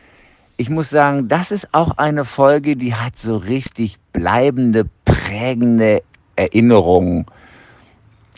Ich 0.57 0.70
muss 0.70 0.88
sagen, 0.88 1.28
das 1.28 1.51
ist 1.51 1.68
auch 1.72 1.98
eine 1.98 2.24
Folge, 2.24 2.76
die 2.76 2.94
hat 2.94 3.18
so 3.18 3.36
richtig 3.36 3.98
bleibende, 4.14 4.86
prägende 5.05 6.03
Erinnerungen 6.36 7.26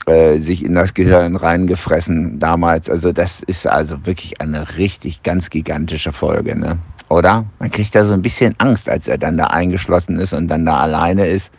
äh, 0.07 0.38
sich 0.38 0.64
in 0.64 0.74
das 0.74 0.94
Gehirn 0.94 1.36
reingefressen 1.36 2.38
damals. 2.38 2.90
Also 2.90 3.12
das 3.12 3.40
ist 3.40 3.66
also 3.66 4.05
wirklich 4.05 4.40
eine 4.40 4.76
richtig 4.76 5.22
ganz 5.22 5.50
gigantische 5.50 6.12
Folge, 6.12 6.59
ne? 6.59 6.78
Oder? 7.09 7.44
Man 7.59 7.70
kriegt 7.70 7.94
da 7.94 8.05
so 8.05 8.12
ein 8.12 8.22
bisschen 8.22 8.55
Angst, 8.59 8.88
als 8.88 9.07
er 9.07 9.18
dann 9.18 9.36
da 9.36 9.48
eingeschlossen 9.48 10.18
ist 10.18 10.32
und 10.32 10.48
dann 10.48 10.66
da 10.66 10.78
alleine 10.78 11.26
ist. 11.26 11.50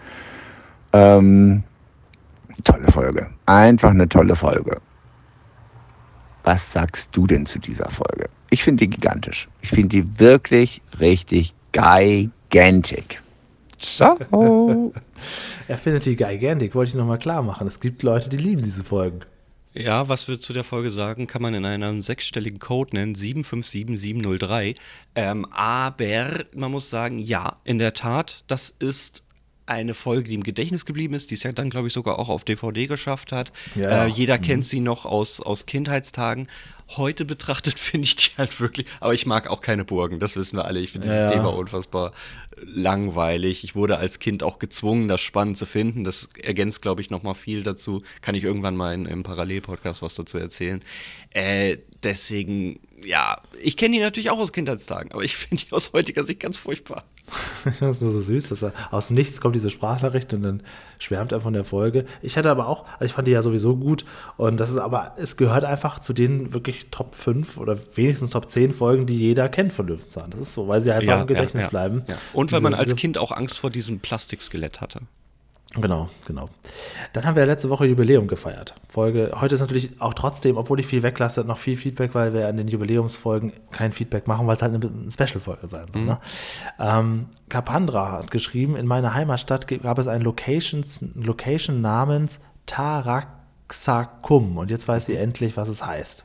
Ähm, 0.94 1.64
tolle 2.64 2.91
Folge. 2.91 3.30
Einfach 3.46 3.91
eine 3.91 4.10
tolle 4.10 4.36
Folge. 4.36 4.78
Was 6.44 6.74
sagst 6.74 7.10
du 7.14 7.28
denn 7.28 7.46
zu 7.46 7.60
dieser 7.60 7.89
Folge? 7.89 8.30
Ich 8.50 8.64
finde 8.64 8.86
die 8.86 8.89
gigantisch. 8.89 9.48
Ich 9.62 9.70
finde 9.70 9.89
die 9.89 10.20
wirklich 10.20 10.82
richtig 11.00 11.54
gigantic. 11.72 13.22
So. 13.80 14.93
er 15.67 15.78
findet 15.78 16.05
die 16.05 16.15
gigantic, 16.15 16.76
wollte 16.76 16.89
ich 16.89 16.95
nochmal 16.95 17.19
klar 17.19 17.41
machen. 17.41 17.67
Es 17.67 17.80
gibt 17.80 18.03
Leute, 18.03 18.30
die 18.30 18.38
lieben 18.38 18.61
diese 18.61 18.84
Folgen. 18.84 19.21
Ja, 19.76 20.07
was 20.07 20.28
wir 20.28 20.39
zu 20.39 20.53
der 20.53 20.63
Folge 20.63 20.91
sagen, 20.91 21.26
kann 21.26 21.41
man 21.41 21.55
in 21.55 21.65
einem 21.65 22.01
sechsstelligen 22.03 22.59
Code 22.59 22.95
nennen, 22.95 23.15
757703. 23.15 24.76
Ähm, 25.15 25.45
aber 25.51 26.45
man 26.53 26.71
muss 26.71 26.91
sagen, 26.91 27.17
ja, 27.17 27.57
in 27.63 27.80
der 27.80 27.93
Tat, 27.93 28.43
das 28.47 28.69
ist 28.69 29.24
eine 29.65 29.93
Folge, 29.93 30.30
die 30.30 30.36
im 30.36 30.43
Gedächtnis 30.43 30.86
geblieben 30.86 31.15
ist, 31.15 31.32
die 31.32 31.36
es 31.36 31.43
ja 31.43 31.51
dann, 31.53 31.69
glaube 31.69 31.88
ich, 31.88 31.93
sogar 31.93 32.19
auch 32.19 32.30
auf 32.30 32.43
DVD 32.43 32.86
geschafft 32.86 33.32
hat. 33.32 33.51
Ja. 33.76 34.05
Äh, 34.05 34.07
jeder 34.07 34.38
mhm. 34.38 34.41
kennt 34.41 34.65
sie 34.65 34.80
noch 34.80 35.05
aus, 35.05 35.39
aus 35.39 35.65
Kindheitstagen. 35.65 36.47
Heute 36.98 37.26
betrachtet 37.26 37.80
finde 37.80 38.06
ich 38.06 38.16
die 38.16 38.32
halt 38.38 38.60
wirklich, 38.60 38.88
aber 39.00 39.14
ich 39.14 39.26
mag 39.26 39.48
auch 39.48 39.62
keine 39.62 39.86
Burgen, 39.86 40.20
das 40.20 40.36
wissen 40.36 40.58
wir 40.58 40.66
alle. 40.66 40.80
Ich 40.80 40.91
finde 40.91 41.08
dieses 41.08 41.24
ja. 41.24 41.30
Thema 41.30 41.54
unfassbar 41.54 42.14
langweilig. 42.66 43.64
Ich 43.64 43.76
wurde 43.76 43.98
als 43.98 44.20
Kind 44.20 44.44
auch 44.44 44.60
gezwungen, 44.60 45.08
das 45.08 45.22
spannend 45.22 45.58
zu 45.58 45.66
finden. 45.66 46.04
Das 46.04 46.30
ergänzt, 46.41 46.82
glaube 46.82 47.02
ich, 47.02 47.10
nochmal 47.10 47.36
viel 47.36 47.64
dazu. 47.64 48.04
Kann 48.22 48.36
ich 48.36 48.44
irgendwann 48.44 48.76
mal 48.76 48.94
in, 48.94 49.06
im 49.06 49.24
Parallelpodcast 49.24 50.02
was 50.02 50.16
dazu 50.16 50.38
erzählen. 50.38 50.82
Äh, 51.32 51.78
deswegen, 52.04 52.80
ja, 53.06 53.38
ich 53.62 53.78
kenne 53.78 53.95
die 53.95 54.01
natürlich 54.01 54.30
auch 54.30 54.39
aus 54.39 54.51
Kindheitstagen, 54.51 55.12
aber 55.12 55.24
ich 55.24 55.36
finde 55.36 55.64
die 55.64 55.72
aus 55.72 55.93
heutiger 55.93 56.24
Sicht 56.24 56.39
ganz 56.39 56.58
furchtbar. 56.58 57.04
das 57.80 57.97
ist 57.97 58.01
nur 58.01 58.12
so 58.12 58.22
süß, 58.22 58.49
dass 58.49 58.64
er 58.64 58.74
aus 58.91 59.10
nichts 59.10 59.41
kommt 59.41 59.56
diese 59.56 59.70
Sprachnachricht 59.70 60.34
und 60.34 60.43
dann 60.43 60.64
schwärmt 60.99 61.32
er 61.32 61.41
von 61.41 61.54
der 61.54 61.64
Folge. 61.64 62.06
Ich 62.22 62.38
hatte 62.38 62.49
aber 62.49 62.68
auch, 62.68 62.86
also 62.93 63.06
ich 63.06 63.14
fand 63.14 63.28
die 63.28 63.32
ja 63.32 63.41
sowieso 63.41 63.76
gut 63.76 64.06
und 64.38 64.60
das 64.60 64.70
ist 64.70 64.78
aber, 64.78 65.14
es 65.18 65.38
gehört 65.38 65.64
einfach 65.64 65.99
zu 65.99 66.14
den 66.14 66.54
wirklich 66.54 66.88
Top 66.91 67.16
5 67.16 67.58
oder 67.58 67.78
wenigstens 67.95 68.32
Top 68.32 68.49
10 68.49 68.72
Folgen, 68.72 69.06
die 69.06 69.18
jeder 69.18 69.49
kennt 69.49 69.74
von 69.74 69.88
Löwenzahn. 69.88 70.30
Das 70.32 70.39
ist 70.39 70.54
so, 70.54 70.68
weil 70.68 70.82
sie 70.82 70.91
einfach 70.91 71.08
ja, 71.08 71.22
im 71.22 71.28
Gedächtnis 71.28 71.62
ja, 71.62 71.68
ja, 71.68 71.70
bleiben. 71.70 72.04
Und 72.34 72.51
weil 72.51 72.62
man 72.62 72.74
als 72.74 72.95
Kind 72.95 73.18
auch 73.18 73.32
Angst 73.32 73.58
vor 73.58 73.70
diesem 73.70 73.99
Plastikskelett 73.99 74.82
hatte. 74.82 75.01
Genau, 75.76 76.07
genau. 76.28 76.45
Dann 77.14 77.26
haben 77.26 77.36
wir 77.36 77.47
letzte 77.47 77.68
Woche 77.70 77.88
Jubiläum 77.88 78.28
gefeiert. 78.28 78.76
Folge, 78.88 79.32
heute 79.41 79.55
ist 79.55 79.61
natürlich 79.61 79.99
auch 79.99 80.14
trotzdem, 80.14 80.57
obwohl 80.57 80.80
ich 80.80 80.86
viel 80.86 81.01
weglasse, 81.01 81.43
noch 81.43 81.57
viel 81.57 81.78
Feedback, 81.78 82.14
weil 82.14 82.32
wir 82.34 82.47
an 82.47 82.57
den 82.57 82.68
Jubiläumsfolgen 82.68 83.53
kein 83.72 83.91
Feedback 83.91 84.28
machen, 84.28 84.45
weil 84.45 84.55
es 84.55 84.61
halt 84.61 84.76
eine 84.76 85.11
Special-Folge 85.11 85.68
sein 85.68 85.88
soll. 85.91 86.01
Mhm. 86.03 86.07
Ne? 86.07 86.20
Ähm, 86.80 87.26
Kapandra 87.49 88.11
hat 88.11 88.30
geschrieben, 88.30 88.76
in 88.76 88.86
meiner 88.86 89.16
Heimatstadt 89.16 89.68
gab 89.68 89.97
es 89.97 90.07
einen 90.07 90.24
Locations, 90.24 90.99
Location 91.16 91.82
namens 91.82 92.39
Taraxacum. 92.68 94.57
Und 94.57 94.70
jetzt 94.70 94.88
weiß 94.88 95.07
sie 95.07 95.16
endlich, 95.16 95.57
was 95.57 95.70
es 95.70 95.84
heißt. 95.84 96.24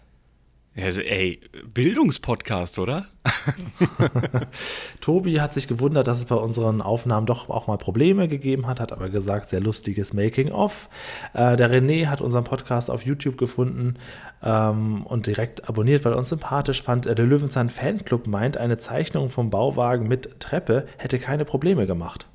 Also, 0.77 1.01
ey, 1.01 1.41
Bildungspodcast, 1.75 2.79
oder? 2.79 3.07
Tobi 5.01 5.41
hat 5.41 5.53
sich 5.53 5.66
gewundert, 5.66 6.07
dass 6.07 6.19
es 6.19 6.27
bei 6.27 6.37
unseren 6.37 6.83
Aufnahmen 6.83 7.27
doch 7.27 7.49
auch 7.49 7.66
mal 7.66 7.79
Probleme 7.79 8.29
gegeben 8.29 8.66
hat, 8.69 8.79
hat 8.79 8.93
aber 8.93 9.09
gesagt, 9.09 9.49
sehr 9.49 9.61
lustiges 9.61 10.12
Making-of. 10.12 10.89
Äh, 11.35 11.57
der 11.57 11.71
René 11.71 12.07
hat 12.07 12.21
unseren 12.21 12.45
Podcast 12.45 12.91
auf 12.91 13.05
YouTube 13.05 13.39
gefunden 13.39 13.97
ähm, 14.43 15.05
und 15.05 15.27
direkt 15.27 15.69
abonniert, 15.69 16.05
weil 16.05 16.12
er 16.12 16.19
uns 16.19 16.29
sympathisch 16.29 16.83
fand. 16.83 17.07
Der 17.07 17.16
Löwenzahn 17.16 17.71
Fanclub 17.71 18.29
meint, 18.29 18.57
eine 18.57 18.79
Zeichnung 18.79 19.31
vom 19.31 19.51
Bauwagen 19.51 20.07
mit 20.07 20.39
Treppe 20.39 20.87
hätte 20.97 21.19
keine 21.19 21.45
Probleme 21.45 21.87
gemacht. 21.87 22.29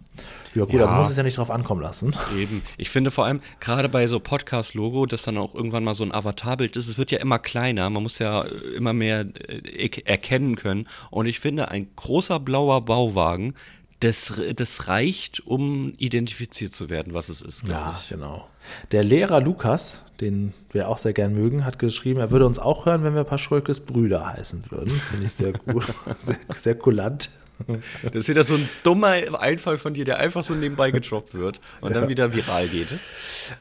Ja, 0.55 0.65
gut, 0.65 0.75
ja. 0.75 0.85
aber 0.85 1.01
muss 1.01 1.09
es 1.09 1.17
ja 1.17 1.23
nicht 1.23 1.37
drauf 1.37 1.49
ankommen 1.49 1.81
lassen. 1.81 2.15
Eben. 2.37 2.61
Ich 2.77 2.89
finde 2.89 3.09
vor 3.11 3.25
allem, 3.25 3.41
gerade 3.59 3.89
bei 3.89 4.05
so 4.07 4.19
Podcast-Logo, 4.19 5.05
das 5.05 5.23
dann 5.23 5.37
auch 5.37 5.55
irgendwann 5.55 5.83
mal 5.83 5.95
so 5.95 6.03
ein 6.03 6.13
Avatarbild 6.13 6.75
ist, 6.75 6.87
es 6.87 6.97
wird 6.97 7.11
ja 7.11 7.19
immer 7.19 7.39
kleiner. 7.39 7.89
Man 7.89 8.03
muss 8.03 8.19
ja 8.19 8.43
immer 8.75 8.93
mehr 8.93 9.25
äh, 9.47 9.89
erkennen 10.05 10.55
können. 10.55 10.87
Und 11.09 11.25
ich 11.25 11.39
finde, 11.39 11.69
ein 11.69 11.87
großer 11.95 12.39
blauer 12.39 12.85
Bauwagen, 12.85 13.55
das, 14.03 14.33
das 14.55 14.87
reicht, 14.87 15.39
um 15.47 15.93
identifiziert 15.97 16.73
zu 16.73 16.89
werden, 16.89 17.13
was 17.13 17.29
es 17.29 17.41
ist, 17.41 17.65
glaube 17.65 17.79
ja, 17.79 17.91
ich. 17.97 18.09
genau. 18.09 18.47
Der 18.91 19.03
Lehrer 19.03 19.39
Lukas, 19.39 20.01
den 20.19 20.53
wir 20.71 20.89
auch 20.89 20.97
sehr 20.97 21.13
gern 21.13 21.33
mögen, 21.33 21.65
hat 21.65 21.79
geschrieben, 21.79 22.19
er 22.19 22.31
würde 22.31 22.45
uns 22.45 22.59
auch 22.59 22.85
hören, 22.85 23.03
wenn 23.03 23.15
wir 23.15 23.23
Paschulkes 23.23 23.79
Brüder 23.79 24.33
heißen 24.33 24.65
würden. 24.69 24.89
Finde 24.89 25.25
ich 25.25 25.33
sehr 25.33 25.53
gut, 25.67 25.85
sehr, 26.17 26.37
sehr 26.55 26.75
kulant. 26.75 27.29
Das 28.03 28.15
ist 28.15 28.29
wieder 28.29 28.43
so 28.43 28.55
ein 28.55 28.67
dummer 28.83 29.13
Einfall 29.39 29.77
von 29.77 29.93
dir, 29.93 30.05
der 30.05 30.19
einfach 30.19 30.43
so 30.43 30.53
nebenbei 30.53 30.91
getroppt 30.91 31.33
wird 31.33 31.59
und 31.81 31.93
ja. 31.93 32.01
dann 32.01 32.09
wieder 32.09 32.33
viral 32.33 32.67
geht. 32.67 32.93
Äh, 32.93 32.97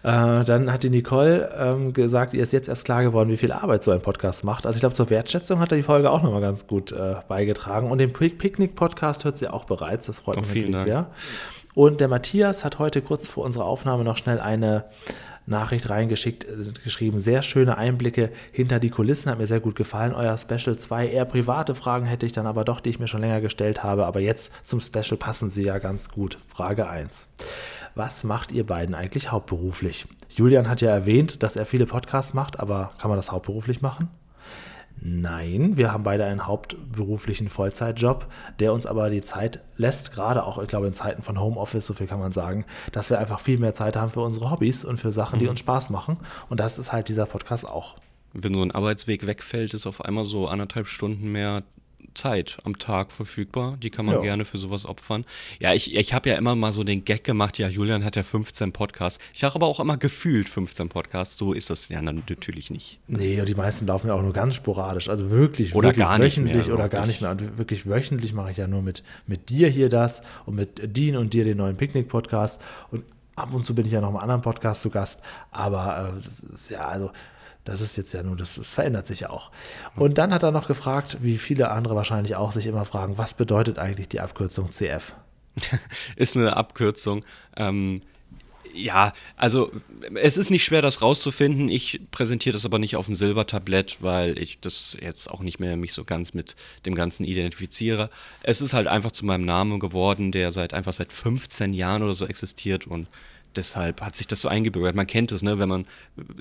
dann 0.03 0.73
hat 0.73 0.83
die 0.83 0.91
Nicole 0.91 1.55
ähm, 1.57 1.93
gesagt, 1.93 2.35
ihr 2.35 2.43
ist 2.43 2.53
jetzt 2.53 2.69
erst 2.69 2.85
klar 2.85 3.03
geworden, 3.03 3.31
wie 3.31 3.37
viel 3.37 3.53
Arbeit 3.53 3.83
so 3.83 3.91
ein 3.91 4.01
Podcast 4.01 4.45
macht. 4.45 4.67
Also 4.67 4.77
ich 4.77 4.81
glaube, 4.81 4.95
zur 4.95 5.11
Wertschätzung 5.11 5.61
hat 5.61 5.73
er 5.73 5.77
die 5.77 5.83
Folge 5.83 6.11
auch 6.11 6.23
nochmal 6.23 6.41
ganz 6.41 6.67
gut 6.67 6.93
äh, 6.93 7.17
beigetragen. 7.29 7.91
Und 7.91 7.99
den 7.99 8.13
Picknick-Podcast 8.13 9.25
hört 9.25 9.39
sie 9.39 9.49
auch 9.49 9.65
bereits. 9.65 10.07
Das 10.07 10.21
freut 10.21 10.37
oh, 10.37 10.41
mich 10.41 10.49
natürlich 10.49 10.77
sehr. 10.77 11.11
Und 11.75 12.01
der 12.01 12.09
Matthias 12.09 12.65
hat 12.65 12.79
heute 12.79 13.01
kurz 13.01 13.29
vor 13.29 13.45
unserer 13.45 13.65
Aufnahme 13.65 14.05
noch 14.05 14.17
schnell 14.17 14.41
eine 14.41 14.85
Nachricht 15.47 15.91
reingeschickt, 15.91 16.45
äh, 16.45 16.73
geschrieben. 16.85 17.19
Sehr 17.19 17.43
schöne 17.43 17.77
Einblicke 17.79 18.31
hinter 18.53 18.79
die 18.79 18.91
Kulissen, 18.91 19.31
hat 19.31 19.39
mir 19.39 19.47
sehr 19.47 19.61
gut 19.61 19.77
gefallen. 19.77 20.15
Euer 20.15 20.37
Special 20.37 20.77
2, 20.77 21.09
eher 21.09 21.25
private 21.25 21.75
Fragen 21.75 22.07
hätte 22.07 22.27
ich 22.27 22.33
dann 22.33 22.47
aber 22.47 22.65
doch, 22.65 22.81
die 22.81 22.91
ich 22.91 22.99
mir 22.99 23.09
schon 23.09 23.21
länger 23.21 23.41
gestellt 23.41 23.83
habe. 23.83 24.07
Aber 24.07 24.21
jetzt 24.21 24.53
zum 24.65 24.81
Special 24.81 25.17
passen 25.17 25.51
sie 25.51 25.65
ja 25.65 25.79
ganz 25.79 26.09
gut. 26.09 26.39
Frage 26.49 26.89
1. 26.89 27.29
Was 27.95 28.25
macht 28.25 28.53
ihr 28.53 28.65
beiden 28.65 28.95
eigentlich 28.95 29.31
hauptberuflich? 29.31 30.07
Julian 30.31 30.69
hat 30.69 30.81
ja 30.81 30.91
erwähnt, 30.91 31.43
dass 31.43 31.57
er 31.57 31.67
viele 31.67 31.87
Podcasts 31.87 32.33
macht, 32.33 32.59
aber 32.59 32.93
kann 32.99 33.11
man 33.11 33.19
das 33.19 33.33
hauptberuflich 33.33 33.83
machen? 33.83 34.09
Nein, 35.05 35.77
wir 35.77 35.93
haben 35.93 36.05
beide 36.05 36.25
einen 36.25 36.47
hauptberuflichen 36.47 37.49
Vollzeitjob, 37.49 38.29
der 38.61 38.73
uns 38.73 38.87
aber 38.87 39.11
die 39.11 39.23
Zeit 39.23 39.61
lässt, 39.77 40.13
gerade 40.13 40.45
auch, 40.45 40.63
ich 40.63 40.69
glaube, 40.69 40.87
in 40.87 40.95
Zeiten 40.95 41.23
von 41.23 41.41
Homeoffice, 41.41 41.89
so 41.89 41.93
viel 41.93 42.07
kann 42.07 42.21
man 42.21 42.31
sagen, 42.31 42.65
dass 42.93 43.11
wir 43.11 43.19
einfach 43.19 43.41
viel 43.41 43.59
mehr 43.59 43.75
Zeit 43.75 43.97
haben 43.97 44.11
für 44.11 44.21
unsere 44.21 44.53
Hobbys 44.53 44.85
und 44.85 44.99
für 44.99 45.11
Sachen, 45.11 45.41
die 45.41 45.47
mhm. 45.47 45.53
uns 45.53 45.61
Spaß 45.61 45.91
machen. 45.91 46.19
Und 46.49 46.61
das 46.61 46.79
ist 46.79 46.93
halt 46.93 47.09
dieser 47.09 47.27
Podcast 47.27 47.67
auch. 47.67 47.97
Wenn 48.33 48.55
so 48.55 48.63
ein 48.63 48.71
Arbeitsweg 48.71 49.27
wegfällt, 49.27 49.75
ist 49.75 49.89
auf 49.89 50.05
einmal 50.05 50.25
so 50.25 50.47
anderthalb 50.47 50.87
Stunden 50.87 51.33
mehr 51.33 51.65
Zeit 52.15 52.59
am 52.65 52.79
Tag 52.79 53.13
verfügbar. 53.13 53.77
Die 53.83 53.91
kann 53.91 54.07
man 54.07 54.17
ja. 54.17 54.21
gerne 54.21 54.45
für 54.45 54.59
sowas 54.59 54.87
opfern. 54.87 55.25
Ja, 55.61 55.73
ich, 55.73 55.95
ich 55.95 56.15
habe 56.15 56.29
ja 56.29 56.37
immer 56.37 56.55
mal 56.55 56.73
so 56.73 56.85
den 56.85 57.05
Gag 57.05 57.25
gemacht, 57.25 57.59
ja, 57.59 57.69
Julian 57.69 58.05
hat 58.05 58.17
ja 58.17 58.23
15 58.23 58.73
Podcasts. 58.73 59.23
Ich 59.35 59.45
habe 59.45 59.55
aber 59.55 59.67
auch 59.67 59.81
immer 59.81 59.97
gefühlt 59.97 60.49
15 60.49 60.89
Podcasts. 60.89 61.37
So 61.37 61.53
ist 61.53 61.71
das 61.71 61.89
ja 61.89 62.03
natürlich 62.03 62.71
nicht. 62.71 63.01
Nee, 63.09 63.41
und 63.41 63.49
die 63.49 63.55
meisten 63.55 63.87
laufen 63.87 64.09
ja 64.09 64.15
auch 64.15 64.23
nur 64.23 64.33
ganz 64.33 64.55
sporadisch. 64.55 65.09
Also 65.09 65.31
wirklich, 65.31 65.75
oder 65.75 65.89
wirklich 65.89 66.07
gar 66.07 66.19
wöchentlich 66.19 66.57
nicht 66.57 66.67
mehr, 66.67 66.75
oder 66.75 66.89
gar 66.89 67.07
nicht 67.07 67.21
mehr. 67.21 67.31
Und 67.31 67.59
wirklich 67.59 67.89
wöchentlich 67.89 68.33
mache 68.33 68.51
ich 68.51 68.57
ja 68.57 68.67
nur 68.67 68.83
mit, 68.83 69.03
mit 69.27 69.49
dir 69.49 69.69
hier 69.69 69.89
das 69.89 70.23
und 70.47 70.55
mit 70.55 70.97
Dean 70.97 71.17
und 71.17 71.33
dir 71.35 71.45
den 71.45 71.59
neuen 71.59 71.77
Picknick-Podcast. 71.77 72.61
Und 72.91 73.05
ab 73.37 73.53
und 73.53 73.65
zu 73.65 73.75
bin 73.75 73.87
ich 73.87 73.93
ja 73.93 74.01
noch 74.01 74.11
im 74.11 74.17
anderen 74.17 74.43
Podcast 74.43 74.83
zu 74.83 74.91
Gast. 74.91 75.23
Aber 75.51 76.15
äh, 76.17 76.23
das 76.23 76.41
ist 76.41 76.71
ja, 76.71 76.87
also 76.87 77.11
Das 77.65 77.81
ist 77.81 77.97
jetzt 77.97 78.13
ja 78.13 78.23
nur, 78.23 78.37
das, 78.37 78.57
das 78.57 78.75
verändert 78.75 79.07
sich 79.07 79.21
ja 79.21 79.31
auch. 79.31 79.51
Und 79.95 80.19
dann 80.19 80.35
hat 80.35 80.43
er 80.43 80.51
noch 80.51 80.67
gefragt, 80.67 81.19
wie 81.21 81.39
viele 81.39 81.71
andere 81.71 81.95
wahrscheinlich 81.95 82.35
auch 82.37 82.53
sich 82.53 82.67
immer 82.67 82.85
fragen, 82.85 83.19
was 83.19 83.35
bedeutet 83.35 83.79
eigentlich 83.79 84.09
die 84.09 84.21
Abkürzung 84.21 84.73
CF? 84.73 85.15
ist 86.17 86.37
eine 86.37 86.57
Abkürzung. 86.57 87.25
Ähm, 87.57 88.03
ja, 88.75 89.13
also 89.37 89.71
es 90.15 90.37
ist 90.37 90.51
nicht 90.51 90.65
schwer, 90.65 90.83
das 90.83 91.03
rauszufinden. 91.03 91.69
Ich 91.69 92.01
präsentiere 92.11 92.55
das 92.55 92.65
aber 92.65 92.79
nicht 92.79 92.97
auf 92.97 93.07
dem 93.07 93.15
Silbertablett, 93.15 93.99
weil 94.01 94.39
ich 94.39 94.61
das 94.61 94.97
jetzt 95.01 95.31
auch 95.31 95.41
nicht 95.41 95.61
mehr 95.61 95.77
mich 95.77 95.93
so 95.93 96.05
ganz 96.05 96.33
mit 96.35 96.57
dem 96.87 96.95
Ganzen 96.95 97.25
identifiziere. 97.25 98.11
Es 98.43 98.61
ist 98.61 98.73
halt 98.73 98.87
einfach 98.87 99.13
zu 99.13 99.27
meinem 99.27 99.45
Namen 99.45 99.79
geworden, 99.79 100.33
der 100.33 100.53
seit 100.53 100.75
einfach 100.75 100.95
seit 100.95 101.13
15 101.13 101.75
Jahren 101.75 102.03
oder 102.03 102.15
so 102.15 102.27
existiert 102.27 102.87
und 102.87 103.09
deshalb 103.57 104.01
hat 104.01 104.17
sich 104.17 104.27
das 104.27 104.41
so 104.41 104.49
eingebürgert. 104.49 104.95
Man 104.95 105.07
kennt 105.07 105.33
es, 105.33 105.43
ne, 105.43 105.59
wenn 105.59 105.69
man, 105.69 105.87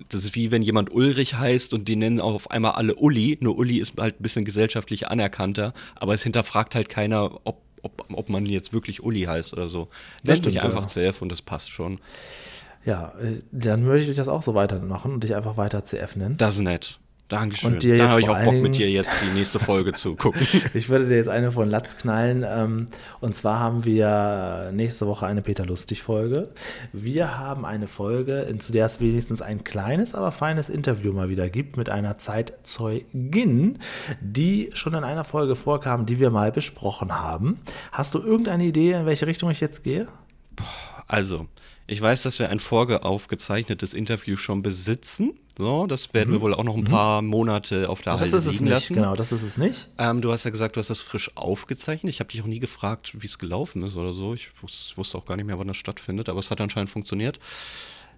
das 0.10 0.26
ist 0.26 0.36
wie 0.36 0.52
wenn 0.52 0.62
jemand 0.62 0.92
Ulrich 0.92 1.36
heißt 1.36 1.74
und 1.74 1.88
die 1.88 1.96
nennen 1.96 2.20
auch 2.20 2.34
auf 2.34 2.52
einmal 2.52 2.74
alle 2.74 2.96
Uli. 2.96 3.38
Nur 3.42 3.58
Uli 3.58 3.78
ist 3.78 4.00
halt 4.00 4.20
ein 4.20 4.24
bisschen 4.24 4.46
gesellschaftlich 4.46 5.08
anerkannter, 5.08 5.74
aber 5.96 6.14
es 6.14 6.24
hinterfragt 6.24 6.76
halt 6.76 6.90
keiner, 6.90 7.40
ob 7.44 7.62
ob, 7.84 8.06
ob 8.14 8.30
man 8.30 8.46
jetzt 8.46 8.74
wirklich 8.74 9.04
Uli 9.04 9.22
heißt 9.22 9.54
oder 9.54 9.68
so. 9.68 9.88
Nennt 10.24 10.46
mich 10.46 10.62
einfach 10.62 10.88
ja. 10.96 11.12
CF 11.12 11.22
und 11.22 11.32
das 11.32 11.42
passt 11.42 11.72
schon. 11.72 12.00
Ja, 12.86 13.14
äh, 13.20 13.42
dann 13.52 13.86
würde 13.86 14.04
ich 14.04 14.16
das 14.16 14.28
auch 14.28 14.44
so 14.44 14.54
weitermachen 14.54 15.14
und 15.14 15.24
dich 15.24 15.36
einfach 15.36 15.58
weiter 15.58 15.84
CF 15.84 16.16
nennen. 16.16 16.38
Das 16.38 16.56
ist 16.56 16.62
nett. 16.62 17.00
Dankeschön. 17.32 17.74
Und 17.74 17.84
dir 17.84 17.98
da 17.98 18.10
habe 18.10 18.20
ich 18.20 18.28
auch 18.28 18.44
Bock, 18.44 18.56
mit 18.56 18.78
dir 18.78 18.90
jetzt 18.90 19.22
die 19.22 19.28
nächste 19.28 19.58
Folge 19.58 19.94
zu 19.94 20.18
gucken. 20.18 20.46
ich 20.74 20.90
würde 20.90 21.08
dir 21.08 21.16
jetzt 21.16 21.30
eine 21.30 21.54
von 21.54 21.70
Latz 21.70 21.96
knallen. 21.96 22.46
Ähm, 22.46 22.88
und 23.22 23.36
zwar 23.36 23.60
haben 23.60 23.86
wir 23.86 24.72
nächste 24.74 25.08
Woche 25.08 25.26
eine 25.26 25.42
Peter 25.42 25.66
Lustig-Folge. 25.66 26.50
Wir 26.92 27.38
haben 27.38 27.64
eine 27.66 27.88
Folge, 27.88 28.54
zu 28.60 28.74
der 28.74 28.86
es 28.86 29.00
wenigstens 29.00 29.42
ein 29.42 29.64
kleines, 29.64 30.14
aber 30.14 30.34
feines 30.34 30.68
Interview 30.68 31.14
mal 31.14 31.30
wieder 31.30 31.50
gibt 31.50 31.78
mit 31.78 31.88
einer 31.88 32.18
Zeitzeugin, 32.18 33.80
die 34.20 34.70
schon 34.74 34.94
in 34.94 35.06
einer 35.06 35.24
Folge 35.24 35.56
vorkam, 35.56 36.06
die 36.06 36.20
wir 36.20 36.32
mal 36.32 36.52
besprochen 36.52 37.18
haben. 37.18 37.60
Hast 37.94 38.14
du 38.14 38.20
irgendeine 38.20 38.66
Idee, 38.66 38.92
in 38.92 39.06
welche 39.06 39.26
Richtung 39.26 39.50
ich 39.50 39.62
jetzt 39.62 39.86
gehe? 39.86 40.10
Also, 41.08 41.48
ich 41.88 42.02
weiß, 42.02 42.24
dass 42.24 42.40
wir 42.40 42.50
ein 42.50 42.60
vorgeaufgezeichnetes 42.60 43.94
Interview 43.94 44.38
schon 44.38 44.62
besitzen. 44.62 45.34
So, 45.62 45.86
das 45.86 46.12
werden 46.16 46.30
mhm. 46.30 46.34
wir 46.34 46.42
wohl 46.42 46.54
auch 46.56 46.64
noch 46.64 46.74
ein 46.74 46.82
mhm. 46.82 46.86
paar 46.86 47.22
Monate 47.22 47.88
auf 47.88 48.02
der 48.02 48.20
Halde 48.20 48.36
liegen 48.40 48.66
lassen. 48.66 48.96
Genau, 48.96 49.16
das 49.16 49.32
ist 49.32 49.44
es 49.44 49.60
nicht. 49.60 49.90
Ähm, 50.00 50.20
du 50.20 50.32
hast 50.32 50.44
ja 50.44 50.50
gesagt, 50.50 50.76
du 50.76 50.80
hast 50.80 50.90
das 50.90 51.02
frisch 51.02 51.30
aufgezeichnet. 51.36 52.12
Ich 52.12 52.20
habe 52.20 52.32
dich 52.32 52.42
auch 52.42 52.48
nie 52.48 52.58
gefragt, 52.58 53.22
wie 53.22 53.28
es 53.28 53.38
gelaufen 53.38 53.84
ist 53.84 53.96
oder 53.96 54.12
so. 54.12 54.34
Ich 54.34 54.50
wus 54.60 54.94
wusste 54.96 55.20
auch 55.20 55.26
gar 55.28 55.36
nicht 55.36 55.46
mehr, 55.46 55.60
wann 55.60 55.68
das 55.68 55.78
stattfindet, 55.78 56.30
aber 56.30 56.40
es 56.40 56.50
hat 56.50 56.60
anscheinend 56.62 56.90
funktioniert. 56.90 57.40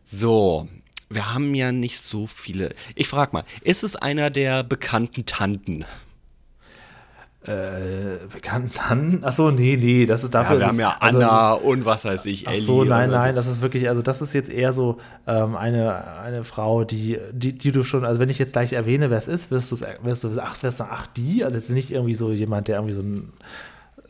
So, 0.06 0.70
wir 1.10 1.34
haben 1.34 1.54
ja 1.54 1.74
nicht 1.74 2.00
so 2.00 2.28
viele. 2.28 2.74
Ich 2.96 3.10
frage 3.10 3.34
mal, 3.34 3.44
ist 3.62 3.84
es 3.84 3.98
einer 3.98 4.30
der 4.30 4.64
bekannten 4.64 5.26
Tanten? 5.26 5.84
Äh, 7.46 8.26
bekannt 8.32 8.74
dann. 8.78 9.24
Achso, 9.24 9.52
nee, 9.52 9.76
nee, 9.76 10.06
das 10.06 10.24
ist 10.24 10.34
dafür. 10.34 10.56
Ja, 10.56 10.60
wir 10.62 10.68
haben 10.68 10.80
ja 10.80 10.96
also, 11.00 11.18
Anna 11.18 11.54
und 11.54 11.86
was 11.86 12.06
weiß 12.06 12.26
ich, 12.26 12.48
Ellie. 12.48 12.62
Achso, 12.62 12.86
nein, 12.86 13.10
nein, 13.10 13.36
das 13.36 13.48
ist 13.48 13.62
wirklich, 13.62 13.90
also 13.90 14.02
das 14.02 14.22
ist 14.22 14.34
jetzt 14.34 14.50
eher 14.50 14.72
so 14.72 14.98
ähm, 15.28 15.56
eine, 15.56 16.20
eine 16.20 16.44
Frau, 16.44 16.84
die, 16.86 17.18
die, 17.32 17.58
die 17.58 17.72
du 17.72 17.84
schon, 17.84 18.06
also 18.06 18.20
wenn 18.20 18.30
ich 18.30 18.40
jetzt 18.40 18.54
gleich 18.54 18.74
erwähne, 18.74 19.10
wer 19.10 19.18
es 19.18 19.28
ist, 19.28 19.52
wirst 19.52 19.72
du 19.72 19.80
wirst 20.04 20.24
du 20.24 20.32
ach, 20.42 20.62
wirst 20.64 20.80
du, 20.80 20.84
ach, 20.86 21.08
die, 21.08 21.44
also 21.44 21.58
jetzt 21.58 21.70
nicht 21.70 21.92
irgendwie 21.92 22.14
so 22.14 22.32
jemand, 22.32 22.68
der 22.68 22.78
irgendwie 22.78 22.94
so 22.94 23.02
ein, 23.02 23.34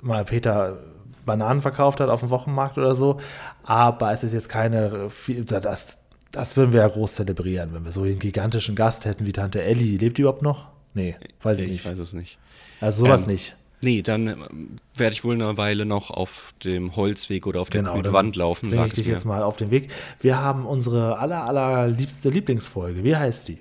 mal 0.01 0.25
Peter 0.25 0.77
Bananen 1.25 1.61
verkauft 1.61 2.01
hat 2.01 2.09
auf 2.09 2.19
dem 2.19 2.29
Wochenmarkt 2.29 2.77
oder 2.77 2.93
so, 2.93 3.19
aber 3.63 4.11
es 4.11 4.23
ist 4.23 4.33
jetzt 4.33 4.49
keine, 4.49 5.09
das, 5.47 5.97
das 6.31 6.57
würden 6.57 6.73
wir 6.73 6.81
ja 6.81 6.87
groß 6.87 7.13
zelebrieren, 7.13 7.73
wenn 7.73 7.85
wir 7.85 7.91
so 7.91 8.03
einen 8.03 8.19
gigantischen 8.19 8.75
Gast 8.75 9.05
hätten 9.05 9.25
wie 9.25 9.31
Tante 9.31 9.61
Ellie. 9.61 9.97
Lebt 9.97 10.17
die 10.17 10.21
überhaupt 10.21 10.41
noch? 10.41 10.67
Nee, 10.93 11.15
weiß 11.41 11.59
ich, 11.59 11.65
ich 11.65 11.71
nicht. 11.71 11.85
Ich 11.85 11.91
weiß 11.91 11.99
es 11.99 12.13
nicht. 12.13 12.37
Also 12.83 13.05
sowas 13.05 13.23
ähm, 13.23 13.31
nicht. 13.31 13.55
Nee, 13.81 14.01
dann 14.01 14.27
ähm, 14.27 14.75
werde 14.95 15.13
ich 15.13 15.23
wohl 15.23 15.35
eine 15.35 15.57
Weile 15.57 15.85
noch 15.85 16.11
auf 16.11 16.53
dem 16.63 16.95
Holzweg 16.97 17.47
oder 17.47 17.61
auf 17.61 17.69
der 17.69 17.81
genau, 17.81 17.93
grünen 17.93 18.11
Wand 18.11 18.35
laufen. 18.35 18.73
Sag 18.73 18.87
ich 18.87 18.93
dich 18.95 19.07
jetzt 19.07 19.25
mal 19.25 19.41
auf 19.41 19.55
den 19.55 19.71
Weg. 19.71 19.89
Wir 20.19 20.37
haben 20.37 20.65
unsere 20.65 21.17
aller, 21.17 21.45
allerliebste 21.45 22.29
Lieblingsfolge. 22.29 23.03
Wie 23.03 23.15
heißt 23.15 23.47
die? 23.47 23.59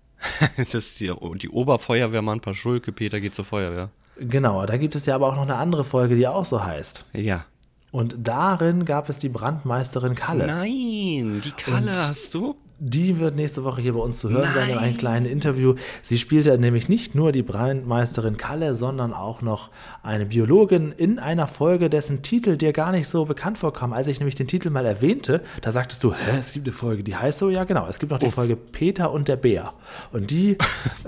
das 0.56 0.74
ist 0.74 1.00
die, 1.00 1.12
die 1.36 1.50
Oberfeuerwehrmann 1.50 2.40
Paschulke, 2.40 2.92
Peter 2.92 3.20
geht 3.20 3.34
zur 3.34 3.44
Feuerwehr. 3.44 3.90
Genau, 4.18 4.64
da 4.64 4.78
gibt 4.78 4.96
es 4.96 5.04
ja 5.04 5.14
aber 5.14 5.28
auch 5.28 5.34
noch 5.34 5.42
eine 5.42 5.56
andere 5.56 5.84
Folge, 5.84 6.16
die 6.16 6.26
auch 6.26 6.46
so 6.46 6.64
heißt. 6.64 7.04
Ja. 7.12 7.44
Und 7.92 8.16
darin 8.18 8.86
gab 8.86 9.10
es 9.10 9.18
die 9.18 9.28
Brandmeisterin 9.28 10.14
Kalle. 10.14 10.46
Nein, 10.46 11.42
die 11.44 11.52
Kalle 11.56 11.90
Und 11.90 11.96
hast 11.96 12.34
du? 12.34 12.56
Die 12.78 13.18
wird 13.18 13.36
nächste 13.36 13.64
Woche 13.64 13.80
hier 13.80 13.94
bei 13.94 14.00
uns 14.00 14.18
zu 14.18 14.28
hören 14.28 14.42
Nein. 14.42 14.52
sein 14.54 14.68
in 14.68 14.78
einem 14.78 14.96
kleinen 14.98 15.24
Interview. 15.24 15.76
Sie 16.02 16.18
spielte 16.18 16.58
nämlich 16.58 16.90
nicht 16.90 17.14
nur 17.14 17.32
die 17.32 17.42
Brandmeisterin 17.42 18.36
Kalle, 18.36 18.74
sondern 18.74 19.14
auch 19.14 19.40
noch 19.40 19.70
eine 20.02 20.26
Biologin 20.26 20.92
in 20.92 21.18
einer 21.18 21.46
Folge, 21.46 21.88
dessen 21.88 22.20
Titel 22.20 22.58
dir 22.58 22.74
gar 22.74 22.92
nicht 22.92 23.08
so 23.08 23.24
bekannt 23.24 23.56
vorkam. 23.56 23.94
Als 23.94 24.08
ich 24.08 24.20
nämlich 24.20 24.34
den 24.34 24.46
Titel 24.46 24.68
mal 24.68 24.84
erwähnte, 24.84 25.40
da 25.62 25.72
sagtest 25.72 26.04
du, 26.04 26.12
hä, 26.12 26.36
es 26.38 26.52
gibt 26.52 26.66
eine 26.66 26.74
Folge, 26.74 27.02
die 27.02 27.16
heißt 27.16 27.38
so, 27.38 27.48
ja 27.48 27.64
genau, 27.64 27.86
es 27.88 27.98
gibt 27.98 28.12
noch 28.12 28.18
die 28.18 28.26
Uff. 28.26 28.34
Folge 28.34 28.56
Peter 28.56 29.10
und 29.10 29.28
der 29.28 29.36
Bär. 29.36 29.72
Und 30.12 30.30
die, 30.30 30.58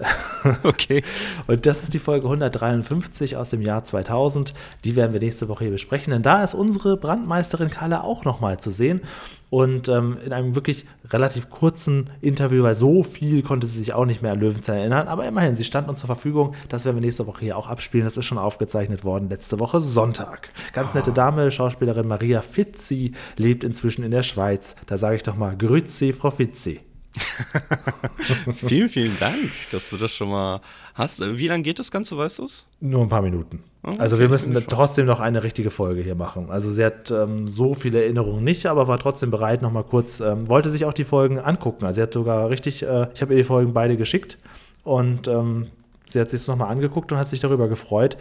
okay. 0.63 1.03
und 1.49 1.67
das 1.67 1.83
ist 1.83 1.93
die 1.93 1.99
Folge 1.99 2.25
153 2.29 3.37
aus 3.37 3.51
dem 3.51 3.61
Jahr 3.61 3.85
2000. 3.85 4.55
Die 4.85 4.97
werden 4.97 5.13
wir 5.13 5.21
nächste 5.21 5.49
Woche 5.49 5.65
hier 5.65 5.73
besprechen, 5.73 6.15
denn 6.15 6.23
da 6.23 6.43
ist 6.43 6.55
unsere 6.55 6.97
Brandmeisterin 6.97 7.69
Kalle 7.69 8.05
auch 8.05 8.25
nochmal 8.25 8.59
zu 8.59 8.71
sehen. 8.71 9.03
Und 9.51 9.89
ähm, 9.89 10.19
in 10.25 10.33
einem 10.33 10.55
wirklich 10.55 10.85
relativ 11.11 11.49
kurzen 11.49 12.11
Interview, 12.21 12.63
weil 12.63 12.75
so 12.75 13.03
viel 13.03 13.43
konnte 13.43 13.67
sie 13.67 13.79
sich 13.79 13.95
auch 13.95 14.05
nicht 14.05 14.21
mehr 14.21 14.33
an 14.33 14.41
Löwenzahn 14.41 14.77
erinnern, 14.77 15.09
aber 15.09 15.27
immerhin, 15.27 15.57
sie 15.57 15.65
stand 15.65 15.89
uns 15.89 16.01
zur 16.01 16.07
Verfügung. 16.07 16.55
Das 16.69 16.85
werden 16.85 16.97
wir 16.97 17.01
nächste 17.01 17.27
Woche 17.27 17.41
hier 17.41 17.57
auch 17.57 17.69
abspielen. 17.69 18.05
Das 18.05 18.17
ist 18.17 18.27
schon 18.27 18.39
aufgezeichnet 18.39 19.05
worden 19.05 19.29
letzte 19.29 19.59
Woche 19.59 19.81
Sonntag. 19.81 20.51
Ganz 20.73 20.93
nette 20.95 21.13
Dame, 21.13 21.51
Schauspielerin 21.51 22.07
Maria 22.07 22.43
Fizzi, 22.43 23.13
lebt 23.37 23.65
inzwischen 23.65 24.05
in 24.05 24.11
der 24.11 24.23
Schweiz. 24.23 24.77
Da 24.87 24.99
sage 24.99 25.17
ich 25.17 25.23
doch 25.23 25.37
mal 25.37 25.57
Grüezi, 25.57 26.13
Frau 26.13 26.31
Fizzi. 26.31 26.81
vielen, 28.53 28.89
vielen 28.89 29.19
Dank, 29.19 29.51
dass 29.71 29.91
du 29.91 29.97
das 29.97 30.13
schon 30.13 30.29
mal 30.29 30.61
hast. 30.95 31.21
Wie 31.39 31.49
lange 31.49 31.63
geht 31.63 31.79
das 31.79 31.91
Ganze, 31.91 32.17
weißt 32.17 32.41
du 32.41 32.45
es? 32.45 32.67
Nur 32.81 33.03
ein 33.03 33.09
paar 33.09 33.23
Minuten. 33.23 33.63
Oh, 33.83 33.91
okay, 33.91 33.99
also 33.99 34.19
wir 34.19 34.29
müssen 34.29 34.55
trotzdem 34.69 35.07
noch 35.07 35.21
eine 35.21 35.43
richtige 35.43 35.71
Folge 35.71 36.03
hier 36.03 36.15
machen. 36.15 36.51
Also 36.51 36.73
sie 36.73 36.85
hat 36.85 37.11
ähm, 37.11 37.49
so 37.49 37.75
viele 37.75 38.03
Erinnerungen 38.03 38.45
nicht, 38.45 38.67
aber 38.67 38.89
war 38.89 38.99
trotzdem 38.99 39.31
bereit, 39.31 39.63
noch 39.63 39.73
mal 39.73 39.85
kurz, 39.85 40.21
ähm, 40.21 40.49
wollte 40.49 40.69
sich 40.69 40.85
auch 40.85 40.93
die 40.93 41.05
Folgen 41.05 41.39
angucken. 41.39 41.85
Also 41.85 41.97
sie 41.97 42.03
hat 42.03 42.13
sogar 42.13 42.51
richtig, 42.51 42.83
äh, 42.83 43.09
ich 43.15 43.23
habe 43.23 43.33
ihr 43.33 43.39
die 43.39 43.45
Folgen 43.45 43.73
beide 43.73 43.97
geschickt 43.97 44.39
und 44.85 45.29
ähm, 45.29 45.69
sie 46.07 46.21
hat 46.21 46.31
sich 46.31 46.43
es 46.43 46.47
nochmal 46.49 46.71
angeguckt 46.71 47.11
und 47.13 47.19
hat 47.19 47.29
sich 47.29 47.41
darüber 47.41 47.69
gefreut. 47.69 48.17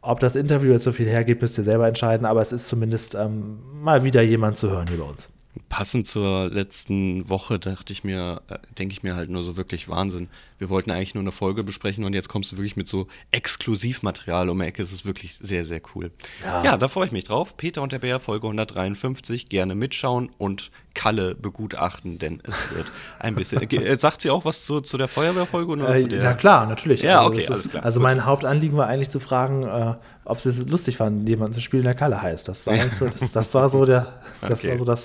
Ob 0.00 0.18
das 0.18 0.34
Interview 0.34 0.72
jetzt 0.72 0.84
so 0.84 0.92
viel 0.92 1.08
hergibt, 1.08 1.42
müsst 1.42 1.56
ihr 1.58 1.64
selber 1.64 1.86
entscheiden, 1.86 2.26
aber 2.26 2.42
es 2.42 2.52
ist 2.52 2.68
zumindest 2.68 3.14
ähm, 3.14 3.60
mal 3.80 4.02
wieder 4.02 4.20
jemand 4.20 4.56
zu 4.56 4.68
hören 4.68 4.88
hier 4.88 4.98
bei 4.98 5.04
uns. 5.04 5.31
Passend 5.68 6.06
zur 6.06 6.48
letzten 6.48 7.28
Woche 7.28 7.58
dachte 7.58 7.92
ich 7.92 8.04
mir, 8.04 8.40
äh, 8.48 8.58
denke 8.78 8.92
ich 8.92 9.02
mir 9.02 9.16
halt 9.16 9.28
nur 9.28 9.42
so 9.42 9.56
wirklich 9.56 9.88
Wahnsinn. 9.88 10.28
Wir 10.58 10.70
wollten 10.70 10.90
eigentlich 10.90 11.14
nur 11.14 11.22
eine 11.22 11.32
Folge 11.32 11.62
besprechen 11.62 12.04
und 12.04 12.14
jetzt 12.14 12.28
kommst 12.28 12.52
du 12.52 12.56
wirklich 12.56 12.76
mit 12.76 12.88
so 12.88 13.06
Exklusivmaterial 13.32 14.48
um 14.48 14.60
die 14.60 14.66
Ecke. 14.66 14.82
Es 14.82 14.92
ist 14.92 15.04
wirklich 15.04 15.34
sehr, 15.34 15.64
sehr 15.64 15.82
cool. 15.94 16.10
Ja. 16.42 16.64
ja, 16.64 16.76
da 16.76 16.88
freue 16.88 17.06
ich 17.06 17.12
mich 17.12 17.24
drauf. 17.24 17.56
Peter 17.56 17.82
und 17.82 17.92
der 17.92 17.98
Bär, 17.98 18.18
Folge 18.20 18.46
153. 18.46 19.48
Gerne 19.48 19.74
mitschauen 19.74 20.30
und 20.38 20.70
Kalle 20.94 21.34
begutachten, 21.34 22.18
denn 22.18 22.40
es 22.44 22.62
wird 22.74 22.90
ein 23.18 23.34
bisschen. 23.34 23.62
Äh, 23.72 23.96
sagt 23.96 24.22
sie 24.22 24.30
auch 24.30 24.44
was 24.44 24.64
zu, 24.66 24.80
zu 24.80 24.98
der 24.98 25.08
Feuerwehrfolge? 25.08 25.72
Oder 25.72 25.94
äh, 25.94 26.04
der? 26.04 26.22
Ja, 26.22 26.34
klar, 26.34 26.66
natürlich. 26.66 27.02
Ja, 27.02 27.20
also 27.20 27.32
okay, 27.32 27.46
alles 27.48 27.68
klar. 27.70 27.84
Also, 27.84 28.00
mein 28.00 28.24
Hauptanliegen 28.24 28.76
war 28.76 28.86
eigentlich 28.86 29.08
zu 29.08 29.18
fragen, 29.18 29.62
äh, 29.62 29.94
ob 30.24 30.40
sie 30.40 30.50
es 30.50 30.58
lustig 30.66 30.96
fanden, 30.96 31.26
jemanden 31.26 31.54
zu 31.54 31.60
spielen, 31.60 31.84
der 31.84 31.94
Kalle 31.94 32.20
heißt. 32.20 32.48
Das 32.48 32.66
war, 32.66 32.76
so, 32.98 33.06
das, 33.06 33.32
das, 33.32 33.54
war 33.54 33.68
so 33.68 33.84
der, 33.84 34.20
das 34.40 34.60
okay. 34.60 34.70
war 34.70 34.78
so 34.78 34.84
das 34.84 35.04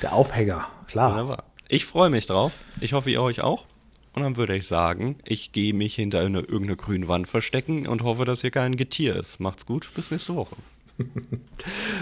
der 0.00 0.12
Aufhänger, 0.12 0.68
klar. 0.86 1.12
Wunderbar. 1.12 1.44
Ich 1.68 1.86
freue 1.86 2.10
mich 2.10 2.26
drauf. 2.26 2.52
Ich 2.80 2.92
hoffe, 2.92 3.10
ihr 3.10 3.22
euch 3.22 3.40
auch. 3.40 3.64
Und 4.14 4.22
dann 4.22 4.36
würde 4.36 4.54
ich 4.54 4.66
sagen, 4.66 5.16
ich 5.24 5.52
gehe 5.52 5.72
mich 5.72 5.94
hinter 5.94 6.20
eine, 6.20 6.40
irgendeine 6.40 6.76
grüne 6.76 7.08
Wand 7.08 7.28
verstecken 7.28 7.86
und 7.86 8.02
hoffe, 8.02 8.24
dass 8.24 8.42
hier 8.42 8.50
kein 8.50 8.76
Getier 8.76 9.16
ist. 9.16 9.40
Macht's 9.40 9.64
gut, 9.64 9.88
bis 9.94 10.10
nächste 10.10 10.36
Woche. 10.36 10.54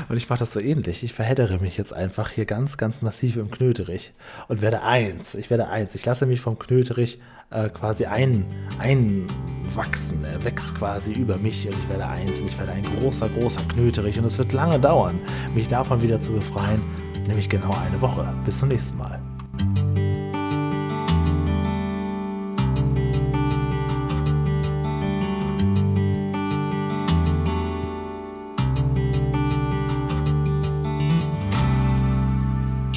und 0.08 0.16
ich 0.16 0.28
mache 0.28 0.40
das 0.40 0.52
so 0.52 0.58
ähnlich. 0.58 1.04
Ich 1.04 1.12
verheddere 1.12 1.58
mich 1.58 1.76
jetzt 1.76 1.92
einfach 1.92 2.30
hier 2.30 2.46
ganz, 2.46 2.78
ganz 2.78 3.00
massiv 3.00 3.36
im 3.36 3.50
Knöterich 3.50 4.12
und 4.48 4.60
werde 4.60 4.82
eins. 4.82 5.36
Ich 5.36 5.50
werde 5.50 5.68
eins. 5.68 5.94
Ich 5.94 6.04
lasse 6.04 6.26
mich 6.26 6.40
vom 6.40 6.58
Knöterich 6.58 7.20
äh, 7.50 7.68
quasi 7.68 8.06
ein, 8.06 8.44
einwachsen. 8.80 10.24
Er 10.24 10.42
wächst 10.44 10.74
quasi 10.74 11.12
über 11.12 11.36
mich 11.36 11.68
und 11.68 11.74
ich 11.74 11.88
werde 11.88 12.08
eins. 12.08 12.40
Und 12.40 12.48
ich 12.48 12.58
werde 12.58 12.72
ein 12.72 12.82
großer, 12.82 13.28
großer 13.28 13.62
Knöterich. 13.68 14.18
Und 14.18 14.24
es 14.24 14.36
wird 14.36 14.52
lange 14.52 14.80
dauern, 14.80 15.20
mich 15.54 15.68
davon 15.68 16.02
wieder 16.02 16.20
zu 16.20 16.32
befreien 16.32 16.82
nämlich 17.26 17.48
genau 17.48 17.76
eine 17.84 18.00
Woche. 18.00 18.32
Bis 18.44 18.58
zum 18.58 18.68
nächsten 18.68 18.98
Mal. 18.98 19.20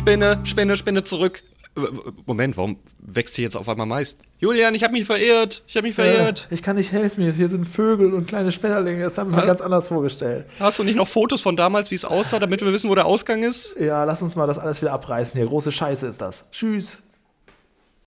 Spinne, 0.04 0.42
Spinne, 0.44 0.76
Spinne 0.76 1.04
zurück. 1.06 1.44
Moment, 2.26 2.56
warum 2.56 2.78
wächst 3.00 3.36
hier 3.36 3.46
jetzt 3.46 3.56
auf 3.56 3.68
einmal 3.68 3.88
Mais? 3.88 4.16
Julian, 4.40 4.76
ich 4.76 4.84
habe 4.84 4.94
mich 4.94 5.06
verirrt. 5.06 5.64
Ich 5.68 5.76
habe 5.76 5.88
mich 5.88 5.96
verirrt. 5.96 6.48
Äh, 6.52 6.54
ich 6.54 6.62
kann 6.62 6.76
nicht 6.76 6.92
helfen. 6.92 7.32
Hier 7.32 7.50
sind 7.50 7.66
Vögel 7.66 8.14
und 8.14 8.28
kleine 8.28 8.52
Spenderlinge. 8.52 9.04
Das 9.04 9.18
haben 9.18 9.32
wir 9.32 9.40
mir 9.40 9.46
ganz 9.48 9.62
anders 9.62 9.88
vorgestellt. 9.88 10.46
Hast 10.60 10.78
du 10.78 10.84
nicht 10.84 10.96
noch 10.96 11.08
Fotos 11.08 11.42
von 11.42 11.56
damals, 11.56 11.90
wie 11.90 11.96
es 11.96 12.06
aussah, 12.06 12.40
damit 12.40 12.62
wir 12.62 12.72
wissen, 12.72 12.90
wo 12.90 12.96
der 12.96 13.06
Ausgang 13.06 13.42
ist? 13.44 13.76
Ja, 13.80 14.04
lass 14.04 14.22
uns 14.22 14.36
mal 14.36 14.46
das 14.46 14.60
alles 14.60 14.82
wieder 14.82 14.94
abreißen 14.94 15.38
hier. 15.38 15.48
Große 15.48 15.72
Scheiße 15.72 16.06
ist 16.06 16.22
das. 16.22 16.46
Tschüss. 16.52 17.02